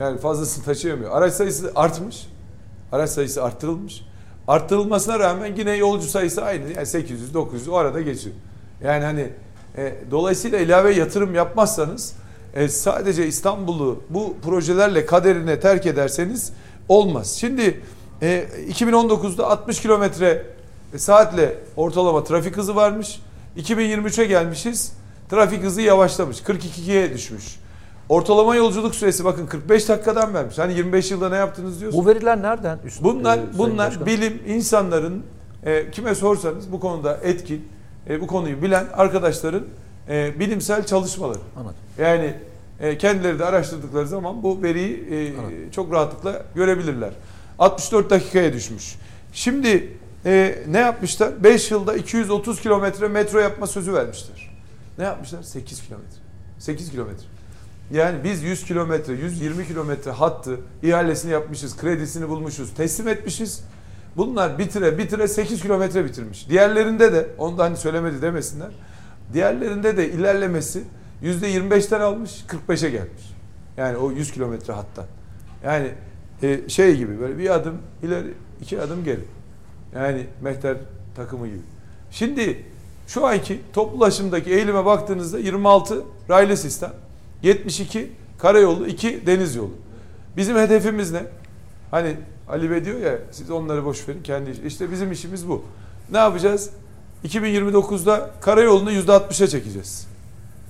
Yani 0.00 0.18
fazlasını 0.18 0.64
taşıyamıyor. 0.64 1.10
Araç 1.10 1.32
sayısı 1.32 1.72
artmış. 1.74 2.26
Araç 2.92 3.10
sayısı 3.10 3.44
arttırılmış. 3.44 4.02
Arttırılmasına 4.48 5.18
rağmen 5.18 5.54
yine 5.56 5.76
yolcu 5.76 6.08
sayısı 6.08 6.44
aynı. 6.44 6.72
Yani 6.76 6.86
800, 6.86 7.34
900 7.34 7.68
o 7.68 7.76
arada 7.76 8.00
geçiyor. 8.00 8.34
Yani 8.84 9.04
hani 9.04 9.28
e, 9.76 9.94
dolayısıyla 10.10 10.58
ilave 10.58 10.94
yatırım 10.94 11.34
yapmazsanız 11.34 12.14
e, 12.54 12.68
sadece 12.68 13.26
İstanbul'u 13.26 14.02
bu 14.10 14.36
projelerle 14.44 15.06
kaderine 15.06 15.60
terk 15.60 15.86
ederseniz 15.86 16.52
olmaz. 16.88 17.36
Şimdi 17.40 17.80
e, 18.22 18.46
2019'da 18.70 19.50
60 19.50 19.80
kilometre 19.80 20.46
saatle 20.96 21.58
ortalama 21.76 22.24
trafik 22.24 22.56
hızı 22.56 22.76
varmış. 22.76 23.20
2023'e 23.58 24.24
gelmişiz. 24.24 24.92
Trafik 25.30 25.62
hızı 25.62 25.82
yavaşlamış. 25.82 26.40
42'ye 26.40 27.14
düşmüş. 27.14 27.59
Ortalama 28.10 28.56
yolculuk 28.56 28.94
süresi 28.94 29.24
bakın 29.24 29.46
45 29.46 29.88
dakikadan 29.88 30.34
vermiş. 30.34 30.58
Hani 30.58 30.74
25 30.74 31.10
yılda 31.10 31.28
ne 31.28 31.36
yaptınız 31.36 31.80
diyorsun. 31.80 32.04
Bu 32.04 32.06
veriler 32.08 32.42
nereden? 32.42 32.78
Üst, 32.84 33.02
Bunlar 33.02 33.38
e, 33.38 33.58
bunlar 33.58 33.88
Başkan? 33.88 34.06
bilim 34.06 34.42
insanların 34.46 35.22
e, 35.64 35.90
kime 35.90 36.14
sorsanız 36.14 36.72
bu 36.72 36.80
konuda 36.80 37.16
etkin, 37.22 37.68
e, 38.08 38.20
bu 38.20 38.26
konuyu 38.26 38.62
bilen 38.62 38.86
arkadaşların 38.92 39.62
e, 40.08 40.40
bilimsel 40.40 40.86
çalışmaları. 40.86 41.38
Anladım. 41.56 41.76
Yani 41.98 42.34
e, 42.80 42.98
kendileri 42.98 43.38
de 43.38 43.44
araştırdıkları 43.44 44.06
zaman 44.06 44.42
bu 44.42 44.62
veriyi 44.62 45.08
e, 45.10 45.38
Anladım. 45.38 45.70
çok 45.70 45.92
rahatlıkla 45.92 46.42
görebilirler. 46.54 47.10
64 47.58 48.10
dakikaya 48.10 48.52
düşmüş. 48.52 48.96
Şimdi 49.32 49.92
e, 50.26 50.58
ne 50.68 50.78
yapmışlar? 50.78 51.44
5 51.44 51.70
yılda 51.70 51.96
230 51.96 52.60
kilometre 52.60 53.08
metro 53.08 53.38
yapma 53.38 53.66
sözü 53.66 53.92
vermişler. 53.92 54.50
Ne 54.98 55.04
yapmışlar? 55.04 55.42
8 55.42 55.82
kilometre. 55.82 56.16
8 56.58 56.90
kilometre. 56.90 57.26
Yani 57.90 58.24
biz 58.24 58.42
100 58.42 58.64
kilometre, 58.64 59.12
120 59.12 59.66
kilometre 59.66 60.10
hattı 60.10 60.56
ihalesini 60.82 61.32
yapmışız, 61.32 61.76
kredisini 61.76 62.28
bulmuşuz, 62.28 62.74
teslim 62.74 63.08
etmişiz. 63.08 63.64
Bunlar 64.16 64.58
bitire 64.58 64.98
bitire 64.98 65.28
8 65.28 65.62
kilometre 65.62 66.04
bitirmiş. 66.04 66.48
Diğerlerinde 66.48 67.12
de, 67.12 67.26
onu 67.38 67.58
da 67.58 67.64
hani 67.64 67.76
söylemedi 67.76 68.22
demesinler. 68.22 68.68
Diğerlerinde 69.32 69.96
de 69.96 70.12
ilerlemesi 70.12 70.84
%25'ten 71.22 72.00
almış, 72.00 72.44
45'e 72.68 72.90
gelmiş. 72.90 73.34
Yani 73.76 73.96
o 73.96 74.10
100 74.10 74.32
kilometre 74.32 74.72
hattan. 74.72 75.04
Yani 75.64 75.88
e, 76.42 76.68
şey 76.68 76.96
gibi 76.96 77.20
böyle 77.20 77.38
bir 77.38 77.54
adım 77.54 77.78
ileri, 78.02 78.34
iki 78.60 78.80
adım 78.80 79.04
geri. 79.04 79.24
Yani 79.94 80.26
mehter 80.40 80.76
takımı 81.16 81.46
gibi. 81.46 81.60
Şimdi 82.10 82.64
şu 83.06 83.26
anki 83.26 83.60
toplu 83.72 83.96
ulaşımdaki 83.96 84.50
eğilime 84.50 84.84
baktığınızda 84.84 85.38
26 85.38 86.02
raylı 86.30 86.56
sistem, 86.56 86.92
72 87.42 88.12
karayolu, 88.38 88.86
2 88.86 89.26
deniz 89.26 89.56
yolu. 89.56 89.74
Bizim 90.36 90.56
hedefimiz 90.56 91.12
ne? 91.12 91.22
Hani 91.90 92.16
Ali 92.48 92.70
Bey 92.70 92.84
diyor 92.84 93.00
ya 93.00 93.18
siz 93.30 93.50
onları 93.50 93.84
boş 93.84 94.08
verin 94.08 94.22
kendi 94.22 94.50
iş. 94.50 94.58
İşte 94.58 94.90
bizim 94.90 95.12
işimiz 95.12 95.48
bu. 95.48 95.64
Ne 96.12 96.18
yapacağız? 96.18 96.70
2029'da 97.24 98.30
karayolunu 98.40 98.92
%60'a 98.92 99.46
çekeceğiz. 99.46 100.06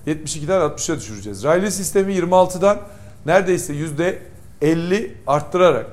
72'den 0.06 0.60
60'a 0.60 0.96
düşüreceğiz. 0.96 1.44
Raylı 1.44 1.70
sistemi 1.70 2.12
26'dan 2.12 2.78
neredeyse 3.26 3.74
%50 4.62 5.10
arttırarak 5.26 5.86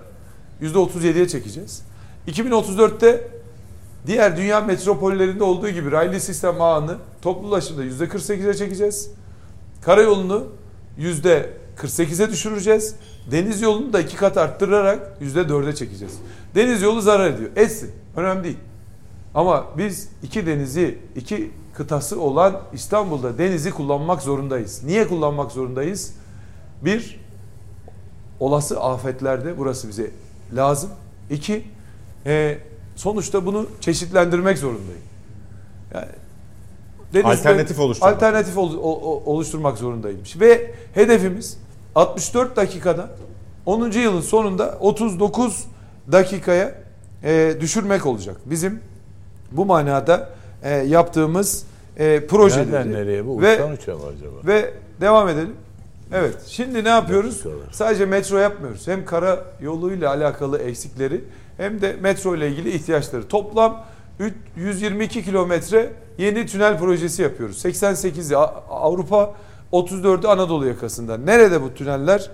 %37'ye 0.61 1.27
çekeceğiz. 1.27 1.81
2034'te 2.27 3.27
diğer 4.07 4.37
dünya 4.37 4.61
metropollerinde 4.61 5.43
olduğu 5.43 5.69
gibi 5.69 5.91
raylı 5.91 6.19
sistem 6.19 6.61
ağını 6.61 6.97
toplu 7.21 7.47
ulaşımda 7.47 7.85
%48'e 7.85 8.53
çekeceğiz. 8.53 9.11
Karayolunu 9.81 10.47
%48'e 10.99 12.31
düşüreceğiz. 12.31 12.95
Deniz 13.31 13.61
yolunu 13.61 13.93
da 13.93 14.01
iki 14.01 14.15
kat 14.15 14.37
arttırarak 14.37 15.21
%4'e 15.21 15.75
çekeceğiz. 15.75 16.13
Deniz 16.55 16.81
yolu 16.81 17.01
zarar 17.01 17.29
ediyor. 17.29 17.49
Etsin. 17.55 17.91
Önemli 18.15 18.43
değil. 18.43 18.57
Ama 19.35 19.65
biz 19.77 20.09
iki 20.23 20.45
denizi, 20.45 20.99
iki 21.15 21.51
kıtası 21.73 22.21
olan 22.21 22.61
İstanbul'da 22.73 23.37
denizi 23.37 23.71
kullanmak 23.71 24.21
zorundayız. 24.21 24.83
Niye 24.83 25.07
kullanmak 25.07 25.51
zorundayız? 25.51 26.13
Bir, 26.81 27.19
olası 28.39 28.81
afetlerde 28.81 29.57
burası 29.57 29.89
bize 29.89 30.11
lazım. 30.55 30.89
İki, 31.29 31.63
e, 32.25 32.57
sonuçta 32.95 33.45
bunu 33.45 33.67
çeşitlendirmek 33.81 34.57
zorundayım. 34.57 35.01
Yani 35.93 36.07
denizde 37.23 37.49
Alternatif 37.49 37.79
oluşturmak. 37.79 38.13
Alternatif 38.15 38.57
ol- 38.57 38.77
o- 38.83 39.23
oluşturmak 39.25 39.77
zorundayım. 39.77 40.19
Ve 40.39 40.71
hedefimiz 40.93 41.57
64 41.95 42.55
dakikada 42.55 43.09
10. 43.65 43.91
yılın 43.99 44.21
sonunda 44.21 44.77
39 44.79 45.63
dakikaya 46.11 46.75
e, 47.23 47.55
düşürmek 47.59 48.05
olacak. 48.05 48.35
Bizim 48.45 48.79
bu 49.51 49.65
manada 49.65 50.29
e, 50.63 50.69
yaptığımız 50.75 51.63
e, 51.97 52.27
projeleri. 52.27 52.71
Nereden 52.71 52.93
nereye 52.93 53.25
bu? 53.27 53.41
Ve, 53.41 53.53
Uçtan 53.73 53.95
acaba? 53.95 54.47
ve 54.47 54.73
devam 55.01 55.29
edelim. 55.29 55.53
Evet. 56.13 56.35
Şimdi 56.47 56.83
ne 56.83 56.89
yapıyoruz? 56.89 57.43
Sadece 57.71 58.05
metro 58.05 58.37
yapmıyoruz. 58.37 58.87
Hem 58.87 59.05
kara 59.05 59.45
yoluyla 59.61 60.09
alakalı 60.09 60.57
eksikleri 60.59 61.23
hem 61.57 61.81
de 61.81 61.93
metro 62.01 62.35
ile 62.35 62.47
ilgili 62.49 62.69
ihtiyaçları. 62.71 63.27
Toplam 63.27 63.85
122 64.55 65.23
kilometre 65.23 65.93
yeni 66.17 66.45
tünel 66.45 66.77
projesi 66.79 67.21
yapıyoruz. 67.21 67.65
88'i 67.65 68.35
A- 68.37 68.63
Avrupa, 68.69 69.33
34'ü 69.71 70.27
Anadolu 70.27 70.67
yakasında. 70.67 71.17
Nerede 71.17 71.61
bu 71.61 71.73
tüneller? 71.73 72.29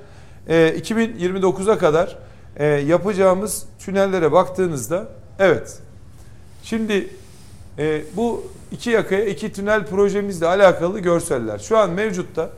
Ee, 0.47 0.75
2029'a 0.77 1.77
kadar 1.77 2.17
e, 2.57 2.65
yapacağımız 2.65 3.65
tünellere 3.79 4.31
baktığınızda 4.31 5.07
evet. 5.39 5.79
Şimdi 6.63 7.09
e, 7.79 8.01
bu 8.15 8.43
iki 8.71 8.89
yakaya 8.89 9.25
iki 9.25 9.53
tünel 9.53 9.85
projemizle 9.85 10.47
alakalı 10.47 10.99
görseller. 10.99 11.59
Şu 11.59 11.77
an 11.77 11.89
mevcutta 11.89 12.49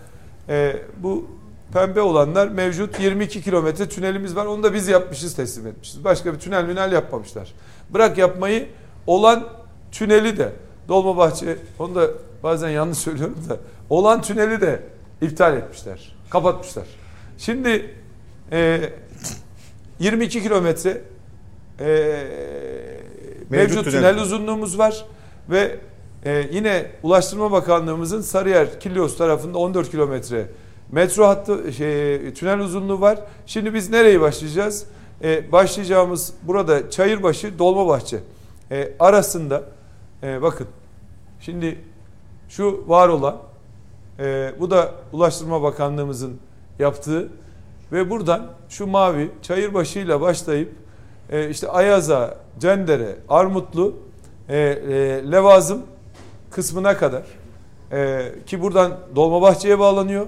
e, 0.50 0.76
bu 0.98 1.28
pembe 1.74 2.02
olanlar 2.02 2.48
mevcut 2.48 3.00
22 3.00 3.42
kilometre 3.42 3.90
tünelimiz 3.90 4.36
var. 4.36 4.46
Onu 4.46 4.64
da 4.64 4.74
biz 4.74 4.88
yapmışız 4.88 5.36
teslim 5.36 5.68
etmişiz. 5.68 6.04
Başka 6.04 6.34
bir 6.34 6.40
tünel 6.40 6.66
münel 6.66 6.92
yapmamışlar. 6.92 7.54
Bırak 7.90 8.18
yapmayı 8.18 8.68
olan 9.08 9.48
tüneli 9.92 10.38
de 10.38 10.52
Dolmabahçe 10.88 11.58
onu 11.80 11.96
da 11.96 12.10
bazen 12.44 12.70
yanlış 12.70 12.98
söylüyorum 12.98 13.38
da 13.50 13.58
olan 13.90 14.22
tüneli 14.22 14.62
de 14.62 14.80
iptal 15.22 15.58
etmişler. 15.58 16.16
Kapatmışlar. 16.30 16.86
Şimdi 17.38 17.96
e, 18.52 18.90
22 20.00 20.44
kilometre 20.44 21.02
e, 21.80 22.28
mevcut, 23.50 23.84
tünel. 23.84 23.98
tünel 23.98 24.22
uzunluğumuz 24.22 24.78
var 24.78 25.06
ve 25.50 25.76
e, 26.26 26.48
yine 26.52 26.86
Ulaştırma 27.04 27.52
Bakanlığımızın 27.52 28.22
Sarıyer 28.22 28.80
Kilyos 28.80 29.18
tarafında 29.18 29.58
14 29.58 29.92
kilometre 29.92 30.46
metro 30.92 31.28
hattı 31.28 31.74
şey, 31.74 32.34
tünel 32.34 32.60
uzunluğu 32.60 33.02
var. 33.02 33.20
Şimdi 33.46 33.74
biz 33.74 33.90
nereye 33.90 34.22
başlayacağız? 34.22 34.86
E, 35.24 35.52
başlayacağımız 35.52 36.34
burada 36.44 36.90
Çayırbaşı 36.90 37.60
Dolmabahçe 37.60 38.20
e, 38.72 38.92
arasında 39.00 39.64
e, 40.24 40.42
bakın 40.42 40.68
şimdi 41.40 41.80
şu 42.50 42.84
var 42.88 43.10
olan 43.10 43.38
e, 44.20 44.54
bu 44.60 44.72
da 44.72 44.92
Ulaştırma 45.14 45.62
Bakanlığımızın 45.62 46.40
yaptığı 46.80 47.30
ve 47.92 48.10
buradan 48.10 48.48
şu 48.70 48.88
mavi 48.88 49.32
Çayırbaşı 49.42 50.00
ile 50.00 50.22
başlayıp 50.22 50.72
e, 51.30 51.50
işte 51.50 51.70
Ayaza, 51.70 52.38
Cendere, 52.60 53.16
Armutlu, 53.30 53.96
e, 54.50 54.58
e, 54.58 55.32
Levazım 55.32 55.82
kısmına 56.52 56.98
kadar 56.98 57.24
e, 57.92 58.32
ki 58.46 58.62
buradan 58.62 58.98
Dolmabahçe'ye 59.16 59.80
bağlanıyor. 59.80 60.28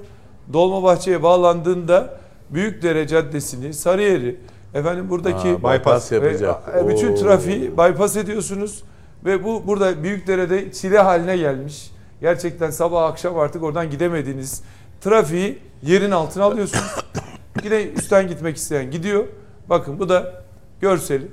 Dolmabahçe'ye 0.54 1.24
bağlandığında 1.24 2.18
Büyükdere 2.50 3.08
Caddesi'ni, 3.08 3.74
Sarıyer'i, 3.74 4.36
efendim 4.78 5.10
buradaki 5.10 5.50
Ha, 5.52 5.58
bypass 5.58 6.12
yapacak. 6.12 6.64
e, 6.78 6.88
bütün 6.88 7.12
Oo. 7.12 7.16
trafiği 7.16 7.72
bypass 7.78 8.18
ediyorsunuz 8.18 8.84
ve 9.26 9.44
bu 9.44 9.68
burada 9.68 10.04
Büyükdere'de 10.04 10.72
çile 10.72 11.00
haline 11.00 11.38
gelmiş. 11.38 11.92
Gerçekten 12.22 12.70
sabah 12.72 13.04
akşam 13.04 13.38
artık 13.40 13.64
oradan 13.64 13.90
gidemediğiniz 13.90 14.62
trafiği 15.02 15.60
yerin 15.84 16.12
altına 16.12 16.44
alıyorsunuz. 16.44 16.96
Yine 17.64 17.84
üstten 17.84 18.28
gitmek 18.28 18.58
isteyen 18.58 18.92
gidiyor. 18.92 19.24
Bakın 19.70 20.00
bu 20.00 20.10
da 20.10 20.44
görseli. 20.82 21.28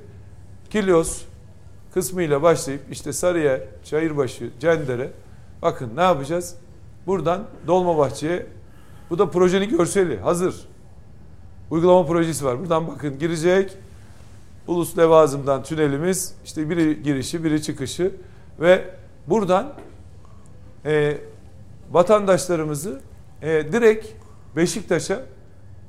Kilyos 0.69 1.21
kısmıyla 1.93 2.41
başlayıp 2.41 2.81
işte 2.91 3.13
Sarıyer, 3.13 3.61
Çayırbaşı, 3.83 4.49
Cendere. 4.59 5.09
Bakın 5.61 5.91
ne 5.95 6.01
yapacağız? 6.01 6.55
Buradan 7.07 7.43
Dolmabahçe'ye 7.67 8.45
bu 9.09 9.19
da 9.19 9.29
projenin 9.29 9.69
görseli 9.69 10.19
hazır. 10.19 10.55
Uygulama 11.71 12.07
projesi 12.07 12.45
var. 12.45 12.59
Buradan 12.59 12.87
bakın 12.87 13.19
girecek. 13.19 13.77
Ulus 14.67 14.97
Levazım'dan 14.97 15.63
tünelimiz 15.63 16.35
işte 16.45 16.69
biri 16.69 17.03
girişi 17.03 17.43
biri 17.43 17.61
çıkışı 17.61 18.11
ve 18.59 18.85
buradan 19.27 19.73
e, 20.85 21.17
vatandaşlarımızı 21.91 23.01
e, 23.41 23.47
direkt 23.47 24.07
Beşiktaş'a 24.55 25.21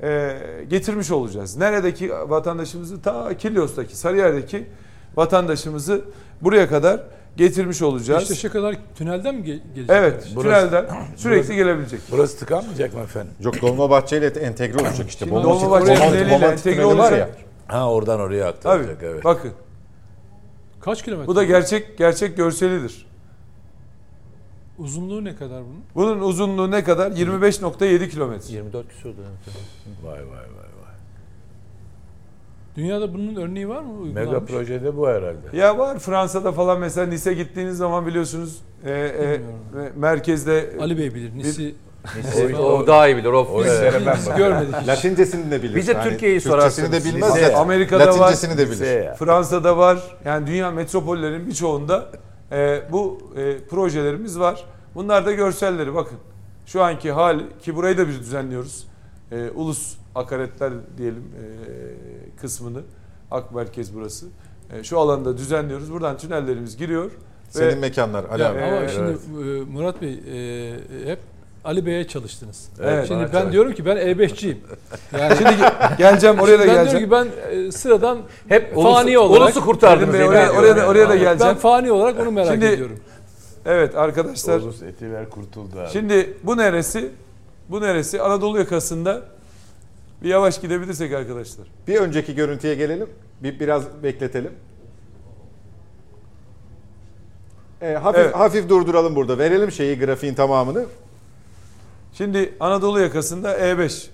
e, 0.03 0.39
getirmiş 0.71 1.11
olacağız. 1.11 1.57
Neredeki 1.57 2.13
vatandaşımızı 2.13 3.03
ta 3.03 3.37
Kilyos'taki 3.37 3.97
Sarıyer'deki 3.97 4.67
vatandaşımızı 5.17 6.05
buraya 6.43 6.69
kadar 6.69 7.01
getirmiş 7.37 7.83
olacağız. 7.83 8.21
Beşiktaş'a 8.21 8.53
kadar 8.53 8.77
tünelden 8.95 9.35
mi 9.35 9.41
ge- 9.41 9.61
gelecek? 9.75 9.91
evet, 9.91 10.29
Burası- 10.35 10.69
tünelden 10.71 10.87
sürekli 11.17 11.57
gelebilecek. 11.57 12.01
Burası 12.11 12.39
tıkanmayacak 12.39 12.95
mı 12.95 13.01
efendim? 13.01 13.33
Yok 13.41 13.63
Dolmabahçe 13.63 14.19
ile 14.19 14.27
entegre 14.27 14.79
olacak 14.79 15.09
işte. 15.09 15.25
Şimdi 15.27 15.43
Dolmabahçe 15.43 16.31
Bomont 16.31 16.43
entegre 16.43 16.85
var 16.85 16.91
ya. 16.91 16.95
olacak. 16.97 17.37
Ha 17.67 17.91
oradan 17.93 18.21
oraya 18.21 18.41
Tabii. 18.41 18.49
aktaracak 18.57 19.03
evet. 19.03 19.25
Bakın 19.25 19.53
Kaç 20.81 21.03
kilometre? 21.05 21.27
bu 21.29 21.37
da 21.37 21.45
gerçek 21.45 21.99
gerçek 21.99 22.37
görselidir. 22.37 23.07
Uzunluğu 24.79 25.25
ne 25.25 25.37
kadar 25.37 25.63
bunun? 25.65 25.83
Bunun 25.95 26.21
uzunluğu 26.21 26.71
ne 26.71 26.85
kadar? 26.85 27.11
25.7 27.11 28.09
kilometre. 28.09 28.53
24 28.55 28.89
küsürdü. 28.89 29.17
Vay 30.05 30.13
vay 30.13 30.21
vay 30.27 30.31
vay. 30.31 30.66
Dünyada 32.77 33.15
bunun 33.15 33.37
örneği 33.37 33.69
var 33.69 33.83
mı? 33.83 33.93
uygulanmış? 33.93 34.15
Mega 34.33 34.45
projede 34.45 34.97
bu 34.97 35.09
herhalde. 35.09 35.57
Ya 35.57 35.79
var 35.79 35.99
Fransa'da 35.99 36.53
falan 36.53 36.81
mesela 36.81 37.07
Nice 37.07 37.33
gittiğiniz 37.35 37.77
zaman 37.77 38.07
biliyorsunuz 38.07 38.59
e, 38.85 38.91
e, 38.91 38.95
e, 39.35 39.41
merkezde 39.97 40.71
Ali 40.81 40.99
Bey 40.99 41.15
bilir. 41.15 41.37
Nisi 41.37 41.75
O, 42.59 42.63
o 42.63 42.87
daha 42.87 43.09
iyi 43.09 43.17
bilir. 43.17 43.29
O 43.29 43.41
O 43.53 43.61
işlere 43.63 44.07
ben 44.07 44.37
görmedik. 44.37 44.75
hiç. 44.81 44.89
Latincesini 44.89 45.51
de 45.51 45.63
bilir. 45.63 45.75
Bize 45.77 45.93
Yani 45.93 46.05
Türkiye'yi 46.05 46.41
Türkçesini 46.41 46.93
de 46.93 47.05
bilmez 47.05 47.37
Lise- 47.37 47.55
Amerika'da 47.55 48.07
var. 48.07 48.19
Latincesini 48.19 48.59
de 48.59 48.71
bilir. 48.71 49.15
Fransa'da 49.15 49.77
var. 49.79 49.99
Yani 50.25 50.47
dünya 50.47 50.71
metropollerinin 50.71 51.47
birçoğunda 51.47 52.07
e, 52.53 52.83
bu 52.93 53.19
e, 53.37 53.59
projelerimiz 53.71 54.39
var. 54.41 54.65
Bunlar 54.95 55.27
da 55.27 55.33
görselleri 55.33 55.95
bakın. 55.95 56.19
Şu 56.67 56.83
anki 56.83 57.13
hal 57.13 57.41
ki 57.63 57.77
burayı 57.77 57.99
da 57.99 58.09
biz 58.09 58.21
düzenliyoruz. 58.21 58.87
E, 59.33 59.51
ulus 59.55 59.95
akaretler 60.17 60.73
diyelim 60.99 61.23
e, 61.23 61.45
kısmını. 62.41 62.81
Ak 63.31 63.55
merkez 63.55 63.95
burası. 63.95 64.27
E, 64.73 64.85
şu 64.85 64.99
alanda 64.99 65.37
düzenliyoruz. 65.39 65.93
Buradan 65.93 66.19
tünellerimiz 66.19 66.77
giriyor. 66.77 67.11
Senin 67.51 67.69
Ve- 67.69 67.75
mekanlar 67.75 68.25
Ali 68.25 68.43
Ya 68.43 68.51
abi. 68.53 68.59
ama 68.63 68.77
Evet. 68.77 68.91
şimdi 68.95 69.11
e, 69.11 69.61
Murat 69.73 70.03
Bey 70.03 70.13
e, 70.13 71.11
hep 71.11 71.19
Ali 71.65 71.87
Bey'e 71.87 72.07
çalıştınız. 72.09 72.69
Evet, 72.83 73.09
şimdi 73.09 73.25
ben 73.25 73.31
çalış. 73.41 73.53
diyorum 73.53 73.73
ki 73.73 73.87
ben 73.87 73.97
E5'ciyim. 73.97 74.57
Yani 75.19 75.37
Şimdi 75.37 75.51
ge- 75.51 75.97
geleceğim 75.99 76.39
oraya 76.41 76.59
da 76.59 76.59
ben 76.59 76.65
diyorum 76.69 76.83
geleceğim. 76.85 77.05
ki 77.07 77.11
ben 77.11 77.27
e, 77.67 77.73
sıradan 77.73 78.19
Hep 78.49 78.75
Fani 78.75 79.19
ulusu, 79.19 79.35
olarak- 79.35 79.47
ulusu 79.57 79.65
kurtardınız. 79.67 80.09
Dedim 80.15 80.21
Bey, 80.21 80.29
oraya, 80.29 80.51
oraya, 80.53 80.77
da, 80.77 80.87
oraya 80.87 81.09
da 81.09 81.13
ben 81.13 81.19
geleceğim. 81.19 81.55
fani 81.57 81.93
olarak 81.93 82.21
onu 82.21 82.31
merak 82.31 82.53
Şimdi- 82.53 82.67
ediyorum. 82.67 82.99
Evet 83.67 83.95
arkadaşlar. 83.97 84.61
Olus 84.61 84.83
etiler 84.83 85.31
kurtuldu 85.31 85.81
abi. 85.81 85.89
Şimdi 85.93 86.35
bu 86.43 86.57
neresi? 86.57 87.11
Bu 87.69 87.81
neresi? 87.81 88.23
Anadolu 88.23 88.59
yakasında 88.59 89.23
Bir 90.23 90.29
yavaş 90.29 90.61
gidebilirsek 90.61 91.13
arkadaşlar. 91.13 91.67
Bir 91.89 91.97
önceki 91.97 92.35
görüntüye 92.35 92.75
gelelim. 92.75 93.09
Bir 93.43 93.61
biraz 93.61 94.03
bekletelim. 94.03 94.53
E, 97.83 97.93
hafif 97.95 98.21
Evet. 98.21 98.37
hafif 98.37 98.69
durduralım 98.69 99.17
burada. 99.17 99.39
Verelim 99.39 99.73
şeyi 99.73 99.99
grafiğin 99.99 100.35
tamamını. 100.35 100.87
Şimdi 102.13 102.55
Anadolu 102.61 103.01
yakasında 103.01 103.59
E5. 103.59 104.07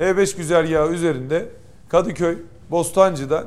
E5 0.00 0.36
güzergahı 0.36 0.92
üzerinde 0.92 1.48
Kadıköy, 1.88 2.38
Bostancı'dan 2.70 3.46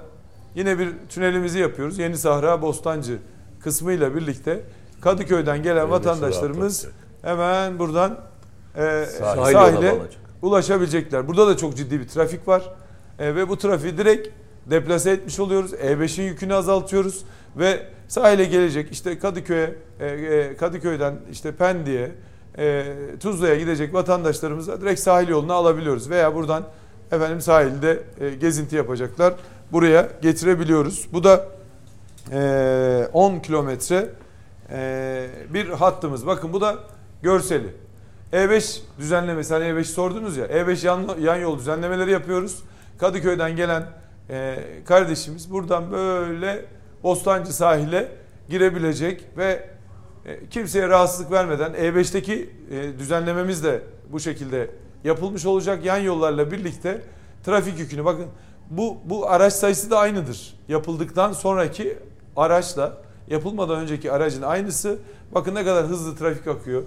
yine 0.55 0.79
bir 0.79 0.89
tünelimizi 1.09 1.59
yapıyoruz. 1.59 1.99
Yeni 1.99 2.17
Sahra 2.17 2.61
Bostancı 2.61 3.17
kısmıyla 3.63 4.15
birlikte 4.15 4.61
Kadıköy'den 5.01 5.63
gelen 5.63 5.91
vatandaşlarımız 5.91 6.87
hemen 7.21 7.79
buradan 7.79 8.19
e, 8.75 9.05
sahile 9.05 9.55
bağlanacak. 9.55 10.26
Ulaşabilecekler. 10.41 11.27
Burada 11.27 11.47
da 11.47 11.57
çok 11.57 11.77
ciddi 11.77 11.99
bir 11.99 12.07
trafik 12.07 12.47
var. 12.47 12.73
E, 13.19 13.35
ve 13.35 13.49
bu 13.49 13.57
trafiği 13.57 13.97
direkt 13.97 14.27
deplase 14.65 15.11
etmiş 15.11 15.39
oluyoruz. 15.39 15.73
E5'in 15.73 16.25
yükünü 16.25 16.53
azaltıyoruz 16.53 17.23
ve 17.57 17.85
sahile 18.07 18.45
gelecek 18.45 18.91
işte 18.91 19.19
Kadıköy'e 19.19 19.73
e, 19.99 20.05
e, 20.07 20.57
Kadıköy'den 20.57 21.15
işte 21.31 21.51
Pendik'e 21.51 22.11
e, 22.57 22.85
Tuzla'ya 23.19 23.55
gidecek 23.55 23.93
vatandaşlarımıza 23.93 24.81
direkt 24.81 24.99
sahil 24.99 25.27
yolunu 25.27 25.53
alabiliyoruz 25.53 26.09
veya 26.09 26.35
buradan 26.35 26.63
efendim 27.11 27.41
sahilde 27.41 28.03
e, 28.19 28.29
gezinti 28.29 28.75
yapacaklar. 28.75 29.33
Buraya 29.71 30.09
getirebiliyoruz. 30.21 31.07
Bu 31.13 31.23
da 31.23 31.45
e, 32.31 33.07
10 33.13 33.39
kilometre 33.39 34.09
e, 34.71 35.27
bir 35.53 35.69
hattımız. 35.69 36.27
Bakın 36.27 36.53
bu 36.53 36.61
da 36.61 36.75
görseli. 37.21 37.86
E5 38.33 38.79
düzenlemesi 38.99 39.53
hani 39.53 39.65
E5 39.65 39.83
sordunuz 39.83 40.37
ya 40.37 40.45
E5 40.45 40.85
yan, 40.85 41.09
yan 41.19 41.35
yol 41.35 41.59
düzenlemeleri 41.59 42.11
yapıyoruz. 42.11 42.63
Kadıköy'den 42.97 43.55
gelen 43.55 43.83
e, 44.29 44.63
kardeşimiz 44.85 45.51
buradan 45.51 45.91
böyle 45.91 46.65
Bostancı 47.03 47.53
sahile 47.53 48.11
girebilecek 48.49 49.23
ve 49.37 49.69
e, 50.25 50.49
kimseye 50.49 50.89
rahatsızlık 50.89 51.31
vermeden 51.31 51.73
E5'teki 51.73 52.49
e, 52.71 52.99
düzenlememiz 52.99 53.63
de 53.63 53.81
bu 54.11 54.19
şekilde 54.19 54.69
yapılmış 55.03 55.45
olacak. 55.45 55.85
Yan 55.85 55.97
yollarla 55.97 56.51
birlikte 56.51 57.01
trafik 57.45 57.79
yükünü 57.79 58.05
bakın 58.05 58.25
bu 58.69 58.97
bu 59.05 59.29
araç 59.29 59.53
sayısı 59.53 59.91
da 59.91 59.99
aynıdır. 59.99 60.55
Yapıldıktan 60.67 61.33
sonraki 61.33 61.97
araçla 62.35 62.97
yapılmadan 63.27 63.79
önceki 63.79 64.11
aracın 64.11 64.41
aynısı. 64.41 64.97
Bakın 65.31 65.55
ne 65.55 65.65
kadar 65.65 65.85
hızlı 65.85 66.15
trafik 66.15 66.47
akıyor. 66.47 66.83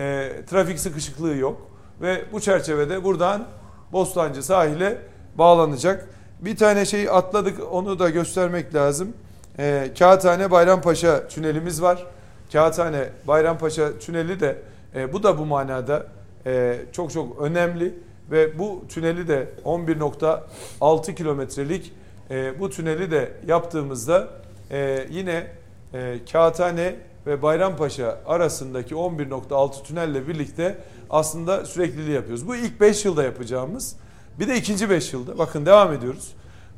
E, 0.00 0.32
trafik 0.50 0.80
sıkışıklığı 0.80 1.36
yok 1.36 1.70
ve 2.00 2.24
bu 2.32 2.40
çerçevede 2.40 3.04
buradan 3.04 3.46
Bostancı 3.92 4.42
sahile 4.42 4.98
bağlanacak. 5.34 6.08
Bir 6.40 6.56
tane 6.56 6.84
şey 6.84 7.08
atladık 7.10 7.72
onu 7.72 7.98
da 7.98 8.10
göstermek 8.10 8.74
lazım. 8.74 9.12
E, 9.58 9.90
Kağıthane 9.98 10.50
Bayrampaşa 10.50 11.28
tünelimiz 11.28 11.82
var. 11.82 12.06
Kağıthane 12.52 13.08
Bayrampaşa 13.28 13.98
tüneli 13.98 14.40
de 14.40 14.58
e, 14.94 15.12
bu 15.12 15.22
da 15.22 15.38
bu 15.38 15.46
manada 15.46 16.06
e, 16.46 16.76
çok 16.92 17.12
çok 17.12 17.40
önemli 17.42 17.94
ve 18.30 18.58
bu 18.58 18.84
tüneli 18.88 19.28
de 19.28 19.48
11.6 19.64 21.14
kilometrelik 21.14 21.92
e, 22.30 22.60
bu 22.60 22.70
tüneli 22.70 23.10
de 23.10 23.32
yaptığımızda 23.46 24.28
e, 24.70 25.06
yine 25.10 25.46
e, 25.94 26.18
Kağıthane 26.32 26.94
ve 27.30 27.42
Bayrampaşa 27.42 28.18
arasındaki 28.26 28.94
11.6 28.94 29.82
tünelle 29.82 30.28
birlikte 30.28 30.78
aslında 31.10 31.66
sürekliliği 31.66 32.14
yapıyoruz. 32.14 32.48
Bu 32.48 32.56
ilk 32.56 32.80
5 32.80 33.04
yılda 33.04 33.22
yapacağımız. 33.22 33.96
Bir 34.38 34.48
de 34.48 34.56
ikinci 34.56 34.90
5 34.90 35.12
yılda. 35.12 35.38
Bakın 35.38 35.66
devam 35.66 35.92
ediyoruz. 35.92 36.32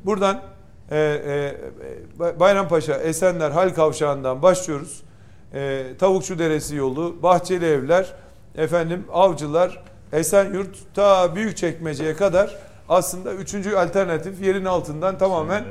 Buradan 0.05 0.41
e, 0.91 0.97
e, 0.97 2.39
Bayrampaşa, 2.39 2.93
Esenler, 2.93 3.51
Hal 3.51 3.69
Kavşağı'ndan 3.69 4.41
başlıyoruz. 4.41 5.03
E, 5.53 5.83
Tavukçu 5.99 6.39
Deresi 6.39 6.75
yolu, 6.75 7.23
Bahçeli 7.23 7.65
Evler, 7.65 8.13
efendim 8.55 9.05
Avcılar, 9.13 9.83
Esenyurt 10.13 10.77
ta 10.93 11.35
Büyükçekmece'ye 11.35 12.15
kadar 12.15 12.57
aslında 12.89 13.33
üçüncü 13.33 13.75
alternatif 13.75 14.41
yerin 14.41 14.65
altından 14.65 15.17
tamamen 15.17 15.63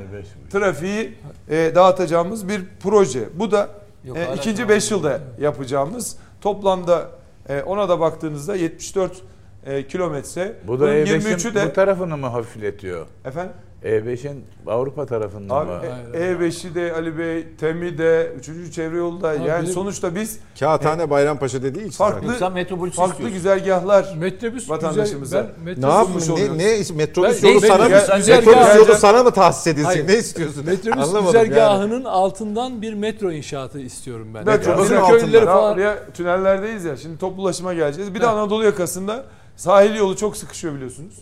trafiği 0.51 1.13
e, 1.49 1.71
dağıtacağımız 1.75 2.49
bir 2.49 2.61
proje. 2.83 3.29
Bu 3.33 3.51
da 3.51 3.82
Yok, 4.03 4.17
e, 4.17 4.35
ikinci 4.35 4.57
devam 4.57 4.69
5 4.69 4.87
ediyor. 4.87 4.97
yılda 4.97 5.19
yapacağımız 5.39 6.17
toplamda 6.41 7.09
e, 7.49 7.61
ona 7.61 7.89
da 7.89 7.99
baktığınızda 7.99 8.55
74 8.55 9.21
e, 9.65 9.87
kilometre. 9.87 10.55
Bu 10.67 10.79
da 10.79 10.85
Bunun 10.85 10.93
E5'in 10.93 11.19
23'ü 11.19 11.55
de 11.55 11.65
bu 11.65 11.73
tarafını 11.73 12.17
mı 12.17 12.27
hafifletiyor? 12.27 13.07
efendim 13.25 13.53
E5'in 13.83 14.45
Avrupa 14.67 15.05
tarafından 15.05 15.55
Abi, 15.65 15.71
mı? 15.71 15.81
e, 16.13 16.19
E5'i 16.31 16.75
de 16.75 16.93
Ali 16.93 17.17
Bey, 17.17 17.47
TEM'i 17.57 17.97
de, 17.97 18.31
3. 18.39 18.71
çevre 18.73 18.97
yolu 18.97 19.21
da 19.21 19.29
Abi, 19.29 19.37
yani 19.47 19.61
benim- 19.63 19.73
sonuçta 19.73 20.15
biz 20.15 20.39
Kağıthane 20.59 21.09
Bayrampaşa 21.09 21.63
dediği 21.63 21.79
için. 21.81 21.91
farklı 21.91 22.51
metropolis 22.51 22.95
farklı 22.95 23.11
istiyorsun. 23.13 23.35
güzergahlar 23.37 24.15
Metrobüs 24.17 24.69
Vatandaşımıza. 24.69 25.39
güzel. 25.41 25.53
Ben 25.57 25.65
Ne 25.65 25.69
metrobüs, 25.69 25.95
yapmış 25.95 26.27
yapmış? 26.27 26.27
Ne, 26.27 26.33
oluyoruz. 26.53 26.89
ne 26.91 26.95
metrobüs 26.97 27.43
Ben- 27.43 27.49
yolu 27.49 27.61
ben- 27.61 27.67
sana 27.67 27.83
mı? 27.83 27.89
Metrobüs 27.89 28.75
yolu 28.75 28.95
sana 28.97 29.23
mı 29.23 29.31
tahsis 29.31 29.67
edilsin? 29.67 29.85
Hayır. 29.85 30.07
Ne 30.07 30.17
istiyorsun? 30.17 30.65
metrobüs 30.65 30.97
Anlamadım 31.03 31.35
yani. 31.35 31.47
güzergahının 31.47 32.03
altından 32.05 32.81
bir 32.81 32.93
metro 32.93 33.31
inşaatı 33.31 33.79
istiyorum 33.79 34.27
ben. 34.35 34.45
Metrobüsün 34.45 34.97
Bizim 34.97 35.07
köylüleri 35.07 35.45
Ya 35.45 35.53
falan. 35.53 35.73
oraya 35.73 36.11
tünellerdeyiz 36.13 36.85
ya. 36.85 36.97
Şimdi 36.97 37.17
toplu 37.17 37.41
ulaşıma 37.41 37.73
geleceğiz. 37.73 38.13
Bir 38.13 38.21
de. 38.21 38.27
Anadolu 38.27 38.63
yakasında 38.63 39.23
sahil 39.55 39.95
yolu 39.95 40.17
çok 40.17 40.37
sıkışıyor 40.37 40.73
biliyorsunuz. 40.75 41.13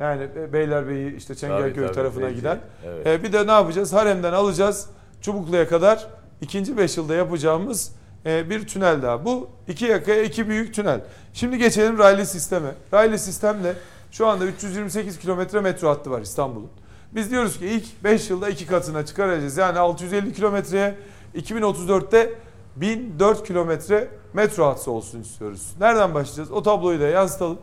Yani 0.00 0.34
Be- 0.34 0.52
Beylerbeyi 0.52 1.16
işte 1.16 1.34
Çengelköy 1.34 1.72
Tabii, 1.74 1.84
tabii, 1.84 1.94
tarafına 1.94 2.26
peki. 2.26 2.36
giden. 2.36 2.58
Evet. 2.86 3.06
E, 3.06 3.22
bir 3.22 3.32
de 3.32 3.46
ne 3.46 3.50
yapacağız? 3.52 3.92
Harem'den 3.92 4.32
alacağız. 4.32 4.86
Çubuklu'ya 5.20 5.68
kadar 5.68 6.06
ikinci 6.40 6.76
5 6.76 6.96
yılda 6.96 7.14
yapacağımız 7.14 7.92
e, 8.26 8.50
bir 8.50 8.66
tünel 8.66 9.02
daha. 9.02 9.24
Bu 9.24 9.48
iki 9.68 9.84
yakaya 9.84 10.22
iki 10.22 10.48
büyük 10.48 10.74
tünel. 10.74 11.00
Şimdi 11.32 11.58
geçelim 11.58 11.98
raylı 11.98 12.26
sisteme. 12.26 12.74
Raylı 12.94 13.18
sistemle 13.18 13.74
şu 14.10 14.26
anda 14.26 14.46
328 14.46 15.18
kilometre 15.18 15.60
metro 15.60 15.88
hattı 15.88 16.10
var 16.10 16.20
İstanbul'un. 16.20 16.70
Biz 17.12 17.30
diyoruz 17.30 17.58
ki 17.58 17.66
ilk 17.66 18.04
5 18.04 18.30
yılda 18.30 18.48
iki 18.48 18.66
katına 18.66 19.06
çıkaracağız. 19.06 19.56
Yani 19.56 19.78
650 19.78 20.32
kilometreye 20.32 20.94
2034'te 21.36 22.32
1004 22.76 23.46
kilometre 23.46 24.08
metro 24.32 24.66
hattı 24.66 24.90
olsun 24.90 25.20
istiyoruz. 25.20 25.72
Nereden 25.80 26.14
başlayacağız? 26.14 26.52
O 26.52 26.62
tabloyu 26.62 27.00
da 27.00 27.06
yansıtalım. 27.06 27.58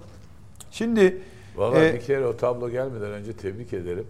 Şimdi 0.72 1.22
Vallahi 1.58 1.86
E, 1.86 1.94
bir 1.94 2.00
kere 2.00 2.26
o 2.26 2.38
tablo 2.38 2.70
gelmeden 2.70 3.12
önce 3.12 3.34
tebrik 3.34 3.74
ederim. 3.74 4.08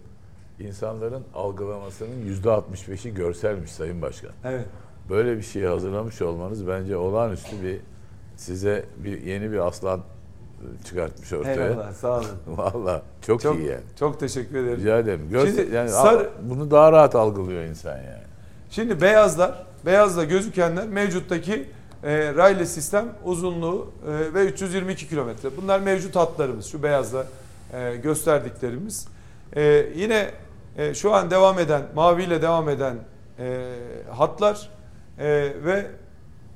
İnsanların 0.60 1.22
algılamasının 1.34 2.16
yüzde 2.24 2.48
65'i 2.48 3.14
görselmiş 3.14 3.72
Sayın 3.72 4.02
Başkan. 4.02 4.30
evet. 4.44 4.64
Böyle 5.10 5.36
bir 5.36 5.42
şeyi 5.42 5.66
hazırlamış 5.66 6.22
olmanız 6.22 6.68
bence 6.68 6.96
olağanüstü 6.96 7.62
bir 7.62 7.80
size 8.36 8.84
bir 8.96 9.22
yeni 9.22 9.52
bir 9.52 9.66
aslan 9.66 10.00
çıkartmış 10.84 11.32
ortaya. 11.32 11.66
Eyvallah 11.68 11.92
sağ 11.92 12.18
olun. 12.18 12.26
Vallahi 12.46 13.02
çok, 13.22 13.40
Çok, 13.40 13.56
iyi 13.56 13.66
yani. 13.66 13.80
çok 13.98 14.20
teşekkür 14.20 14.56
ederim. 14.58 14.78
Rica 14.80 14.98
ederim. 14.98 15.20
Görse, 15.30 15.56
Şimdi 15.62 15.74
yani 15.74 15.88
sarı- 15.90 16.30
bunu 16.42 16.70
daha 16.70 16.92
rahat 16.92 17.14
algılıyor 17.14 17.62
insan 17.62 17.96
yani. 17.96 18.22
Şimdi 18.70 19.00
beyazlar, 19.00 19.66
beyazla 19.86 20.24
gözükenler 20.24 20.88
mevcuttaki 20.88 21.68
e, 22.04 22.34
raylı 22.34 22.66
sistem 22.66 23.08
uzunluğu 23.24 23.92
e, 24.08 24.34
ve 24.34 24.44
322 24.44 25.08
kilometre. 25.08 25.56
Bunlar 25.56 25.80
mevcut 25.80 26.16
hatlarımız. 26.16 26.66
Şu 26.66 26.82
beyazla 26.82 27.26
e, 27.72 27.96
gösterdiklerimiz. 27.96 29.08
E, 29.56 29.86
yine 29.96 30.30
e, 30.76 30.94
şu 30.94 31.14
an 31.14 31.30
devam 31.30 31.58
eden, 31.58 31.82
maviyle 31.94 32.42
devam 32.42 32.68
eden 32.68 32.96
e, 33.38 33.66
hatlar 34.10 34.70
e, 35.18 35.26
ve 35.64 35.86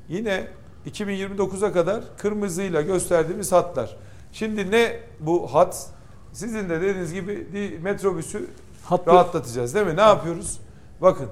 yine 0.08 0.46
2029'a 0.90 1.72
kadar 1.72 2.04
kırmızıyla 2.18 2.82
gösterdiğimiz 2.82 3.52
hatlar. 3.52 3.96
Şimdi 4.32 4.70
ne 4.70 4.98
bu 5.20 5.54
hat? 5.54 5.86
Sizin 6.32 6.68
de 6.68 6.80
dediğiniz 6.80 7.12
gibi 7.12 7.78
metrobüsü 7.82 8.46
Hattı, 8.84 9.10
rahatlatacağız 9.10 9.74
değil 9.74 9.86
mi? 9.86 9.96
Ne 9.96 10.00
yapıyoruz? 10.00 10.60
Bakın 11.00 11.28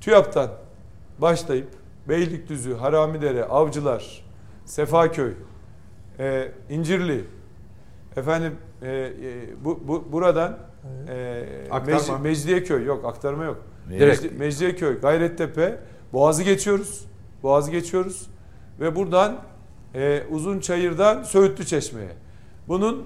TÜYAP'tan 0.00 0.50
başlayıp 1.18 1.68
Beylikdüzü, 2.10 2.74
Haramidere, 2.74 3.44
Avcılar, 3.44 4.24
Sefaköy, 4.64 5.32
e, 6.18 6.48
İncirli, 6.70 7.24
efendim 8.16 8.52
e, 8.82 8.88
e, 8.88 9.10
bu, 9.64 9.80
bu 9.88 10.12
buradan 10.12 10.58
e, 11.08 11.44
Aktarma. 11.70 11.98
Mec- 12.00 12.22
Mecidiyeköy 12.22 12.84
yok 12.84 13.04
aktarma 13.04 13.44
yok. 13.44 13.56
Direkt. 13.90 14.22
Mecdi- 14.24 14.38
Mecidiyeköy, 14.38 15.00
Gayrettepe, 15.00 15.78
Boğaz'ı 16.12 16.42
geçiyoruz. 16.42 17.04
Boğaz'ı 17.42 17.70
geçiyoruz 17.70 18.26
ve 18.80 18.96
buradan 18.96 19.36
e, 19.94 20.22
Uzunçayır'dan 20.30 21.22
Söğütlü 21.22 21.66
Çeşme'ye. 21.66 22.12
Bunun 22.68 23.04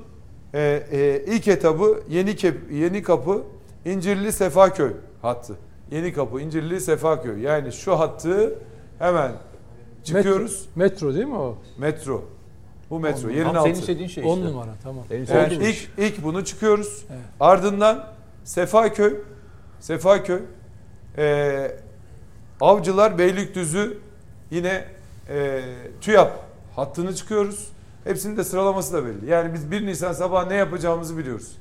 e, 0.54 0.86
e, 0.92 1.24
ilk 1.26 1.48
etabı 1.48 2.00
Yeni 2.08 2.36
Kep, 2.36 2.72
Yeni 2.72 3.02
Kapı 3.02 3.42
İncirli 3.84 4.32
Sefaköy 4.32 4.92
hattı. 5.22 5.56
Yeni 5.90 6.12
Kapı 6.12 6.40
İncirli 6.40 6.80
Sefaköy. 6.80 7.42
Yani 7.42 7.72
şu 7.72 7.98
hattı 7.98 8.58
hemen 8.98 9.32
çıkıyoruz. 10.04 10.66
Metro, 10.74 11.06
metro 11.06 11.14
değil 11.14 11.26
mi 11.26 11.36
o? 11.36 11.58
Metro. 11.78 12.24
Bu 12.90 13.00
metro. 13.00 13.28
On 13.28 13.32
Yerin 13.32 13.44
altı. 13.44 13.62
senin 13.62 13.74
istediğin 13.80 14.08
şey 14.08 14.24
10 14.24 14.36
işte. 14.36 14.48
numara 14.48 14.70
tamam. 14.82 15.04
Senin 15.08 15.26
Yani 15.26 15.52
istediğin 15.52 15.70
ilk, 15.70 15.88
ilk 15.98 16.24
bunu 16.24 16.44
çıkıyoruz. 16.44 17.04
Evet. 17.10 17.20
Ardından 17.40 18.06
Sefaköy, 18.44 19.14
Sefaköy, 19.80 20.40
e, 21.18 21.76
Avcılar, 22.60 23.18
Beylikdüzü 23.18 23.98
yine 24.50 24.84
e, 25.28 25.62
TÜYAP 26.00 26.32
hattını 26.76 27.14
çıkıyoruz. 27.14 27.68
Hepsinin 28.04 28.36
de 28.36 28.44
sıralaması 28.44 28.92
da 28.92 29.06
belli. 29.06 29.30
Yani 29.30 29.54
biz 29.54 29.70
1 29.70 29.86
Nisan 29.86 30.12
sabahı 30.12 30.48
ne 30.48 30.54
yapacağımızı 30.54 31.18
biliyoruz. 31.18 31.56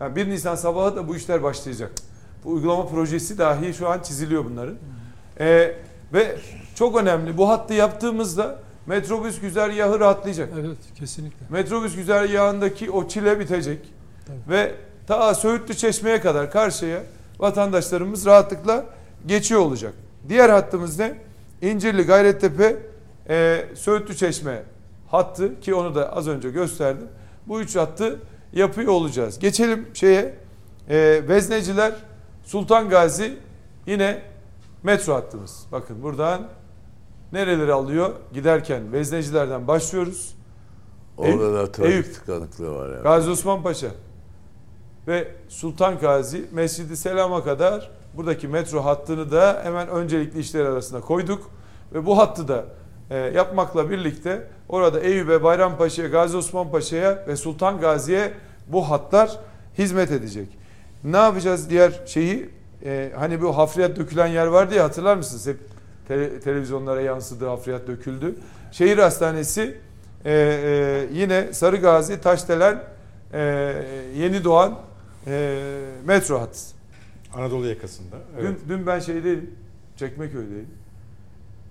Yani 0.00 0.16
1 0.16 0.28
Nisan 0.28 0.54
sabahı 0.54 0.96
da 0.96 1.08
bu 1.08 1.16
işler 1.16 1.42
başlayacak. 1.42 1.92
Bu 2.44 2.50
uygulama 2.50 2.86
projesi 2.86 3.38
dahi 3.38 3.74
şu 3.74 3.88
an 3.88 4.00
çiziliyor 4.00 4.44
bunların. 4.44 4.76
E, 5.40 5.74
ve 6.12 6.36
çok 6.74 6.96
önemli 6.96 7.38
bu 7.38 7.48
hattı 7.48 7.74
yaptığımızda 7.74 8.58
metrobüs 8.86 9.40
güzergahı 9.40 10.00
rahatlayacak. 10.00 10.48
Evet 10.60 10.78
kesinlikle. 10.94 11.46
Metrobüs 11.50 11.96
güzergahındaki 11.96 12.90
o 12.90 13.08
çile 13.08 13.40
bitecek. 13.40 13.78
Tabii. 14.26 14.38
Ve 14.48 14.74
ta 15.06 15.34
Söğütlü 15.34 15.74
Çeşme'ye 15.74 16.20
kadar 16.20 16.50
karşıya 16.50 17.02
vatandaşlarımız 17.38 18.26
rahatlıkla 18.26 18.84
geçiyor 19.26 19.60
olacak. 19.60 19.92
Diğer 20.28 20.48
hattımız 20.48 20.98
ne? 20.98 21.14
İncirli, 21.62 22.02
Gayrettepe, 22.02 22.76
e, 23.28 23.64
Söğütlü 23.74 24.16
Çeşme 24.16 24.62
hattı 25.10 25.60
ki 25.60 25.74
onu 25.74 25.94
da 25.94 26.16
az 26.16 26.28
önce 26.28 26.50
gösterdim. 26.50 27.08
Bu 27.46 27.60
üç 27.60 27.76
hattı 27.76 28.18
yapıyor 28.52 28.92
olacağız. 28.92 29.38
Geçelim 29.38 29.86
şeye 29.94 30.34
e, 30.88 31.22
Vezneciler, 31.28 31.92
Sultan 32.44 32.88
Gazi 32.88 33.36
yine 33.86 34.22
metro 34.82 35.14
hattımız. 35.14 35.66
Bakın 35.72 36.02
buradan 36.02 36.48
nereleri 37.32 37.72
alıyor? 37.72 38.10
Giderken 38.32 38.92
Veznecilerden 38.92 39.68
başlıyoruz. 39.68 40.34
Orada 41.16 41.54
da 41.54 41.72
trafik 41.72 41.92
Eyüp. 41.92 42.14
tıkanıklığı 42.14 42.74
var 42.74 42.96
ya. 42.96 43.00
Gazi 43.02 43.30
Osman 43.30 43.62
Paşa 43.62 43.88
ve 45.08 45.28
Sultan 45.48 45.98
Gazi 45.98 46.44
Mescidi 46.52 46.96
Selam'a 46.96 47.44
kadar 47.44 47.90
buradaki 48.16 48.48
metro 48.48 48.84
hattını 48.84 49.32
da 49.32 49.60
hemen 49.64 49.88
öncelikli 49.88 50.38
işler 50.40 50.64
arasına 50.64 51.00
koyduk 51.00 51.50
ve 51.94 52.06
bu 52.06 52.18
hattı 52.18 52.48
da 52.48 52.64
e, 53.10 53.16
yapmakla 53.16 53.90
birlikte 53.90 54.48
orada 54.68 55.00
Eyüp'e, 55.00 55.42
Bayrampaşa'ya, 55.42 56.08
Gazi 56.08 56.36
Osman 56.36 56.70
Paşa'ya 56.70 57.24
ve 57.28 57.36
Sultan 57.36 57.80
Gazi'ye 57.80 58.32
bu 58.66 58.90
hatlar 58.90 59.38
hizmet 59.78 60.10
edecek. 60.10 60.48
Ne 61.04 61.16
yapacağız 61.16 61.70
diğer 61.70 62.00
şeyi? 62.06 62.50
E, 62.84 63.12
hani 63.18 63.42
bu 63.42 63.56
hafriyat 63.56 63.96
dökülen 63.96 64.26
yer 64.26 64.46
vardı 64.46 64.74
ya 64.74 64.84
hatırlar 64.84 65.16
mısınız? 65.16 65.46
Hep 65.46 65.58
tele- 66.08 66.40
televizyonlara 66.40 67.00
yansıdı, 67.00 67.46
hafriyat 67.48 67.86
döküldü. 67.86 68.34
Şehir 68.72 68.98
Hastanesi 68.98 69.76
e, 70.24 70.32
e, 70.32 71.06
yine 71.12 71.52
Sarı 71.52 71.76
Gazi, 71.76 72.20
Taşdelen, 72.20 72.82
e, 73.32 73.40
Yeni 74.16 74.44
Doğan 74.44 74.78
e, 75.26 75.58
metro 76.06 76.40
hattı. 76.40 76.58
Anadolu 77.34 77.66
yakasında. 77.66 78.16
Evet. 78.40 78.50
Dün, 78.68 78.68
dün 78.78 78.86
ben 78.86 78.98
şeydeydim, 78.98 79.50
Çekmeköy'deydim. 79.96 80.74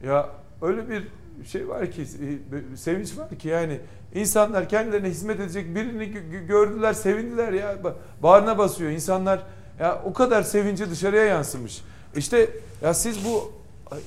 Ya 0.06 0.30
öyle 0.62 0.90
bir 0.90 1.08
şey 1.46 1.68
var 1.68 1.92
ki, 1.92 2.02
e, 2.02 2.78
sevinç 2.78 3.18
var 3.18 3.30
ki 3.40 3.48
yani 3.48 3.80
insanlar 4.14 4.70
kendilerine 4.70 5.10
hizmet 5.10 5.40
edecek 5.40 5.76
birini 5.76 6.04
gö- 6.04 6.48
gördüler, 6.48 6.94
sevindiler 6.94 7.54
ya. 7.54 7.74
Ba- 7.84 7.94
Bağrına 8.24 8.58
basıyor 8.58 8.92
insanlar. 8.92 9.44
Ya 9.82 10.02
o 10.06 10.14
kadar 10.14 10.44
sevinci 10.44 10.90
dışarıya 10.90 11.26
yansımış. 11.26 11.82
İşte 12.16 12.50
ya 12.82 12.94
siz 12.94 13.26
bu 13.26 13.52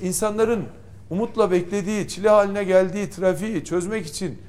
insanların 0.01 0.65
umutla 1.09 1.51
beklediği, 1.51 2.07
çile 2.07 2.29
haline 2.29 2.63
geldiği 2.63 3.09
trafiği 3.09 3.65
çözmek 3.65 4.05
için 4.05 4.41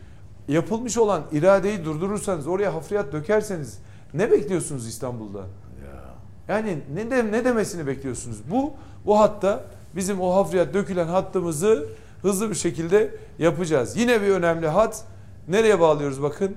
yapılmış 0.49 0.99
olan 0.99 1.23
iradeyi 1.33 1.85
durdurursanız, 1.85 2.47
oraya 2.47 2.75
hafriyat 2.75 3.13
dökerseniz 3.13 3.79
ne 4.15 4.31
bekliyorsunuz 4.31 4.89
İstanbul'da? 4.89 5.41
Yani 6.49 6.79
ne 6.95 7.11
de, 7.11 7.33
ne 7.33 7.45
demesini 7.45 7.87
bekliyorsunuz? 7.87 8.39
Bu 8.51 8.73
bu 9.07 9.21
hatta 9.21 9.65
bizim 9.97 10.21
o 10.21 10.35
hafriyat 10.35 10.75
dökülen 10.75 11.07
hattımızı 11.07 11.87
hızlı 12.23 12.51
bir 12.51 12.55
şekilde 12.55 13.15
yapacağız. 13.39 13.97
Yine 13.97 14.23
bir 14.23 14.29
önemli 14.29 14.69
hat. 14.69 15.05
Nereye 15.49 15.81
bağlıyoruz 15.81 16.23
bakın? 16.23 16.57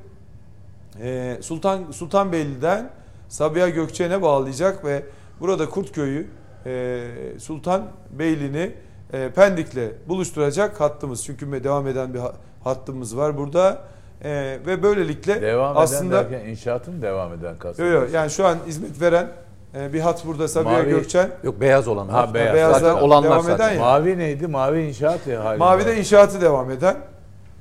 Ee, 1.02 1.38
Sultan 1.42 1.92
Sultanbeyli'den 1.92 2.90
Sabiha 3.30 3.70
Gökçen'e 3.70 4.22
bağlayacak 4.22 4.86
ve 4.86 5.04
burada 5.40 5.70
Kurtköy'ü 5.70 6.28
e, 6.66 7.04
Sultanbeyli'ni 7.40 8.72
e, 9.14 9.30
Pendik'le 9.30 10.08
buluşturacak 10.08 10.82
hattımız. 10.82 11.24
Çünkü 11.26 11.64
devam 11.64 11.88
eden 11.88 12.14
bir 12.14 12.20
ha- 12.20 12.34
hattımız 12.64 13.18
var 13.18 13.38
burada. 13.38 13.82
E, 14.24 14.58
ve 14.66 14.84
böylelikle 14.84 15.42
Devam 15.42 15.78
aslında 15.78 16.22
eden 16.22 16.32
derken 16.32 16.50
inşaatın 16.50 17.02
devam 17.02 17.34
eden 17.34 17.50
Yok 17.50 17.60
kastediyorsun. 17.60 18.06
yok 18.06 18.14
yani 18.14 18.32
şu 18.32 18.46
an 18.46 18.58
hizmet 18.68 19.02
veren 19.02 19.28
e, 19.76 19.94
bir 19.94 20.00
hat 20.00 20.26
burada 20.26 20.48
Sabiha 20.48 20.74
Mavi- 20.80 20.90
Gökçen. 20.90 21.30
Yok 21.44 21.62
beyaz 21.62 21.88
olanlar. 21.88 22.16
Ha, 22.16 22.34
beyaz. 22.34 22.56
Beyazlar 22.56 22.80
Zaten 22.80 23.02
olanlar 23.02 23.32
devam 23.32 23.42
zaten. 23.44 23.66
eden 23.68 23.74
ya. 23.76 23.80
Mavi 23.80 24.18
neydi? 24.18 24.48
Mavi 24.48 24.82
inşaat 24.82 25.28
ya 25.28 25.44
halinde. 25.46 25.64
Mavi'de 25.64 25.98
inşaatı 25.98 26.42
devam 26.42 26.72
eden. 26.72 26.98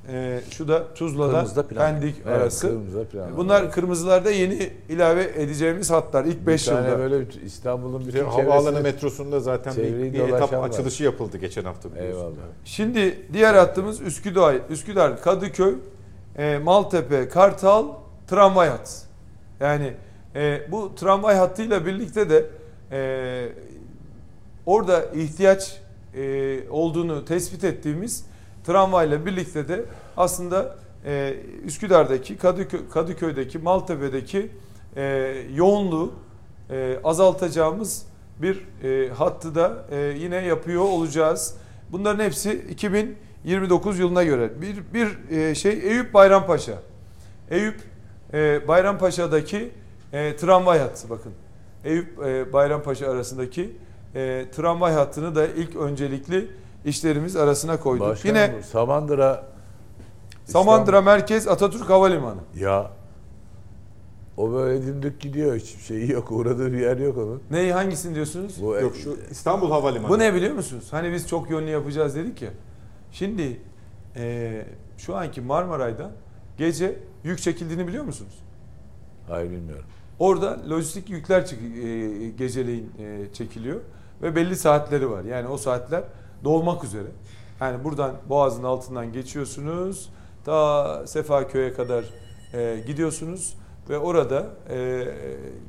E, 0.09 0.41
şu 0.51 0.69
da 0.69 0.85
plan. 1.69 1.93
Pendik 1.93 2.17
Evet, 2.27 2.37
arası. 2.41 2.69
kırmızı 2.69 3.05
plan. 3.05 3.37
Bunlar 3.37 3.73
kırmızılarda 3.73 4.31
yeni 4.31 4.71
ilave 4.89 5.23
edeceğimiz 5.37 5.91
hatlar 5.91 6.25
ilk 6.25 6.47
5 6.47 6.67
bir 6.67 6.73
tane 6.73 6.87
yılda. 6.89 6.99
böyle 6.99 7.25
İstanbul'un 7.45 8.07
bütün 8.07 8.25
Havaalanı 8.25 8.77
çevresini- 8.77 8.83
metrosunda 8.83 9.41
zaten 9.41 9.77
bir, 9.77 10.13
bir 10.13 10.19
etap 10.21 10.53
var. 10.53 10.69
açılışı 10.69 11.05
yapıldı 11.05 11.37
geçen 11.39 11.65
hafta 11.65 11.91
biliyorsun. 11.95 12.19
Eyvallah. 12.19 12.33
Şimdi 12.65 13.19
diğer 13.33 13.55
hattımız 13.55 14.01
Üsküdar, 14.01 14.57
Üsküdar, 14.71 15.23
Kadıköy, 15.23 15.75
e, 16.39 16.59
Maltepe, 16.59 17.29
Kartal, 17.29 17.87
tramvay 18.27 18.69
hattı. 18.69 18.93
Yani 19.61 19.93
e, 20.35 20.61
bu 20.73 20.95
tramvay 20.95 21.37
hattıyla 21.37 21.87
birlikte 21.87 22.31
de 22.31 22.47
e, 22.93 23.49
orada 24.67 25.05
ihtiyaç 25.05 25.77
e, 26.15 26.61
olduğunu 26.71 27.25
tespit 27.25 27.65
ettiğimiz 27.65 28.25
tramvayla 28.69 29.27
birlikte 29.27 29.69
de 29.69 29.85
aslında 30.17 30.77
e, 31.05 31.35
Üsküdar'daki, 31.65 32.37
Kadıköy, 32.37 32.81
Kadıköy'deki, 32.91 33.59
Maltepe'deki 33.59 34.51
e, 34.97 35.03
yoğunluğu 35.55 36.13
e, 36.71 36.99
azaltacağımız 37.05 38.07
bir 38.43 38.65
e, 38.85 39.09
hattı 39.09 39.55
da 39.55 39.85
e, 39.91 39.97
yine 39.97 40.37
yapıyor 40.37 40.83
olacağız. 40.83 41.55
Bunların 41.93 42.25
hepsi 42.25 42.53
2029 42.53 43.99
yılına 43.99 44.25
göre. 44.25 44.51
Bir, 44.63 44.77
bir 44.95 45.37
e, 45.37 45.55
şey 45.55 45.73
Eyüp 45.73 46.15
Bayrampaşa. 46.15 46.79
Eyüp 47.51 47.81
e, 48.35 48.69
Bayrampaşa'daki 48.69 49.71
e, 50.13 50.37
tramvay 50.37 50.79
hattı 50.79 51.11
bakın. 51.11 51.33
Eyüp 51.85 52.27
e, 52.27 52.53
Bayrampaşa 52.53 53.11
arasındaki 53.11 53.77
e, 54.15 54.47
tramvay 54.57 54.93
hattını 54.93 55.35
da 55.35 55.47
ilk 55.47 55.77
öncelikli 55.77 56.49
işlerimiz 56.85 57.37
arasına 57.37 57.81
koyduk. 57.81 58.07
Başkanım, 58.07 58.37
Yine 58.37 58.63
Samandıra 58.63 59.47
Samandıra 60.45 61.01
Merkez 61.03 61.49
Atatürk 61.49 61.91
Havalimanı. 61.91 62.41
ya 62.57 62.91
o 64.37 64.53
böyle 64.53 64.87
dimdik 64.87 65.21
gidiyor 65.21 65.57
hiçbir 65.57 65.83
şeyi 65.83 66.11
yok 66.11 66.33
uğradığı 66.33 66.73
bir 66.73 66.79
yer 66.79 66.97
yok 66.97 67.17
onun. 67.19 67.43
Neyi 67.51 67.73
hangisini 67.73 68.15
diyorsunuz? 68.15 68.63
Bu 68.63 68.75
Yok 68.75 68.97
şu 68.97 69.17
İstanbul 69.31 69.71
Havalimanı. 69.71 70.09
Bu 70.13 70.19
ne 70.19 70.35
biliyor 70.35 70.55
musunuz? 70.55 70.89
Hani 70.91 71.13
biz 71.13 71.29
çok 71.29 71.51
yönlü 71.51 71.71
yapacağız 71.71 72.15
dedik 72.17 72.43
ya. 72.43 72.51
Şimdi 73.13 73.61
e, 74.17 74.65
şu 74.99 75.17
anki 75.17 75.41
Marmaray'da 75.41 76.11
gece 76.59 76.99
yük 77.25 77.39
çekildiğini 77.43 77.89
biliyor 77.89 78.05
musunuz? 78.05 78.39
Hayır 79.29 79.51
bilmiyorum. 79.51 79.85
Orada 80.19 80.61
lojistik 80.71 81.11
yükler 81.11 81.47
çık- 81.47 81.63
e, 81.63 82.29
geceleyin 82.29 82.93
e, 82.99 83.33
çekiliyor 83.33 83.81
ve 84.23 84.37
belli 84.37 84.57
saatleri 84.57 85.11
var. 85.11 85.25
Yani 85.25 85.49
o 85.49 85.57
saatler 85.57 86.05
dolmak 86.45 86.85
üzere. 86.85 87.09
Yani 87.61 87.85
buradan 87.85 88.13
Boğaz'ın 88.29 88.65
altından 88.65 89.13
geçiyorsunuz. 89.13 90.11
Ta 90.45 91.07
Sefaköy'e 91.07 91.73
kadar 91.73 92.05
e, 92.55 92.83
gidiyorsunuz 92.87 93.57
ve 93.89 93.99
orada 93.99 94.47
e, 94.71 95.05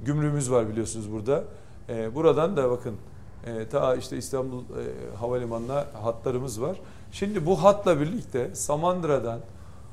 gümrüğümüz 0.05 0.51
var 0.51 0.69
biliyorsunuz 0.69 1.11
burada. 1.11 1.43
E, 1.89 2.15
buradan 2.15 2.57
da 2.57 2.69
bakın 2.69 2.95
e, 3.45 3.67
ta 3.67 3.95
işte 3.95 4.17
İstanbul 4.17 4.61
e, 4.61 5.15
Havalimanı'na 5.15 5.85
hatlarımız 6.03 6.61
var. 6.61 6.81
Şimdi 7.11 7.45
bu 7.45 7.63
hatla 7.63 7.99
birlikte 7.99 8.55
Samandıra'dan 8.55 9.39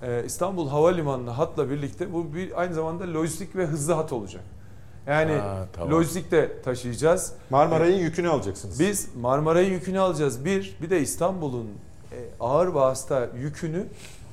e, 0.03 0.25
İstanbul 0.25 0.69
Havalimanı'na 0.69 1.39
hatla 1.39 1.71
birlikte 1.71 2.13
bu 2.13 2.35
bir 2.35 2.61
aynı 2.61 2.75
zamanda 2.75 3.05
lojistik 3.15 3.57
ve 3.57 3.67
hızlı 3.67 3.93
hat 3.93 4.13
olacak. 4.13 4.45
Yani 5.07 5.33
Ha, 5.33 5.67
tamam. 5.73 5.91
lojistik 5.95 6.31
de 6.31 6.63
taşıyacağız. 6.63 7.33
Marmaray'ın 7.51 7.99
yükünü 7.99 8.29
alacaksınız. 8.29 8.81
Biz 8.81 9.09
Marmaray'ın 9.21 9.71
yükünü 9.73 10.01
alacağız. 10.01 10.45
Bir, 10.45 10.77
bir 10.83 10.91
de 10.91 11.01
İstanbul'un 11.01 11.67
e, 12.13 12.19
ağır 12.41 12.67
vasıta 12.67 13.29
yükünü 13.39 13.85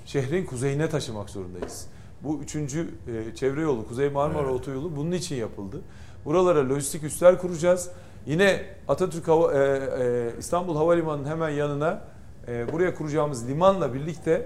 şehrin 0.05 0.45
kuzeyine 0.45 0.89
taşımak 0.89 1.29
zorundayız. 1.29 1.87
Bu 2.23 2.39
üçüncü 2.43 2.81
e, 2.81 3.35
çevre 3.35 3.61
yolu, 3.61 3.87
Kuzey 3.87 4.09
Marmara 4.09 4.43
Evet. 4.43 4.53
Otoyolu 4.53 4.95
bunun 4.95 5.11
için 5.11 5.35
yapıldı. 5.35 5.81
Buralara 6.25 6.69
lojistik 6.69 7.03
üsler 7.03 7.37
kuracağız. 7.41 7.89
Yine 8.25 8.61
Atatürk 8.87 9.27
Hava, 9.27 9.53
e, 9.53 9.57
e, 9.57 10.29
İstanbul 10.39 10.75
Havalimanı'nın 10.75 11.29
hemen 11.29 11.49
yanına 11.49 12.01
e, 12.47 12.71
buraya 12.71 12.95
kuracağımız 12.95 13.47
limanla 13.49 13.93
birlikte 13.93 14.45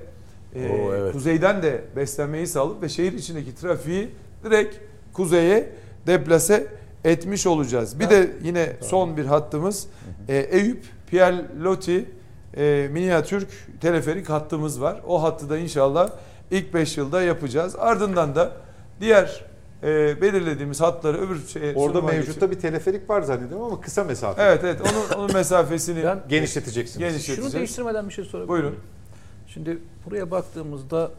e, 0.55 0.69
Oo, 0.69 0.93
evet. 0.95 1.13
kuzeyden 1.13 1.63
de 1.63 1.81
beslenmeyi 1.95 2.47
sağlayıp 2.47 2.81
ve 2.81 2.89
şehir 2.89 3.13
içindeki 3.13 3.55
trafiği 3.55 4.09
direkt 4.43 4.75
kuzeye 5.13 5.69
deplase 6.07 6.67
etmiş 7.03 7.47
olacağız. 7.47 7.99
Bir 7.99 8.09
de 8.09 8.31
yine 8.43 8.73
son 8.81 9.17
bir 9.17 9.25
hattımız 9.25 9.87
e, 10.29 10.37
Eyüp 10.37 10.85
Pierre 11.07 11.45
Loti 11.63 12.05
e, 12.57 12.89
minyatürk 12.91 13.49
teleferik 13.81 14.29
hattımız 14.29 14.81
var. 14.81 15.01
O 15.07 15.23
hattı 15.23 15.49
da 15.49 15.57
inşallah 15.57 16.09
ilk 16.51 16.73
5 16.73 16.97
yılda 16.97 17.21
yapacağız. 17.21 17.75
Ardından 17.79 18.35
da 18.35 18.51
diğer 19.01 19.45
e, 19.83 20.21
belirlediğimiz 20.21 20.81
hatları 20.81 21.17
öbür 21.17 21.47
şeye 21.47 21.75
Orada 21.75 22.01
mevcutta 22.01 22.51
bir 22.51 22.59
teleferik 22.59 23.09
var 23.09 23.21
zannediyorum 23.21 23.65
ama 23.65 23.81
kısa 23.81 24.03
mesafe. 24.03 24.41
Evet 24.43 24.63
evet 24.63 24.81
onun, 24.81 25.23
onun 25.23 25.33
mesafesini 25.33 26.03
Ben 26.03 26.19
Genişleteceksiniz. 26.29 26.99
genişleteceğiz. 26.99 27.51
şunu 27.51 27.59
değiştirmeden 27.59 28.09
bir 28.09 28.13
şey 28.13 28.25
sorabilir 28.25 28.49
Buyurun. 28.49 28.75
Şimdi 29.47 29.79
buraya 30.05 30.31
baktığımızda 30.31 31.11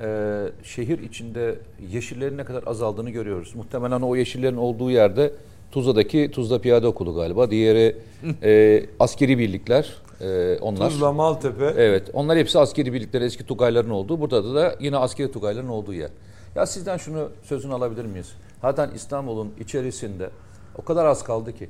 e, 0.00 0.40
şehir 0.62 0.98
içinde 0.98 1.58
yeşillerin 1.90 2.38
ne 2.38 2.44
kadar 2.44 2.64
azaldığını 2.66 3.10
görüyoruz. 3.10 3.54
Muhtemelen 3.54 4.00
o 4.00 4.16
yeşillerin 4.16 4.56
olduğu 4.56 4.90
yerde 4.90 5.32
Tuzla'daki 5.70 6.30
Tuzla 6.30 6.60
Piyade 6.60 6.86
Okulu 6.86 7.14
galiba. 7.14 7.50
Diğeri 7.50 7.96
e, 8.42 8.86
askeri 9.00 9.38
birlikler. 9.38 9.96
E, 10.20 10.58
onlar. 10.60 10.90
Tuzla, 10.90 11.12
Maltepe. 11.12 11.74
Evet. 11.76 12.10
Onlar 12.12 12.38
hepsi 12.38 12.58
askeri 12.58 12.92
birlikler, 12.92 13.20
eski 13.20 13.46
Tugayların 13.46 13.90
olduğu. 13.90 14.20
Burada 14.20 14.54
da 14.54 14.76
yine 14.80 14.96
askeri 14.96 15.32
Tugayların 15.32 15.68
olduğu 15.68 15.94
yer. 15.94 16.10
Ya 16.54 16.66
sizden 16.66 16.96
şunu 16.96 17.28
sözünü 17.42 17.74
alabilir 17.74 18.04
miyiz? 18.04 18.32
Zaten 18.62 18.90
İstanbul'un 18.94 19.52
içerisinde 19.60 20.30
o 20.78 20.84
kadar 20.84 21.06
az 21.06 21.24
kaldı 21.24 21.52
ki. 21.52 21.68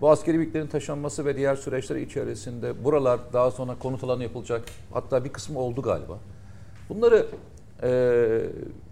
Bu 0.00 0.10
askeri 0.10 0.40
birliklerin 0.40 0.66
taşınması 0.66 1.24
ve 1.24 1.36
diğer 1.36 1.56
süreçler 1.56 1.96
içerisinde 1.96 2.84
buralar 2.84 3.20
daha 3.32 3.50
sonra 3.50 3.78
konut 3.78 4.04
alanı 4.04 4.22
yapılacak. 4.22 4.62
Hatta 4.92 5.24
bir 5.24 5.28
kısmı 5.28 5.58
oldu 5.58 5.82
galiba. 5.82 6.18
Bunları 6.88 7.26
e, 7.82 8.40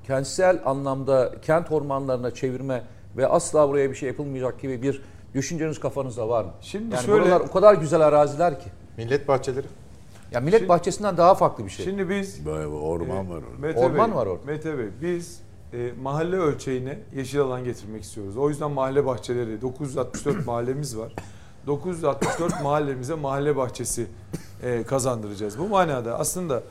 kentsel 0.06 0.61
anlamda 0.65 1.32
kent 1.43 1.73
ormanlarına 1.73 2.31
çevirme 2.35 2.82
ve 3.16 3.27
asla 3.27 3.69
buraya 3.69 3.90
bir 3.90 3.94
şey 3.94 4.06
yapılmayacak 4.09 4.61
gibi 4.61 4.82
bir 4.82 5.02
düşünceniz 5.35 5.81
kafanızda 5.81 6.28
var 6.28 6.44
mı? 6.44 6.51
Şimdi 6.61 6.94
yani 6.94 7.05
şöyle- 7.05 7.23
buralar 7.23 7.40
o 7.40 7.52
kadar 7.52 7.74
güzel 7.74 8.01
araziler 8.01 8.61
ki. 8.61 8.66
Millet 8.97 9.28
bahçeleri. 9.28 9.66
Ya 10.32 10.40
millet 10.40 10.59
Şimdi- 10.59 10.69
bahçesinden 10.69 11.16
daha 11.16 11.35
farklı 11.35 11.65
bir 11.65 11.70
şey. 11.70 11.85
Şimdi 11.85 12.09
biz 12.09 12.47
vay, 12.47 12.66
orman 12.66 13.27
e, 13.27 13.31
var 13.31 13.35
orada. 13.36 13.59
Mete 13.61 13.78
Orman 13.81 14.11
Bey, 14.11 14.16
var 14.16 14.27
orada. 14.27 14.44
Mete 14.47 14.78
Bey 14.78 14.86
biz 15.02 15.40
e, 15.73 15.90
mahalle 16.02 16.36
ölçeğine 16.36 16.98
yeşil 17.16 17.40
alan 17.40 17.65
getirmek 17.65 18.02
istiyoruz. 18.02 18.36
O 18.36 18.48
yüzden 18.48 18.70
mahalle 18.70 19.06
bahçeleri 19.06 19.61
964 19.62 20.47
mahallemiz 20.47 20.98
var. 20.98 21.12
964 21.66 22.62
mahallemize 22.62 23.15
mahalle 23.15 23.56
bahçesi 23.56 24.06
e, 24.62 24.82
kazandıracağız. 24.82 25.59
Bu 25.59 25.69
manada 25.69 26.19
aslında 26.19 26.62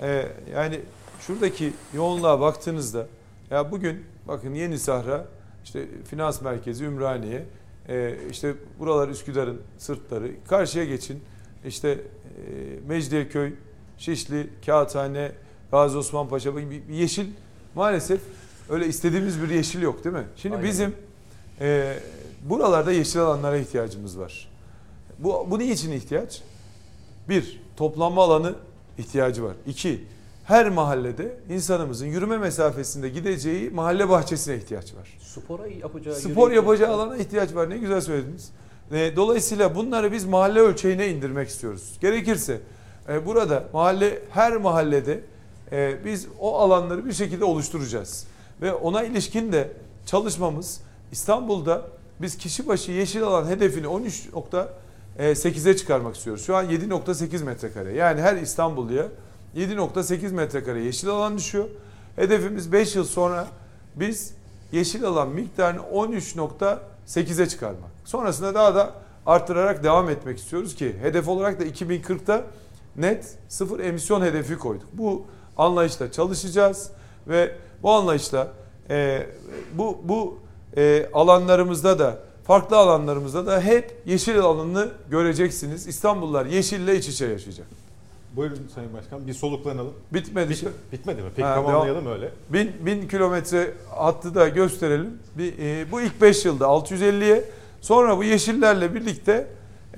e, 0.00 0.26
yani 0.54 0.80
şuradaki 1.26 1.72
yoğunluğa 1.94 2.40
baktığınızda 2.40 3.06
ya 3.50 3.70
bugün 3.70 4.04
bakın 4.28 4.54
Yeni 4.54 4.78
Sahra 4.78 5.26
işte 5.64 5.86
finans 6.10 6.42
merkezi 6.42 6.84
Ümraniye 6.84 7.44
e, 7.88 8.16
işte 8.30 8.54
buralar 8.78 9.08
Üsküdar'ın 9.08 9.60
sırtları 9.78 10.30
karşıya 10.48 10.84
geçin 10.84 11.20
işte 11.66 11.88
e, 11.88 11.98
Mecidiyeköy 12.88 13.52
Şişli 13.98 14.50
Kağıthane 14.66 15.32
Gazi 15.70 15.96
Osman 15.98 16.28
Paşa 16.28 16.56
bir 16.56 16.88
yeşil 16.88 17.26
maalesef 17.74 18.20
öyle 18.68 18.86
istediğimiz 18.86 19.42
bir 19.42 19.48
yeşil 19.48 19.82
yok 19.82 20.04
değil 20.04 20.16
mi? 20.16 20.26
Şimdi 20.36 20.54
Aynen. 20.56 20.68
bizim 20.68 20.94
e, 21.60 21.98
buralarda 22.42 22.92
yeşil 22.92 23.20
alanlara 23.20 23.56
ihtiyacımız 23.56 24.18
var. 24.18 24.48
Bu, 25.18 25.46
bu 25.50 25.58
niçin 25.58 25.92
ihtiyaç? 25.92 26.42
Bir, 27.28 27.60
toplanma 27.76 28.22
alanı 28.22 28.54
ihtiyacı 28.98 29.44
var. 29.44 29.52
İki, 29.66 30.04
her 30.50 30.68
mahallede 30.68 31.36
insanımızın 31.50 32.06
yürüme 32.06 32.38
mesafesinde 32.38 33.08
gideceği 33.08 33.70
mahalle 33.70 34.08
bahçesine 34.08 34.56
ihtiyaç 34.56 34.94
var. 34.94 35.18
Spora 35.22 35.66
yapacağı 35.66 36.14
Spor 36.14 36.50
yapacağı 36.50 36.94
alana 36.94 37.16
ihtiyaç 37.16 37.54
var. 37.54 37.70
Ne 37.70 37.78
güzel 37.78 38.00
söylediniz. 38.00 38.50
E, 38.92 39.16
Dolayısıyla 39.16 39.74
bunları 39.74 40.12
biz 40.12 40.24
mahalle 40.24 40.60
ölçeğine 40.60 41.08
indirmek 41.08 41.48
istiyoruz. 41.48 41.98
Gerekirse 42.00 42.60
e, 43.08 43.26
burada 43.26 43.64
mahalle 43.72 44.18
her 44.30 44.56
mahallede 44.56 45.20
e, 45.72 46.04
biz 46.04 46.26
o 46.40 46.58
alanları 46.58 47.06
bir 47.06 47.12
şekilde 47.12 47.44
oluşturacağız. 47.44 48.26
Ve 48.62 48.72
ona 48.72 49.02
ilişkin 49.02 49.52
de 49.52 49.72
çalışmamız 50.06 50.80
İstanbul'da 51.12 51.82
biz 52.20 52.36
kişi 52.36 52.68
başı 52.68 52.92
yeşil 52.92 53.22
alan 53.22 53.46
hedefini 53.46 53.86
13.8'e 53.86 55.76
çıkarmak 55.76 56.16
istiyoruz. 56.16 56.46
Şu 56.46 56.56
an 56.56 56.70
7.8 56.70 57.44
metrekare. 57.44 57.92
Yani 57.92 58.20
her 58.20 58.36
İstanbulluya 58.36 59.06
7.8 59.56 60.32
metrekare 60.32 60.80
yeşil 60.80 61.08
alan 61.08 61.38
düşüyor. 61.38 61.68
Hedefimiz 62.16 62.72
5 62.72 62.96
yıl 62.96 63.04
sonra 63.04 63.46
biz 63.96 64.34
yeşil 64.72 65.04
alan 65.04 65.28
miktarını 65.28 65.80
13.8'e 65.80 67.48
çıkarmak. 67.48 67.90
Sonrasında 68.04 68.54
daha 68.54 68.74
da 68.74 68.94
arttırarak 69.26 69.84
devam 69.84 70.10
etmek 70.10 70.38
istiyoruz 70.38 70.74
ki 70.74 70.96
hedef 71.00 71.28
olarak 71.28 71.60
da 71.60 71.64
2040'ta 71.64 72.44
net 72.96 73.36
sıfır 73.48 73.80
emisyon 73.80 74.22
hedefi 74.22 74.58
koyduk. 74.58 74.88
Bu 74.92 75.26
anlayışla 75.56 76.12
çalışacağız 76.12 76.90
ve 77.28 77.56
bu 77.82 77.90
anlayışla 77.90 78.48
e, 78.90 79.26
bu 79.74 79.98
bu 80.04 80.38
e, 80.76 81.10
alanlarımızda 81.12 81.98
da 81.98 82.18
farklı 82.44 82.76
alanlarımızda 82.76 83.46
da 83.46 83.60
hep 83.60 84.02
yeşil 84.06 84.40
alanını 84.40 84.88
göreceksiniz. 85.10 85.86
İstanbullular 85.86 86.46
yeşille 86.46 86.96
iç 86.96 87.08
içe 87.08 87.26
yaşayacak. 87.26 87.79
Buyurun 88.36 88.58
Sayın 88.74 88.94
Başkan 88.94 89.26
bir 89.26 89.32
soluklanalım. 89.32 89.92
Bitmedi. 90.12 90.50
Bit- 90.50 90.68
bitmedi 90.92 91.22
mi? 91.22 91.28
Peki 91.36 91.48
Ha, 91.48 91.54
tamamlayalım 91.54 92.06
öyle. 92.06 92.30
Bin, 92.48 92.72
bin 92.86 93.08
kilometre 93.08 93.74
hattı 93.94 94.34
da 94.34 94.48
gösterelim. 94.48 95.18
Bir, 95.38 95.58
e, 95.58 95.90
bu 95.92 96.00
ilk 96.00 96.20
5 96.22 96.44
yılda 96.44 96.64
650'ye 96.64 97.44
sonra 97.80 98.18
bu 98.18 98.24
yeşillerle 98.24 98.94
birlikte 98.94 99.46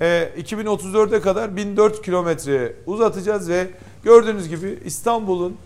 e, 0.01 0.29
2034'e 0.37 1.21
kadar 1.21 1.55
1004 1.55 2.01
kilometreye 2.01 2.73
uzatacağız 2.85 3.49
ve 3.49 3.67
gördüğünüz 4.03 4.49
gibi 4.49 4.79
İstanbul'un 4.85 5.57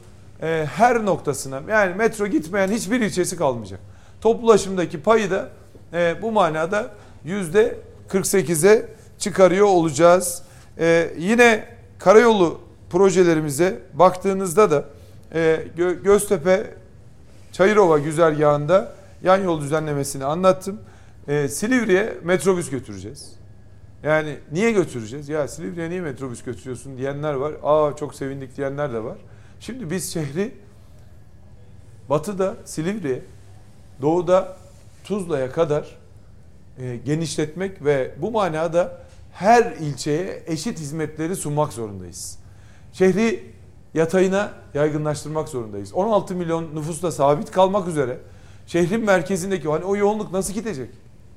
e, 0.41 0.67
her 0.75 1.05
noktasına 1.05 1.61
yani 1.69 1.95
metro 1.95 2.27
gitmeyen 2.27 2.67
hiçbir 2.67 3.01
ilçesi 3.01 3.37
kalmayacak. 3.37 3.79
Toplu 4.21 4.47
ulaşımdaki 4.47 5.01
payı 5.01 5.31
da 5.31 5.49
e, 5.93 6.15
bu 6.21 6.31
manada 6.31 6.91
yüzde 7.25 7.79
48'e 8.09 8.85
çıkarıyor 9.19 9.65
olacağız. 9.67 10.43
E, 10.79 11.13
yine 11.17 11.76
karayolu 11.99 12.61
projelerimize 12.89 13.79
baktığınızda 13.93 14.71
da 14.71 14.85
e, 15.33 15.67
Gö- 15.77 16.03
Göztepe 16.03 16.73
Çayırova 17.51 17.99
güzergahında 17.99 18.93
yan 19.23 19.43
yol 19.43 19.61
düzenlemesini 19.61 20.25
anlattım. 20.25 20.79
E, 21.27 21.47
Silivri'ye 21.47 22.13
metrobüs 22.23 22.69
götüreceğiz. 22.69 23.33
Yani 24.03 24.37
niye 24.51 24.71
götüreceğiz? 24.71 25.29
Ya 25.29 25.47
Silivri'ye 25.47 25.89
niye 25.89 26.01
metrobüs 26.01 26.43
götürüyorsun 26.43 26.97
diyenler 26.97 27.33
var. 27.33 27.53
Aa 27.63 27.95
çok 27.95 28.15
sevindik 28.15 28.57
diyenler 28.57 28.93
de 28.93 29.03
var. 29.03 29.17
Şimdi 29.59 29.91
biz 29.91 30.13
şehri 30.13 30.51
batıda 32.09 32.55
Silivri'ye, 32.65 33.21
doğuda 34.01 34.57
Tuzla'ya 35.03 35.51
kadar 35.51 35.97
e, 36.79 36.95
genişletmek 37.05 37.85
ve 37.85 38.11
bu 38.17 38.31
manada 38.31 39.01
her 39.37 39.71
ilçeye 39.71 40.43
eşit 40.47 40.79
hizmetleri 40.79 41.35
sunmak 41.35 41.73
zorundayız. 41.73 42.39
Şehri 42.93 43.53
yatayına 43.93 44.53
yaygınlaştırmak 44.73 45.49
zorundayız. 45.49 45.93
16 45.93 46.35
milyon 46.35 46.75
nüfusla 46.75 47.11
sabit 47.11 47.51
kalmak 47.51 47.87
üzere 47.87 48.17
şehrin 48.67 49.05
merkezindeki 49.05 49.67
hani 49.67 49.85
o 49.85 49.95
yoğunluk 49.95 50.31
nasıl 50.31 50.53
gidecek? 50.53 50.89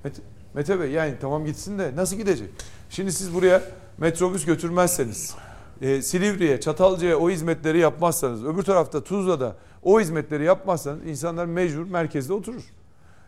Mete, 0.05 0.23
Mete 0.55 0.81
Bey 0.81 0.91
yani 0.91 1.15
tamam 1.21 1.45
gitsin 1.45 1.79
de 1.79 1.97
nasıl 1.97 2.17
gidecek? 2.17 2.51
Şimdi 2.91 3.13
siz 3.13 3.35
buraya 3.35 3.63
metrobüs 3.99 4.45
götürmezseniz, 4.45 5.35
e, 5.81 6.03
Silivri'ye, 6.03 6.61
Çatalca'ya 6.61 7.19
o 7.19 7.31
hizmetleri 7.31 7.79
yapmazsanız, 7.79 8.45
öbür 8.45 8.63
tarafta 8.63 9.05
Tuzla'da 9.05 9.57
o 9.83 10.01
hizmetleri 10.01 10.45
yapmazsanız 10.45 11.07
insanlar 11.07 11.45
mecbur 11.45 11.85
merkezde 11.85 12.33
oturur. 12.33 12.65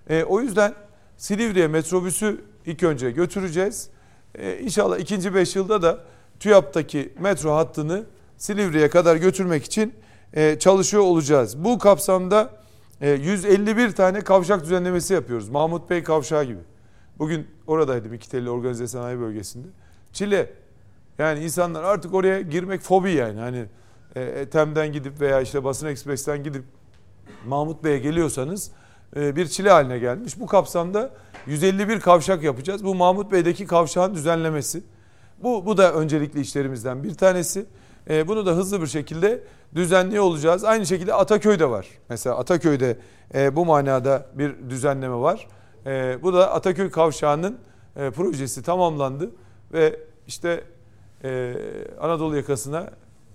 E, 0.08 0.24
o 0.24 0.40
yüzden 0.40 0.74
Silivri'ye 1.16 1.66
metrobüsü 1.66 2.40
ilk 2.66 2.82
önce 2.82 3.10
götüreceğiz. 3.10 3.90
E, 4.34 4.58
inşallah 4.58 4.98
ikinci 4.98 5.34
beş 5.34 5.56
yılda 5.56 5.82
da 5.82 5.98
TÜYAP'taki 6.40 7.12
metro 7.20 7.54
hattını 7.54 8.04
Silivri'ye 8.36 8.90
kadar 8.90 9.16
götürmek 9.16 9.64
için 9.64 9.94
e, 10.32 10.58
çalışıyor 10.58 11.02
olacağız. 11.02 11.64
Bu 11.64 11.78
kapsamda 11.78 12.50
e, 13.00 13.10
151 13.10 13.92
tane 13.92 14.20
kavşak 14.20 14.64
düzenlemesi 14.64 15.14
yapıyoruz. 15.14 15.48
Mahmut 15.48 15.90
Bey 15.90 16.02
kavşağı 16.02 16.44
gibi. 16.44 16.60
Bugün 17.18 17.46
oradaydım 17.66 18.14
İki 18.14 18.30
Telli 18.30 18.50
Organize 18.50 18.88
Sanayi 18.88 19.20
Bölgesi'nde. 19.20 19.68
Çile. 20.12 20.52
Yani 21.18 21.44
insanlar 21.44 21.82
artık 21.84 22.14
oraya 22.14 22.40
girmek 22.40 22.80
fobi 22.80 23.12
yani. 23.12 23.40
Hani 23.40 23.64
e, 24.16 24.46
TEM'den 24.46 24.92
gidip 24.92 25.20
veya 25.20 25.40
işte 25.40 25.64
Basın 25.64 25.86
Ekspres'ten 25.86 26.44
gidip 26.44 26.64
Mahmut 27.46 27.84
Bey'e 27.84 27.98
geliyorsanız 27.98 28.70
e, 28.70 28.72
bir 29.16 29.46
çile 29.46 29.70
haline 29.70 29.98
gelmiş. 29.98 30.40
Bu 30.40 30.46
kapsamda 30.46 31.10
151 31.46 32.00
kavşak 32.00 32.42
yapacağız. 32.42 32.84
Bu 32.84 32.94
Mahmut 32.94 33.32
Bey'deki 33.32 33.66
kavşağın 33.66 34.14
düzenlemesi. 34.14 34.82
Bu, 35.42 35.66
bu 35.66 35.76
da 35.76 35.92
öncelikli 35.92 36.40
işlerimizden 36.40 37.04
bir 37.04 37.14
tanesi. 37.14 37.66
E, 38.10 38.28
bunu 38.28 38.46
da 38.46 38.50
hızlı 38.50 38.82
bir 38.82 38.86
şekilde 38.86 39.42
düzenliyor 39.74 40.24
olacağız. 40.24 40.64
Aynı 40.64 40.86
şekilde 40.86 41.14
Ataköy'de 41.14 41.70
var. 41.70 41.86
Mesela 42.08 42.38
Ataköy'de 42.38 42.96
e, 43.34 43.56
bu 43.56 43.64
manada 43.64 44.26
bir 44.34 44.70
düzenleme 44.70 45.14
var. 45.14 45.48
E, 45.86 46.18
bu 46.22 46.34
da 46.34 46.52
Ataköy 46.52 46.90
Kavşağı'nın 46.90 47.58
e, 47.96 48.10
projesi 48.10 48.62
tamamlandı 48.62 49.30
ve 49.72 50.00
işte 50.26 50.64
e, 51.24 51.54
Anadolu 52.00 52.36
yakasına 52.36 52.90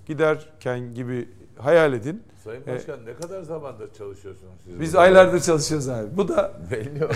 giderken 0.06 0.94
gibi 0.94 1.30
hayal 1.58 1.94
edin. 1.94 2.24
Sayın 2.48 2.62
E, 2.68 2.76
Başkan 2.76 3.06
ne 3.06 3.14
kadar 3.14 3.42
zamandır 3.42 3.94
çalışıyorsunuz 3.94 4.54
siz? 4.66 4.80
Biz 4.80 4.90
burada? 4.94 5.02
aylardır 5.02 5.40
çalışıyoruz 5.42 5.90
abi. 5.90 6.08
Bu 6.18 6.28
da 6.28 6.52
Belli 6.72 7.08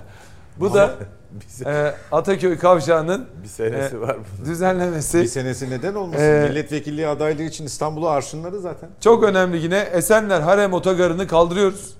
bu 0.60 0.74
da 0.74 0.94
bir, 1.30 1.44
se- 1.64 1.88
e, 1.88 1.94
Ataköy 2.12 2.58
Kavşağı'nın 2.58 3.26
bir 3.42 3.48
senesi 3.48 3.96
e, 3.96 4.00
var 4.00 4.16
bunun. 4.16 4.50
düzenlemesi. 4.50 5.22
Bir 5.22 5.26
senesi 5.26 5.70
neden 5.70 5.94
olmasın? 5.94 6.22
Ee, 6.22 6.46
Milletvekilliği 6.48 7.06
adaylığı 7.08 7.42
için 7.42 7.64
İstanbul'u 7.66 8.08
arşınladı 8.08 8.60
zaten. 8.60 8.88
Çok 9.00 9.24
önemli 9.24 9.56
yine 9.62 9.78
Esenler 9.78 10.40
Harem 10.40 10.72
Otogarı'nı 10.72 11.26
kaldırıyoruz. 11.26 11.94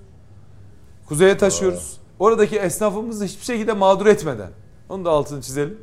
Kuzeye 1.07 1.37
taşıyoruz. 1.37 1.97
Oradaki 2.19 2.57
esnafımızı 2.59 3.25
hiçbir 3.25 3.45
şekilde 3.45 3.73
mağdur 3.73 4.05
etmeden, 4.05 4.49
onu 4.89 5.05
da 5.05 5.09
altını 5.09 5.41
çizelim. 5.41 5.77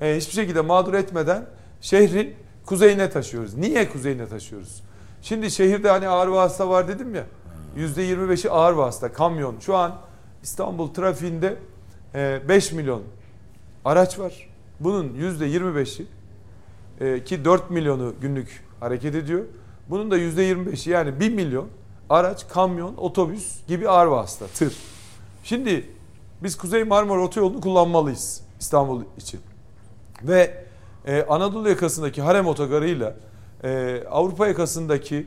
Ee, 0.00 0.16
hiçbir 0.16 0.32
şekilde 0.34 0.60
mağdur 0.60 0.94
etmeden 0.94 1.46
şehrin 1.80 2.34
kuzeyine 2.66 3.10
taşıyoruz. 3.10 3.54
Niye 3.54 3.88
kuzeyine 3.88 4.28
taşıyoruz? 4.28 4.82
Şimdi 5.22 5.50
şehirde 5.50 5.90
hani 5.90 6.08
ağır 6.08 6.28
vasıta 6.28 6.68
var 6.68 6.88
dedim 6.88 7.14
ya. 7.14 7.26
Yüzde 7.76 8.10
25'i 8.10 8.50
ağır 8.50 8.72
vasıta, 8.72 9.12
kamyon. 9.12 9.54
Şu 9.60 9.76
an 9.76 9.96
İstanbul 10.42 10.94
trafiğinde 10.94 11.56
e, 12.14 12.40
5 12.48 12.72
milyon 12.72 13.02
araç 13.84 14.18
var. 14.18 14.48
Bunun 14.80 15.14
yüzde 15.14 15.48
25'i 15.48 16.06
e, 17.00 17.24
ki 17.24 17.44
4 17.44 17.70
milyonu 17.70 18.14
günlük 18.20 18.64
hareket 18.80 19.14
ediyor. 19.14 19.44
Bunun 19.90 20.10
da 20.10 20.16
yüzde 20.16 20.52
25'i 20.52 20.92
yani 20.92 21.20
1 21.20 21.34
milyon 21.34 21.66
araç, 22.10 22.48
kamyon, 22.48 22.94
otobüs 22.96 23.66
gibi 23.68 23.88
ağır 23.88 24.06
vasıta, 24.06 24.46
tır. 24.46 24.76
Şimdi 25.44 25.90
biz 26.42 26.56
Kuzey 26.56 26.84
Marmara 26.84 27.20
Otoyolu'nu 27.20 27.60
kullanmalıyız 27.60 28.40
İstanbul 28.60 29.02
için. 29.16 29.40
Ve 30.22 30.64
e, 31.06 31.22
Anadolu 31.22 31.68
yakasındaki 31.68 32.22
Harem 32.22 32.46
Otogarı'yla 32.46 33.14
e, 33.64 34.02
Avrupa 34.10 34.46
yakasındaki 34.46 35.26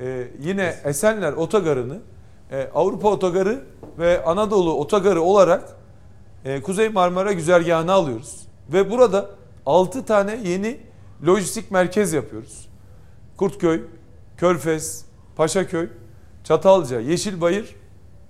e, 0.00 0.28
yine 0.40 0.76
Esenler 0.84 1.32
Otogarı'nı 1.32 1.98
e, 2.52 2.68
Avrupa 2.74 3.08
Otogarı 3.08 3.64
ve 3.98 4.24
Anadolu 4.24 4.74
Otogarı 4.74 5.22
olarak 5.22 5.76
e, 6.44 6.62
Kuzey 6.62 6.88
Marmara 6.88 7.32
güzergahına 7.32 7.92
alıyoruz. 7.92 8.46
Ve 8.72 8.90
burada 8.90 9.30
6 9.66 10.04
tane 10.04 10.40
yeni 10.44 10.80
lojistik 11.26 11.70
merkez 11.70 12.12
yapıyoruz. 12.12 12.68
Kurtköy, 13.36 13.82
Körfez, 14.36 15.04
Paşaköy, 15.36 15.88
Çatalca, 16.44 17.00
Yeşilbayır, 17.00 17.76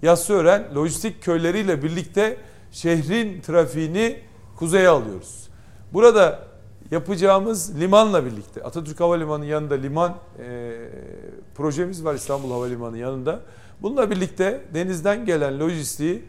Yassıören 0.03 0.75
lojistik 0.75 1.23
köyleriyle 1.23 1.83
birlikte 1.83 2.37
şehrin 2.73 3.41
trafiğini 3.41 4.21
kuzeye 4.57 4.89
alıyoruz. 4.89 5.49
Burada 5.93 6.50
yapacağımız 6.91 7.81
limanla 7.81 8.25
birlikte 8.25 8.63
Atatürk 8.63 9.01
Havalimanı 9.01 9.47
yanında 9.47 9.75
liman 9.75 10.15
e, 10.39 10.73
projemiz 11.55 12.05
var 12.05 12.15
İstanbul 12.15 12.51
Havalimanı 12.51 12.99
yanında. 12.99 13.41
Bununla 13.83 14.11
birlikte 14.11 14.61
denizden 14.75 15.27
gelen 15.27 15.61
lojistiği 15.61 16.25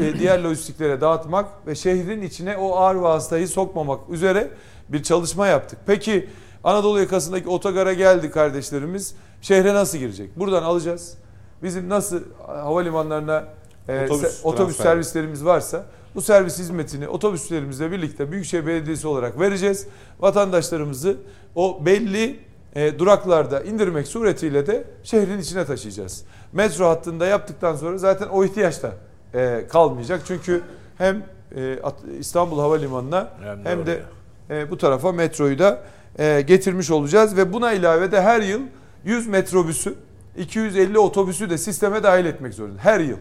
e, 0.00 0.18
diğer 0.18 0.42
lojistiklere 0.42 1.00
dağıtmak 1.00 1.66
ve 1.66 1.74
şehrin 1.74 2.22
içine 2.22 2.56
o 2.56 2.76
ağır 2.76 2.94
vasıtayı 2.94 3.48
sokmamak 3.48 4.10
üzere 4.10 4.50
bir 4.88 5.02
çalışma 5.02 5.46
yaptık. 5.46 5.78
Peki 5.86 6.28
Anadolu 6.64 7.00
yakasındaki 7.00 7.48
otogara 7.48 7.92
geldi 7.92 8.30
kardeşlerimiz. 8.30 9.14
Şehre 9.42 9.74
nasıl 9.74 9.98
girecek? 9.98 10.38
Buradan 10.38 10.62
alacağız. 10.62 11.14
Bizim 11.62 11.88
nasıl 11.88 12.20
havalimanlarına 12.46 13.44
e, 13.88 14.04
Otobüs 14.04 14.22
se- 14.22 14.46
otobüs 14.46 14.76
servislerimiz 14.76 15.44
varsa 15.44 15.84
bu 16.18 16.22
servis 16.22 16.58
hizmetini 16.58 17.08
otobüslerimizle 17.08 17.90
birlikte 17.90 18.32
Büyükşehir 18.32 18.66
Belediyesi 18.66 19.08
olarak 19.08 19.40
vereceğiz. 19.40 19.86
Vatandaşlarımızı 20.20 21.16
o 21.54 21.86
belli 21.86 22.40
e, 22.74 22.98
duraklarda 22.98 23.62
indirmek 23.62 24.08
suretiyle 24.08 24.66
de 24.66 24.84
şehrin 25.02 25.38
içine 25.38 25.64
taşıyacağız. 25.64 26.24
Metro 26.52 26.88
hattında 26.88 27.26
yaptıktan 27.26 27.76
sonra 27.76 27.98
zaten 27.98 28.28
o 28.28 28.44
ihtiyaç 28.44 28.82
da 28.82 28.92
e, 29.34 29.66
kalmayacak. 29.68 30.22
Çünkü 30.26 30.62
hem 30.98 31.22
e, 31.56 31.78
İstanbul 32.18 32.60
Havalimanı'na 32.60 33.30
Hem 33.42 33.64
de 33.64 33.70
hem 33.70 33.86
de 33.86 34.02
e, 34.50 34.70
bu 34.70 34.78
tarafa 34.78 35.12
metroyu 35.12 35.58
da 35.58 35.82
e, 36.18 36.40
getirmiş 36.40 36.90
olacağız 36.90 37.36
ve 37.36 37.52
buna 37.52 37.72
ilave 37.72 38.12
de 38.12 38.22
her 38.22 38.40
yıl 38.40 38.60
100 39.04 39.26
metrobüsü, 39.26 39.94
250 40.38 40.98
otobüsü 40.98 41.50
de 41.50 41.58
sisteme 41.58 42.02
dahil 42.02 42.24
etmek 42.24 42.54
zorunda. 42.54 42.78
Her 42.82 43.00
yıl. 43.00 43.18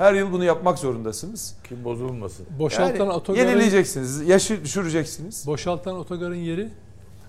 Her 0.00 0.14
yıl 0.14 0.32
bunu 0.32 0.44
yapmak 0.44 0.78
zorundasınız. 0.78 1.56
Kim 1.68 1.84
bozulmasın. 1.84 2.46
Boşaltan 2.58 3.04
Yani 3.04 3.12
otogarın 3.12 3.48
yenileyeceksiniz, 3.48 4.28
yaşı 4.28 4.64
düşüreceksiniz. 4.64 5.46
boşaltan 5.46 5.96
otogarın 5.96 6.34
yeri 6.34 6.68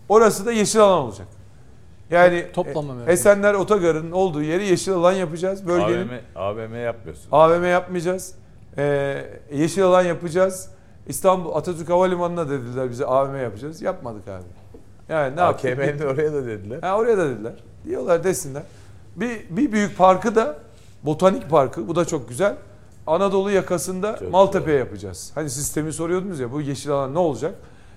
Orası 0.09 0.45
da 0.45 0.51
yeşil 0.51 0.81
alan 0.81 0.99
olacak. 0.99 1.27
Yani 2.11 2.45
toplama 2.53 2.93
e. 3.07 3.11
Esenler 3.11 3.53
Otogarı'nın 3.53 4.11
olduğu 4.11 4.43
yeri 4.43 4.67
yeşil 4.67 4.93
alan 4.93 5.13
yapacağız. 5.13 5.67
Bölgenin 5.67 6.07
AVM, 6.35 6.69
AVM 6.69 6.75
yapmıyorsun. 6.75 7.27
AVM 7.31 7.65
yapmayacağız. 7.65 8.35
Ee, 8.77 9.25
yeşil 9.53 9.83
alan 9.83 10.03
yapacağız. 10.03 10.69
İstanbul 11.07 11.55
Atatürk 11.55 11.89
Havalimanı'na 11.89 12.49
dediler 12.49 12.89
bize 12.89 13.05
AVM 13.05 13.35
yapacağız. 13.35 13.81
Yapmadık 13.81 14.27
abi. 14.27 14.43
Yani 15.09 15.35
ne? 15.35 15.41
AKM'nin 15.41 15.99
de 15.99 16.07
oraya 16.07 16.33
da 16.33 16.45
dediler. 16.45 16.81
Ha, 16.81 16.97
oraya 16.97 17.17
da 17.17 17.29
dediler. 17.29 17.53
Diyorlar 17.85 18.23
desinler. 18.23 18.63
Bir, 19.15 19.39
bir 19.49 19.71
büyük 19.71 19.97
parkı 19.97 20.35
da 20.35 20.70
Botanik 21.03 21.49
Parkı. 21.49 21.87
Bu 21.87 21.95
da 21.95 22.05
çok 22.05 22.29
güzel. 22.29 22.55
Anadolu 23.07 23.51
yakasında 23.51 24.17
Çok 24.19 24.31
Maltepe 24.31 24.71
yapacağız. 24.71 25.31
Hani 25.35 25.49
sistemi 25.49 25.93
soruyordunuz 25.93 26.39
ya 26.39 26.51
bu 26.51 26.61
yeşil 26.61 26.91
alan 26.91 27.13
ne 27.13 27.19
olacak? 27.19 27.55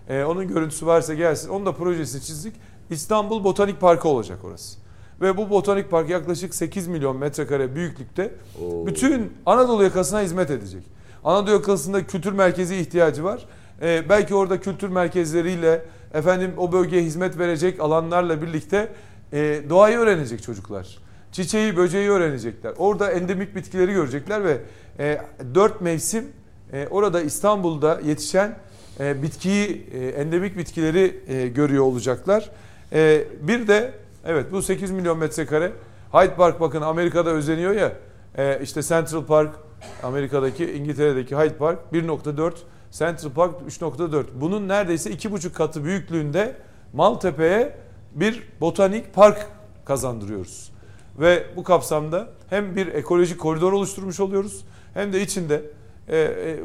Ee, 0.08 0.24
onun 0.24 0.48
görüntüsü 0.48 0.86
varsa 0.86 1.14
gelsin. 1.14 1.48
Onun 1.48 1.66
da 1.66 1.72
projesini 1.72 2.22
çizdik. 2.22 2.54
İstanbul 2.90 3.44
Botanik 3.44 3.80
Parkı 3.80 4.08
olacak 4.08 4.38
orası. 4.44 4.78
Ve 5.20 5.36
bu 5.36 5.50
botanik 5.50 5.90
park 5.90 6.10
yaklaşık 6.10 6.54
8 6.54 6.88
milyon 6.88 7.16
metrekare 7.16 7.74
büyüklükte 7.74 8.34
Oo. 8.64 8.86
bütün 8.86 9.32
Anadolu 9.46 9.84
yakasına 9.84 10.20
hizmet 10.20 10.50
edecek. 10.50 10.82
Anadolu 11.24 11.54
yakasında 11.54 12.06
kültür 12.06 12.32
merkezi 12.32 12.76
ihtiyacı 12.76 13.24
var. 13.24 13.46
Ee, 13.82 14.08
belki 14.08 14.34
orada 14.34 14.60
kültür 14.60 14.88
merkezleriyle 14.88 15.84
efendim 16.14 16.54
o 16.56 16.72
bölgeye 16.72 17.02
hizmet 17.02 17.38
verecek 17.38 17.80
alanlarla 17.80 18.42
birlikte 18.42 18.92
e, 19.32 19.62
doğayı 19.70 19.98
öğrenecek 19.98 20.42
çocuklar. 20.42 20.98
Çiçeği, 21.34 21.76
böceği 21.76 22.10
öğrenecekler. 22.10 22.74
Orada 22.78 23.10
endemik 23.10 23.56
bitkileri 23.56 23.92
görecekler 23.92 24.44
ve 24.44 24.58
e, 24.98 25.20
dört 25.54 25.80
mevsim 25.80 26.32
e, 26.72 26.86
orada 26.90 27.20
İstanbul'da 27.20 28.00
yetişen 28.04 28.58
e, 29.00 29.22
bitkiyi, 29.22 29.86
e, 29.94 30.08
endemik 30.08 30.56
bitkileri 30.56 31.20
e, 31.28 31.48
görüyor 31.48 31.84
olacaklar. 31.84 32.50
E, 32.92 33.24
bir 33.40 33.68
de 33.68 33.92
evet 34.24 34.52
bu 34.52 34.62
8 34.62 34.90
milyon 34.90 35.18
metrekare 35.18 35.72
Hyde 36.12 36.34
Park 36.34 36.60
bakın 36.60 36.82
Amerika'da 36.82 37.30
özeniyor 37.30 37.74
ya 37.74 37.92
e, 38.38 38.60
işte 38.62 38.82
Central 38.82 39.24
Park 39.24 39.54
Amerika'daki 40.02 40.72
İngiltere'deki 40.72 41.36
Hyde 41.36 41.56
Park 41.56 41.78
1.4 41.92 42.52
Central 42.90 43.30
Park 43.30 43.54
3.4 43.68 44.24
bunun 44.34 44.68
neredeyse 44.68 45.10
2.5 45.10 45.52
katı 45.52 45.84
büyüklüğünde 45.84 46.56
Maltepe'ye 46.92 47.76
bir 48.14 48.42
botanik 48.60 49.14
park 49.14 49.46
kazandırıyoruz. 49.84 50.73
Ve 51.18 51.44
bu 51.56 51.62
kapsamda 51.62 52.28
hem 52.50 52.76
bir 52.76 52.86
ekolojik 52.86 53.40
koridor 53.40 53.72
oluşturmuş 53.72 54.20
oluyoruz 54.20 54.64
hem 54.94 55.12
de 55.12 55.20
içinde 55.20 55.62
e, 56.08 56.18
e, 56.18 56.58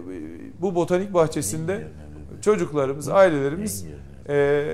bu 0.61 0.75
botanik 0.75 1.13
bahçesinde 1.13 1.87
çocuklarımız, 2.41 3.09
ailelerimiz 3.09 3.85
e, 4.29 4.65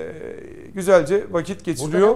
güzelce 0.73 1.23
vakit 1.31 1.65
geçiriyor. 1.65 2.15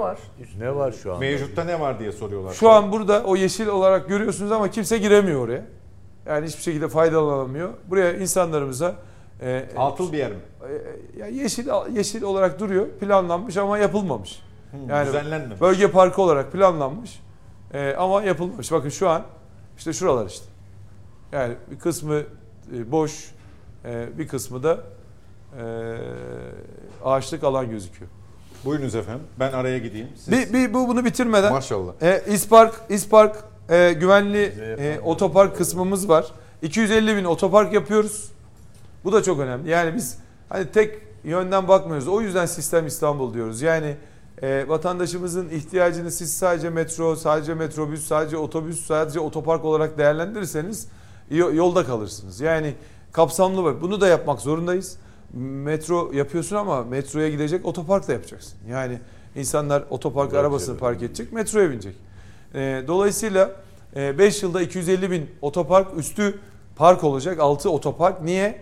Ne 0.60 0.76
var 0.76 0.92
şu 1.04 1.14
an? 1.14 1.20
Mevcutta 1.20 1.64
ne 1.64 1.80
var 1.80 2.00
diye 2.00 2.12
soruyorlar. 2.12 2.54
Şu 2.54 2.70
an 2.70 2.92
burada 2.92 3.24
o 3.24 3.36
yeşil 3.36 3.68
olarak 3.68 4.10
görüyorsunuz 4.10 4.52
ama 4.52 4.72
kimse 4.72 4.98
giremiyor 4.98 5.40
oraya. 5.40 5.66
Yani 6.26 6.48
hiçbir 6.48 6.62
şekilde 6.62 6.88
faydalanamıyor. 6.88 7.70
Buraya 7.90 8.14
insanlarımıza 8.18 8.96
e, 9.42 9.66
Altıl 9.78 10.12
bir 10.12 10.18
yer 10.18 10.32
mi? 10.32 10.38
e, 11.16 11.20
ya 11.20 11.28
yeşil 11.28 11.68
yeşil 11.94 12.22
olarak 12.22 12.60
duruyor. 12.60 12.88
Planlanmış 12.88 13.58
ama 13.58 13.78
yapılmamış. 13.78 14.42
Yani 14.90 15.08
Düzenlenmemiş. 15.08 15.62
bölge 15.62 15.92
parkı 15.92 16.22
olarak 16.22 16.52
planlanmış. 16.52 17.20
E, 17.74 17.94
ama 17.94 18.24
yapılmamış. 18.24 18.72
Bakın 18.72 18.90
şu 18.90 19.10
an 19.10 19.24
işte 19.78 19.94
şuralar 19.94 20.26
işte. 20.26 20.46
Yani 21.32 21.54
bir 21.72 21.80
kısmı 21.80 22.16
e, 22.76 22.92
boş, 22.92 23.32
e, 23.86 24.18
bir 24.18 24.28
kısmı 24.28 24.64
da 24.64 24.80
e, 25.60 25.98
ağaçlık 27.06 27.44
alan 27.44 27.70
gözüküyor. 27.70 28.12
Buyurunuz 28.66 28.96
efendim. 28.96 29.24
Ben 29.40 29.52
araya 29.52 29.78
gideyim. 29.78 30.08
Siz... 30.16 30.32
Bir, 30.34 30.54
bir 30.54 30.74
bu 30.74 30.88
bunu 30.88 31.06
bitirmeden 31.06 31.54
Maşallah. 31.54 31.92
e, 32.02 32.24
İspark, 32.28 32.82
İspark 32.90 33.44
e, 33.70 33.94
güvenli 33.94 34.44
e, 34.80 35.00
otopark 35.00 35.58
kısmımız 35.58 36.10
var. 36.10 36.32
250 36.62 37.18
bin 37.18 37.24
otopark 37.24 37.74
yapıyoruz. 37.74 38.32
Bu 39.04 39.14
da 39.14 39.24
çok 39.24 39.40
önemli. 39.40 39.70
Yani 39.70 39.96
biz 39.96 40.18
hani 40.50 40.72
tek 40.72 41.02
yönden 41.24 41.68
bakmıyoruz. 41.68 42.08
O 42.08 42.22
yüzden 42.22 42.46
sistem 42.46 42.88
İstanbul 42.88 43.34
diyoruz. 43.34 43.62
Yani 43.62 43.96
e, 44.42 44.66
vatandaşımızın 44.68 45.50
ihtiyacını 45.50 46.12
siz 46.12 46.34
sadece 46.38 46.70
metro, 46.70 47.16
sadece 47.16 47.54
metrobüs, 47.54 48.08
sadece 48.08 48.38
otobüs, 48.38 48.86
sadece 48.86 49.20
otopark 49.20 49.66
olarak 49.66 49.98
değerlendirirseniz 49.98 50.88
yo- 51.32 51.54
yolda 51.54 51.86
kalırsınız. 51.86 52.40
Yani 52.40 52.76
kapsamlı 53.12 53.64
bak. 53.64 53.82
Bunu 53.82 54.02
da 54.02 54.08
yapmak 54.08 54.42
zorundayız. 54.42 54.98
Metro 55.34 56.12
yapıyorsun 56.14 56.56
ama 56.56 56.84
metroya 56.84 57.30
gidecek 57.30 57.66
otopark 57.66 58.08
da 58.08 58.14
yapacaksın. 58.14 58.54
Yani 58.70 59.00
insanlar 59.36 59.84
otopark 59.90 60.30
Bence 60.30 60.40
arabasını 60.40 60.78
park 60.78 61.04
edecek, 61.04 61.34
metroya 61.34 61.70
binecek. 61.72 61.96
E, 62.56 62.84
dolayısıyla 62.88 63.52
5 63.96 64.44
yılda 64.44 64.62
250 64.62 65.12
bin 65.12 65.30
otopark 65.42 65.98
üstü 65.98 66.40
park 66.76 67.04
olacak. 67.04 67.40
6 67.40 67.70
otopark. 67.70 68.22
Niye? 68.22 68.62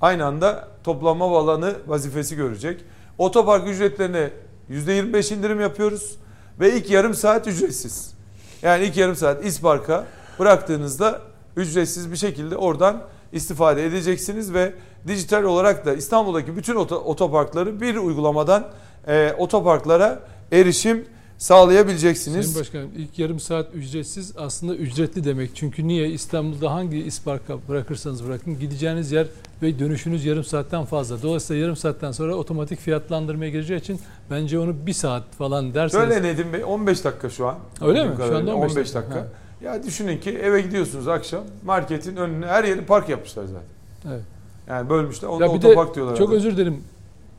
Aynı 0.00 0.26
anda 0.26 0.68
toplanma 0.84 1.38
alanı 1.38 1.74
vazifesi 1.86 2.36
görecek. 2.36 2.80
Otopark 3.18 3.68
ücretlerine 3.68 4.30
%25 4.70 5.34
indirim 5.34 5.60
yapıyoruz. 5.60 6.16
Ve 6.60 6.76
ilk 6.76 6.90
yarım 6.90 7.14
saat 7.14 7.46
ücretsiz. 7.46 8.14
Yani 8.62 8.84
ilk 8.84 8.96
yarım 8.96 9.16
saat 9.16 9.44
İspark'a 9.44 10.06
bıraktığınızda 10.38 11.20
ücretsiz 11.56 12.12
bir 12.12 12.16
şekilde 12.16 12.56
oradan 12.56 13.02
istifade 13.32 13.86
edeceksiniz 13.86 14.54
ve 14.54 14.72
dijital 15.06 15.42
olarak 15.42 15.86
da 15.86 15.94
İstanbul'daki 15.94 16.56
bütün 16.56 16.74
oto- 16.74 16.94
otoparkları 16.94 17.80
bir 17.80 17.96
uygulamadan 17.96 18.68
e, 19.06 19.34
otoparklara 19.38 20.20
erişim 20.52 21.06
sağlayabileceksiniz. 21.40 22.46
Sayın 22.52 22.60
Başkanım 22.60 22.90
ilk 22.96 23.18
yarım 23.18 23.40
saat 23.40 23.74
ücretsiz 23.74 24.32
aslında 24.38 24.74
ücretli 24.74 25.24
demek. 25.24 25.50
Çünkü 25.54 25.88
niye 25.88 26.08
İstanbul'da 26.08 26.72
hangi 26.72 26.98
isparka 26.98 27.58
bırakırsanız 27.68 28.26
bırakın 28.26 28.58
gideceğiniz 28.58 29.12
yer 29.12 29.26
ve 29.62 29.78
dönüşünüz 29.78 30.24
yarım 30.24 30.44
saatten 30.44 30.84
fazla. 30.84 31.22
Dolayısıyla 31.22 31.62
yarım 31.62 31.76
saatten 31.76 32.12
sonra 32.12 32.34
otomatik 32.34 32.78
fiyatlandırmaya 32.80 33.50
gireceği 33.50 33.80
için 33.80 34.00
bence 34.30 34.58
onu 34.58 34.86
bir 34.86 34.92
saat 34.92 35.22
falan 35.38 35.74
derseniz. 35.74 36.04
Şöyle 36.08 36.22
Nedim 36.28 36.52
Bey 36.52 36.64
15 36.64 37.04
dakika 37.04 37.30
şu 37.30 37.46
an. 37.46 37.58
Öyle 37.80 38.04
mi? 38.04 38.14
Şu 38.16 38.36
anda 38.36 38.54
15 38.54 38.72
15 38.72 38.94
dakika. 38.94 39.00
dakika. 39.14 39.28
Ya 39.64 39.82
düşünün 39.82 40.18
ki 40.20 40.30
eve 40.30 40.60
gidiyorsunuz 40.60 41.08
akşam 41.08 41.44
marketin 41.64 42.16
önüne 42.16 42.46
her 42.46 42.64
yeri 42.64 42.84
park 42.84 43.08
yapmışlar 43.08 43.44
zaten. 43.44 43.62
Evet. 44.08 44.24
Yani 44.68 44.90
bölmüşler. 44.90 45.28
Onu 45.28 45.42
Ya 45.42 45.54
bir 45.54 45.62
de 45.62 45.66
otopark 45.66 45.94
diyorlar. 45.94 46.16
çok 46.16 46.28
arada. 46.28 46.36
özür 46.38 46.56
dilerim. 46.56 46.84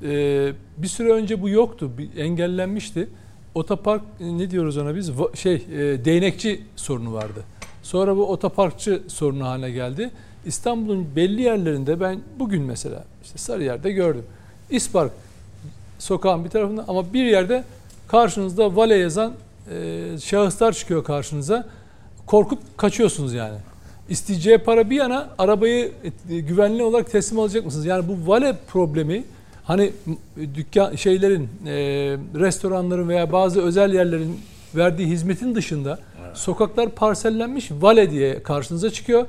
Ee, 0.04 0.54
bir 0.78 0.88
süre 0.88 1.12
önce 1.12 1.42
bu 1.42 1.50
yoktu. 1.50 1.92
Bir, 1.98 2.18
engellenmişti. 2.18 3.10
Otopark 3.56 4.02
e, 4.20 4.38
ne 4.38 4.52
diyoruz 4.52 4.78
ona 4.78 4.96
biz? 4.96 5.12
Şey 5.36 5.56
e, 5.56 6.06
değnekçi 6.06 6.62
sorunu 6.76 7.14
vardı. 7.14 7.44
Sonra 7.84 8.18
bu 8.18 8.26
otoparkçı 8.26 9.02
sorunu 9.08 9.46
haline 9.46 9.72
geldi. 9.72 10.12
İstanbul'un 10.46 11.08
belli 11.16 11.42
yerlerinde 11.42 12.00
ben 12.00 12.20
bugün 12.40 12.64
mesela 12.64 13.04
işte 13.24 13.38
Sarıyer'de 13.38 13.92
gördüm. 13.92 14.24
İspark 14.70 15.12
sokağın 16.00 16.46
bir 16.46 16.50
tarafında 16.50 16.86
ama 16.88 17.14
bir 17.14 17.26
yerde 17.26 17.64
karşınızda 18.08 18.76
vale 18.76 18.96
yazan 18.96 19.34
e, 19.72 20.04
şahıslar 20.24 20.74
çıkıyor 20.74 21.04
karşınıza. 21.04 21.68
Korkup 22.26 22.78
kaçıyorsunuz 22.78 23.34
yani. 23.34 23.58
İsteyeceği 24.10 24.58
para 24.58 24.90
bir 24.90 24.96
yana 24.96 25.30
arabayı 25.38 25.92
e, 26.30 26.40
güvenli 26.40 26.84
olarak 26.84 27.12
teslim 27.12 27.40
alacak 27.40 27.66
mısınız? 27.66 27.86
Yani 27.86 28.08
bu 28.08 28.32
vale 28.32 28.58
problemi 28.68 29.24
hani 29.72 29.92
dükkan 30.56 30.96
şeylerin 30.96 31.50
e, 31.66 31.74
restoranların 32.40 33.10
veya 33.10 33.32
bazı 33.32 33.62
özel 33.62 33.94
yerlerin 33.94 34.40
verdiği 34.76 35.08
hizmetin 35.08 35.56
dışında 35.56 36.00
sokaklar 36.34 36.90
parsellenmiş 36.90 37.72
vale 37.72 38.12
diye 38.12 38.44
karşınıza 38.44 38.90
çıkıyor. 38.90 39.26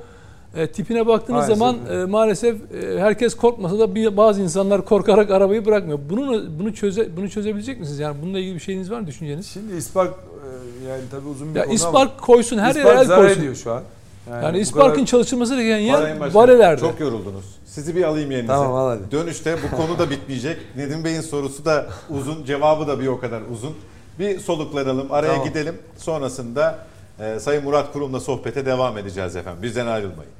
E, 0.56 0.66
tipine 0.66 1.06
baktığınız 1.06 1.48
Maalesef 1.48 1.58
zaman 1.58 1.76
e, 2.02 2.04
maalesef 2.04 2.56
e, 2.56 3.00
herkes 3.00 3.34
korkmasa 3.34 3.78
da 3.78 3.94
bir, 3.94 4.16
bazı 4.16 4.42
insanlar 4.42 4.84
korkarak 4.84 5.30
arabayı 5.30 5.66
bırakmıyor. 5.66 5.98
Bunu 6.10 6.42
bunu 6.58 6.74
çöze 6.74 7.16
bunu 7.16 7.30
çözebilecek 7.30 7.80
misiniz? 7.80 7.98
Yani 7.98 8.16
bununla 8.22 8.38
ilgili 8.38 8.54
bir 8.54 8.60
şeyiniz 8.60 8.90
var 8.90 9.00
mı 9.00 9.06
düşünceniz? 9.06 9.46
Şimdi 9.46 9.74
İspark 9.76 10.10
e, 10.10 10.88
yani 10.88 11.02
tabii 11.10 11.28
uzun 11.28 11.54
bir 11.54 11.58
Ya 11.58 11.64
konu 11.64 11.74
İspark 11.74 12.20
koysun 12.20 12.58
ama 12.58 12.66
her 12.66 12.74
yere 12.74 12.88
el 12.88 13.06
koysun. 13.06 13.40
ediyor 13.40 13.54
şu 13.54 13.72
an. 13.72 13.82
Yani 14.30 14.54
bu 14.56 14.60
İspark'ın 14.60 15.04
çalışılması 15.04 15.56
gereken 15.56 15.78
yer 15.78 16.34
valelerde. 16.34 16.80
Çok 16.80 17.00
yoruldunuz. 17.00 17.44
Sizi 17.64 17.96
bir 17.96 18.02
alayım 18.04 18.30
yerinize. 18.30 18.52
Tamam, 18.52 18.74
al 18.74 18.88
hadi. 18.88 19.10
Dönüşte 19.10 19.56
bu 19.62 19.76
konu 19.76 19.98
da 19.98 20.10
bitmeyecek. 20.10 20.58
Nedim 20.76 21.04
Bey'in 21.04 21.20
sorusu 21.20 21.64
da 21.64 21.86
uzun, 22.10 22.44
cevabı 22.44 22.86
da 22.86 23.00
bir 23.00 23.06
o 23.06 23.20
kadar 23.20 23.42
uzun. 23.52 23.74
Bir 24.18 24.38
soluklanalım, 24.38 25.12
araya 25.12 25.32
Tamam. 25.32 25.48
gidelim. 25.48 25.78
Sonrasında 25.96 26.78
e, 27.20 27.40
Sayın 27.40 27.64
Murat 27.64 27.92
Kurum'la 27.92 28.20
sohbete 28.20 28.66
devam 28.66 28.98
edeceğiz 28.98 29.36
efendim. 29.36 29.62
Bizden 29.62 29.86
ayrılmayın. 29.86 30.32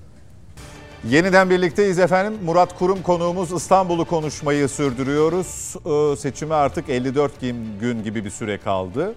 Yeniden 1.09 1.51
birlikteyiz 1.51 1.99
efendim. 1.99 2.39
Murat 2.45 2.79
Kurum 2.79 3.03
konuğumuz 3.03 3.53
İstanbul'u 3.53 4.05
konuşmayı 4.05 4.69
sürdürüyoruz. 4.69 5.75
Ee, 5.87 6.17
Seçime 6.17 6.55
artık 6.55 6.89
54 6.89 7.41
gün, 7.41 7.57
gün 7.81 8.03
gibi 8.05 8.25
bir 8.25 8.31
süre 8.31 8.59
kaldı. 8.59 9.15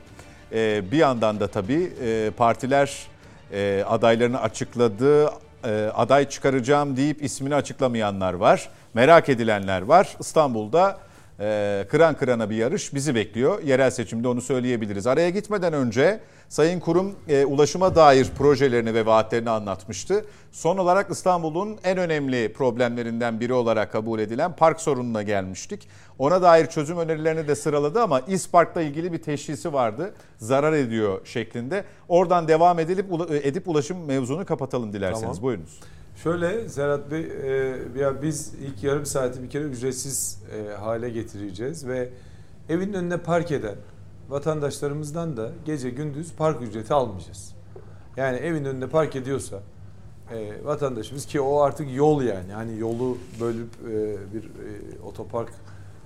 Ee, 0.53 0.91
Bir 0.91 0.97
yandan 0.97 1.39
da 1.39 1.47
tabii 1.47 1.93
e, 2.03 2.31
partiler 2.37 3.07
e, 3.51 3.83
adaylarını 3.87 4.41
açıkladı. 4.41 5.29
E, 5.63 5.91
Aday 5.95 6.29
çıkaracağım 6.29 6.97
deyip 6.97 7.23
ismini 7.23 7.55
açıklamayanlar 7.55 8.33
var. 8.33 8.69
Merak 8.93 9.29
edilenler 9.29 9.81
var. 9.81 10.15
İstanbul'da 10.19 10.97
e, 11.39 11.85
kıran 11.91 12.15
kırana 12.15 12.49
bir 12.49 12.55
yarış 12.55 12.93
bizi 12.93 13.15
bekliyor. 13.15 13.63
Yerel 13.63 13.91
seçimde 13.91 14.27
onu 14.27 14.41
söyleyebiliriz. 14.41 15.07
Araya 15.07 15.29
gitmeden 15.29 15.73
önce 15.73 16.19
Sayın 16.49 16.79
Kurum 16.79 17.15
e, 17.27 17.45
ulaşıma 17.45 17.95
dair 17.95 18.27
projelerini 18.37 18.93
ve 18.93 19.05
vaatlerini 19.05 19.49
anlatmıştı. 19.49 20.25
Son 20.51 20.77
olarak 20.77 21.11
İstanbul'un 21.11 21.77
en 21.83 21.97
önemli 21.97 22.53
problemlerinden 22.53 23.39
biri 23.39 23.53
olarak 23.53 23.91
kabul 23.91 24.19
edilen 24.19 24.55
park 24.55 24.81
sorununa 24.81 25.23
gelmiştik. 25.23 25.87
Ona 26.19 26.41
dair 26.41 26.65
çözüm 26.65 26.97
önerilerini 26.97 27.47
de 27.47 27.55
sıraladı 27.55 28.01
ama 28.01 28.19
İspark'la 28.19 28.81
ilgili 28.81 29.13
bir 29.13 29.17
teşhisi 29.17 29.73
vardı. 29.73 30.13
Zarar 30.37 30.73
ediyor 30.73 31.21
şeklinde. 31.25 31.83
Oradan 32.07 32.47
devam 32.47 32.79
edilip 32.79 33.05
edip 33.31 33.67
ulaşım 33.67 34.05
mevzunu 34.05 34.45
kapatalım 34.45 34.93
dilerseniz. 34.93 35.21
Tamam. 35.21 35.41
Buyurunuz. 35.41 35.79
Şöyle 36.23 36.69
Serhat 36.69 37.11
Bey, 37.11 37.21
e, 37.21 37.75
ya 37.99 38.21
biz 38.21 38.53
ilk 38.53 38.83
yarım 38.83 39.05
saati 39.05 39.43
bir 39.43 39.49
kere 39.49 39.63
ücretsiz 39.63 40.43
e, 40.57 40.75
hale 40.75 41.09
getireceğiz 41.09 41.87
ve 41.87 42.09
evin 42.69 42.93
önüne 42.93 43.17
park 43.17 43.51
eden 43.51 43.75
vatandaşlarımızdan 44.29 45.37
da 45.37 45.51
gece 45.65 45.89
gündüz 45.89 46.33
park 46.33 46.61
ücreti 46.61 46.93
almayacağız. 46.93 47.55
Yani 48.17 48.37
evin 48.37 48.65
önünde 48.65 48.87
park 48.87 49.15
ediyorsa 49.15 49.59
e, 50.31 50.65
vatandaşımız 50.65 51.25
ki 51.25 51.41
o 51.41 51.59
artık 51.59 51.95
yol 51.95 52.21
yani 52.21 52.53
hani 52.53 52.79
yolu 52.79 53.17
bölüp 53.41 53.69
e, 53.89 53.93
bir 54.33 54.43
e, 54.43 54.99
otopark 55.03 55.49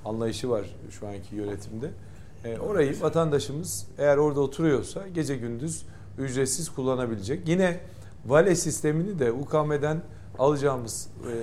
anlayışı 0.05 0.49
var 0.49 0.65
şu 0.99 1.07
anki 1.07 1.35
yönetimde. 1.35 1.89
E, 2.45 2.57
orayı 2.59 3.01
vatandaşımız 3.01 3.87
eğer 3.97 4.17
orada 4.17 4.39
oturuyorsa 4.39 5.07
gece 5.07 5.35
gündüz 5.35 5.85
ücretsiz 6.17 6.69
kullanabilecek. 6.69 7.47
Yine 7.47 7.79
vale 8.25 8.55
sistemini 8.55 9.19
de 9.19 9.31
UKM'den 9.31 10.01
alacağımız 10.39 11.07
e, 11.31 11.33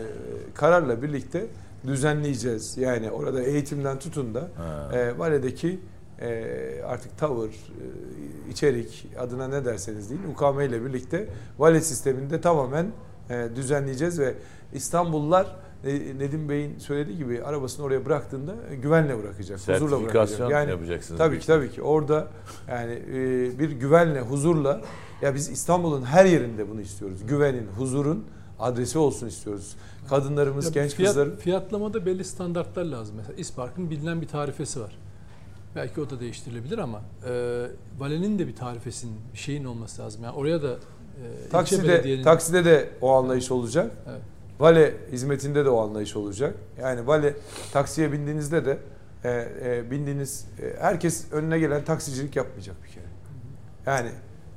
kararla 0.54 1.02
birlikte 1.02 1.46
düzenleyeceğiz. 1.86 2.76
Yani 2.76 3.10
orada 3.10 3.42
eğitimden 3.42 3.98
tutun 3.98 4.34
da 4.34 4.48
Ha. 4.56 4.90
e, 4.96 5.18
valedeki 5.18 5.80
e, 6.20 6.82
artık 6.86 7.18
tavır, 7.18 7.48
e, 7.48 8.50
içerik 8.50 9.06
adına 9.18 9.48
ne 9.48 9.64
derseniz 9.64 10.10
deyin 10.10 10.22
UKM 10.34 10.60
ile 10.60 10.84
birlikte 10.84 11.28
vale 11.58 11.80
sistemini 11.80 12.30
de 12.30 12.40
tamamen 12.40 12.86
e, 13.30 13.48
düzenleyeceğiz 13.56 14.18
ve 14.20 14.34
İstanbullular 14.72 15.56
Nedim 16.18 16.48
Bey'in 16.48 16.78
söylediği 16.78 17.16
gibi 17.16 17.42
arabasını 17.42 17.86
oraya 17.86 18.04
bıraktığında 18.04 18.54
e, 18.70 18.76
güvenle 18.76 19.18
bırakacak, 19.22 19.58
huzurla 19.58 20.02
bırakacak. 20.02 20.50
Yani 20.50 20.70
yapacaksınız. 20.70 21.18
Tabii 21.18 21.40
ki 21.40 21.46
tabii 21.46 21.70
ki 21.70 21.82
orada 21.82 22.28
yani 22.68 22.92
e, 22.92 23.58
bir 23.58 23.70
güvenle, 23.70 24.20
huzurla 24.20 24.80
ya 25.22 25.34
biz 25.34 25.48
İstanbul'un 25.48 26.02
her 26.02 26.24
yerinde 26.24 26.70
bunu 26.70 26.80
istiyoruz. 26.80 27.26
Güvenin, 27.26 27.66
huzurun 27.78 28.24
adresi 28.58 28.98
olsun 28.98 29.26
istiyoruz. 29.26 29.76
Kadınlarımız, 30.08 30.64
Ya 30.64 30.70
genç 30.82 30.92
fiyat- 30.92 31.06
kızların 31.06 31.36
Fiyatlamada 31.36 32.06
belli 32.06 32.24
standartlar 32.24 32.84
lazım. 32.84 33.16
Mesela 33.16 33.34
İspark'ın 33.36 33.90
bilinen 33.90 34.20
bir 34.20 34.28
tarifesi 34.28 34.80
var. 34.80 34.98
Belki 35.76 36.00
o 36.00 36.10
da 36.10 36.20
değiştirilebilir 36.20 36.78
ama 36.78 37.02
e, 37.28 37.62
Vale'nin 37.98 38.38
de 38.38 38.46
bir 38.46 38.56
tarifesinin, 38.56 39.16
bir 39.32 39.38
şeyin 39.38 39.64
olması 39.64 40.02
lazım. 40.02 40.24
Yani 40.24 40.36
oraya 40.36 40.62
da 40.62 40.70
e, 40.72 41.48
takside 41.50 41.88
belediyenin... 41.88 42.22
takside 42.22 42.64
de 42.64 42.88
o 43.00 43.12
anlayış 43.12 43.50
olacak. 43.50 43.90
Evet. 44.08 44.20
Vale 44.58 44.94
hizmetinde 45.12 45.64
de 45.64 45.70
o 45.70 45.80
anlayış 45.80 46.16
olacak. 46.16 46.54
Yani 46.80 47.06
vale 47.06 47.34
taksiye 47.72 48.12
bindiğinizde 48.12 48.64
de 48.64 48.78
e, 49.24 49.48
e, 49.64 49.90
bindiğiniz 49.90 50.46
e, 50.62 50.80
herkes 50.80 51.32
önüne 51.32 51.58
gelen 51.58 51.84
taksicilik 51.84 52.36
yapmayacak 52.36 52.76
bir 52.84 52.88
kere. 52.88 53.04
Yani 53.86 54.10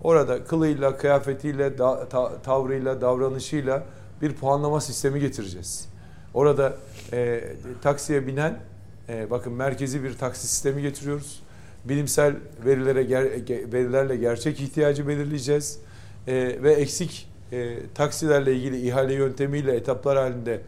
orada 0.03 0.43
kılıyla, 0.43 0.97
kıyafetiyle, 0.97 1.77
da, 1.77 2.09
ta- 2.09 2.41
tavrıyla, 2.41 3.01
davranışıyla 3.01 3.83
bir 4.21 4.33
puanlama 4.33 4.81
sistemi 4.81 5.19
getireceğiz. 5.19 5.89
Orada 6.33 6.73
e, 7.13 7.43
taksiye 7.81 8.27
binen, 8.27 8.59
e, 9.09 9.29
bakın 9.31 9.53
merkezi 9.53 10.03
bir 10.03 10.17
taksi 10.17 10.47
sistemi 10.47 10.81
getiriyoruz. 10.81 11.43
Bilimsel 11.85 12.35
verilere 12.65 13.01
ger- 13.03 13.45
ge- 13.45 13.73
verilerle 13.73 14.15
gerçek 14.15 14.59
ihtiyacı 14.59 15.07
belirleyeceğiz. 15.07 15.79
E, 16.27 16.33
ve 16.63 16.73
eksik 16.73 17.28
e, 17.51 17.77
taksilerle 17.95 18.55
ilgili 18.55 18.87
ihale 18.87 19.13
yöntemiyle 19.13 19.75
etaplar 19.75 20.17
halinde 20.17 20.61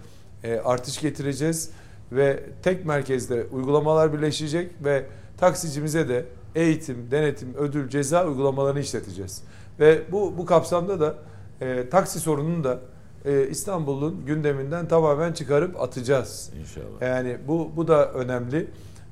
e, 0.44 0.56
artış 0.60 1.02
getireceğiz 1.02 1.70
ve 2.12 2.44
tek 2.64 2.86
merkezde 2.86 3.46
uygulamalar 3.52 4.14
birleşecek 4.14 4.72
ve 4.84 5.06
taksicimize 5.38 6.10
de 6.10 6.26
eğitim, 6.56 7.12
denetim, 7.12 7.54
ödül, 7.58 7.90
ceza 7.90 8.28
uygulamalarını 8.28 8.80
işleteceğiz. 8.80 9.44
Ve 9.80 10.02
bu 10.12 10.38
bu 10.38 10.46
kapsamda 10.46 11.00
da 11.00 11.16
e, 11.62 11.90
taksi 11.90 12.20
sorununu 12.20 12.64
da 12.64 12.80
e, 13.26 13.48
İstanbul'un 13.48 14.26
gündeminden 14.26 14.88
tamamen 14.88 15.34
çıkarıp 15.34 15.82
atacağız. 15.82 16.50
İnşallah. 16.60 17.02
Yani 17.02 17.38
bu 17.48 17.72
bu 17.76 17.88
da 17.88 18.12
önemli. 18.12 18.68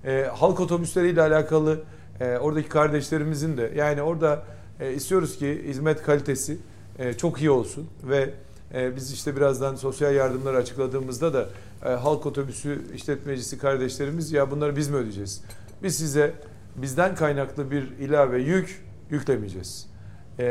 E, 0.05 0.27
halk 0.35 0.59
otobüsleriyle 0.59 1.21
alakalı 1.21 1.79
e, 2.19 2.37
oradaki 2.37 2.69
kardeşlerimizin 2.69 3.57
de 3.57 3.71
yani 3.75 4.01
orada 4.01 4.43
e, 4.79 4.93
istiyoruz 4.93 5.37
ki 5.37 5.63
hizmet 5.67 6.03
kalitesi 6.03 6.57
e, 6.99 7.13
çok 7.13 7.41
iyi 7.41 7.51
olsun 7.51 7.88
ve 8.03 8.30
e, 8.73 8.95
biz 8.95 9.13
işte 9.13 9.35
birazdan 9.35 9.76
sosyal 9.76 10.15
yardımları 10.15 10.57
açıkladığımızda 10.57 11.34
da 11.34 11.49
e, 11.85 11.89
halk 11.89 12.26
otobüsü 12.26 12.95
işletmecisi 12.95 13.57
kardeşlerimiz 13.57 14.31
ya 14.31 14.51
bunları 14.51 14.76
biz 14.76 14.89
mi 14.89 14.95
ödeyeceğiz? 14.95 15.43
Biz 15.84 15.97
size 15.97 16.34
bizden 16.76 17.15
kaynaklı 17.15 17.71
bir 17.71 17.84
ilave 17.99 18.41
yük 18.41 18.85
yüklemeyeceğiz. 19.09 19.89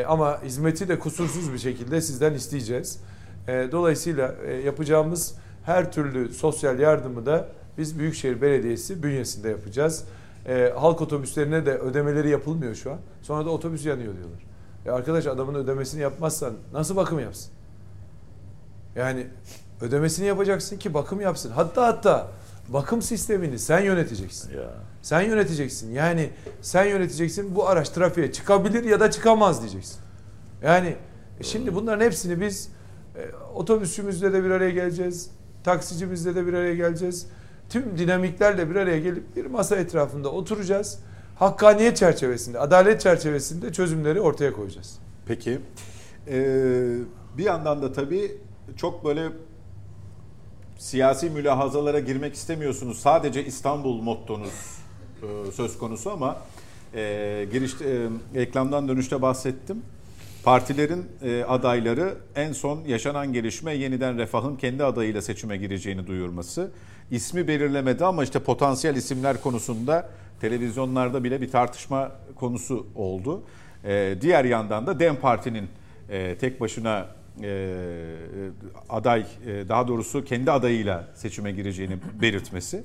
Ama 0.06 0.42
hizmeti 0.42 0.88
de 0.88 0.98
kusursuz 0.98 1.52
bir 1.52 1.58
şekilde 1.58 2.00
sizden 2.00 2.34
isteyeceğiz. 2.34 3.00
Dolayısıyla 3.48 4.34
yapacağımız 4.64 5.34
her 5.64 5.92
türlü 5.92 6.32
sosyal 6.32 6.78
yardımı 6.78 7.26
da 7.26 7.48
biz 7.78 7.98
Büyükşehir 7.98 8.42
Belediyesi 8.42 9.02
bünyesinde 9.02 9.48
yapacağız. 9.48 10.04
Halk 10.76 11.00
otobüslerine 11.00 11.66
de 11.66 11.78
ödemeleri 11.78 12.28
yapılmıyor 12.28 12.74
şu 12.74 12.92
an. 12.92 12.98
Sonra 13.22 13.46
da 13.46 13.50
otobüs 13.50 13.86
yanıyor 13.86 14.16
diyorlar. 14.16 14.47
Ya 14.88 14.94
arkadaş 14.94 15.26
adamın 15.26 15.54
ödemesini 15.54 16.00
yapmazsan 16.00 16.54
nasıl 16.72 16.96
bakım 16.96 17.20
yapsın? 17.20 17.50
Yani 18.96 19.26
ödemesini 19.80 20.26
yapacaksın 20.26 20.76
ki 20.76 20.94
bakım 20.94 21.20
yapsın. 21.20 21.50
Hatta 21.50 21.86
hatta 21.86 22.28
bakım 22.68 23.02
sistemini 23.02 23.58
sen 23.58 23.80
yöneteceksin. 23.80 24.56
Ya. 24.56 24.70
Sen 25.02 25.20
yöneteceksin. 25.20 25.92
Yani 25.92 26.30
sen 26.62 26.84
yöneteceksin 26.84 27.54
bu 27.54 27.68
araç 27.68 27.88
trafiğe 27.88 28.32
çıkabilir 28.32 28.84
ya 28.84 29.00
da 29.00 29.10
çıkamaz 29.10 29.60
diyeceksin. 29.60 29.98
Yani 30.62 30.96
e 31.40 31.44
şimdi 31.44 31.74
bunların 31.74 32.04
hepsini 32.04 32.40
biz 32.40 32.68
e, 33.16 33.20
otobüsçümüzle 33.54 34.32
de 34.32 34.44
bir 34.44 34.50
araya 34.50 34.70
geleceğiz. 34.70 35.30
Taksicimizle 35.64 36.34
de 36.34 36.46
bir 36.46 36.52
araya 36.52 36.74
geleceğiz. 36.74 37.26
Tüm 37.68 37.98
dinamiklerle 37.98 38.70
bir 38.70 38.76
araya 38.76 39.00
gelip 39.00 39.36
bir 39.36 39.46
masa 39.46 39.76
etrafında 39.76 40.28
oturacağız. 40.28 40.98
Hakkaniyet 41.38 41.96
çerçevesinde, 41.96 42.58
adalet 42.58 43.00
çerçevesinde 43.00 43.72
çözümleri 43.72 44.20
ortaya 44.20 44.52
koyacağız. 44.52 44.98
Peki. 45.26 45.58
Ee, 46.28 46.96
bir 47.38 47.44
yandan 47.44 47.82
da 47.82 47.92
tabii 47.92 48.32
çok 48.76 49.04
böyle 49.04 49.28
siyasi 50.78 51.30
mülahazalara 51.30 52.00
girmek 52.00 52.34
istemiyorsunuz. 52.34 52.98
Sadece 52.98 53.44
İstanbul 53.44 54.02
mottonuz 54.02 54.78
e, 55.22 55.52
söz 55.52 55.78
konusu 55.78 56.10
ama 56.10 56.36
e, 56.94 57.46
girişte 57.52 57.84
e, 57.84 58.08
reklamdan 58.34 58.88
dönüşte 58.88 59.22
bahsettim. 59.22 59.82
Partilerin 60.44 61.06
e, 61.22 61.44
adayları 61.44 62.16
en 62.34 62.52
son 62.52 62.84
yaşanan 62.84 63.32
gelişme 63.32 63.74
yeniden 63.74 64.18
Refah'ın 64.18 64.56
kendi 64.56 64.84
adayıyla 64.84 65.22
seçime 65.22 65.56
gireceğini 65.56 66.06
duyurması. 66.06 66.70
İsmi 67.10 67.48
belirlemedi 67.48 68.04
ama 68.04 68.24
işte 68.24 68.38
potansiyel 68.38 68.96
isimler 68.96 69.40
konusunda 69.40 70.10
televizyonlarda 70.40 71.24
bile 71.24 71.40
bir 71.40 71.50
tartışma 71.50 72.12
konusu 72.34 72.86
oldu. 72.94 73.42
E, 73.84 74.14
diğer 74.20 74.44
yandan 74.44 74.86
da 74.86 75.00
DEM 75.00 75.16
Parti'nin 75.16 75.68
e, 76.10 76.38
tek 76.38 76.60
başına 76.60 77.06
e, 77.42 77.74
aday 78.88 79.20
e, 79.20 79.68
daha 79.68 79.88
doğrusu 79.88 80.24
kendi 80.24 80.50
adayıyla 80.50 81.08
seçime 81.14 81.52
gireceğini 81.52 81.96
belirtmesi. 82.22 82.84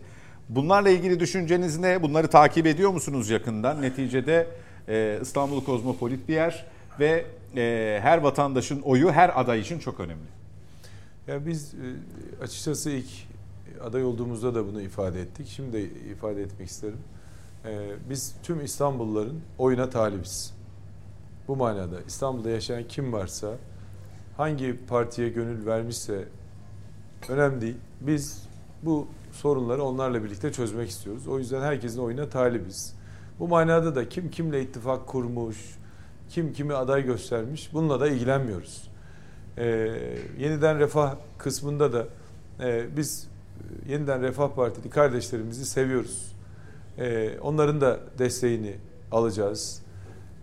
Bunlarla 0.50 0.90
ilgili 0.90 1.20
düşünceniz 1.20 1.80
ne? 1.80 2.02
Bunları 2.02 2.28
takip 2.28 2.66
ediyor 2.66 2.92
musunuz 2.92 3.30
yakından? 3.30 3.82
Neticede 3.82 4.48
e, 4.88 5.20
İstanbul 5.22 5.64
kozmopolit 5.64 6.28
bir 6.28 6.34
yer 6.34 6.66
ve 7.00 7.26
e, 7.56 8.00
her 8.02 8.18
vatandaşın 8.18 8.82
oyu 8.82 9.12
her 9.12 9.42
aday 9.42 9.60
için 9.60 9.80
çok 9.80 10.00
önemli. 10.00 10.34
Ya 11.28 11.46
biz 11.46 11.74
e, 11.74 11.78
açıkçası 12.44 12.90
ilk 12.90 13.08
aday 13.84 14.04
olduğumuzda 14.04 14.56
da 14.56 14.68
bunu 14.68 14.82
ifade 14.82 15.22
ettik. 15.22 15.48
Şimdi 15.48 15.74
de 15.74 15.84
ifade 16.12 16.42
etmek 16.42 16.70
isterim. 16.70 17.00
E, 17.66 17.90
biz 18.10 18.36
tüm 18.44 18.66
İstanbulluların 18.66 19.42
oyuna 19.58 19.90
talibiz. 19.90 20.54
Bu 21.48 21.56
manada 21.56 22.02
İstanbul'da 22.08 22.50
yaşayan 22.50 22.84
kim 22.88 23.14
varsa 23.14 23.56
hangi 24.38 24.80
partiye 24.88 25.30
gönül 25.30 25.66
vermişse 25.66 26.28
önemli 27.30 27.62
değil. 27.62 27.78
Biz 28.02 28.44
bu 28.84 29.08
sorunları 29.32 29.84
onlarla 29.84 30.24
birlikte 30.24 30.52
çözmek 30.52 30.90
istiyoruz. 30.90 31.28
O 31.28 31.40
yüzden 31.40 31.62
herkesin 31.62 32.00
oyuna 32.00 32.30
talibiz. 32.30 32.96
Bu 33.40 33.48
manada 33.48 33.96
da 33.96 34.10
kim 34.10 34.32
kimle 34.32 34.62
ittifak 34.62 35.08
kurmuş, 35.08 35.58
kim 36.30 36.54
kimi 36.54 36.74
aday 36.74 37.06
göstermiş 37.06 37.74
bununla 37.74 38.00
da 38.00 38.08
ilgilenmiyoruz. 38.08 38.90
Ee, 39.58 39.66
yeniden 40.40 40.80
refah 40.80 41.16
kısmında 41.38 41.94
da 41.94 42.08
e, 42.60 42.98
biz 42.98 43.28
yeniden 43.90 44.22
Refah 44.22 44.50
Partili 44.50 44.90
kardeşlerimizi 44.90 45.66
seviyoruz. 45.66 46.33
Ee, 46.98 47.40
onların 47.42 47.82
da 47.82 48.00
desteğini 48.20 48.76
alacağız. 49.12 49.84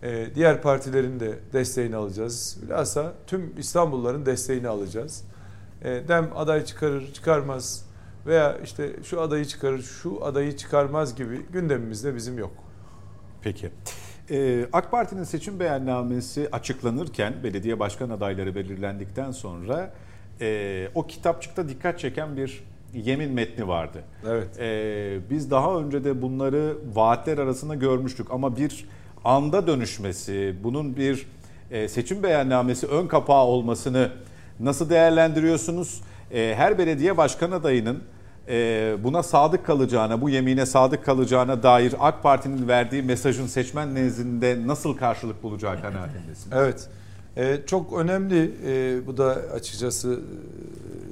Ee, 0.02 0.27
diğer 0.35 0.62
partilerin 0.62 1.20
de 1.20 1.39
desteğini 1.52 1.97
alacağız. 1.97 2.59
Bilhassa 2.62 3.12
tüm 3.27 3.55
İstanbulluların 3.59 4.27
desteğini 4.27 4.68
alacağız. 4.68 5.24
Ee, 5.82 6.02
Dem 6.09 6.31
aday 6.36 6.64
çıkarır, 6.64 7.12
çıkarmaz 7.12 7.86
veya 8.27 8.59
işte 8.64 8.97
şu 9.02 9.20
adayı 9.20 9.44
çıkarır, 9.44 9.82
şu 9.82 10.24
adayı 10.24 10.56
çıkarmaz 10.56 11.14
gibi 11.14 11.47
gündemimizde 11.52 12.14
bizim 12.16 12.39
yok. 12.39 12.52
Peki. 13.43 13.70
AK 14.72 14.90
Parti'nin 14.90 15.24
seçim 15.24 15.60
beyannamesi 15.60 16.48
açıklanırken 16.52 17.35
belediye 17.44 17.78
başkan 17.78 18.10
adayları 18.10 18.55
belirlendikten 18.55 19.31
sonra 19.31 19.94
o 20.94 21.06
kitapçıkta 21.06 21.68
dikkat 21.68 21.98
çeken 21.98 22.36
bir 22.36 22.64
yemin 22.94 23.32
metni 23.32 23.68
vardı. 23.68 23.98
Evet. 24.28 24.48
Ee, 24.58 25.18
biz 25.30 25.50
daha 25.50 25.78
önce 25.78 26.04
de 26.04 26.22
bunları 26.22 26.76
vaatler 26.94 27.38
arasında 27.38 27.74
görmüştük 27.74 28.30
ama 28.30 28.56
bir 28.56 28.88
anda 29.24 29.66
dönüşmesi, 29.66 30.54
bunun 30.64 30.96
bir 30.96 31.26
e, 31.70 31.88
seçim 31.88 32.22
beyannamesi 32.22 32.86
ön 32.86 33.06
kapağı 33.06 33.44
olmasını 33.44 34.10
nasıl 34.60 34.90
değerlendiriyorsunuz? 34.90 36.00
E, 36.30 36.54
her 36.56 36.78
belediye 36.78 37.16
başkan 37.16 37.50
adayının 37.50 38.02
e, 38.48 38.96
buna 39.04 39.22
sadık 39.22 39.66
kalacağına, 39.66 40.20
bu 40.20 40.30
yemine 40.30 40.66
sadık 40.66 41.04
kalacağına 41.04 41.62
dair 41.62 41.94
AK 41.98 42.22
Parti'nin 42.22 42.68
verdiği 42.68 43.02
mesajın 43.02 43.46
seçmen 43.46 43.94
nezdinde 43.94 44.66
nasıl 44.66 44.96
karşılık 44.96 45.42
bulacağı 45.42 45.82
kanaatindesiniz? 45.82 46.56
Evet. 46.56 46.88
E, 47.36 47.66
çok 47.66 47.92
önemli 47.92 48.54
e, 48.66 49.06
bu 49.06 49.16
da 49.16 49.36
açıkçası 49.54 50.12
e, 50.12 51.10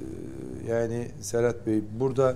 yani 0.69 1.11
Serhat 1.21 1.67
Bey 1.67 1.81
burada 1.99 2.35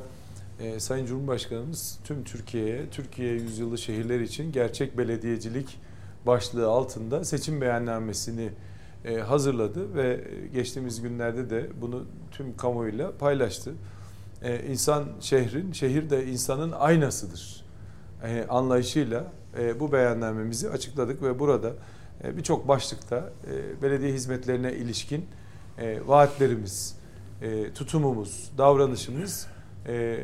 e, 0.60 0.80
Sayın 0.80 1.06
Cumhurbaşkanımız 1.06 2.00
tüm 2.04 2.24
Türkiye'ye, 2.24 2.90
Türkiye 2.90 3.34
yüzyılı 3.34 3.78
şehirler 3.78 4.20
için 4.20 4.52
gerçek 4.52 4.98
belediyecilik 4.98 5.80
başlığı 6.26 6.68
altında 6.68 7.26
seçim 7.26 7.62
beyannamesini 7.62 8.50
e, 9.06 9.18
hazırladı 9.18 9.96
ve 9.96 10.24
geçtiğimiz 10.54 11.02
günlerde 11.02 11.50
de 11.50 11.70
bunu 11.82 12.06
tüm 12.32 12.58
kamuoyuyla 12.58 13.18
paylaştı. 13.18 13.72
E, 14.44 14.64
insan 14.64 15.06
şehrin, 15.20 15.72
şehir 15.72 16.10
de 16.10 16.26
insanın 16.26 16.72
aynasıdır 16.72 17.66
e, 18.24 18.46
anlayışıyla 18.50 19.32
e, 19.60 19.80
bu 19.80 19.92
beyannamemizi 19.92 20.70
açıkladık 20.70 21.24
ve 21.24 21.40
burada 21.40 21.72
e, 22.24 22.38
birçok 22.38 22.68
başlıkta 22.68 23.30
e, 23.52 23.82
belediye 23.82 24.14
hizmetlerine 24.14 24.74
ilişkin 24.74 25.26
e, 25.78 26.00
vaatlerimiz, 26.08 26.96
e, 27.44 27.74
tutumumuz, 27.74 28.52
davranışımız 28.58 29.48
e, 29.88 30.18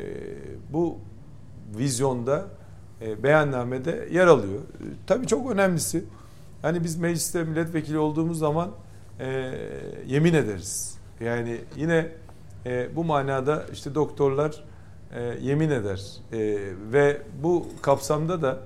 bu 0.72 0.98
vizyonda 1.78 2.46
e, 3.00 3.22
beyannamede 3.22 4.08
yer 4.12 4.26
alıyor. 4.26 4.60
E, 4.60 4.84
tabii 5.06 5.26
çok 5.26 5.50
önemlisi 5.50 6.04
hani 6.62 6.84
biz 6.84 6.96
mecliste 6.96 7.44
milletvekili 7.44 7.98
olduğumuz 7.98 8.38
zaman 8.38 8.70
yemin 10.06 10.34
ederiz. 10.34 10.98
Yani 11.20 11.60
yine 11.76 12.08
bu 12.96 13.04
manada 13.04 13.66
işte 13.72 13.94
doktorlar 13.94 14.64
yemin 15.40 15.70
eder 15.70 16.00
ve 16.92 17.22
bu 17.42 17.66
kapsamda 17.82 18.42
da 18.42 18.58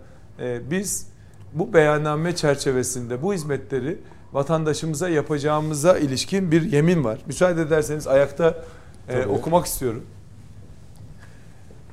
biz 0.71 1.09
bu 1.53 1.73
beyanname 1.73 2.37
çerçevesinde 2.37 3.23
bu 3.23 3.35
hizmetleri 3.35 3.99
vatandaşımıza 4.35 5.09
yapacağımıza 5.09 5.99
ilişkin 5.99 6.51
bir 6.51 6.63
yemin 6.63 7.05
var. 7.05 7.19
Müsaade 7.27 7.63
ederseniz 7.63 8.07
ayakta 8.07 8.65
e, 9.09 9.27
okumak 9.27 9.67
istiyorum. 9.67 10.05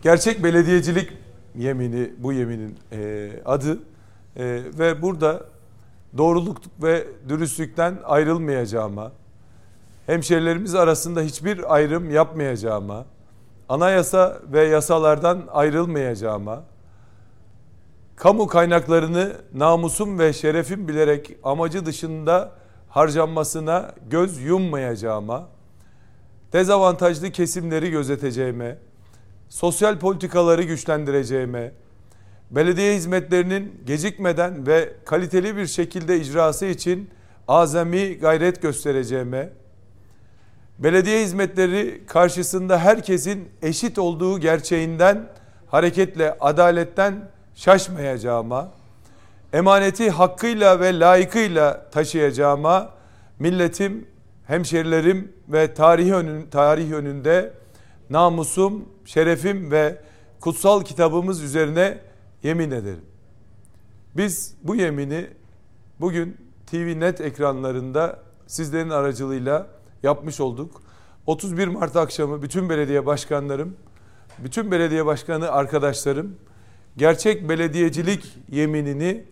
Gerçek 0.01 0.43
belediyecilik 0.43 1.11
yemini 1.55 2.11
bu 2.17 2.33
yeminin 2.33 2.77
e, 2.91 3.29
adı 3.45 3.79
e, 4.35 4.61
ve 4.79 5.01
burada 5.01 5.45
doğruluk 6.17 6.57
ve 6.83 7.07
dürüstlükten 7.29 7.97
ayrılmayacağıma, 8.03 9.11
hemşerilerimiz 10.05 10.75
arasında 10.75 11.21
hiçbir 11.21 11.75
ayrım 11.75 12.09
yapmayacağıma, 12.09 13.05
anayasa 13.69 14.39
ve 14.53 14.63
yasalardan 14.63 15.43
ayrılmayacağıma, 15.51 16.63
kamu 18.21 18.47
kaynaklarını 18.47 19.33
namusum 19.53 20.19
ve 20.19 20.33
şerefim 20.33 20.87
bilerek 20.87 21.35
amacı 21.43 21.85
dışında 21.85 22.51
harcanmasına 22.89 23.91
göz 24.09 24.41
yummayacağıma, 24.41 25.47
dezavantajlı 26.53 27.31
kesimleri 27.31 27.91
gözeteceğime, 27.91 28.77
sosyal 29.49 29.99
politikaları 29.99 30.63
güçlendireceğime, 30.63 31.71
belediye 32.51 32.95
hizmetlerinin 32.95 33.81
gecikmeden 33.85 34.67
ve 34.67 34.93
kaliteli 35.05 35.57
bir 35.57 35.67
şekilde 35.67 36.19
icrası 36.19 36.65
için 36.65 37.09
azami 37.47 38.17
gayret 38.17 38.61
göstereceğime, 38.61 39.49
belediye 40.79 41.23
hizmetleri 41.23 42.03
karşısında 42.07 42.79
herkesin 42.79 43.49
eşit 43.61 43.97
olduğu 43.97 44.39
gerçeğinden 44.39 45.29
hareketle 45.67 46.37
adaletten 46.39 47.31
şaşmayacağıma, 47.55 48.71
emaneti 49.53 50.09
hakkıyla 50.09 50.79
ve 50.79 50.99
layıkıyla 50.99 51.89
taşıyacağıma, 51.89 52.89
milletim, 53.39 54.07
hemşerilerim 54.47 55.33
ve 55.49 55.73
tarih, 55.73 56.11
önün, 56.11 56.47
tarih 56.49 56.91
önünde 56.91 57.53
namusum, 58.09 58.85
şerefim 59.05 59.71
ve 59.71 59.97
kutsal 60.39 60.81
kitabımız 60.81 61.41
üzerine 61.41 61.97
yemin 62.43 62.71
ederim. 62.71 63.05
Biz 64.17 64.55
bu 64.63 64.75
yemini 64.75 65.27
bugün 65.99 66.37
TV 66.67 66.99
Net 66.99 67.21
ekranlarında 67.21 68.19
sizlerin 68.47 68.89
aracılığıyla 68.89 69.67
yapmış 70.03 70.39
olduk. 70.39 70.81
31 71.27 71.67
Mart 71.67 71.95
akşamı 71.95 72.41
bütün 72.41 72.69
belediye 72.69 73.05
başkanlarım, 73.05 73.75
bütün 74.39 74.71
belediye 74.71 75.05
başkanı 75.05 75.51
arkadaşlarım 75.51 76.35
gerçek 76.97 77.49
belediyecilik 77.49 78.37
yeminini 78.49 79.23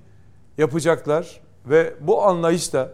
yapacaklar 0.58 1.42
ve 1.66 1.94
bu 2.00 2.24
anlayışla 2.24 2.92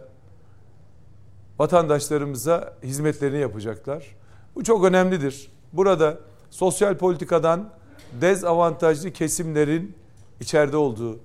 vatandaşlarımıza 1.58 2.74
hizmetlerini 2.82 3.38
yapacaklar. 3.38 4.06
Bu 4.54 4.64
çok 4.64 4.84
önemlidir. 4.84 5.50
Burada 5.72 6.18
sosyal 6.50 6.96
politikadan 6.96 7.70
dezavantajlı 8.20 9.10
kesimlerin 9.12 9.96
içeride 10.40 10.76
olduğu, 10.76 11.18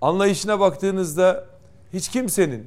anlayışına 0.00 0.60
baktığınızda 0.60 1.46
hiç 1.92 2.08
kimsenin 2.08 2.66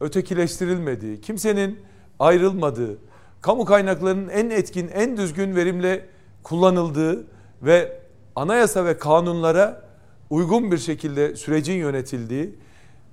ötekileştirilmediği, 0.00 1.20
kimsenin 1.20 1.80
ayrılmadığı, 2.18 2.98
kamu 3.40 3.64
kaynaklarının 3.64 4.28
en 4.28 4.50
etkin, 4.50 4.88
en 4.88 5.16
düzgün 5.16 5.56
verimle 5.56 6.06
kullanıldığı 6.42 7.26
ve 7.62 8.00
anayasa 8.36 8.84
ve 8.84 8.98
kanunlara 8.98 9.82
uygun 10.30 10.72
bir 10.72 10.78
şekilde 10.78 11.36
sürecin 11.36 11.74
yönetildiği 11.74 12.54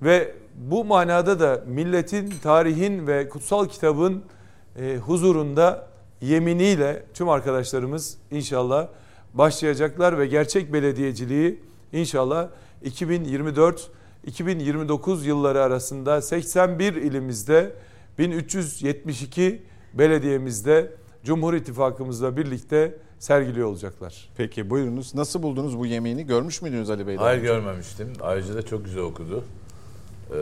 ve 0.02 0.34
bu 0.54 0.84
manada 0.84 1.40
da 1.40 1.64
milletin, 1.66 2.34
tarihin 2.42 3.06
ve 3.06 3.28
kutsal 3.28 3.68
kitabın 3.68 4.22
e, 4.80 4.96
huzurunda 4.96 5.88
yeminiyle 6.20 7.04
tüm 7.14 7.28
arkadaşlarımız 7.28 8.18
inşallah 8.30 8.88
başlayacaklar 9.34 10.18
ve 10.18 10.26
gerçek 10.26 10.72
belediyeciliği 10.72 11.60
inşallah 11.92 12.48
2024-2029 12.84 15.24
yılları 15.24 15.62
arasında 15.62 16.22
81 16.22 16.94
ilimizde 16.94 17.72
1372 18.18 19.62
belediyemizde 19.94 20.92
Cumhur 21.24 21.54
İttifakımızla 21.54 22.36
birlikte 22.36 22.94
sergiliyor 23.18 23.68
olacaklar. 23.68 24.28
Peki 24.36 24.70
buyurunuz. 24.70 25.14
Nasıl 25.14 25.42
buldunuz 25.42 25.78
bu 25.78 25.86
yemini? 25.86 26.26
Görmüş 26.26 26.62
müydünüz 26.62 26.90
Ali 26.90 27.06
Bey? 27.06 27.16
Hayır 27.16 27.42
görmemiştim. 27.42 28.12
Ayrıca 28.20 28.54
da 28.54 28.62
çok 28.62 28.84
güzel 28.84 29.02
okudu 29.02 29.44
ee, 30.30 30.34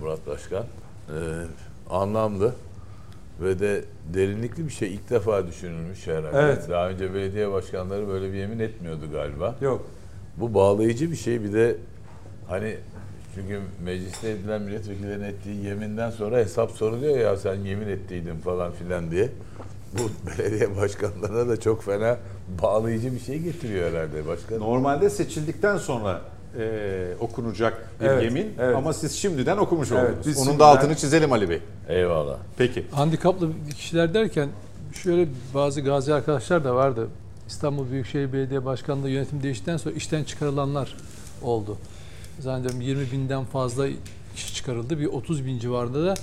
Murat 0.00 0.26
Başkan. 0.26 0.62
Ee, 0.62 1.12
anlamlı 1.90 2.54
ve 3.40 3.60
de 3.60 3.84
derinlikli 4.14 4.66
bir 4.66 4.72
şey 4.72 4.94
ilk 4.94 5.10
defa 5.10 5.46
düşünülmüş 5.46 6.06
herhalde. 6.06 6.38
Evet. 6.38 6.68
Daha 6.68 6.88
önce 6.88 7.14
belediye 7.14 7.52
başkanları 7.52 8.08
böyle 8.08 8.32
bir 8.32 8.38
yemin 8.38 8.58
etmiyordu 8.58 9.04
galiba. 9.12 9.56
Yok. 9.60 9.86
Bu 10.36 10.54
bağlayıcı 10.54 11.10
bir 11.10 11.16
şey. 11.16 11.44
Bir 11.44 11.52
de 11.52 11.76
hani 12.48 12.76
çünkü 13.34 13.60
mecliste 13.84 14.30
edilen 14.30 14.62
milletvekillerinin 14.62 15.24
ettiği 15.24 15.64
yeminden 15.64 16.10
sonra 16.10 16.36
hesap 16.36 16.70
soruluyor 16.70 17.18
ya 17.18 17.36
sen 17.36 17.54
yemin 17.54 17.88
ettiydin 17.88 18.36
falan 18.36 18.72
filan 18.72 19.10
diye. 19.10 19.28
Bu 19.92 20.30
belediye 20.38 20.76
başkanlarına 20.76 21.48
da 21.48 21.60
çok 21.60 21.82
fena 21.84 22.16
bağlayıcı 22.62 23.12
bir 23.14 23.20
şey 23.20 23.38
getiriyor 23.38 23.90
herhalde 23.92 24.26
başkan. 24.26 24.60
Normalde 24.60 25.10
seçildikten 25.10 25.78
sonra 25.78 26.20
e, 26.58 27.14
okunacak 27.20 27.88
bir 28.00 28.06
Evet, 28.06 28.24
yemin 28.24 28.54
evet. 28.60 28.76
ama 28.76 28.92
siz 28.92 29.12
şimdiden 29.12 29.56
okumuş 29.56 29.92
Evet, 29.92 30.10
oldunuz. 30.10 30.26
biz 30.26 30.36
Onun 30.36 30.44
şimdiden- 30.44 30.60
da 30.60 30.66
altını 30.66 30.96
çizelim 30.96 31.32
Ali 31.32 31.48
Bey. 31.50 31.60
Eyvallah. 31.88 32.36
Peki. 32.58 32.86
Handikaplı 32.90 33.50
kişiler 33.76 34.14
derken 34.14 34.48
şöyle 34.94 35.28
bazı 35.54 35.80
gazi 35.80 36.14
arkadaşlar 36.14 36.64
da 36.64 36.74
vardı. 36.74 37.08
İstanbul 37.48 37.90
Büyükşehir 37.90 38.32
Belediye 38.32 38.64
Başkanlığı 38.64 39.10
yönetim 39.10 39.42
değiştikten 39.42 39.76
sonra 39.76 39.94
işten 39.94 40.24
çıkarılanlar 40.24 40.96
oldu. 41.42 41.76
Zannediyorum 42.40 42.80
20 42.80 43.12
binden 43.12 43.44
fazla 43.44 43.86
kişi 44.36 44.54
çıkarıldı. 44.54 44.98
Bir 44.98 45.06
30 45.06 45.46
bin 45.46 45.58
civarında 45.58 46.04
da 46.06 46.14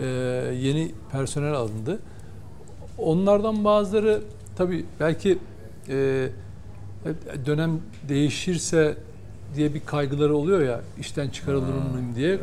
e, 0.00 0.04
yeni 0.54 0.92
personel 1.12 1.52
alındı. 1.54 1.98
Onlardan 2.98 3.64
bazıları 3.64 4.22
tabii 4.56 4.84
belki 5.00 5.38
e, 5.88 6.28
dönem 7.46 7.80
değişirse 8.08 8.96
diye 9.56 9.74
bir 9.74 9.80
kaygıları 9.86 10.36
oluyor 10.36 10.60
ya 10.60 10.80
işten 11.00 11.28
çıkarılır 11.28 11.72
mıyım 11.92 12.14
diye 12.16 12.38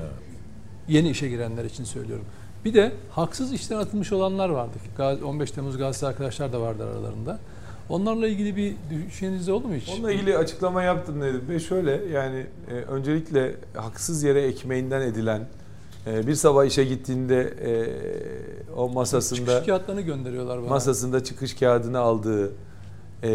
yeni 0.87 1.09
işe 1.09 1.29
girenler 1.29 1.65
için 1.65 1.83
söylüyorum. 1.83 2.25
Bir 2.65 2.73
de 2.73 2.91
haksız 3.11 3.53
işten 3.53 3.77
atılmış 3.77 4.11
olanlar 4.11 4.49
vardı. 4.49 4.71
Gaz- 4.97 5.23
15 5.23 5.51
Temmuz 5.51 5.77
Gazi 5.77 6.07
arkadaşlar 6.07 6.53
da 6.53 6.61
vardı 6.61 6.83
aralarında. 6.83 7.39
Onlarla 7.89 8.27
ilgili 8.27 8.55
bir 8.55 8.75
düşünceniz 8.89 9.49
oldu 9.49 9.67
mu 9.67 9.75
hiç? 9.75 9.89
Onunla 9.89 10.11
ilgili 10.11 10.37
açıklama 10.37 10.83
yaptım 10.83 11.21
dedim 11.21 11.41
ve 11.49 11.59
şöyle 11.59 11.91
yani 12.13 12.45
e, 12.69 12.73
öncelikle 12.73 13.55
haksız 13.75 14.23
yere 14.23 14.41
ekmeğinden 14.41 15.01
edilen 15.01 15.41
bir 16.07 16.35
sabah 16.35 16.65
işe 16.65 16.83
gittiğinde 16.83 17.41
e, 17.41 17.71
o 18.75 18.89
masasında 18.89 19.51
Çıkış 19.51 19.65
kağıtlarını 19.67 20.01
gönderiyorlar 20.01 20.61
bana. 20.61 20.67
masasında 20.69 21.23
çıkış 21.23 21.53
kağıdını 21.53 21.99
aldığı 21.99 22.47
e, 22.47 23.31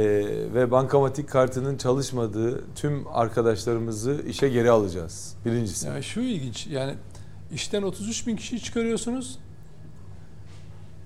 ve 0.55 0.71
bankamatik 0.71 1.29
kartının 1.29 1.77
çalışmadığı 1.77 2.65
tüm 2.75 3.05
arkadaşlarımızı 3.13 4.23
işe 4.29 4.49
geri 4.49 4.71
alacağız. 4.71 5.35
Birincisi. 5.45 5.87
Yani 5.87 6.03
şu 6.03 6.21
ilginç 6.21 6.67
yani 6.67 6.95
işten 7.53 7.83
33 7.83 8.27
bin 8.27 8.37
kişiyi 8.37 8.61
çıkarıyorsunuz. 8.61 9.39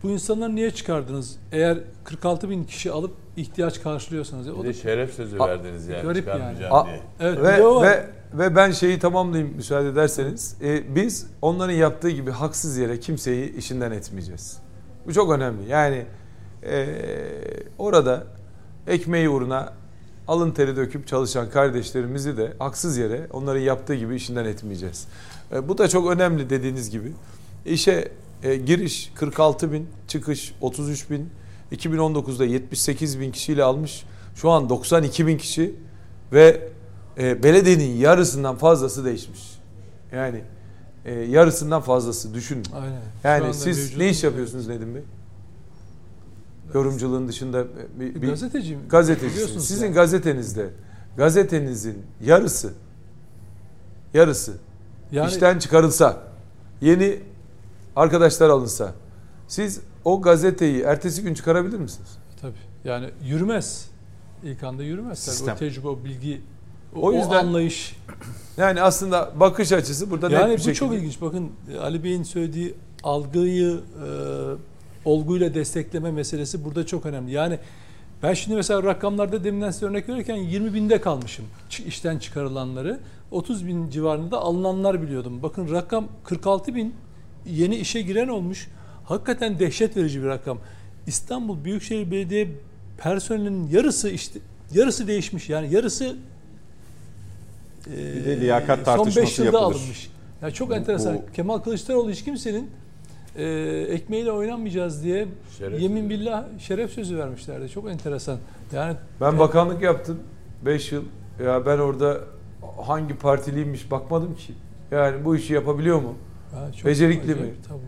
Bu 0.02 0.10
insanları 0.10 0.54
niye 0.54 0.70
çıkardınız? 0.70 1.36
Eğer 1.52 1.78
46 2.04 2.50
bin 2.50 2.64
kişi 2.64 2.92
alıp 2.92 3.14
ihtiyaç 3.36 3.82
karşılıyorsanız. 3.82 4.48
O 4.48 4.54
Bir 4.58 4.58
da, 4.58 4.64
de 4.64 4.72
şeref 4.74 5.14
sözü 5.14 5.38
A- 5.38 5.48
verdiniz 5.48 5.88
yani 5.88 6.02
garip 6.02 6.26
yani. 6.28 6.36
çıkarmayacağım 6.38 6.74
A- 6.74 6.86
diye. 6.86 7.00
evet, 7.20 7.42
Ve, 7.42 7.62
o 7.66 7.82
ve 7.82 8.06
ve 8.34 8.56
ben 8.56 8.70
şeyi 8.70 8.98
tamamlayayım 8.98 9.56
müsaade 9.56 9.88
ederseniz. 9.88 10.56
E, 10.62 10.94
biz 10.94 11.26
onların 11.42 11.74
yaptığı 11.74 12.10
gibi 12.10 12.30
haksız 12.30 12.76
yere 12.76 13.00
kimseyi 13.00 13.56
işinden 13.56 13.90
etmeyeceğiz. 13.90 14.58
Bu 15.06 15.12
çok 15.12 15.32
önemli. 15.32 15.68
Yani 15.68 16.06
e, 16.62 16.86
orada 17.78 18.24
ekmeği 18.86 19.28
uğruna 19.28 19.72
alın 20.28 20.50
teri 20.50 20.76
döküp 20.76 21.06
çalışan 21.06 21.50
kardeşlerimizi 21.50 22.36
de 22.36 22.52
haksız 22.58 22.96
yere 22.98 23.26
onların 23.32 23.60
yaptığı 23.60 23.94
gibi 23.94 24.14
işinden 24.14 24.44
etmeyeceğiz. 24.44 25.06
E, 25.52 25.68
bu 25.68 25.78
da 25.78 25.88
çok 25.88 26.10
önemli 26.10 26.50
dediğiniz 26.50 26.90
gibi. 26.90 27.12
İşe 27.66 28.08
e, 28.42 28.56
giriş 28.56 29.12
46 29.14 29.72
bin, 29.72 29.88
çıkış 30.08 30.54
33 30.60 31.10
bin, 31.10 31.28
2019'da 31.72 32.44
78 32.44 33.20
bin 33.20 33.32
kişiyle 33.32 33.64
almış. 33.64 34.04
Şu 34.34 34.50
an 34.50 34.68
92 34.68 35.26
bin 35.26 35.38
kişi 35.38 35.74
ve 36.32 36.68
e, 37.18 37.42
belediyenin 37.42 37.96
yarısından 37.96 38.56
fazlası 38.56 39.04
değişmiş. 39.04 39.58
Yani 40.12 40.44
e, 41.04 41.14
yarısından 41.14 41.82
fazlası 41.82 42.34
düşünün. 42.34 42.64
Aynen. 42.74 43.00
Yani 43.24 43.54
siz 43.54 43.96
ne 43.96 44.08
iş 44.10 44.24
yapıyorsunuz 44.24 44.68
Nedim 44.68 44.94
Bey? 44.94 45.02
Yorumculuğun 46.74 47.28
dışında 47.28 47.64
bir, 48.00 48.22
bir 48.22 48.28
Gazeteciyim. 48.28 48.80
gazetecisiniz. 48.88 49.34
Biliyorsunuz 49.34 49.68
Sizin 49.68 49.84
yani. 49.86 49.94
gazetenizde 49.94 50.70
gazetenizin 51.16 52.02
yarısı 52.24 52.72
yarısı 54.14 54.52
Yani 55.12 55.30
işten 55.30 55.58
çıkarılsa, 55.58 56.22
yeni 56.80 57.20
arkadaşlar 57.96 58.48
alınsa, 58.48 58.94
siz 59.48 59.80
o 60.04 60.22
gazeteyi 60.22 60.82
ertesi 60.82 61.22
gün 61.22 61.34
çıkarabilir 61.34 61.78
misiniz? 61.78 62.18
tabii. 62.40 62.52
Yani 62.84 63.10
yürümez. 63.24 63.88
İlk 64.44 64.62
anda 64.62 64.82
yürümez. 64.82 65.24
Tabii. 65.24 65.34
Sistem. 65.36 65.54
O 65.54 65.58
tecrübe, 65.58 65.88
o 65.88 66.04
bilgi, 66.04 66.40
o, 66.96 67.00
O 67.06 67.12
yüzden- 67.12 67.30
anlayış. 67.46 67.96
Yani 68.56 68.82
aslında 68.82 69.32
bakış 69.40 69.72
açısı 69.72 70.10
burada 70.10 70.28
net 70.28 70.38
Yani 70.38 70.50
bir 70.52 70.54
bu 70.58 70.58
şekilde. 70.58 70.74
çok 70.74 70.94
ilginç. 70.94 71.20
Bakın 71.20 71.50
Ali 71.80 72.04
Bey'in 72.04 72.22
söylediği 72.22 72.74
algıyı 73.02 73.70
e, 73.74 74.08
olguyla 75.04 75.54
destekleme 75.54 76.10
meselesi 76.10 76.64
burada 76.64 76.86
çok 76.86 77.06
önemli. 77.06 77.32
Yani 77.32 77.58
Ben 78.22 78.34
şimdi 78.34 78.56
mesela 78.56 78.82
rakamlarda 78.82 79.44
deminden 79.44 79.70
size 79.70 79.86
örnek 79.86 80.08
verirken 80.08 80.36
20 80.36 80.74
binde 80.74 81.00
kalmışım 81.00 81.44
işten 81.86 82.18
çıkarılanları. 82.18 83.00
30 83.30 83.66
bin 83.66 83.90
civarında 83.90 84.38
alınanlar 84.38 85.02
biliyordum. 85.02 85.42
Bakın 85.42 85.70
rakam 85.72 86.08
46 86.24 86.74
bin 86.74 86.94
yeni 87.46 87.76
işe 87.76 88.00
giren 88.02 88.28
olmuş. 88.28 88.68
Hakikaten 89.04 89.58
dehşet 89.58 89.96
verici 89.96 90.22
bir 90.22 90.26
rakam. 90.26 90.58
İstanbul 91.06 91.64
Büyükşehir 91.64 92.10
Belediye 92.10 92.48
personelinin 92.98 93.68
yarısı 93.68 94.10
işte 94.10 94.38
yarısı 94.74 95.06
değişmiş. 95.06 95.48
Yani 95.48 95.74
yarısı 95.74 96.16
Bir 97.86 98.24
de 98.26 98.40
liyakat 98.40 98.76
son 98.78 98.84
tartışması 98.84 99.20
5 99.20 99.38
yılda 99.38 99.46
yapılır. 99.58 99.62
alınmış. 99.62 100.10
Ya 100.42 100.50
çok 100.50 100.72
enteresan. 100.72 101.14
bu- 101.16 101.32
Kemal 101.32 101.58
Kılıçdaroğlu 101.58 102.10
hiç 102.10 102.24
kimsenin 102.24 102.70
e, 103.36 103.44
ekmeğiyle 103.88 104.32
oynamayacağız 104.32 105.04
diye 105.04 105.26
Şeref 105.58 105.80
yemin 105.80 106.10
billah 106.10 106.44
şeref 106.58 106.90
sözü 106.90 107.18
vermişlerdi. 107.18 107.68
Çok 107.68 107.90
enteresan. 107.90 108.38
Yani 108.72 108.96
Ben 109.20 109.38
bakanlık 109.38 109.82
yaptım 109.82 110.18
5 110.66 110.92
yıl. 110.92 111.02
Ya 111.44 111.66
ben 111.66 111.78
orada 111.78 112.18
hangi 112.86 113.14
partiliymiş 113.16 113.90
bakmadım 113.90 114.34
ki. 114.34 114.52
Yani 114.90 115.24
bu 115.24 115.36
işi 115.36 115.52
yapabiliyor 115.54 116.00
mu? 116.02 116.14
Ha, 116.54 116.72
çok 116.76 116.84
Becerikli 116.86 117.28
mi? 117.28 117.34
acayip, 117.34 117.68
tabii. 117.68 117.78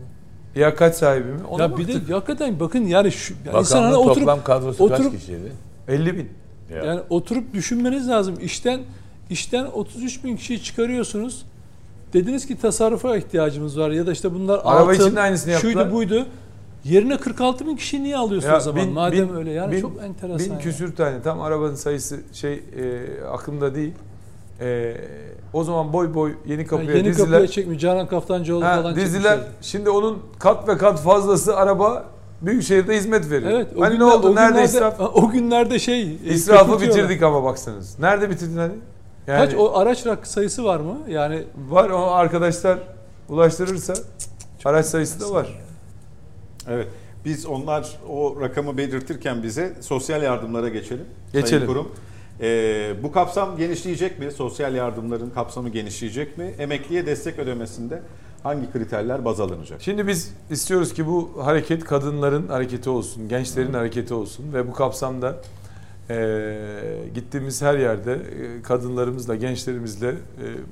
Liyakat 0.55 0.97
sahibi 0.97 1.27
mi? 1.27 1.43
Ona 1.49 1.63
Ya 1.63 1.77
bir 1.77 1.87
baktık. 1.87 2.09
de 2.09 2.13
hakikaten 2.13 2.59
bakın 2.59 2.79
yani 2.85 3.11
şu 3.11 3.33
ya 3.45 3.59
insan 3.59 3.83
hani 3.83 3.95
oturup 3.95 4.15
toplam 4.17 4.43
kadrosu 4.43 4.83
oturup- 4.83 5.11
kaç 5.11 5.19
kişiydi? 5.19 5.51
50 5.87 6.17
bin. 6.17 6.29
Ya. 6.75 6.83
yani 6.83 7.01
oturup 7.09 7.53
düşünmeniz 7.53 8.09
lazım. 8.09 8.35
İşten 8.41 8.79
işten 9.29 9.65
33 9.65 10.23
bin 10.23 10.37
kişiyi 10.37 10.63
çıkarıyorsunuz. 10.63 11.45
Dediniz 12.13 12.47
ki 12.47 12.57
tasarrufa 12.57 13.17
ihtiyacımız 13.17 13.79
var 13.79 13.89
ya 13.91 14.07
da 14.07 14.11
işte 14.11 14.33
bunlar 14.33 14.61
Araba 14.63 14.91
altın, 14.91 14.93
için 15.05 15.15
de 15.15 15.21
aynısını 15.21 15.51
yaptılar. 15.51 15.73
şuydu 15.73 15.93
buydu. 15.93 16.25
Yerine 16.83 17.17
46 17.17 17.67
bin 17.67 17.75
kişiyi 17.75 18.03
niye 18.03 18.17
alıyorsun 18.17 18.49
Ya 18.49 18.57
o 18.57 18.59
zaman? 18.59 18.85
bin- 18.85 18.93
Madem 18.93 19.29
bin- 19.29 19.35
öyle 19.35 19.51
yani 19.51 19.71
bin- 19.75 19.81
çok 19.81 20.03
enteresan. 20.03 20.39
Bin 20.47 20.53
ya. 20.53 20.59
küsür 20.59 20.95
tane 20.95 21.21
tam 21.21 21.41
arabanın 21.41 21.75
sayısı 21.75 22.19
şey 22.33 22.53
e, 22.53 22.61
aklımda 23.31 23.75
değil. 23.75 23.93
E, 24.61 24.95
o 25.53 25.63
zaman 25.63 25.93
boy 25.93 26.13
boy 26.13 26.31
yeni 26.45 26.51
Yani 26.59 26.67
kapıya 26.67 26.95
yeni 26.97 27.05
diziler. 27.07 27.27
kapıya 27.31 27.47
çekmiş. 27.47 27.81
Canan 27.81 28.07
Kaftancıoğlu 28.07 28.65
Ha, 28.65 28.75
falan 28.75 28.95
diziler. 28.95 29.21
çekmişler. 29.31 29.39
Şimdi 29.61 29.89
onun 29.89 30.19
kat 30.39 30.67
ve 30.67 30.77
kat 30.77 30.99
fazlası 30.99 31.57
araba 31.57 32.05
Büyükşehir'de 32.41 32.97
hizmet 32.97 33.29
veriyor. 33.31 33.51
Evet. 33.51 33.67
O 33.77 33.81
hani 33.81 33.93
günler- 33.93 33.99
ne 34.07 34.13
oldu? 34.13 34.35
Nerede 34.35 34.49
günlerde, 34.49 34.63
israf? 34.65 34.99
O 35.15 35.29
günlerde 35.29 35.79
şey 35.79 36.01
e, 36.01 36.15
İsrafı 36.33 36.81
bitirdik 36.81 37.23
ama 37.23 37.43
baksanız. 37.43 37.99
Nerede 37.99 38.29
bitirdin 38.29 38.57
hani? 38.57 38.73
Yani 39.27 39.45
Kaç 39.45 39.55
o 39.59 39.77
araç 39.77 40.05
rak 40.05 40.27
sayısı 40.27 40.63
var 40.63 40.79
mı? 40.79 40.97
Yani 41.07 41.43
var 41.69 41.89
o 41.89 42.11
arkadaşlar 42.11 42.79
ulaştırırsa 43.29 43.93
araç 44.65 44.85
sayısı 44.85 45.21
da 45.21 45.33
var. 45.33 45.59
Evet. 46.69 46.87
Biz 47.25 47.45
onlar 47.45 47.87
o 48.09 48.41
rakamı 48.41 48.77
belirtirken 48.77 49.43
bize 49.43 49.73
sosyal 49.81 50.23
yardımlara 50.23 50.69
geçelim. 50.69 51.05
Sayın 51.31 51.45
Geçelim. 51.45 51.67
Kurum. 51.67 51.91
Ee, 52.41 52.93
bu 53.03 53.11
kapsam 53.11 53.57
genişleyecek 53.57 54.19
mi? 54.19 54.31
Sosyal 54.31 54.75
yardımların 54.75 55.29
kapsamı 55.29 55.69
genişleyecek 55.69 56.37
mi? 56.37 56.55
Emekliye 56.59 57.05
destek 57.05 57.39
ödemesinde 57.39 58.01
hangi 58.43 58.71
kriterler 58.71 59.25
baz 59.25 59.39
alınacak? 59.39 59.81
Şimdi 59.81 60.07
biz 60.07 60.33
istiyoruz 60.49 60.93
ki 60.93 61.07
bu 61.07 61.31
hareket 61.43 61.83
kadınların 61.83 62.47
hareketi 62.47 62.89
olsun, 62.89 63.29
gençlerin 63.29 63.73
hareketi 63.73 64.13
olsun 64.13 64.53
ve 64.53 64.67
bu 64.67 64.73
kapsamda 64.73 65.35
e, 66.09 66.57
gittiğimiz 67.15 67.61
her 67.61 67.77
yerde 67.77 68.13
e, 68.13 68.61
kadınlarımızla, 68.61 69.35
gençlerimizle 69.35 70.09
e, 70.09 70.15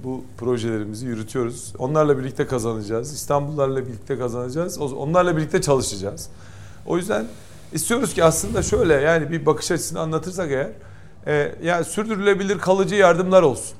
bu 0.03 0.23
projelerimizi 0.37 1.07
yürütüyoruz. 1.07 1.73
Onlarla 1.77 2.19
birlikte 2.19 2.47
kazanacağız. 2.47 3.13
İstanbullarla 3.13 3.87
birlikte 3.87 4.17
kazanacağız. 4.17 4.79
Onlarla 4.79 5.37
birlikte 5.37 5.61
çalışacağız. 5.61 6.29
O 6.85 6.97
yüzden 6.97 7.25
istiyoruz 7.73 8.13
ki 8.13 8.23
aslında 8.23 8.63
şöyle 8.63 8.93
yani 8.93 9.31
bir 9.31 9.45
bakış 9.45 9.71
açısını 9.71 9.99
anlatırsak 9.99 10.51
eğer 10.51 10.69
e, 11.27 11.55
yani 11.63 11.85
sürdürülebilir 11.85 12.59
kalıcı 12.59 12.95
yardımlar 12.95 13.43
olsun. 13.43 13.77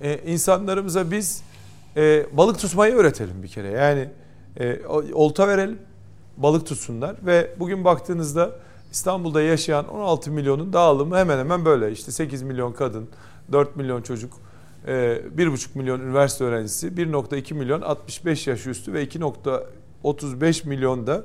E, 0.00 0.18
insanlarımıza 0.18 1.10
biz 1.10 1.42
e, 1.96 2.26
balık 2.32 2.58
tutmayı 2.58 2.94
öğretelim 2.94 3.42
bir 3.42 3.48
kere. 3.48 3.70
Yani 3.70 4.08
e, 4.56 4.86
olta 5.12 5.48
verelim, 5.48 5.78
balık 6.36 6.66
tutsunlar 6.66 7.16
ve 7.26 7.50
bugün 7.58 7.84
baktığınızda 7.84 8.50
İstanbul'da 8.92 9.42
yaşayan 9.42 9.88
16 9.88 10.30
milyonun 10.30 10.72
dağılımı 10.72 11.16
hemen 11.16 11.38
hemen 11.38 11.64
böyle. 11.64 11.92
İşte 11.92 12.12
8 12.12 12.42
milyon 12.42 12.72
kadın, 12.72 13.08
4 13.52 13.76
milyon 13.76 14.02
çocuk, 14.02 14.32
e, 14.86 14.92
1,5 15.36 15.78
milyon 15.78 16.00
üniversite 16.00 16.44
öğrencisi, 16.44 16.96
1,2 16.96 17.54
milyon 17.54 17.80
65 17.80 18.46
yaş 18.46 18.66
üstü 18.66 18.92
ve 18.92 19.02
2,35 19.02 20.68
milyon 20.68 21.06
da 21.06 21.24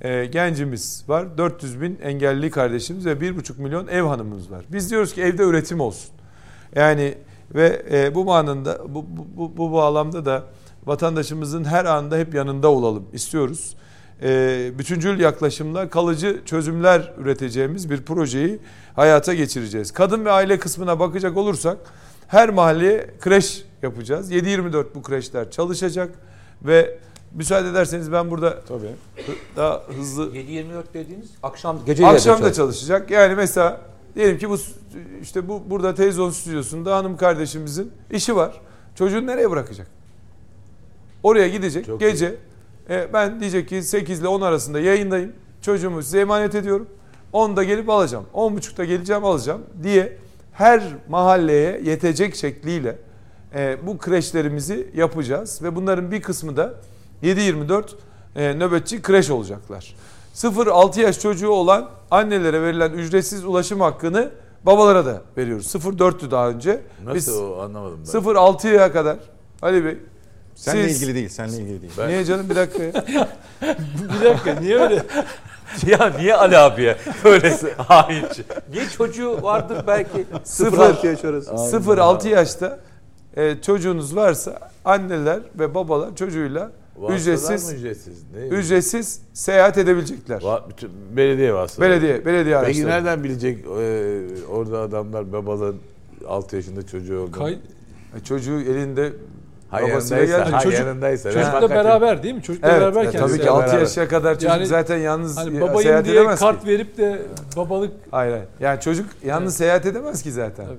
e, 0.00 0.24
gencimiz 0.26 1.04
var. 1.08 1.38
400 1.38 1.80
bin 1.80 1.98
engelli 2.02 2.50
kardeşimiz 2.50 3.06
ve 3.06 3.12
1,5 3.12 3.62
milyon 3.62 3.86
ev 3.86 4.02
hanımımız 4.02 4.50
var. 4.50 4.64
Biz 4.72 4.90
diyoruz 4.90 5.14
ki 5.14 5.22
evde 5.22 5.42
üretim 5.42 5.80
olsun. 5.80 6.10
Yani 6.74 7.14
ve 7.54 7.82
e, 7.92 8.14
bu 8.14 8.24
manında 8.24 8.80
bu, 8.88 9.04
bu, 9.16 9.26
bu, 9.36 9.56
bu 9.56 9.72
bağlamda 9.72 10.24
da 10.24 10.44
vatandaşımızın 10.86 11.64
her 11.64 11.84
anda 11.84 12.16
hep 12.16 12.34
yanında 12.34 12.68
olalım 12.68 13.04
istiyoruz. 13.12 13.76
E, 14.22 14.70
bütüncül 14.78 15.20
yaklaşımla 15.20 15.90
kalıcı 15.90 16.40
çözümler 16.44 17.12
üreteceğimiz 17.18 17.90
bir 17.90 18.02
projeyi 18.02 18.58
hayata 18.96 19.34
geçireceğiz. 19.34 19.92
Kadın 19.92 20.24
ve 20.24 20.30
aile 20.30 20.58
kısmına 20.58 21.00
bakacak 21.00 21.36
olursak 21.36 21.78
her 22.28 22.50
mahalleye 22.50 23.10
kreş 23.20 23.64
yapacağız. 23.82 24.32
7-24 24.32 24.86
bu 24.94 25.02
kreşler 25.02 25.50
çalışacak 25.50 26.10
ve 26.62 26.98
müsaade 27.34 27.68
ederseniz 27.68 28.12
ben 28.12 28.30
burada 28.30 28.60
Tabii. 28.60 28.86
daha 29.56 29.82
hızlı 29.98 30.26
7-24 30.26 30.82
dediğiniz 30.94 31.30
akşam 31.42 31.78
gece 31.86 32.06
Akşam 32.06 32.42
da 32.42 32.52
çalışacak. 32.52 33.10
Yani 33.10 33.34
mesela 33.34 33.80
diyelim 34.14 34.38
ki 34.38 34.50
bu 34.50 34.56
işte 35.22 35.48
bu 35.48 35.62
burada 35.70 35.94
televizyon 35.94 36.30
stüdyosunda 36.30 36.96
hanım 36.96 37.16
kardeşimizin 37.16 37.92
işi 38.10 38.36
var. 38.36 38.60
Çocuğunu 38.94 39.26
nereye 39.26 39.50
bırakacak? 39.50 39.86
Oraya 41.22 41.48
gidecek 41.48 41.86
Çok 41.86 42.00
gece. 42.00 42.34
E, 42.90 43.12
ben 43.12 43.40
diyecek 43.40 43.68
ki 43.68 43.82
8 43.82 44.20
ile 44.20 44.28
10 44.28 44.40
arasında 44.40 44.80
yayındayım. 44.80 45.32
Çocuğumu 45.62 46.02
size 46.02 46.20
emanet 46.20 46.54
ediyorum. 46.54 46.88
10'da 47.32 47.64
gelip 47.64 47.90
alacağım. 47.90 48.24
10.30'da 48.34 48.84
geleceğim 48.84 49.24
alacağım 49.24 49.62
diye 49.82 50.18
her 50.52 50.82
mahalleye 51.08 51.80
yetecek 51.84 52.36
şekliyle 52.36 52.98
e, 53.54 53.86
bu 53.86 53.98
kreşlerimizi 53.98 54.90
yapacağız 54.94 55.62
ve 55.62 55.76
bunların 55.76 56.10
bir 56.10 56.22
kısmı 56.22 56.56
da 56.56 56.74
7-24 57.22 57.84
e, 58.36 58.54
nöbetçi 58.54 59.02
kreş 59.02 59.30
olacaklar. 59.30 59.94
0-6 60.34 61.00
yaş 61.00 61.20
çocuğu 61.20 61.50
olan 61.50 61.90
annelere 62.10 62.62
verilen 62.62 62.92
ücretsiz 62.92 63.44
ulaşım 63.44 63.80
hakkını 63.80 64.30
babalara 64.66 65.06
da 65.06 65.22
veriyoruz. 65.36 65.74
0-4'tü 65.74 66.30
daha 66.30 66.48
önce. 66.48 66.80
Nasıl 67.04 67.16
Biz 67.16 67.28
o 67.28 67.58
anlamadım 67.60 68.00
ben. 68.14 68.20
0-6'ya 68.20 68.92
kadar 68.92 69.16
Ali 69.62 69.84
Bey 69.84 69.98
Seninle 70.54 70.88
siz- 70.88 71.02
ilgili 71.02 71.14
değil, 71.14 71.28
seninle 71.28 71.56
ilgili 71.62 71.82
değil. 71.82 71.92
Ben- 71.98 72.08
Niye 72.08 72.24
canım 72.24 72.50
bir 72.50 72.56
dakika 72.56 72.82
ya. 72.82 72.92
bir 74.20 74.24
dakika 74.24 74.60
niye 74.60 74.78
öyle? 74.78 75.02
ya 75.86 76.12
niye 76.18 76.34
Ali 76.34 76.58
abiye 76.58 76.96
böyle 77.24 77.50
haince? 77.76 78.42
Niye 78.72 78.86
çocuğu 78.98 79.42
vardır 79.42 79.84
belki 79.86 80.26
0-6 80.44 81.06
yaş 81.06 81.24
arası. 81.24 81.50
0-6 81.50 82.28
yaşta 82.28 82.78
e, 83.36 83.60
çocuğunuz 83.62 84.16
varsa 84.16 84.70
anneler 84.84 85.40
ve 85.58 85.74
babalar 85.74 86.16
çocuğuyla 86.16 86.70
Vasıtalar 86.96 87.18
ücretsiz 87.20 87.72
ücretsiz? 87.72 88.22
Ne? 88.34 88.40
ücretsiz 88.46 89.20
seyahat 89.32 89.78
edebilecekler. 89.78 90.40
Va- 90.40 90.68
bütün 90.70 90.90
belediye 91.16 91.54
vasıtaları. 91.54 91.90
Belediye, 91.92 92.24
belediye 92.24 92.54
Peki 92.54 92.66
araçları. 92.66 92.88
nereden 92.88 93.24
bilecek 93.24 93.58
e, 93.64 93.66
orada 94.50 94.80
adamlar 94.80 95.32
babaların 95.32 95.76
6 96.28 96.56
yaşında 96.56 96.86
çocuğu 96.86 97.18
olduğunu? 97.20 97.32
Kay, 97.32 97.58
E, 98.16 98.24
Çocuğu 98.24 98.60
elinde 98.60 99.12
ha 99.74 99.82
babasıyla 99.82 100.16
yanındaysa, 100.22 100.38
geldi. 100.44 100.50
ha 100.56 100.60
Çocuk- 100.60 100.78
yanındaysa. 100.78 101.32
çocukla 101.32 101.70
beraber 101.70 102.22
değil 102.22 102.34
mi? 102.34 102.42
Çocukla 102.42 102.68
Evet, 102.68 102.80
beraber 102.80 103.04
e, 103.04 103.10
tabii 103.10 103.40
ki 103.40 103.50
6 103.50 103.66
beraber. 103.66 103.80
yaşına 103.80 104.08
kadar 104.08 104.34
çocuk 104.34 104.48
Yani- 104.50 104.66
zaten 104.66 104.96
yalnız 104.98 105.36
Hani 105.36 105.60
babayım 105.60 105.82
seyahat 105.82 106.04
diye 106.04 106.16
edemez 106.20 106.40
kart 106.40 106.60
ki. 106.62 106.66
verip 106.68 106.96
de 106.98 107.22
babalık 107.56 107.92
Hayır, 108.10 108.32
hayır. 108.32 108.46
Yani 108.60 108.80
çocuk 108.80 109.06
yalnız 109.24 109.52
Evet. 109.52 109.58
seyahat 109.58 109.86
edemez 109.86 110.22
ki 110.22 110.32
zaten. 110.32 110.66
Tabii. 110.66 110.78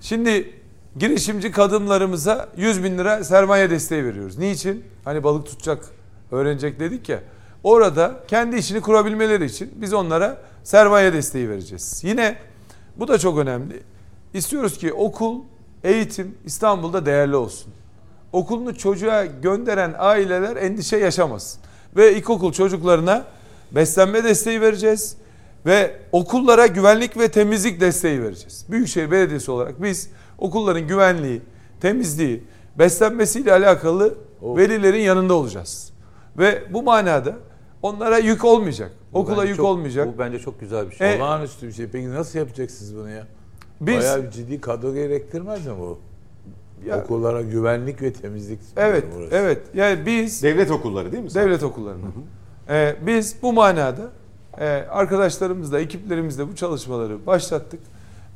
Şimdi 0.00 0.50
girişimci 0.98 1.50
kadınlarımıza 1.52 2.48
100 2.56 2.84
bin 2.84 2.98
lira 2.98 3.24
sermaye 3.24 3.70
desteği 3.70 4.04
veriyoruz. 4.04 4.38
Niçin? 4.38 4.84
Hani 5.04 5.24
balık 5.24 5.46
tutacak, 5.46 5.78
öğrenecek 6.32 6.80
dedik 6.80 7.08
ya. 7.08 7.18
Orada 7.64 8.14
kendi 8.28 8.56
işini 8.56 8.80
kurabilmeleri 8.80 9.44
için 9.44 9.70
biz 9.74 9.92
onlara 9.94 10.36
sermaye 10.64 11.12
desteği 11.12 11.48
vereceğiz. 11.48 12.00
Yine 12.04 12.36
bu 12.96 13.08
da 13.08 13.18
çok 13.18 13.38
önemli. 13.38 13.82
İstiyoruz 14.34 14.78
ki 14.78 14.92
okul, 14.92 15.40
eğitim 15.84 16.34
İstanbul'da 16.44 17.06
değerli 17.06 17.36
olsun. 17.36 17.72
Okulunu 18.32 18.78
çocuğa 18.78 19.24
gönderen 19.24 19.94
aileler 19.98 20.56
endişe 20.56 20.96
yaşamasın. 20.96 21.60
Ve 21.96 22.16
ilkokul 22.16 22.52
çocuklarına 22.52 23.24
beslenme 23.72 24.24
desteği 24.24 24.60
vereceğiz. 24.60 25.16
Ve 25.66 25.96
okullara 26.12 26.66
güvenlik 26.66 27.16
ve 27.18 27.28
temizlik 27.28 27.80
desteği 27.80 28.22
vereceğiz. 28.22 28.66
Büyükşehir 28.70 29.10
Belediyesi 29.10 29.50
olarak 29.50 29.82
biz 29.82 30.10
okulların 30.38 30.86
güvenliği, 30.86 31.42
temizliği, 31.80 32.44
beslenmesiyle 32.78 33.52
alakalı 33.52 34.14
Of. 34.42 34.58
velilerin 34.58 35.00
yanında 35.00 35.34
olacağız. 35.34 35.92
Ve 36.38 36.62
bu 36.72 36.82
manada 36.82 37.34
onlara 37.82 38.18
yük 38.18 38.44
olmayacak. 38.44 38.90
Bu 39.12 39.18
Okula 39.18 39.44
yük 39.44 39.56
çok- 39.56 39.66
olmayacak. 39.66 40.08
Bu 40.14 40.18
bence 40.18 40.38
çok 40.38 40.60
güzel 40.60 40.90
bir 40.90 40.94
şey. 40.96 41.14
E, 41.14 41.16
Olağanüstü 41.16 41.66
bir 41.66 41.72
şey. 41.72 41.86
Peki 41.86 42.10
nasıl 42.10 42.38
yapacaksınız 42.38 42.96
bunu 42.96 43.10
ya? 43.10 43.26
Biz 43.80 43.96
Bayağı 43.98 44.22
bir 44.22 44.30
ciddi 44.30 44.60
kadro 44.60 44.94
gerektirmez 44.94 45.66
mi 45.66 45.72
bu? 45.78 45.98
Ya- 46.86 46.98
Okullara 47.04 47.42
güvenlik 47.42 48.02
ve 48.02 48.12
temizlik. 48.12 48.58
evet 48.76 49.04
burası. 49.16 49.34
evet 49.36 49.58
yani 49.74 50.06
biz 50.06 50.42
Devlet 50.42 50.70
okulları 50.70 51.12
değil 51.12 51.22
mi? 51.24 51.34
devlet 51.34 51.62
okullarında 51.62 52.06
Ee, 52.68 52.96
biz 53.06 53.36
bu 53.42 53.52
manada 53.52 54.02
e, 54.58 54.66
arkadaşlarımızla 54.90 55.80
ekiplerimizle 55.80 56.48
bu 56.48 56.54
çalışmaları 56.56 57.26
başlattık 57.26 57.80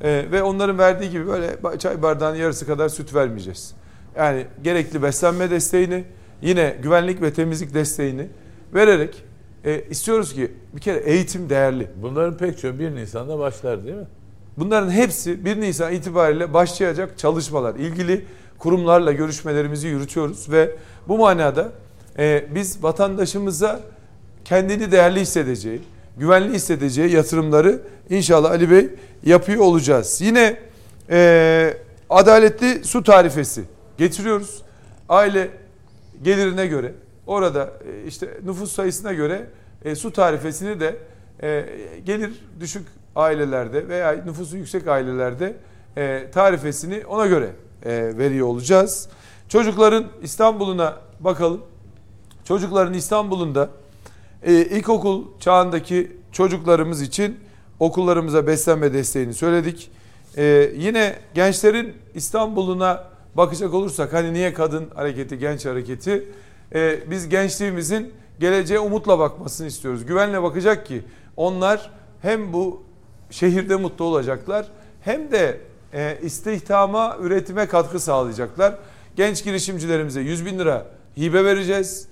Ee, 0.01 0.25
ve 0.33 0.43
onların 0.43 0.79
verdiği 0.79 1.11
gibi 1.11 1.27
böyle 1.27 1.57
çay 1.79 2.03
bardağının 2.03 2.37
yarısı 2.37 2.67
kadar 2.67 2.89
süt 2.89 3.15
vermeyeceğiz. 3.15 3.75
Yani 4.17 4.47
gerekli 4.65 5.03
beslenme 5.03 5.51
desteğini 5.51 6.05
yine 6.43 6.77
güvenlik 6.83 7.23
ve 7.23 7.33
temizlik 7.33 7.75
desteğini 7.75 8.29
vererek 8.75 9.25
e, 9.65 9.83
istiyoruz 9.91 10.33
ki 10.35 10.53
bir 10.77 10.81
kere 10.81 10.99
eğitim 10.99 11.49
değerli. 11.51 11.89
Bunların 12.03 12.37
pek 12.37 12.59
çoğu 12.59 12.79
1 12.79 12.95
Nisan'da 12.95 13.39
başlar 13.39 13.85
değil 13.85 13.97
mi? 13.97 14.07
Bunların 14.59 14.91
hepsi 14.91 15.45
1 15.45 15.61
Nisan 15.61 15.93
itibariyle 15.93 16.55
başlayacak 16.55 17.19
çalışmalar. 17.19 17.75
İlgili 17.75 18.25
kurumlarla 18.59 19.13
görüşmelerimizi 19.13 19.89
yürütüyoruz 19.89 20.51
ve 20.51 20.77
bu 21.09 21.19
manada 21.19 21.73
e, 22.19 22.45
biz 22.55 22.83
vatandaşımıza 22.83 23.81
kendini 24.45 24.93
değerli 24.93 25.21
hissedeceği, 25.21 25.81
güvenli 26.17 26.55
hissedeceği 26.55 27.13
yatırımları 27.13 27.81
inşallah 28.11 28.51
Ali 28.51 28.71
Bey 28.71 28.89
yapıyor 29.25 29.61
olacağız. 29.61 30.21
Yine 30.21 30.57
e, 31.11 31.77
adaletli 32.11 32.85
su 32.85 33.03
tarifesi 33.03 33.65
getiriyoruz. 33.99 34.63
Aile 35.09 35.51
gelirine 36.23 36.67
göre 36.67 36.93
orada 37.27 37.73
e, 37.85 38.07
işte 38.07 38.29
nüfus 38.45 38.73
sayısına 38.73 39.13
göre 39.13 39.47
e, 39.85 39.95
su 39.95 40.13
tarifesini 40.13 40.81
de 40.81 40.97
e, 41.43 41.65
gelir 42.05 42.31
düşük 42.61 42.87
ailelerde 43.17 43.89
veya 43.89 44.13
nüfusu 44.13 44.57
yüksek 44.57 44.89
ailelerde 44.89 45.57
e, 45.97 46.31
tarifesini 46.35 47.07
ona 47.07 47.27
göre 47.27 47.51
e, 47.85 48.19
veriyor 48.19 48.47
olacağız. 48.47 49.09
Çocukların 49.49 50.07
İstanbul'una 50.23 50.97
bakalım. 51.21 51.63
Çocukların 52.45 52.95
İstanbul'unda 52.95 53.69
e, 54.43 54.53
ilkokul 54.53 55.25
çağındaki 55.41 56.17
çocuklarımız 56.33 57.03
için 57.03 57.39
okullarımıza 57.81 58.47
beslenme 58.47 58.93
desteğini 58.93 59.35
söyledik. 59.35 59.91
E, 60.37 60.73
yine 60.77 61.17
gençlerin 61.35 61.95
İstanbul'una 62.15 63.05
bakacak 63.35 63.75
olursak 63.75 64.13
hani 64.13 64.33
niye 64.33 64.53
kadın 64.53 64.91
hareketi, 64.95 65.39
genç 65.39 65.67
hareketi? 65.67 66.29
E, 66.75 67.11
biz 67.11 67.29
gençliğimizin 67.29 68.13
geleceğe 68.41 68.79
umutla 68.79 69.19
bakmasını 69.19 69.67
istiyoruz. 69.67 70.07
Güvenle 70.07 70.43
bakacak 70.43 70.87
ki 70.87 71.03
onlar 71.37 71.91
hem 72.23 72.53
bu 72.53 72.86
şehirde 73.31 73.77
mutlu 73.77 74.05
olacaklar 74.05 74.67
hem 75.01 75.33
de 75.33 75.61
e, 75.93 76.19
istihdama, 76.23 77.17
üretime 77.21 77.67
katkı 77.67 78.01
sağlayacaklar. 78.01 78.75
Genç 79.17 79.45
girişimcilerimize 79.45 80.21
100 80.21 80.47
bin 80.47 80.59
lira 80.59 80.87
hibe 81.17 81.45
vereceğiz. 81.45 82.09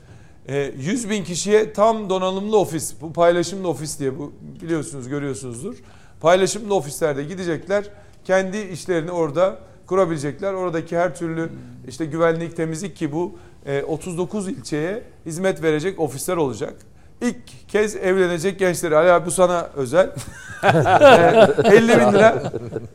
E, 0.49 0.73
100 0.79 1.11
bin 1.11 1.25
kişiye 1.25 1.73
tam 1.73 2.11
donanımlı 2.11 2.59
ofis, 2.59 2.95
bu 3.01 3.13
paylaşımlı 3.13 3.69
ofis 3.69 3.99
diye 3.99 4.19
bu 4.19 4.33
biliyorsunuz 4.63 5.09
görüyorsunuzdur. 5.09 5.75
Paylaşımlı 6.21 6.75
ofislerde 6.75 7.25
gidecekler, 7.25 7.85
kendi 8.25 8.59
işlerini 8.59 9.11
orada 9.11 9.59
kurabilecekler. 9.87 10.53
Oradaki 10.53 10.97
her 10.97 11.17
türlü 11.17 11.51
işte 11.89 12.05
güvenlik, 12.05 12.57
temizlik 12.57 12.97
ki 12.97 13.13
bu 13.13 13.39
e, 13.67 13.83
39 13.83 14.49
ilçeye 14.49 15.03
hizmet 15.27 15.63
verecek 15.63 16.01
ofisler 16.01 16.37
olacak. 16.37 16.75
İlk 17.21 17.69
kez 17.69 17.97
evlenecek 17.97 18.59
gençleri, 18.59 18.97
Ali 18.97 19.13
abi 19.13 19.27
bu 19.27 19.31
sana 19.31 19.69
özel. 19.77 20.11
E, 20.65 21.77
50 21.77 21.89
bin 21.89 22.13
lira, 22.13 22.53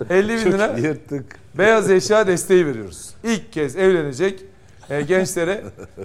50 0.09 0.45
bin 0.45 0.51
lira 0.51 0.77
Yırttık. 0.77 1.25
beyaz 1.57 1.91
eşya 1.91 2.27
desteği 2.27 2.65
veriyoruz. 2.65 3.09
İlk 3.23 3.53
kez 3.53 3.75
evlenecek 3.75 4.43
e, 4.89 5.01
gençlere 5.01 5.63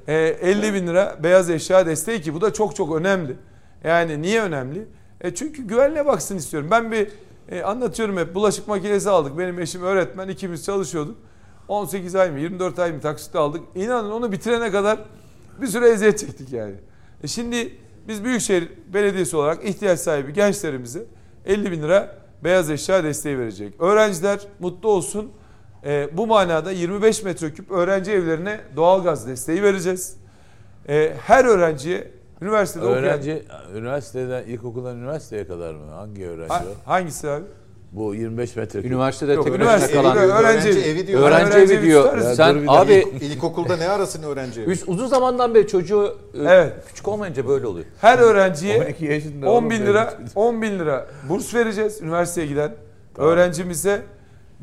e, 0.09 0.15
50 0.15 0.75
bin 0.75 0.87
lira 0.87 1.17
beyaz 1.23 1.51
eşya 1.51 1.87
desteği 1.87 2.21
ki 2.23 2.35
bu 2.35 2.41
da 2.41 2.53
çok 2.53 2.77
çok 2.77 2.97
önemli. 2.97 3.37
Yani 3.85 4.23
niye 4.23 4.43
önemli? 4.43 4.87
E 5.21 5.35
çünkü 5.35 5.63
güvenliğe 5.63 6.07
baksın 6.07 6.37
istiyorum. 6.37 6.69
Ben 6.71 6.93
bir 6.93 7.09
e, 7.49 7.63
anlatıyorum 7.63 8.17
hep 8.17 8.35
bulaşık 8.35 8.69
makinesi 8.69 9.11
aldık. 9.11 9.39
Benim 9.39 9.61
eşim 9.61 9.83
öğretmen 9.83 10.29
ikimiz 10.29 10.65
çalışıyorduk. 10.65 11.17
18 11.69 12.15
ay 12.15 12.31
mı 12.31 12.41
24 12.41 12.79
ay 12.79 12.93
mı 12.93 13.01
taksitle 13.01 13.39
aldık. 13.39 13.63
İnanın 13.75 14.11
onu 14.11 14.33
bitirene 14.33 14.71
kadar 14.71 14.99
bir 15.61 15.67
süre 15.67 15.89
eziyet 15.89 16.19
çektik 16.19 16.53
yani. 16.53 16.75
E 17.23 17.27
şimdi 17.29 17.73
biz 18.09 18.25
Büyükşehir 18.25 18.69
Belediyesi 18.95 19.37
olarak 19.37 19.65
ihtiyaç 19.65 20.01
sahibi 20.01 20.33
gençlerimize 20.33 21.03
50 21.47 21.73
bin 21.73 21.83
lira 21.83 22.17
beyaz 22.45 22.71
eşya 22.71 23.05
desteği 23.05 23.39
verecek. 23.39 23.81
Öğrenciler 23.81 24.41
mutlu 24.59 24.89
olsun. 24.89 25.33
E, 25.85 26.09
bu 26.17 26.27
manada 26.27 26.71
25 26.73 27.23
metreküp 27.23 27.71
öğrenci 27.71 28.13
evlerine 28.13 28.61
doğalgaz 28.77 29.29
desteği 29.29 29.63
vereceğiz. 29.63 30.17
E, 30.89 31.13
her 31.21 31.45
öğrenciye 31.45 32.11
üniversitede 32.41 32.85
okuyan... 32.85 33.05
Öğrenci 33.05 33.43
üniversiteden 33.75 34.43
ilkokuldan 34.45 34.97
üniversiteye 34.97 35.47
kadar 35.47 35.75
mı? 35.75 35.91
Hangi 35.91 36.27
öğrenci 36.27 36.55
Ha- 36.55 36.65
hangisi 36.85 37.31
abi? 37.31 37.45
Bu 37.97 38.15
25 38.15 38.57
metreküp. 38.57 38.91
Üniversitede 38.91 39.33
Yok, 39.33 39.45
teknolojide 39.45 39.65
üniversite 39.75 39.95
kalan 40.03 40.17
evi, 40.17 40.25
öğrenci, 40.33 40.69
Öğrenci 40.69 40.91
evi 40.91 41.07
diyor. 41.07 41.21
öğrenci, 41.23 41.53
Öğrenci 41.57 41.75
evi 41.75 41.83
diyor. 41.83 42.21
Sen 42.21 42.65
abi 42.69 42.93
İlk- 42.93 43.23
İlkokulda 43.23 43.77
ne 43.77 43.89
arasın 43.89 44.23
öğrenci 44.23 44.61
evi? 44.61 44.79
uzun 44.87 45.07
zamandan 45.07 45.55
beri 45.55 45.67
çocuğu 45.67 46.19
e, 46.35 46.39
Evet. 46.49 46.73
küçük 46.89 47.09
olmayınca 47.09 47.49
böyle 47.49 47.67
oluyor. 47.67 47.87
Her 48.01 48.19
öğrenciye 48.19 48.83
12 48.83 49.05
yaşında 49.05 49.47
10 49.51 49.53
oğlum 49.53 49.71
bin 49.71 49.87
lira 49.87 50.11
çocuk. 50.19 50.37
10 50.37 50.63
bin 50.63 50.79
lira 50.79 51.07
burs 51.29 51.55
vereceğiz 51.55 52.03
üniversiteye 52.03 52.47
giden 52.47 52.73
öğrencimize 53.17 54.03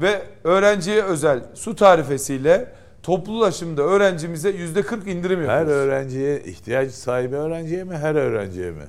ve 0.01 0.21
öğrenciye 0.43 1.03
özel 1.03 1.39
su 1.53 1.75
tarifesiyle 1.75 2.67
toplu 3.03 3.31
ulaşımda 3.33 3.81
öğrencimize 3.81 4.49
yüzde 4.49 4.81
40 4.81 5.07
indirim 5.07 5.39
Her 5.39 5.43
yapıyoruz. 5.59 5.71
öğrenciye 5.71 6.39
ihtiyaç 6.43 6.91
sahibi 6.91 7.35
öğrenciye 7.35 7.83
mi? 7.83 7.97
Her 7.97 8.15
öğrenciye 8.15 8.71
mi? 8.71 8.83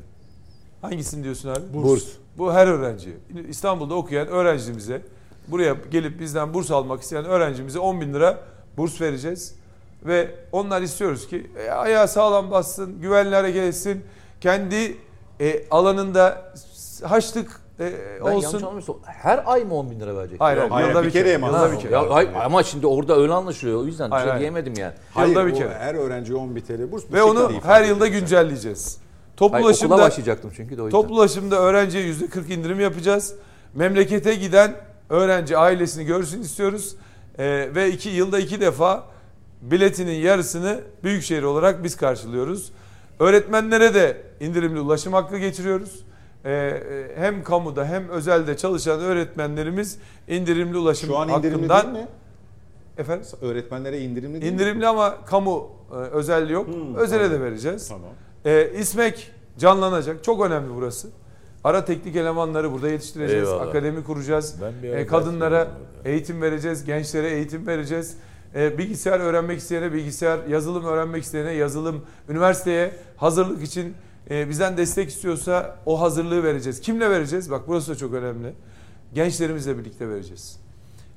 Hangisini 0.82 1.24
diyorsun 1.24 1.48
abi? 1.48 1.60
Burs. 1.74 2.04
Bu 2.38 2.52
her 2.54 2.66
öğrenci. 2.66 3.16
İstanbul'da 3.48 3.94
okuyan 3.94 4.28
öğrencimize 4.28 5.02
buraya 5.48 5.76
gelip 5.90 6.20
bizden 6.20 6.54
burs 6.54 6.70
almak 6.70 7.02
isteyen 7.02 7.24
öğrencimize 7.24 7.78
10 7.78 8.00
bin 8.00 8.14
lira 8.14 8.38
burs 8.76 9.00
vereceğiz. 9.00 9.54
Ve 10.06 10.34
onlar 10.52 10.82
istiyoruz 10.82 11.28
ki 11.28 11.50
e, 11.66 11.70
ayağı 11.70 12.08
sağlam 12.08 12.50
bassın, 12.50 13.00
güvenli 13.00 13.34
hareket 13.34 13.62
etsin, 13.62 14.04
kendi 14.40 14.96
e, 15.40 15.64
alanında 15.70 16.52
haçlık 17.04 17.60
e, 17.80 17.92
Ben 18.24 18.26
yanlış 18.30 18.44
olsun. 18.46 18.58
anlamıyorsam 18.58 18.96
her 19.04 19.42
ay 19.46 19.64
mı 19.64 19.74
10 19.74 19.90
bin 19.90 20.00
lira 20.00 20.16
verecek? 20.16 20.40
Hayır, 20.40 20.58
hayır, 20.58 20.70
hayır, 20.70 20.88
yılda 20.88 21.02
bir 21.02 21.06
bir 21.06 21.12
kere. 21.12 21.30
Yılda 21.30 21.72
bir 21.72 21.78
kere. 21.78 21.92
Ya, 21.92 22.08
ay- 22.10 22.28
ama 22.44 22.62
şimdi 22.62 22.86
orada 22.86 23.16
öyle 23.16 23.32
anlaşılıyor. 23.32 23.80
O 23.80 23.84
yüzden 23.84 24.10
Hayır, 24.10 24.22
bir 24.22 24.24
şey 24.24 24.30
hayır. 24.30 24.40
diyemedim 24.40 24.74
yani. 24.78 24.92
Hayır, 25.14 25.28
Yılda 25.28 25.46
bir 25.46 25.54
kere. 25.54 25.74
Her 25.74 25.94
öğrenci 25.94 26.34
10 26.34 26.56
bir 26.56 26.60
TL 26.60 26.92
burs. 26.92 27.02
bu 27.10 27.14
Ve 27.14 27.22
onu 27.22 27.52
her 27.62 27.84
yılda 27.84 28.06
güncelleyeceğiz. 28.06 28.98
Toplu 29.36 29.54
Hayır, 29.54 29.84
okula 29.84 29.98
başlayacaktım 29.98 30.50
çünkü 30.56 30.76
de 30.76 30.82
o 30.82 30.84
yüzden. 30.86 31.00
Toplu 31.00 31.14
ulaşımda 31.14 31.56
öğrenciye 31.60 32.04
yüzde 32.04 32.26
40 32.26 32.50
indirim 32.50 32.80
yapacağız. 32.80 33.34
Memlekete 33.74 34.34
giden 34.34 34.74
öğrenci 35.10 35.56
ailesini 35.58 36.04
görsün 36.04 36.40
istiyoruz. 36.40 36.96
Ee, 37.38 37.68
ve 37.74 37.90
iki 37.90 38.08
yılda 38.08 38.38
iki 38.38 38.60
defa 38.60 39.04
biletinin 39.62 40.12
yarısını 40.20 40.80
büyükşehir 41.04 41.42
olarak 41.42 41.84
biz 41.84 41.96
karşılıyoruz. 41.96 42.72
Öğretmenlere 43.20 43.94
de 43.94 44.16
indirimli 44.40 44.80
ulaşım 44.80 45.12
hakkı 45.12 45.38
getiriyoruz. 45.38 46.04
Ee, 46.44 46.50
e, 46.52 47.16
hem 47.16 47.44
kamuda 47.44 47.84
hem 47.84 48.08
özelde 48.08 48.56
çalışan 48.56 49.00
öğretmenlerimiz 49.00 49.98
indirimli 50.28 50.76
ulaşım 50.78 51.08
Şu 51.08 51.18
an 51.18 51.28
indirimli 51.28 51.68
hakkından 51.68 51.94
değil 51.94 52.04
mi? 52.04 52.10
efendim 52.98 53.26
Öğretmenlere 53.42 54.00
indirimli 54.00 54.40
değil 54.40 54.52
mi? 54.52 54.62
indirimli 54.62 54.86
ama 54.86 55.24
kamu 55.24 55.70
e, 55.92 55.94
özel 55.94 56.50
yok. 56.50 56.66
Hmm, 56.66 56.94
Özele 56.94 57.22
tamam. 57.22 57.40
de 57.40 57.44
vereceğiz. 57.44 57.88
Tamam. 57.88 58.10
Ee, 58.44 58.72
İSMEK 58.78 59.32
canlanacak. 59.58 60.24
Çok 60.24 60.44
önemli 60.46 60.74
burası. 60.74 61.08
Ara 61.64 61.84
teknik 61.84 62.16
elemanları 62.16 62.72
burada 62.72 62.88
yetiştireceğiz. 62.88 63.48
Eyvallah. 63.48 63.68
Akademi 63.68 64.04
kuracağız. 64.04 64.56
Ara 64.94 65.06
kadınlara 65.06 65.68
eğitim 66.04 66.42
vereceğiz. 66.42 66.84
Gençlere 66.84 67.30
eğitim 67.30 67.66
vereceğiz. 67.66 68.16
Ee, 68.54 68.78
bilgisayar 68.78 69.20
öğrenmek 69.20 69.58
isteyene 69.58 69.92
bilgisayar, 69.92 70.46
yazılım 70.48 70.84
öğrenmek 70.84 71.22
isteyene 71.22 71.52
yazılım, 71.52 72.02
üniversiteye 72.28 72.92
hazırlık 73.16 73.62
için 73.62 73.94
e, 74.30 74.48
bizden 74.48 74.76
destek 74.76 75.08
istiyorsa 75.08 75.76
o 75.86 76.00
hazırlığı 76.00 76.42
vereceğiz. 76.44 76.80
Kimle 76.80 77.10
vereceğiz? 77.10 77.50
Bak 77.50 77.62
burası 77.68 77.92
da 77.92 77.96
çok 77.96 78.14
önemli. 78.14 78.52
Gençlerimizle 79.14 79.78
birlikte 79.78 80.08
vereceğiz. 80.08 80.60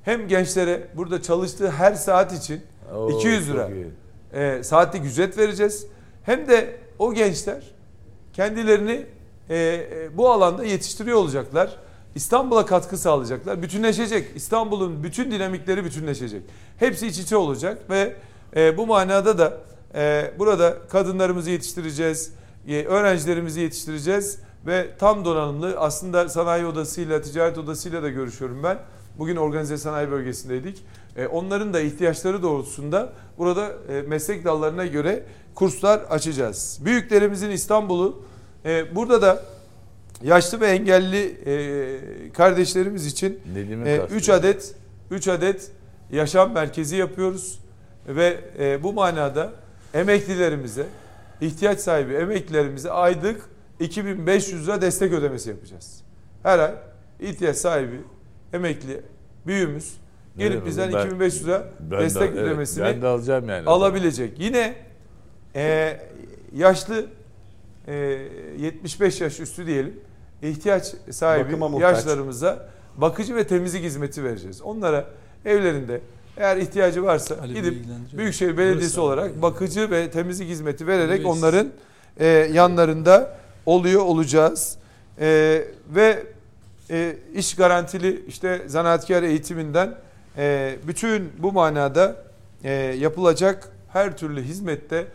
Hem 0.04 0.28
gençlere 0.28 0.88
burada 0.96 1.22
çalıştığı 1.22 1.70
her 1.72 1.94
saat 1.94 2.34
için 2.34 2.62
Oo, 2.96 3.10
200 3.10 3.48
çok 3.48 3.56
lira 3.56 3.70
e, 4.34 4.64
saatlik 4.64 5.06
ücret 5.06 5.38
vereceğiz. 5.38 5.88
Hem 6.24 6.48
de 6.48 6.76
o 7.00 7.14
gençler 7.14 7.64
kendilerini 8.34 9.06
e, 9.50 9.56
e, 9.56 10.18
bu 10.18 10.32
alanda 10.32 10.66
yetiştiriyor 10.66 11.18
olacaklar. 11.18 11.78
İstanbul'a 12.16 12.66
katkı 12.66 12.98
sağlayacaklar. 12.98 13.62
Bütünleşecek. 13.62 14.28
İstanbul'un 14.36 15.04
bütün 15.04 15.32
dinamikleri 15.32 15.86
bütünleşecek. 15.86 16.42
Hepsi 16.78 17.08
iç 17.08 17.20
içe 17.20 17.38
olacak 17.38 17.90
ve 17.90 18.16
e, 18.56 18.78
bu 18.78 18.88
manada 18.88 19.38
da 19.38 19.58
e, 19.96 20.34
burada 20.40 20.78
kadınlarımızı 20.90 21.50
yetiştireceğiz. 21.50 22.34
e, 22.68 22.84
öğrencilerimizi 22.84 23.60
yetiştireceğiz 23.60 24.40
ve 24.66 24.88
tam 25.00 25.26
donanımlı 25.26 25.76
aslında 25.78 26.30
sanayi 26.30 26.66
odasıyla, 26.66 27.22
ticaret 27.22 27.58
odasıyla 27.58 28.04
da 28.04 28.10
görüşüyorum 28.10 28.64
ben. 28.64 28.78
Bugün 29.18 29.36
organize 29.36 29.78
sanayi 29.78 30.12
bölgesindeydik. 30.12 30.84
E, 31.18 31.28
onların 31.28 31.74
da 31.74 31.82
ihtiyaçları 31.82 32.44
doğrultusunda 32.44 33.14
burada 33.38 33.72
e, 33.90 34.02
meslek 34.02 34.46
dallarına 34.46 34.86
göre 34.86 35.24
kurslar 35.56 36.00
açacağız. 36.00 36.80
Büyüklerimizin 36.86 37.50
İstanbul'u 37.50 38.24
e, 38.66 38.96
burada 38.96 39.22
da 39.22 39.44
yaşlı 40.24 40.60
ve 40.60 40.68
engelli 40.68 41.38
kardeşlerimiz 42.34 43.06
için 43.06 43.40
3 44.12 44.30
adet 44.30 44.76
3 45.12 45.28
adet 45.28 45.72
yaşam 46.12 46.52
merkezi 46.52 46.96
yapıyoruz 46.96 47.60
ve 48.08 48.40
bu 48.84 48.94
manada 48.94 49.52
emeklilerimize 49.94 50.86
ihtiyaç 51.42 51.80
sahibi 51.80 52.14
emeklilerimize 52.14 52.92
aylık 52.92 53.50
2500 53.80 54.68
lira 54.68 54.82
destek 54.82 55.14
ödemesi 55.14 55.50
yapacağız. 55.50 56.02
Her 56.44 56.60
ay 56.60 56.72
ihtiyaç 57.20 57.58
sahibi 57.58 58.02
emekli 58.54 59.02
büyüğümüz 59.48 59.94
gelip 60.38 60.66
bizden 60.66 60.94
ben, 60.94 61.06
2500 61.06 61.48
lira 61.48 61.68
destek 61.92 62.36
de, 62.36 62.40
ödemesini 62.40 62.84
ben 62.84 63.02
de 63.02 63.08
alacağım 63.08 63.50
yani. 63.50 63.70
alabilecek. 63.70 64.40
Yine 64.40 64.76
e, 65.56 65.98
yaşlı 66.56 67.06
e, 67.88 67.94
75 68.60 69.22
yaş 69.22 69.40
üstü 69.40 69.68
diyelim 69.68 70.00
ihtiyaç 70.42 70.94
sahibi 71.12 71.82
yaşlarımıza 71.82 72.70
bakıcı 72.98 73.36
ve 73.36 73.48
temizlik 73.48 73.84
hizmeti 73.84 74.24
vereceğiz. 74.24 74.62
Onlara 74.62 75.06
evlerinde 75.46 76.02
eğer 76.38 76.58
ihtiyacı 76.58 77.04
varsa 77.04 77.36
Ali 77.42 77.54
gidip 77.54 77.86
Büyükşehir 78.14 78.58
Belediyesi 78.58 79.00
olarak 79.00 79.42
bakıcı 79.42 79.92
ve 79.92 80.12
temizlik 80.12 80.50
hizmeti 80.50 80.88
vererek 80.88 81.18
evet. 81.18 81.26
onların 81.26 81.68
e, 82.20 82.28
yanlarında 82.28 83.38
oluyor 83.66 84.02
olacağız. 84.02 84.78
E, 85.20 85.62
ve 85.96 86.24
e, 86.90 87.16
iş 87.34 87.56
garantili 87.56 88.26
işte 88.28 88.62
zanaatkar 88.68 89.24
eğitiminden 89.24 89.96
e, 90.38 90.76
bütün 90.88 91.32
bu 91.38 91.52
manada 91.52 92.16
e, 92.64 92.72
yapılacak 92.74 93.70
her 93.94 94.18
türlü 94.18 94.44
hizmette 94.44 95.06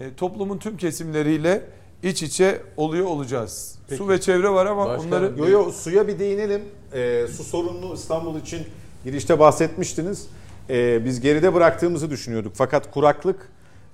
e, 0.00 0.14
toplumun 0.14 0.58
tüm 0.58 0.76
kesimleriyle 0.76 1.62
iç 2.02 2.22
içe 2.22 2.62
oluyor 2.76 3.06
olacağız. 3.06 3.78
Peki. 3.88 3.98
Su 3.98 4.08
ve 4.08 4.20
çevre 4.20 4.50
var 4.50 4.66
ama 4.66 4.86
Başkanım, 4.86 5.08
onları... 5.08 5.32
Yo 5.38 5.48
yo 5.48 5.72
suya 5.72 6.08
bir 6.08 6.18
değinelim. 6.18 6.62
E, 6.92 7.26
su 7.36 7.44
sorunlu 7.44 7.94
İstanbul 7.94 8.40
için 8.40 8.66
girişte 9.04 9.38
bahsetmiştiniz. 9.38 10.26
E, 10.70 11.04
biz 11.04 11.20
geride 11.20 11.54
bıraktığımızı 11.54 12.10
düşünüyorduk. 12.10 12.52
Fakat 12.56 12.90
kuraklık 12.90 13.48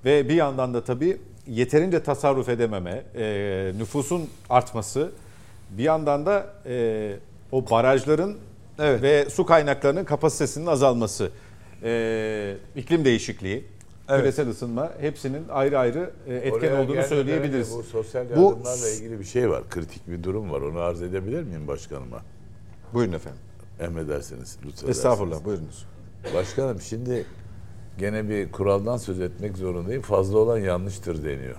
ve 0.04 0.28
bir 0.28 0.34
yandan 0.34 0.74
da 0.74 0.84
tabii 0.84 1.18
yeterince 1.46 2.02
tasarruf 2.02 2.48
edememe, 2.48 3.02
e, 3.14 3.72
nüfusun 3.78 4.28
artması, 4.50 5.12
bir 5.70 5.82
yandan 5.82 6.26
da 6.26 6.46
e, 6.66 7.16
o 7.52 7.70
barajların 7.70 8.38
evet. 8.78 9.02
ve 9.02 9.30
su 9.30 9.46
kaynaklarının 9.46 10.04
kapasitesinin 10.04 10.66
azalması, 10.66 11.30
e, 11.82 12.54
iklim 12.76 13.04
değişikliği, 13.04 13.64
evet. 14.08 14.20
küresel 14.20 14.48
ısınma 14.48 14.92
hepsinin 15.00 15.48
ayrı 15.48 15.78
ayrı 15.78 16.10
e, 16.26 16.34
etken 16.34 16.52
Oraya 16.52 16.82
olduğunu 16.82 17.02
söyleyebiliriz. 17.02 17.74
Bu 17.76 17.82
sosyal 17.82 18.30
yardımlarla 18.30 18.84
bu, 18.84 18.96
ilgili 18.96 19.20
bir 19.20 19.24
şey 19.24 19.50
var, 19.50 19.62
kritik 19.70 20.08
bir 20.08 20.22
durum 20.22 20.50
var. 20.50 20.60
Onu 20.60 20.78
arz 20.78 21.02
edebilir 21.02 21.42
miyim 21.42 21.68
başkanıma? 21.68 22.22
Buyurun 22.94 23.12
efendim. 23.12 23.40
Emredersiniz. 23.80 24.58
Lütfen 24.64 24.88
Estağfurullah 24.88 25.44
buyurunuz. 25.44 25.86
Başkanım 26.34 26.80
şimdi 26.80 27.26
gene 27.98 28.28
bir 28.28 28.52
kuraldan 28.52 28.96
söz 28.96 29.20
etmek 29.20 29.56
zorundayım. 29.56 30.02
Fazla 30.02 30.38
olan 30.38 30.58
yanlıştır 30.58 31.24
deniyor. 31.24 31.56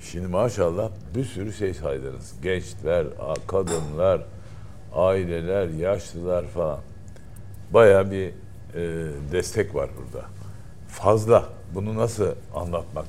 Şimdi 0.00 0.26
maşallah 0.26 0.90
bir 1.14 1.24
sürü 1.24 1.52
şey 1.52 1.74
saydınız. 1.74 2.34
Gençler, 2.42 3.06
kadınlar, 3.46 4.22
aileler, 4.94 5.68
yaşlılar 5.68 6.44
falan. 6.46 6.80
Baya 7.74 8.10
bir 8.10 8.28
e, 8.28 8.32
destek 9.32 9.74
var 9.74 9.90
burada. 9.98 10.35
Fazla. 10.96 11.48
Bunu 11.74 11.96
nasıl 11.96 12.26
anlatmak 12.54 13.06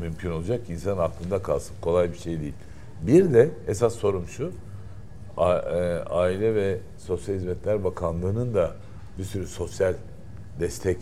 mümkün 0.00 0.30
olacak? 0.30 0.60
İnsan 0.70 0.98
aklında 0.98 1.42
kalsın. 1.42 1.76
Kolay 1.80 2.12
bir 2.12 2.18
şey 2.18 2.40
değil. 2.40 2.54
Bir 3.02 3.34
de 3.34 3.50
esas 3.68 3.94
sorum 3.94 4.26
şu. 4.28 4.52
E, 5.38 5.42
Aile 6.10 6.54
ve 6.54 6.78
Sosyal 6.98 7.36
Hizmetler 7.36 7.84
Bakanlığı'nın 7.84 8.54
da 8.54 8.74
bir 9.18 9.24
sürü 9.24 9.46
sosyal 9.46 9.94
destek 10.60 10.96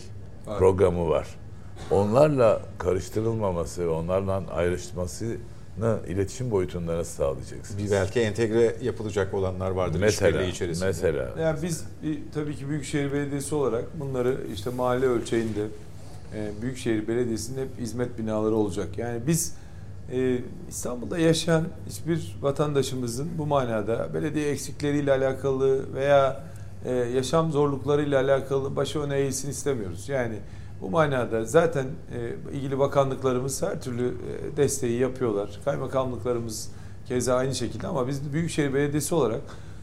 evet. 0.48 0.58
programı 0.58 1.08
var. 1.08 1.26
Onlarla 1.90 2.60
karıştırılmaması, 2.78 3.92
onlarla 3.92 4.42
ayrışmasını 4.50 5.36
iletişim 6.08 6.50
boyutunda 6.50 6.96
nasıl 6.96 7.16
sağlayacaksınız? 7.16 7.84
Bir 7.84 7.90
belki 7.90 8.20
entegre 8.20 8.76
yapılacak 8.82 9.34
olanlar 9.34 9.70
vardır 9.70 9.98
mesela, 10.00 10.42
içerisinde. 10.42 10.86
Mesela. 10.86 11.34
Yani 11.40 11.62
biz 11.62 11.84
tabii 12.34 12.56
ki 12.56 12.68
Büyükşehir 12.68 13.12
Belediyesi 13.12 13.54
olarak 13.54 14.00
bunları 14.00 14.36
işte 14.54 14.70
mahalle 14.70 15.06
ölçeğinde 15.06 15.66
e, 16.34 16.62
Büyükşehir 16.62 17.08
Belediyesi'nin 17.08 17.62
hep 17.62 17.68
hizmet 17.78 18.18
binaları 18.18 18.54
olacak. 18.54 18.98
Yani 18.98 19.20
biz 19.26 19.54
e, 20.12 20.38
İstanbul'da 20.68 21.18
yaşayan 21.18 21.64
hiçbir 21.88 22.36
vatandaşımızın 22.42 23.28
bu 23.38 23.46
manada 23.46 24.14
belediye 24.14 24.50
eksikleriyle 24.50 25.12
alakalı 25.12 25.94
veya 25.94 26.44
e, 26.84 26.92
yaşam 26.92 27.52
zorluklarıyla 27.52 28.22
alakalı 28.22 28.76
başı 28.76 29.00
öne 29.00 29.16
eğilsin 29.18 29.50
istemiyoruz. 29.50 30.08
Yani 30.08 30.38
bu 30.80 30.90
manada 30.90 31.44
zaten 31.44 31.86
ilgili 32.52 32.78
bakanlıklarımız 32.78 33.62
her 33.62 33.82
türlü 33.82 34.14
desteği 34.56 35.00
yapıyorlar. 35.00 35.60
Kaymakamlıklarımız 35.64 36.70
keza 37.06 37.34
aynı 37.34 37.54
şekilde 37.54 37.86
ama 37.86 38.08
biz 38.08 38.32
Büyükşehir 38.32 38.74
Belediyesi 38.74 39.14
olarak 39.14 39.40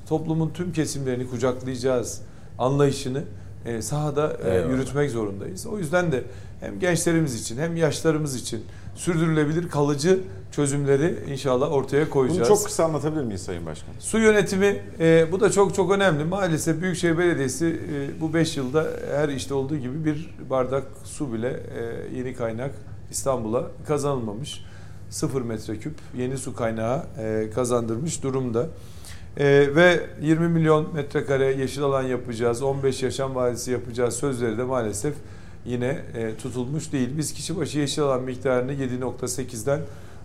toplumun 0.09 0.49
tüm 0.49 0.73
kesimlerini 0.73 1.29
kucaklayacağız 1.29 2.21
anlayışını 2.59 3.23
e, 3.65 3.81
sahada 3.81 4.37
e, 4.45 4.71
yürütmek 4.71 5.11
zorundayız. 5.11 5.67
O 5.67 5.77
yüzden 5.77 6.11
de 6.11 6.23
hem 6.59 6.79
gençlerimiz 6.79 7.41
için 7.41 7.57
hem 7.57 7.77
yaşlarımız 7.77 8.35
için 8.35 8.63
sürdürülebilir 8.95 9.69
kalıcı 9.69 10.19
çözümleri 10.51 11.31
inşallah 11.31 11.71
ortaya 11.71 12.09
koyacağız. 12.09 12.49
Bunu 12.49 12.57
çok 12.57 12.65
kısa 12.65 12.85
anlatabilir 12.85 13.23
miyiz 13.23 13.41
Sayın 13.41 13.65
Başkan? 13.65 13.93
Su 13.99 14.19
yönetimi 14.19 14.81
e, 14.99 15.31
bu 15.31 15.39
da 15.39 15.51
çok 15.51 15.75
çok 15.75 15.91
önemli. 15.91 16.23
Maalesef 16.23 16.81
Büyükşehir 16.81 17.17
Belediyesi 17.17 17.79
e, 17.93 18.21
bu 18.21 18.33
5 18.33 18.57
yılda 18.57 18.87
her 19.15 19.29
işte 19.29 19.53
olduğu 19.53 19.77
gibi 19.77 20.05
bir 20.05 20.35
bardak 20.49 20.83
su 21.03 21.33
bile 21.33 21.49
e, 21.49 22.17
yeni 22.17 22.33
kaynak 22.33 22.71
İstanbul'a 23.11 23.67
kazanılmamış. 23.87 24.65
0 25.09 25.41
metreküp 25.41 25.93
yeni 26.17 26.37
su 26.37 26.55
kaynağı 26.55 27.03
e, 27.19 27.49
kazandırmış 27.55 28.23
durumda. 28.23 28.67
E, 29.37 29.45
ve 29.75 30.05
20 30.21 30.47
milyon 30.47 30.93
metrekare 30.93 31.45
yeşil 31.45 31.83
alan 31.83 32.03
yapacağız, 32.03 32.61
15 32.61 33.03
yaşam 33.03 33.35
vadisi 33.35 33.71
yapacağız 33.71 34.15
sözleri 34.15 34.57
de 34.57 34.63
maalesef 34.63 35.15
yine 35.65 36.01
e, 36.15 36.35
tutulmuş 36.35 36.91
değil. 36.91 37.09
Biz 37.17 37.33
kişi 37.33 37.57
başı 37.57 37.79
yeşil 37.79 38.03
alan 38.03 38.23
miktarını 38.23 38.73
7.8'den 38.73 39.79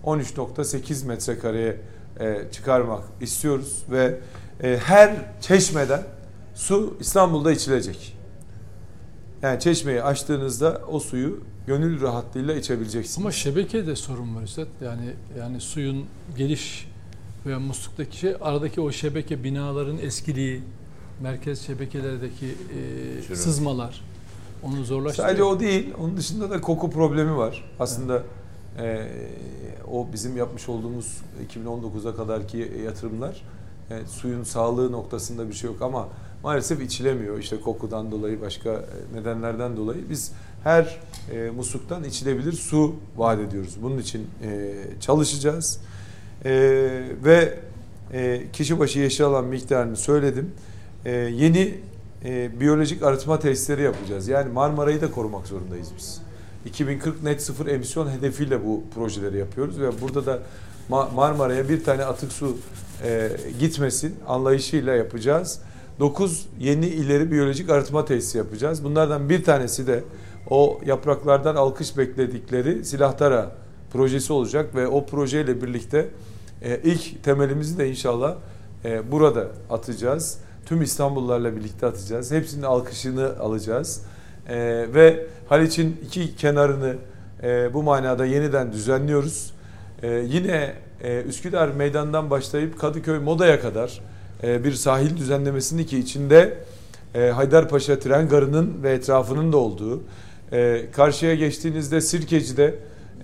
13.8 0.04 1.06
metrekareye 1.06 1.76
e, 2.20 2.40
çıkarmak 2.52 3.04
istiyoruz 3.20 3.82
ve 3.90 4.18
e, 4.62 4.78
her 4.84 5.10
çeşmeden 5.40 6.02
su 6.54 6.96
İstanbul'da 7.00 7.52
içilecek. 7.52 8.16
Yani 9.42 9.60
çeşmeyi 9.60 10.02
açtığınızda 10.02 10.82
o 10.88 11.00
suyu 11.00 11.40
gönül 11.66 12.00
rahatlığıyla 12.00 12.54
içebileceksiniz. 12.54 13.18
Ama 13.18 13.32
şebekede 13.32 13.96
sorun 13.96 14.36
var 14.36 14.42
Üstad. 14.42 14.66
Yani 14.84 15.14
yani 15.38 15.60
suyun 15.60 16.06
geliş 16.36 16.89
veya 17.46 17.60
musluktaki 17.60 18.16
şey 18.16 18.34
aradaki 18.40 18.80
o 18.80 18.92
şebeke 18.92 19.44
binaların 19.44 19.98
eskiliği, 19.98 20.62
merkez 21.20 21.66
şebekelerdeki 21.66 22.46
e, 23.30 23.34
sızmalar 23.34 24.04
onu 24.62 24.84
zorlaştırıyor. 24.84 25.28
Sadece 25.28 25.44
o 25.44 25.60
değil. 25.60 25.94
Onun 25.98 26.16
dışında 26.16 26.50
da 26.50 26.60
koku 26.60 26.90
problemi 26.90 27.36
var. 27.36 27.70
Aslında 27.78 28.22
evet. 28.78 29.10
e, 29.10 29.90
o 29.90 30.06
bizim 30.12 30.36
yapmış 30.36 30.68
olduğumuz 30.68 31.18
2019'a 31.54 32.16
kadarki 32.16 32.72
yatırımlar 32.84 33.42
e, 33.90 34.06
suyun 34.06 34.42
sağlığı 34.42 34.92
noktasında 34.92 35.48
bir 35.48 35.54
şey 35.54 35.70
yok 35.70 35.82
ama 35.82 36.08
maalesef 36.42 36.82
içilemiyor. 36.82 37.38
İşte 37.38 37.60
kokudan 37.60 38.12
dolayı 38.12 38.40
başka 38.40 38.84
nedenlerden 39.14 39.76
dolayı 39.76 40.10
biz 40.10 40.32
her 40.64 41.00
e, 41.32 41.50
musluktan 41.50 42.04
içilebilir 42.04 42.52
su 42.52 42.94
vaat 43.16 43.38
ediyoruz. 43.38 43.76
Bunun 43.82 43.98
için 43.98 44.26
e, 44.42 44.74
çalışacağız. 45.00 45.80
E, 46.44 46.52
ve 47.24 47.58
e, 48.12 48.42
kişi 48.52 48.78
başı 48.78 48.98
yeşil 48.98 49.24
alan 49.24 49.44
miktarını 49.44 49.96
söyledim. 49.96 50.50
E, 51.04 51.10
yeni 51.12 51.74
e, 52.24 52.60
biyolojik 52.60 53.02
arıtma 53.02 53.38
testleri 53.38 53.82
yapacağız. 53.82 54.28
Yani 54.28 54.52
Marmara'yı 54.52 55.00
da 55.00 55.10
korumak 55.10 55.46
zorundayız 55.46 55.88
biz. 55.96 56.20
2040 56.66 57.22
net 57.22 57.42
sıfır 57.42 57.66
emisyon 57.66 58.10
hedefiyle 58.10 58.64
bu 58.64 58.82
projeleri 58.94 59.38
yapıyoruz 59.38 59.80
ve 59.80 60.00
burada 60.00 60.26
da 60.26 60.38
Marmara'ya 61.14 61.68
bir 61.68 61.84
tane 61.84 62.04
atık 62.04 62.32
su 62.32 62.56
e, 63.04 63.30
gitmesin 63.60 64.14
anlayışıyla 64.28 64.94
yapacağız. 64.94 65.60
9 66.00 66.46
yeni 66.58 66.86
ileri 66.86 67.30
biyolojik 67.30 67.70
arıtma 67.70 68.04
tesisi 68.04 68.38
yapacağız. 68.38 68.84
Bunlardan 68.84 69.28
bir 69.28 69.44
tanesi 69.44 69.86
de 69.86 70.04
o 70.50 70.80
yapraklardan 70.86 71.56
alkış 71.56 71.96
bekledikleri 71.98 72.84
silahtara 72.84 73.52
projesi 73.92 74.32
olacak 74.32 74.74
ve 74.74 74.88
o 74.88 75.06
projeyle 75.06 75.62
birlikte 75.62 76.08
e, 76.62 76.80
ilk 76.84 77.24
temelimizi 77.24 77.78
de 77.78 77.90
inşallah 77.90 78.34
e, 78.84 79.12
burada 79.12 79.46
atacağız. 79.70 80.38
Tüm 80.66 80.82
İstanbullularla 80.82 81.56
birlikte 81.56 81.86
atacağız. 81.86 82.30
Hepsinin 82.30 82.62
alkışını 82.62 83.38
alacağız. 83.38 84.02
E, 84.48 84.56
ve 84.94 85.26
Haliç'in 85.48 86.00
iki 86.06 86.36
kenarını 86.36 86.96
e, 87.42 87.74
bu 87.74 87.82
manada 87.82 88.26
yeniden 88.26 88.72
düzenliyoruz. 88.72 89.52
E, 90.02 90.08
yine 90.08 90.74
e, 91.02 91.22
Üsküdar 91.22 91.68
Meydanı'ndan 91.68 92.30
başlayıp 92.30 92.78
Kadıköy 92.78 93.18
Moda'ya 93.18 93.60
kadar 93.60 94.00
e, 94.42 94.64
bir 94.64 94.72
sahil 94.72 95.16
düzenlemesini 95.16 95.86
ki 95.86 95.98
içinde 95.98 96.58
e, 97.14 97.30
Haydarpaşa 97.30 97.98
tren 97.98 98.28
garının 98.28 98.82
ve 98.82 98.92
etrafının 98.92 99.52
da 99.52 99.56
olduğu, 99.56 100.02
e, 100.52 100.86
karşıya 100.92 101.34
geçtiğinizde 101.34 102.00
Sirkeci'de 102.00 102.74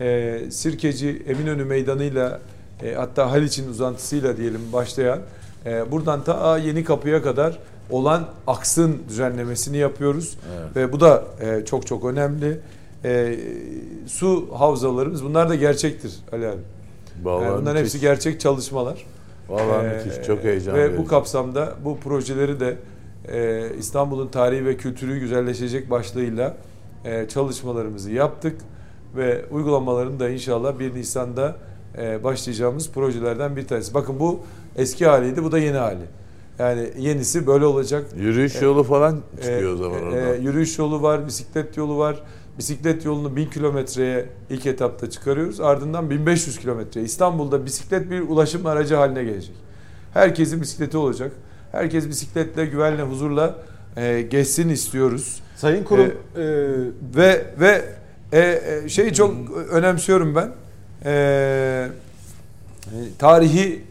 e, 0.00 0.38
Sirkeci 0.50 1.22
Eminönü 1.28 1.64
Meydanı'yla 1.64 2.40
e, 2.82 2.94
hatta 2.94 3.30
Haliç'in 3.30 3.68
uzantısıyla 3.70 4.36
diyelim 4.36 4.60
başlayan 4.72 5.18
e, 5.66 5.92
buradan 5.92 6.24
ta 6.24 6.58
Yeni 6.58 6.84
Kapı'ya 6.84 7.22
kadar 7.22 7.58
olan 7.90 8.26
aksın 8.46 8.98
düzenlemesini 9.08 9.76
yapıyoruz. 9.76 10.38
Evet. 10.58 10.76
Ve 10.76 10.92
bu 10.92 11.00
da 11.00 11.24
e, 11.40 11.64
çok 11.64 11.86
çok 11.86 12.04
önemli. 12.04 12.58
E, 13.04 13.36
su 14.06 14.48
havzalarımız 14.54 15.24
bunlar 15.24 15.48
da 15.48 15.54
gerçektir 15.54 16.12
Ali 16.32 16.46
abi. 16.48 16.56
Vallahi 17.22 17.44
Yani 17.44 17.52
bunların 17.60 17.74
müthiş. 17.82 17.94
hepsi 17.94 18.00
gerçek 18.00 18.40
çalışmalar. 18.40 19.06
Vallahi 19.48 19.86
Ee, 19.86 20.04
müthiş. 20.04 20.26
Çok 20.26 20.44
heyecan 20.44 20.74
Ve 20.74 20.78
verici. 20.84 20.98
bu 20.98 21.06
kapsamda 21.06 21.74
bu 21.84 21.98
projeleri 21.98 22.60
de 22.60 22.76
e, 23.32 23.64
İstanbul'un 23.78 24.28
tarihi 24.28 24.66
ve 24.66 24.76
kültürü 24.76 25.18
güzelleşecek 25.18 25.90
başlığıyla 25.90 26.56
e, 27.04 27.28
çalışmalarımızı 27.28 28.10
yaptık 28.10 28.56
ve 29.16 29.44
uygulamalarını 29.50 30.20
da 30.20 30.28
inşallah 30.28 30.78
1 30.78 30.94
Nisan'da 30.94 31.56
e, 31.98 32.24
başlayacağımız 32.24 32.90
projelerden 32.90 33.56
bir 33.56 33.66
tanesi. 33.66 33.94
Bakın 33.94 34.20
bu 34.20 34.40
eski 34.76 35.06
haliydi, 35.06 35.44
bu 35.44 35.52
da 35.52 35.58
yeni 35.58 35.76
hali. 35.76 36.04
Yani 36.58 36.88
yenisi 36.98 37.46
böyle 37.46 37.64
olacak. 37.64 38.06
Yürüyüş 38.16 38.62
yolu 38.62 38.82
falan 38.82 39.20
çıkıyor 39.36 39.62
Ee, 39.70 39.74
o 39.74 39.76
zaman 39.76 39.98
e, 39.98 40.04
oradan. 40.04 40.42
yürüyüş 40.42 40.78
yolu 40.78 41.02
var, 41.02 41.26
bisiklet 41.26 41.76
yolu 41.76 41.98
var. 41.98 42.22
Bisiklet 42.58 43.04
yolunu 43.04 43.36
1000 43.36 43.46
kilometreye 43.46 44.26
ilk 44.50 44.66
etapta 44.66 45.10
çıkarıyoruz. 45.10 45.60
Ardından 45.60 46.10
1500 46.10 46.58
kilometreye. 46.58 47.06
İstanbul'da 47.06 47.64
bisiklet 47.66 48.10
bir 48.10 48.20
ulaşım 48.20 48.66
aracı 48.66 48.94
haline 48.94 49.24
gelecek. 49.24 49.54
Herkesin 50.14 50.60
bisikleti 50.60 50.96
olacak. 50.96 51.32
Herkes 51.72 52.08
bisikletle, 52.08 52.66
güvenle, 52.66 53.02
huzurla 53.02 53.54
e, 53.96 54.22
geçsin 54.22 54.68
istiyoruz. 54.68 55.42
Sayın 55.56 55.84
Kurum 55.84 56.04
Ee, 56.36 56.42
e, 56.42 56.46
Ve 57.16 57.44
ve 57.60 57.84
e, 58.32 58.40
e, 58.40 58.88
şeyi 58.88 59.14
çok 59.14 59.34
önemsiyorum 59.70 60.34
ben. 60.34 60.52
E, 61.04 61.88
tarihi 63.18 63.84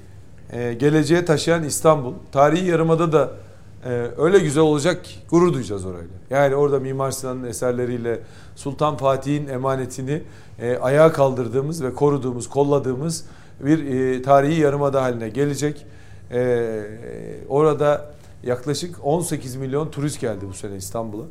e, 0.51 0.73
geleceğe 0.73 1.25
taşıyan 1.25 1.63
İstanbul. 1.63 2.13
Tarihi 2.31 2.65
yarımada 2.65 3.11
da 3.11 3.31
e, 3.85 4.07
öyle 4.17 4.39
güzel 4.39 4.63
olacak 4.63 5.03
ki 5.03 5.15
gurur 5.29 5.53
duyacağız 5.53 5.85
orayla. 5.85 6.07
Yani 6.29 6.55
orada 6.55 6.79
Mimar 6.79 7.11
Sinan'ın 7.11 7.43
eserleriyle 7.43 8.19
Sultan 8.55 8.97
Fatih'in 8.97 9.47
emanetini 9.47 10.21
e, 10.59 10.77
ayağa 10.77 11.11
kaldırdığımız 11.11 11.83
ve 11.83 11.93
koruduğumuz, 11.93 12.49
kolladığımız 12.49 13.25
bir 13.59 13.85
e, 13.85 14.21
tarihi 14.21 14.59
yarımada 14.59 15.01
haline 15.01 15.29
gelecek. 15.29 15.85
E, 16.31 16.83
orada 17.49 18.11
yaklaşık 18.43 18.95
18 19.03 19.55
milyon 19.55 19.91
turist 19.91 20.21
geldi 20.21 20.45
bu 20.49 20.53
sene 20.53 20.75
İstanbul'a 20.75 21.25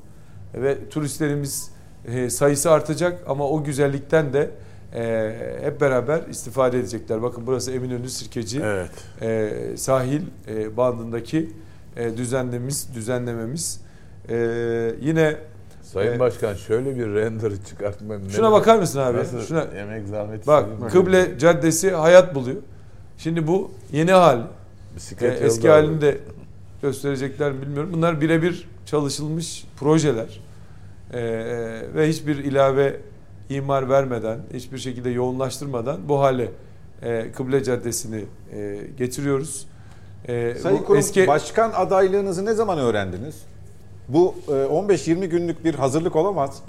ve 0.54 0.88
turistlerimiz 0.88 1.73
e, 2.08 2.30
sayısı 2.30 2.70
artacak 2.70 3.22
ama 3.26 3.48
o 3.50 3.64
güzellikten 3.64 4.32
de 4.32 4.50
e, 4.94 5.34
hep 5.62 5.80
beraber 5.80 6.20
istifade 6.30 6.78
edecekler. 6.78 7.22
Bakın 7.22 7.46
burası 7.46 7.72
Eminönü 7.72 8.08
Sirkeci 8.08 8.60
Evet. 8.64 8.90
e, 9.22 9.52
sahil 9.76 10.22
e, 10.48 10.76
bandındaki 10.76 11.50
e, 11.96 12.16
düzenlememiz, 12.16 12.88
düzenlememiz. 12.94 13.80
E, 14.28 14.36
yine 15.00 15.36
Sayın. 15.82 16.18
Başkan 16.18 16.54
şöyle 16.54 16.96
bir 16.96 17.06
render 17.14 17.52
çıkartma. 17.68 18.14
şuna 18.30 18.52
bakar 18.52 18.78
mısın 18.78 18.98
abi? 18.98 19.18
Nasıl 19.18 19.40
Şuna 19.42 19.62
emek 19.62 20.08
zahmet 20.08 20.46
bak 20.46 20.66
Kıble 20.92 21.38
Caddesi 21.38 21.90
hayat 21.90 22.34
buluyor. 22.34 22.56
Şimdi 23.18 23.46
bu 23.46 23.70
yeni 23.92 24.12
hali. 24.12 24.40
E, 24.40 24.96
Bisiklet 24.96 25.42
eski 25.42 25.68
halini 25.68 26.00
de 26.00 26.18
gösterecekler 26.82 27.52
mi 27.52 27.62
bilmiyorum. 27.62 27.90
Bunlar 27.92 28.20
birebir 28.20 28.68
çalışılmış 28.86 29.64
projeler. 29.80 30.40
E, 31.14 31.22
ve 31.94 32.08
hiçbir 32.08 32.36
ilave 32.36 32.96
imar 33.50 33.88
vermeden, 33.88 34.38
hiçbir 34.54 34.78
şekilde 34.78 35.10
yoğunlaştırmadan 35.10 36.08
bu 36.08 36.20
hale 36.20 36.50
e, 37.02 37.32
Kıble 37.32 37.64
Caddesi'ni 37.64 38.24
e, 38.52 38.80
getiriyoruz. 38.98 39.66
E, 40.28 40.54
Sayın 40.54 40.78
Kurum 40.78 40.98
eski 40.98 41.26
başkan 41.26 41.72
adaylığınızı 41.74 42.44
ne 42.44 42.54
zaman 42.54 42.78
öğrendiniz? 42.78 43.42
Bu 44.08 44.34
e, 44.48 44.50
15-20 44.50 45.26
günlük 45.26 45.64
bir 45.64 45.74
hazırlık 45.74 46.16
olamaz. 46.16 46.62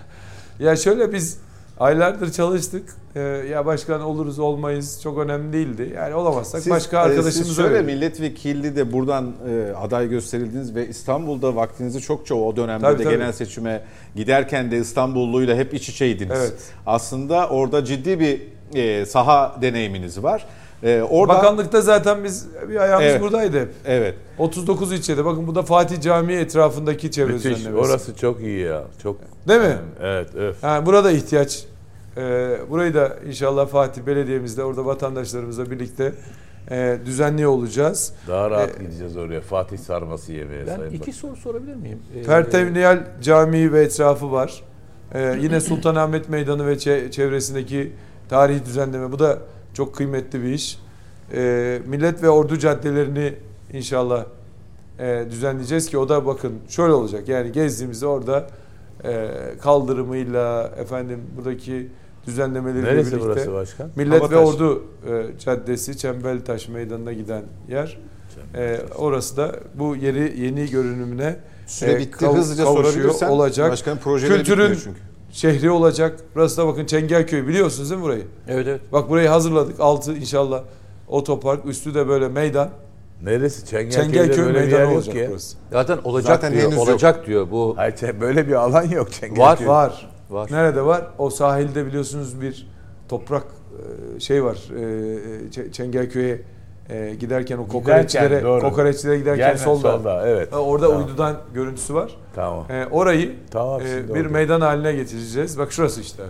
ya 0.58 0.76
şöyle 0.76 1.12
biz 1.12 1.38
aylardır 1.80 2.32
çalıştık. 2.32 2.96
E, 3.14 3.20
ya 3.20 3.66
başkan 3.66 4.00
oluruz 4.00 4.38
olmayız 4.38 5.00
çok 5.02 5.18
önemli 5.18 5.52
değildi. 5.52 5.92
Yani 5.96 6.14
olamazsak 6.14 6.62
Siz, 6.62 6.72
başka 6.72 6.96
e, 6.96 7.00
arkadaşımıza 7.00 7.44
Siz 7.44 7.56
şöyle 7.56 7.70
verelim. 7.70 7.86
milletvekilliği 7.86 8.76
de 8.76 8.92
buradan 8.92 9.32
e, 9.48 9.72
aday 9.76 10.08
gösterildiniz 10.08 10.74
ve 10.74 10.88
İstanbul'da 10.88 11.56
vaktinizi 11.56 12.00
çokça 12.00 12.34
o 12.34 12.56
dönemde 12.56 12.84
Tabii, 12.84 12.98
de 12.98 13.04
tabii. 13.04 13.14
genel 13.14 13.32
seçime 13.32 13.82
giderken 14.16 14.70
de 14.70 14.78
İstanbulluyla 14.78 15.56
hep 15.56 15.74
iç 15.74 15.88
içeydiniz. 15.88 16.38
Evet. 16.40 16.72
Aslında 16.86 17.48
orada 17.48 17.84
ciddi 17.84 18.20
bir 18.20 18.42
e, 18.74 19.06
saha 19.06 19.56
deneyiminiz 19.62 20.22
var. 20.22 20.46
E, 20.82 21.02
orada 21.02 21.34
Bakanlıkta 21.34 21.80
zaten 21.80 22.24
biz 22.24 22.46
bir 22.68 22.76
ayağımız 22.76 23.06
Evet. 23.10 23.20
buradaydı 23.20 23.60
hep. 23.60 23.68
Evet. 23.86 24.14
39 24.38 24.92
ilçede. 24.92 25.24
Bakın 25.24 25.46
bu 25.46 25.54
da 25.54 25.62
Fatih 25.62 26.00
Camii 26.00 26.34
etrafındaki 26.34 27.10
çevre 27.10 27.32
Müthiş. 27.32 27.56
düzenlemesi. 27.56 27.90
Orası 27.90 28.16
çok 28.16 28.40
iyi 28.40 28.60
ya. 28.60 28.82
Çok. 29.02 29.16
Değil 29.48 29.60
mi? 29.60 29.76
Evet, 30.02 30.34
öf. 30.34 30.62
Yani 30.64 30.86
burada 30.86 31.10
ihtiyaç. 31.10 31.64
Ee, 32.16 32.56
burayı 32.70 32.94
da 32.94 33.16
inşallah 33.28 33.68
Fatih 33.68 34.02
Belediye'mizle 34.06 34.64
orada 34.64 34.86
vatandaşlarımızla 34.86 35.70
birlikte 35.70 36.12
e, 36.70 36.98
düzenli 37.06 37.46
olacağız. 37.46 38.12
Daha 38.28 38.50
rahat 38.50 38.70
Ee, 38.80 38.84
gideceğiz 38.84 39.16
oraya. 39.16 39.40
Fatih 39.40 39.78
sarması 39.78 40.32
yemeye 40.32 40.66
Ben 40.66 40.76
Sayın 40.76 40.90
iki 40.92 41.12
soru 41.12 41.36
sorabilir 41.36 41.74
miyim? 41.74 41.98
Ee, 42.16 42.22
Pertevniyal 42.22 42.98
Camii 43.22 43.72
ve 43.72 43.82
etrafı 43.82 44.32
var. 44.32 44.62
Ee, 45.14 45.36
yine 45.40 45.60
Sultanahmet 45.60 46.28
Meydanı 46.28 46.66
ve 46.66 46.74
çe- 46.74 47.10
çevresindeki 47.10 47.92
tarihi 48.28 48.64
düzenleme. 48.64 49.12
Bu 49.12 49.18
da 49.18 49.38
çok 49.76 49.94
kıymetli 49.96 50.42
bir 50.42 50.48
iş. 50.52 50.78
Ee, 51.32 51.82
Millet 51.86 52.22
ve 52.22 52.28
Ordu 52.30 52.58
caddelerini 52.58 53.34
inşallah 53.72 54.24
e, 54.98 55.24
düzenleyeceğiz 55.30 55.88
ki 55.90 55.98
o 55.98 56.08
da 56.08 56.26
bakın 56.26 56.52
şöyle 56.68 56.92
olacak. 56.92 57.28
Yani 57.28 57.52
gezdiğimizde 57.52 58.06
orada 58.06 58.46
e, 59.04 59.28
kaldırımıyla 59.62 60.72
efendim 60.78 61.20
buradaki 61.36 61.88
düzenlemeleriyle 62.26 62.86
Neresi 62.88 63.06
birlikte 63.12 63.24
burası 63.28 63.52
başkan? 63.52 63.90
Millet 63.96 64.22
ve 64.22 64.28
Kabataş. 64.28 64.54
Ordu 64.54 64.84
e, 65.10 65.38
Caddesi 65.38 65.98
Çembeltaş 65.98 66.68
Meydanı'na 66.68 67.12
giden 67.12 67.42
yer. 67.68 67.98
E, 68.54 68.80
orası 68.98 69.36
da 69.36 69.56
bu 69.74 69.96
yeri 69.96 70.40
yeni 70.40 70.70
görünümüne 70.70 71.36
Süre 71.66 71.92
e, 71.92 71.98
bitti. 71.98 72.24
kav- 72.24 72.36
Hızlıca 72.36 72.64
kavuşuyor 72.64 72.92
sorabilirsen. 72.94 73.28
olacak. 73.28 73.70
Başkanın 73.70 73.96
projeleri 73.96 74.38
Kültürün- 74.38 74.58
bitmiyor 74.70 74.80
çünkü. 74.84 75.00
Şehri 75.36 75.70
olacak. 75.70 76.20
Burası 76.34 76.56
da 76.56 76.66
bakın 76.66 76.86
Çengelköy 76.86 77.46
biliyorsunuz 77.48 77.90
değil 77.90 78.00
mi 78.00 78.04
burayı? 78.04 78.22
Evet 78.48 78.66
evet. 78.68 78.80
Bak 78.92 79.08
burayı 79.08 79.28
hazırladık. 79.28 79.80
Altı 79.80 80.14
inşallah 80.16 80.62
otopark, 81.08 81.66
üstü 81.66 81.94
de 81.94 82.08
böyle 82.08 82.28
meydan. 82.28 82.68
Neresi? 83.22 83.66
Çengelköy'de 83.66 84.12
Çengelköy 84.12 84.44
böyle 84.44 84.58
bir 84.58 84.62
yer 84.62 84.64
meydanı 84.70 84.82
yok 84.82 84.92
olacak 84.96 85.14
ki. 85.14 85.26
burası. 85.30 85.56
Zaten 85.72 85.98
olacak 86.04 86.26
Zaten 86.34 86.52
diyor. 86.52 86.62
henüz 86.64 86.76
yok. 86.76 86.88
Olacak 86.88 87.26
diyor. 87.26 87.50
Bu 87.50 87.74
Hayır, 87.76 87.94
böyle 88.20 88.48
bir 88.48 88.52
alan 88.52 88.82
yok 88.82 89.12
Çengelköy. 89.12 89.44
Var. 89.44 89.58
Var. 89.66 90.10
var. 90.30 90.48
Nerede 90.52 90.84
var? 90.84 91.06
O 91.18 91.30
sahilde 91.30 91.86
biliyorsunuz 91.86 92.40
bir 92.40 92.68
toprak 93.08 93.44
e, 94.16 94.20
şey 94.20 94.44
var. 94.44 94.56
E, 94.76 94.80
Ç- 95.48 95.72
Çengelköy'e 95.72 96.42
e, 96.90 97.14
giderken 97.20 97.58
o 97.58 97.68
kokoreçlere 97.68 98.42
doğru. 98.42 98.60
kokoreçlere 98.60 99.18
giderken 99.18 99.46
Gelme, 99.46 99.58
solda. 99.58 99.92
solda, 99.92 100.28
evet. 100.28 100.52
Orada 100.52 100.88
Tamam. 100.88 101.02
uydudan 101.04 101.36
görüntüsü 101.54 101.94
var. 101.94 102.16
Tamam. 102.34 102.66
E, 102.70 102.86
orayı 102.86 103.34
Tamam, 103.50 103.80
e, 103.80 104.14
bir 104.14 104.24
oldu. 104.24 104.32
meydan 104.32 104.60
haline 104.60 104.92
getireceğiz. 104.92 105.58
Bak 105.58 105.72
şurası 105.72 106.00
işte. 106.00 106.22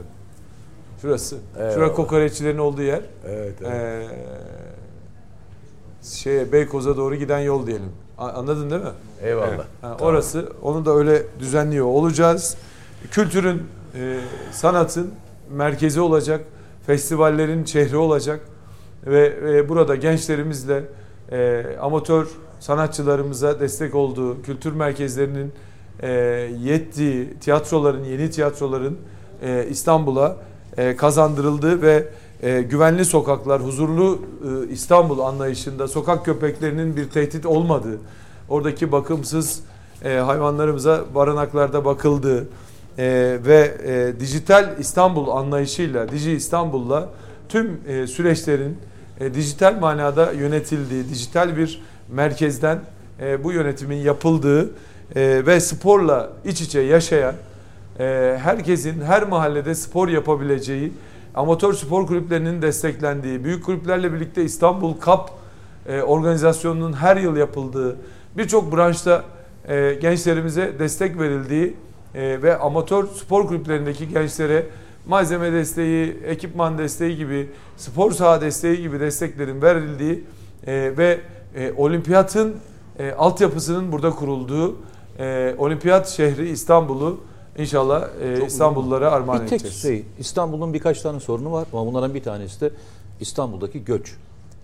Şurası. 1.02 1.36
Şura 1.56 1.70
Eyvallah. 1.72 1.94
kokoreççilerin 1.96 2.58
olduğu 2.58 2.82
yer. 2.82 3.00
Evet, 3.28 3.54
evet. 3.62 3.72
E, 3.74 4.06
şeye 6.02 6.52
Beykoz'a 6.52 6.96
doğru 6.96 7.14
giden 7.14 7.38
yol 7.38 7.66
diyelim. 7.66 7.92
Anladın 8.18 8.70
değil 8.70 8.82
mi? 8.82 8.88
Eyvallah. 9.22 9.58
Ha, 9.58 9.64
Tamam. 9.80 9.96
Orası 10.00 10.52
onu 10.62 10.84
da 10.84 10.90
öyle 10.94 11.22
düzenliyor 11.38 11.86
olacağız. 11.86 12.56
Kültürün, 13.10 13.62
e, 13.94 14.18
sanatın 14.52 15.10
merkezi 15.50 16.00
olacak. 16.00 16.40
Festivallerin 16.86 17.64
şehri 17.64 17.96
olacak. 17.96 18.40
Ve 19.06 19.36
e, 19.48 19.68
burada 19.68 19.94
gençlerimizle 19.94 20.84
e, 21.32 21.64
amatör 21.80 22.26
sanatçılarımıza 22.60 23.60
destek 23.60 23.94
olduğu 23.94 24.42
kültür 24.42 24.72
merkezlerinin 24.72 25.52
e, 26.02 26.10
yettiği 26.62 27.34
tiyatroların, 27.40 28.04
yeni 28.04 28.30
tiyatroların 28.30 28.96
e, 29.42 29.66
İstanbul'a 29.70 30.36
e, 30.76 30.96
kazandırıldığı 30.96 31.82
ve 31.82 32.08
e, 32.42 32.62
güvenli 32.62 33.04
sokaklar, 33.04 33.62
huzurlu 33.62 34.18
e, 34.44 34.72
İstanbul 34.72 35.18
anlayışında 35.18 35.88
sokak 35.88 36.24
köpeklerinin 36.24 36.96
bir 36.96 37.10
tehdit 37.10 37.46
olmadığı, 37.46 37.98
oradaki 38.48 38.92
bakımsız 38.92 39.60
e, 40.04 40.14
hayvanlarımıza 40.14 41.04
barınaklarda 41.14 41.84
bakıldığı 41.84 42.48
e, 42.98 43.38
ve 43.46 43.74
e, 43.84 44.20
dijital 44.20 44.78
İstanbul 44.78 45.28
anlayışıyla, 45.28 46.08
Diji 46.08 46.32
İstanbul'la 46.32 47.08
tüm 47.48 47.80
e, 47.88 48.06
süreçlerin 48.06 48.78
e, 49.20 49.34
dijital 49.34 49.78
manada 49.78 50.32
yönetildiği, 50.32 51.08
dijital 51.08 51.56
bir 51.56 51.82
merkezden 52.08 52.80
e, 53.20 53.44
bu 53.44 53.52
yönetimin 53.52 53.96
yapıldığı 53.96 54.70
e, 55.14 55.46
ve 55.46 55.60
sporla 55.60 56.32
iç 56.44 56.60
içe 56.60 56.80
yaşayan, 56.80 57.34
e, 57.98 58.38
herkesin 58.42 59.00
her 59.00 59.22
mahallede 59.22 59.74
spor 59.74 60.08
yapabileceği, 60.08 60.92
amatör 61.34 61.72
spor 61.72 62.06
kulüplerinin 62.06 62.62
desteklendiği, 62.62 63.44
büyük 63.44 63.64
kulüplerle 63.64 64.12
birlikte 64.12 64.44
İstanbul 64.44 64.94
Cup 64.94 65.20
e, 65.88 66.02
organizasyonunun 66.02 66.92
her 66.92 67.16
yıl 67.16 67.36
yapıldığı, 67.36 67.96
birçok 68.36 68.76
branşta 68.76 69.24
e, 69.68 69.98
gençlerimize 70.02 70.78
destek 70.78 71.20
verildiği 71.20 71.76
e, 72.14 72.42
ve 72.42 72.58
amatör 72.58 73.06
spor 73.06 73.46
kulüplerindeki 73.46 74.08
gençlere 74.08 74.66
malzeme 75.06 75.52
desteği, 75.52 76.16
ekipman 76.26 76.78
desteği 76.78 77.16
gibi, 77.16 77.50
spor 77.76 78.12
saha 78.12 78.40
desteği 78.40 78.82
gibi 78.82 79.00
desteklerin 79.00 79.62
verildiği 79.62 80.24
e, 80.66 80.92
ve 80.96 81.20
e, 81.56 81.72
olimpiyatın 81.76 82.56
e, 82.98 83.12
altyapısının 83.12 83.92
burada 83.92 84.10
kurulduğu 84.10 84.76
e, 85.18 85.54
olimpiyat 85.58 86.08
şehri 86.08 86.48
İstanbul'u 86.48 87.20
inşallah 87.58 88.08
e, 88.22 88.46
İstanbullulara 88.46 89.10
armağan 89.10 89.42
bir 89.42 89.48
tek 89.48 89.60
edeceğiz. 89.60 89.82
şey, 89.82 90.04
İstanbul'un 90.18 90.74
birkaç 90.74 91.02
tane 91.02 91.20
sorunu 91.20 91.52
var 91.52 91.66
ama 91.72 91.86
bunların 91.86 92.14
bir 92.14 92.22
tanesi 92.22 92.60
de 92.60 92.70
İstanbul'daki 93.20 93.84
göç. 93.84 94.14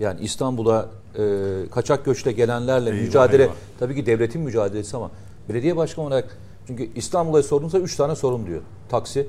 Yani 0.01 0.21
İstanbul'a 0.21 0.89
e, 1.19 1.23
kaçak 1.71 2.05
göçle 2.05 2.33
gelenlerle 2.33 2.91
Eyvah, 2.91 3.03
mücadele, 3.03 3.43
eyvah. 3.43 3.55
tabii 3.79 3.95
ki 3.95 4.07
devletin 4.07 4.41
mücadelesi 4.41 4.97
ama 4.97 5.11
belediye 5.49 5.77
başkanı 5.77 6.07
olarak 6.07 6.39
çünkü 6.67 6.89
İstanbul'a 6.95 7.43
sorunsa 7.43 7.79
üç 7.79 7.97
tane 7.97 8.15
sorun 8.17 8.47
diyor. 8.47 8.61
Taksi, 8.89 9.29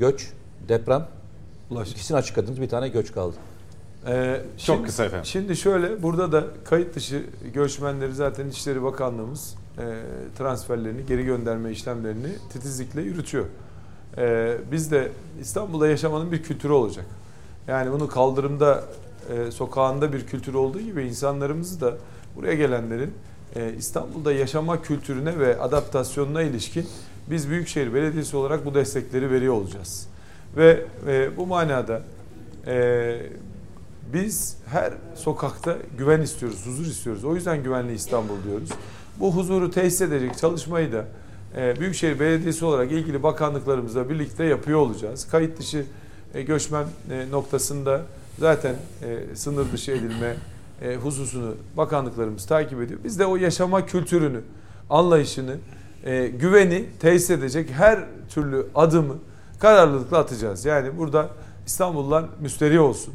göç, 0.00 0.28
deprem. 0.68 1.06
Ulaşım. 1.70 1.92
İkisini 1.92 2.16
açıkladınız 2.16 2.60
bir 2.60 2.68
tane 2.68 2.88
göç 2.88 3.12
kaldı. 3.12 3.36
Ee, 4.06 4.40
Çok 4.56 4.76
şimdi- 4.76 4.86
kısa 4.86 5.04
efendim. 5.04 5.24
Şimdi 5.24 5.56
şöyle 5.56 6.02
burada 6.02 6.32
da 6.32 6.44
kayıt 6.64 6.94
dışı 6.94 7.22
göçmenleri 7.54 8.14
zaten 8.14 8.48
İçişleri 8.48 8.82
Bakanlığımız 8.82 9.54
e, 9.78 9.82
transferlerini, 10.38 11.06
geri 11.06 11.24
gönderme 11.24 11.70
işlemlerini 11.70 12.28
titizlikle 12.52 13.02
yürütüyor. 13.02 13.44
E, 14.18 14.56
biz 14.72 14.90
de 14.90 15.12
İstanbul'da 15.40 15.88
yaşamanın 15.88 16.32
bir 16.32 16.42
kültürü 16.42 16.72
olacak. 16.72 17.04
Yani 17.68 17.92
bunu 17.92 18.08
kaldırımda, 18.08 18.84
e, 19.30 19.50
sokağında 19.50 20.12
bir 20.12 20.26
kültür 20.26 20.54
olduğu 20.54 20.80
gibi 20.80 21.02
insanlarımızı 21.06 21.80
da 21.80 21.94
buraya 22.36 22.54
gelenlerin 22.54 23.12
e, 23.56 23.74
İstanbul'da 23.78 24.32
yaşama 24.32 24.82
kültürüne 24.82 25.38
ve 25.38 25.60
adaptasyonuna 25.60 26.42
ilişkin 26.42 26.86
biz 27.30 27.50
Büyükşehir 27.50 27.94
Belediyesi 27.94 28.36
olarak 28.36 28.64
bu 28.64 28.74
destekleri 28.74 29.30
veriyor 29.30 29.54
olacağız. 29.54 30.06
Ve 30.56 30.84
e, 31.06 31.36
bu 31.36 31.46
manada 31.46 32.02
e, 32.66 33.16
biz 34.12 34.56
her 34.66 34.92
sokakta 35.14 35.76
güven 35.98 36.20
istiyoruz, 36.20 36.66
huzur 36.66 36.86
istiyoruz. 36.86 37.24
O 37.24 37.34
yüzden 37.34 37.62
güvenli 37.62 37.92
İstanbul 37.92 38.44
diyoruz. 38.44 38.70
Bu 39.20 39.36
huzuru 39.36 39.70
tesis 39.70 40.00
edecek 40.00 40.38
çalışmayı 40.38 40.92
da 40.92 41.04
e, 41.56 41.80
Büyükşehir 41.80 42.20
Belediyesi 42.20 42.64
olarak 42.64 42.92
ilgili 42.92 43.22
bakanlıklarımızla 43.22 44.10
birlikte 44.10 44.44
yapıyor 44.44 44.78
olacağız. 44.78 45.28
Kayıt 45.30 45.58
dışı 45.58 45.84
e, 46.34 46.42
göçmen 46.42 46.86
e, 47.10 47.30
noktasında 47.30 48.02
zaten 48.38 48.74
e, 49.02 49.36
sınır 49.36 49.72
dışı 49.72 49.92
edilme 49.92 50.36
e, 50.82 50.96
hususunu 50.96 51.54
bakanlıklarımız 51.76 52.46
takip 52.46 52.80
ediyor. 52.82 53.00
Biz 53.04 53.18
de 53.18 53.26
o 53.26 53.36
yaşama 53.36 53.86
kültürünü, 53.86 54.40
anlayışını, 54.90 55.56
e, 56.04 56.26
güveni 56.26 56.86
tesis 57.00 57.30
edecek 57.30 57.70
her 57.70 57.98
türlü 58.28 58.66
adımı 58.74 59.14
kararlılıkla 59.58 60.18
atacağız. 60.18 60.64
Yani 60.64 60.98
burada 60.98 61.28
İstanbullular 61.66 62.24
müsterih 62.40 62.80
olsun. 62.80 63.14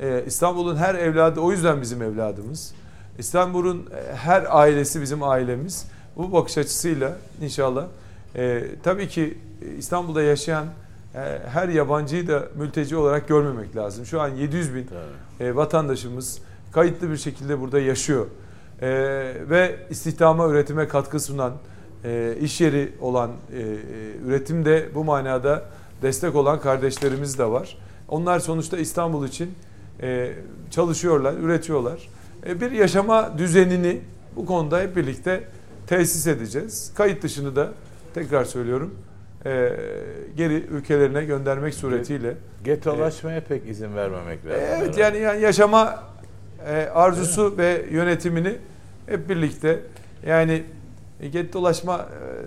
Ee, 0.00 0.22
İstanbul'un 0.26 0.76
her 0.76 0.94
evladı 0.94 1.40
o 1.40 1.52
yüzden 1.52 1.82
bizim 1.82 2.02
evladımız. 2.02 2.74
İstanbul'un 3.18 3.78
e, 3.78 4.14
her 4.16 4.58
ailesi 4.58 5.00
bizim 5.00 5.22
ailemiz. 5.22 5.86
Bu 6.16 6.32
bakış 6.32 6.58
açısıyla 6.58 7.16
inşallah 7.40 7.86
e, 8.36 8.64
tabii 8.82 9.08
ki 9.08 9.38
İstanbul'da 9.78 10.22
yaşayan 10.22 10.66
e, 11.14 11.18
her 11.48 11.68
yabancıyı 11.68 12.28
da 12.28 12.48
mülteci 12.56 12.96
olarak 12.96 13.28
görmemek 13.28 13.76
lazım. 13.76 14.06
Şu 14.06 14.20
an 14.20 14.28
700 14.28 14.74
bin 14.74 14.86
e, 15.40 15.56
vatandaşımız 15.56 16.38
kayıtlı 16.72 17.10
bir 17.10 17.16
şekilde 17.16 17.60
burada 17.60 17.80
yaşıyor. 17.80 18.26
E, 18.82 18.88
ve 19.50 19.76
istihdama, 19.90 20.48
üretime 20.48 20.88
katkı 20.88 21.20
sunan, 21.20 21.52
e, 22.04 22.34
iş 22.40 22.60
yeri 22.60 22.92
olan, 23.00 23.30
e, 23.30 23.60
e, 23.60 23.64
üretimde 24.26 24.88
bu 24.94 25.04
manada 25.04 25.64
destek 26.02 26.34
olan 26.34 26.60
kardeşlerimiz 26.60 27.38
de 27.38 27.44
var. 27.44 27.78
Onlar 28.08 28.38
sonuçta 28.38 28.78
İstanbul 28.78 29.26
için 29.26 29.54
e, 30.02 30.32
çalışıyorlar, 30.70 31.34
üretiyorlar. 31.34 32.08
E, 32.46 32.60
bir 32.60 32.70
yaşama 32.70 33.38
düzenini 33.38 34.00
bu 34.36 34.46
konuda 34.46 34.80
hep 34.80 34.96
birlikte 34.96 35.44
tesis 35.86 36.26
edeceğiz. 36.26 36.92
Kayıt 36.94 37.22
dışını 37.22 37.56
da 37.56 37.72
tekrar 38.14 38.44
söylüyorum 38.44 38.94
e, 39.46 39.70
geri 40.36 40.54
ülkelerine 40.54 41.24
göndermek 41.24 41.74
suretiyle. 41.74 42.34
Getolaşmaya 42.64 43.40
pek 43.40 43.68
izin 43.68 43.96
vermemek 43.96 44.46
lazım. 44.46 44.60
Evet 44.60 44.98
yani, 44.98 45.18
yani 45.18 45.42
yaşama 45.42 46.04
e, 46.66 46.88
arzusu 46.94 47.58
ve 47.58 47.84
yönetimini 47.90 48.56
hep 49.06 49.28
birlikte 49.28 49.80
yani 50.26 50.62
e, 51.20 51.28
get 51.28 51.52
dolaşma 51.52 51.96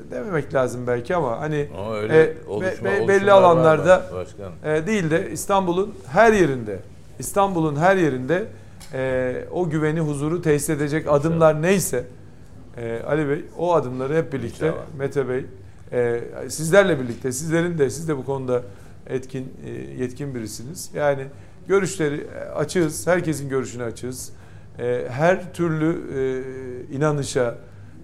e, 0.08 0.12
dememek 0.12 0.54
lazım 0.54 0.88
belki 0.88 1.16
ama 1.16 1.40
hani 1.40 1.68
Ama 1.78 1.96
öyle 1.96 2.22
e, 2.24 2.34
oluşma- 2.48 2.86
be- 2.86 3.08
belli 3.08 3.32
alanlarda 3.32 4.06
e, 4.66 4.88
değil 4.88 5.10
de 5.12 5.32
İstanbul'un 5.32 5.94
her 6.08 6.34
yerinde 6.34 6.80
İstanbul'un 7.20 7.76
her 7.76 7.96
yerinde 7.98 8.46
e, 8.94 9.46
o 9.52 9.70
güveni 9.70 10.00
huzuru 10.00 10.42
tesis 10.42 10.70
edecek 10.70 11.06
adımlar 11.10 11.62
neyse 11.62 12.04
e, 12.78 13.02
Ali 13.08 13.30
Bey 13.30 13.46
o 13.58 13.74
adımları 13.74 14.16
hep 14.16 14.34
birlikte 14.34 14.68
İnşallah. 14.68 14.82
Mete 14.98 15.30
Bey 15.30 15.46
e, 15.92 16.22
sizlerle 16.50 17.00
birlikte 17.00 17.32
sizlerin 17.32 17.78
de 17.78 17.90
siz 17.90 18.08
de 18.08 18.18
bu 18.18 18.26
konuda 18.26 18.62
etkin 19.08 19.54
e, 19.66 19.70
yetkin 20.04 20.36
birisiniz. 20.36 20.92
Yani 20.96 21.24
görüşleri 21.68 22.28
e, 22.36 22.50
açığız. 22.50 23.08
Herkesin 23.08 23.50
görüşünü 23.50 23.84
açığız. 23.84 24.32
E, 24.80 25.06
her 25.10 25.54
türlü 25.54 25.98
e, 26.92 26.96
inanışa, 26.96 27.56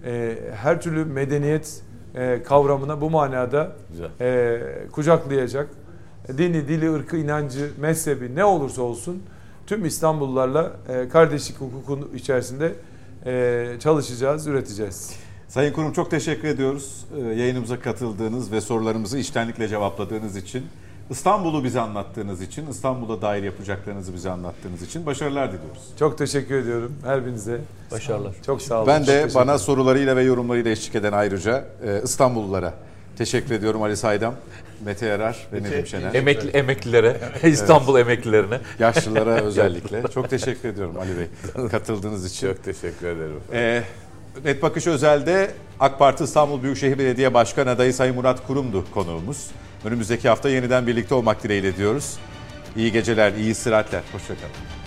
e, 0.04 0.36
her 0.56 0.80
türlü 0.80 1.04
medeniyet 1.04 1.82
e, 2.14 2.42
kavramına 2.42 3.00
bu 3.00 3.10
manada 3.10 3.72
Güzel. 3.90 4.08
e, 4.20 4.60
kucaklayacak 4.92 5.68
dini, 6.38 6.68
dili, 6.68 6.92
ırkı, 6.92 7.16
inancı, 7.16 7.70
mezhebi 7.80 8.34
ne 8.34 8.44
olursa 8.44 8.82
olsun 8.82 9.22
tüm 9.66 9.84
İstanbullularla 9.84 10.72
e, 10.88 11.08
kardeşlik 11.08 11.60
hukukun 11.60 12.10
içerisinde 12.14 12.72
e, 13.26 13.76
çalışacağız, 13.80 14.46
üreteceğiz. 14.46 15.12
Sayın 15.48 15.72
Kurum 15.72 15.92
çok 15.92 16.10
teşekkür 16.10 16.48
ediyoruz 16.48 17.04
Ee, 17.16 17.20
yayınımıza 17.20 17.80
katıldığınız 17.80 18.52
ve 18.52 18.60
sorularımızı 18.60 19.18
içtenlikle 19.18 19.68
cevapladığınız 19.68 20.36
için. 20.36 20.66
İstanbul'u 21.10 21.64
bize 21.64 21.80
anlattığınız 21.80 22.42
için, 22.42 22.66
İstanbul'a 22.66 23.22
dair 23.22 23.42
yapacaklarınızı 23.42 24.14
bize 24.14 24.30
anlattığınız 24.30 24.82
için 24.82 25.06
başarılar 25.06 25.52
diliyoruz. 25.52 25.82
Çok 25.98 26.18
teşekkür 26.18 26.54
ediyorum 26.54 26.92
her 27.04 27.26
birinize. 27.26 27.60
Başarılar. 27.90 28.34
Çok 28.46 28.62
sağ 28.62 28.76
olun. 28.76 28.86
Ben 28.86 29.06
de 29.06 29.28
bana 29.34 29.58
sorularıyla 29.58 30.16
ve 30.16 30.22
yorumlarıyla 30.22 30.70
eşlik 30.70 30.94
eden 30.94 31.12
ayrıca 31.12 31.64
e, 31.84 32.00
İstanbullulara 32.04 32.74
teşekkür 33.18 33.54
ediyorum 33.54 33.82
Ali 33.82 33.96
Saydam, 33.96 34.34
Mete 34.84 35.06
Yarar 35.06 35.46
ve 35.52 35.62
Nedim 35.62 35.86
Şener. 35.86 36.14
Emekli, 36.14 36.50
emeklilere, 36.50 37.20
İstanbul 37.42 37.98
emeklilerine. 37.98 38.60
Yaşlılara 38.78 39.30
özellikle. 39.40 40.02
Çok 40.14 40.30
teşekkür 40.30 40.68
ediyorum 40.68 40.96
Ali 40.98 41.10
Bey 41.18 41.68
katıldığınız 41.70 42.26
için. 42.32 42.48
Çok 42.48 42.64
teşekkür 42.64 43.06
ederim. 43.06 43.40
Ee, 43.52 43.82
Net 44.44 44.62
Bakış 44.62 44.86
Özel'de 44.86 45.50
AK 45.80 45.98
Parti 45.98 46.24
İstanbul 46.24 46.62
Büyükşehir 46.62 46.98
Belediye 46.98 47.34
Başkan 47.34 47.66
adayı 47.66 47.94
Sayın 47.94 48.14
Murat 48.14 48.46
Kurum'du 48.46 48.84
konuğumuz. 48.94 49.50
Önümüzdeki 49.84 50.28
hafta 50.28 50.48
yeniden 50.48 50.86
birlikte 50.86 51.14
olmak 51.14 51.42
dileğiyle 51.42 51.76
diyoruz. 51.76 52.18
İyi 52.76 52.92
geceler, 52.92 53.32
iyi 53.32 53.50
istirahatler. 53.50 54.02
Hoşçakalın. 54.12 54.77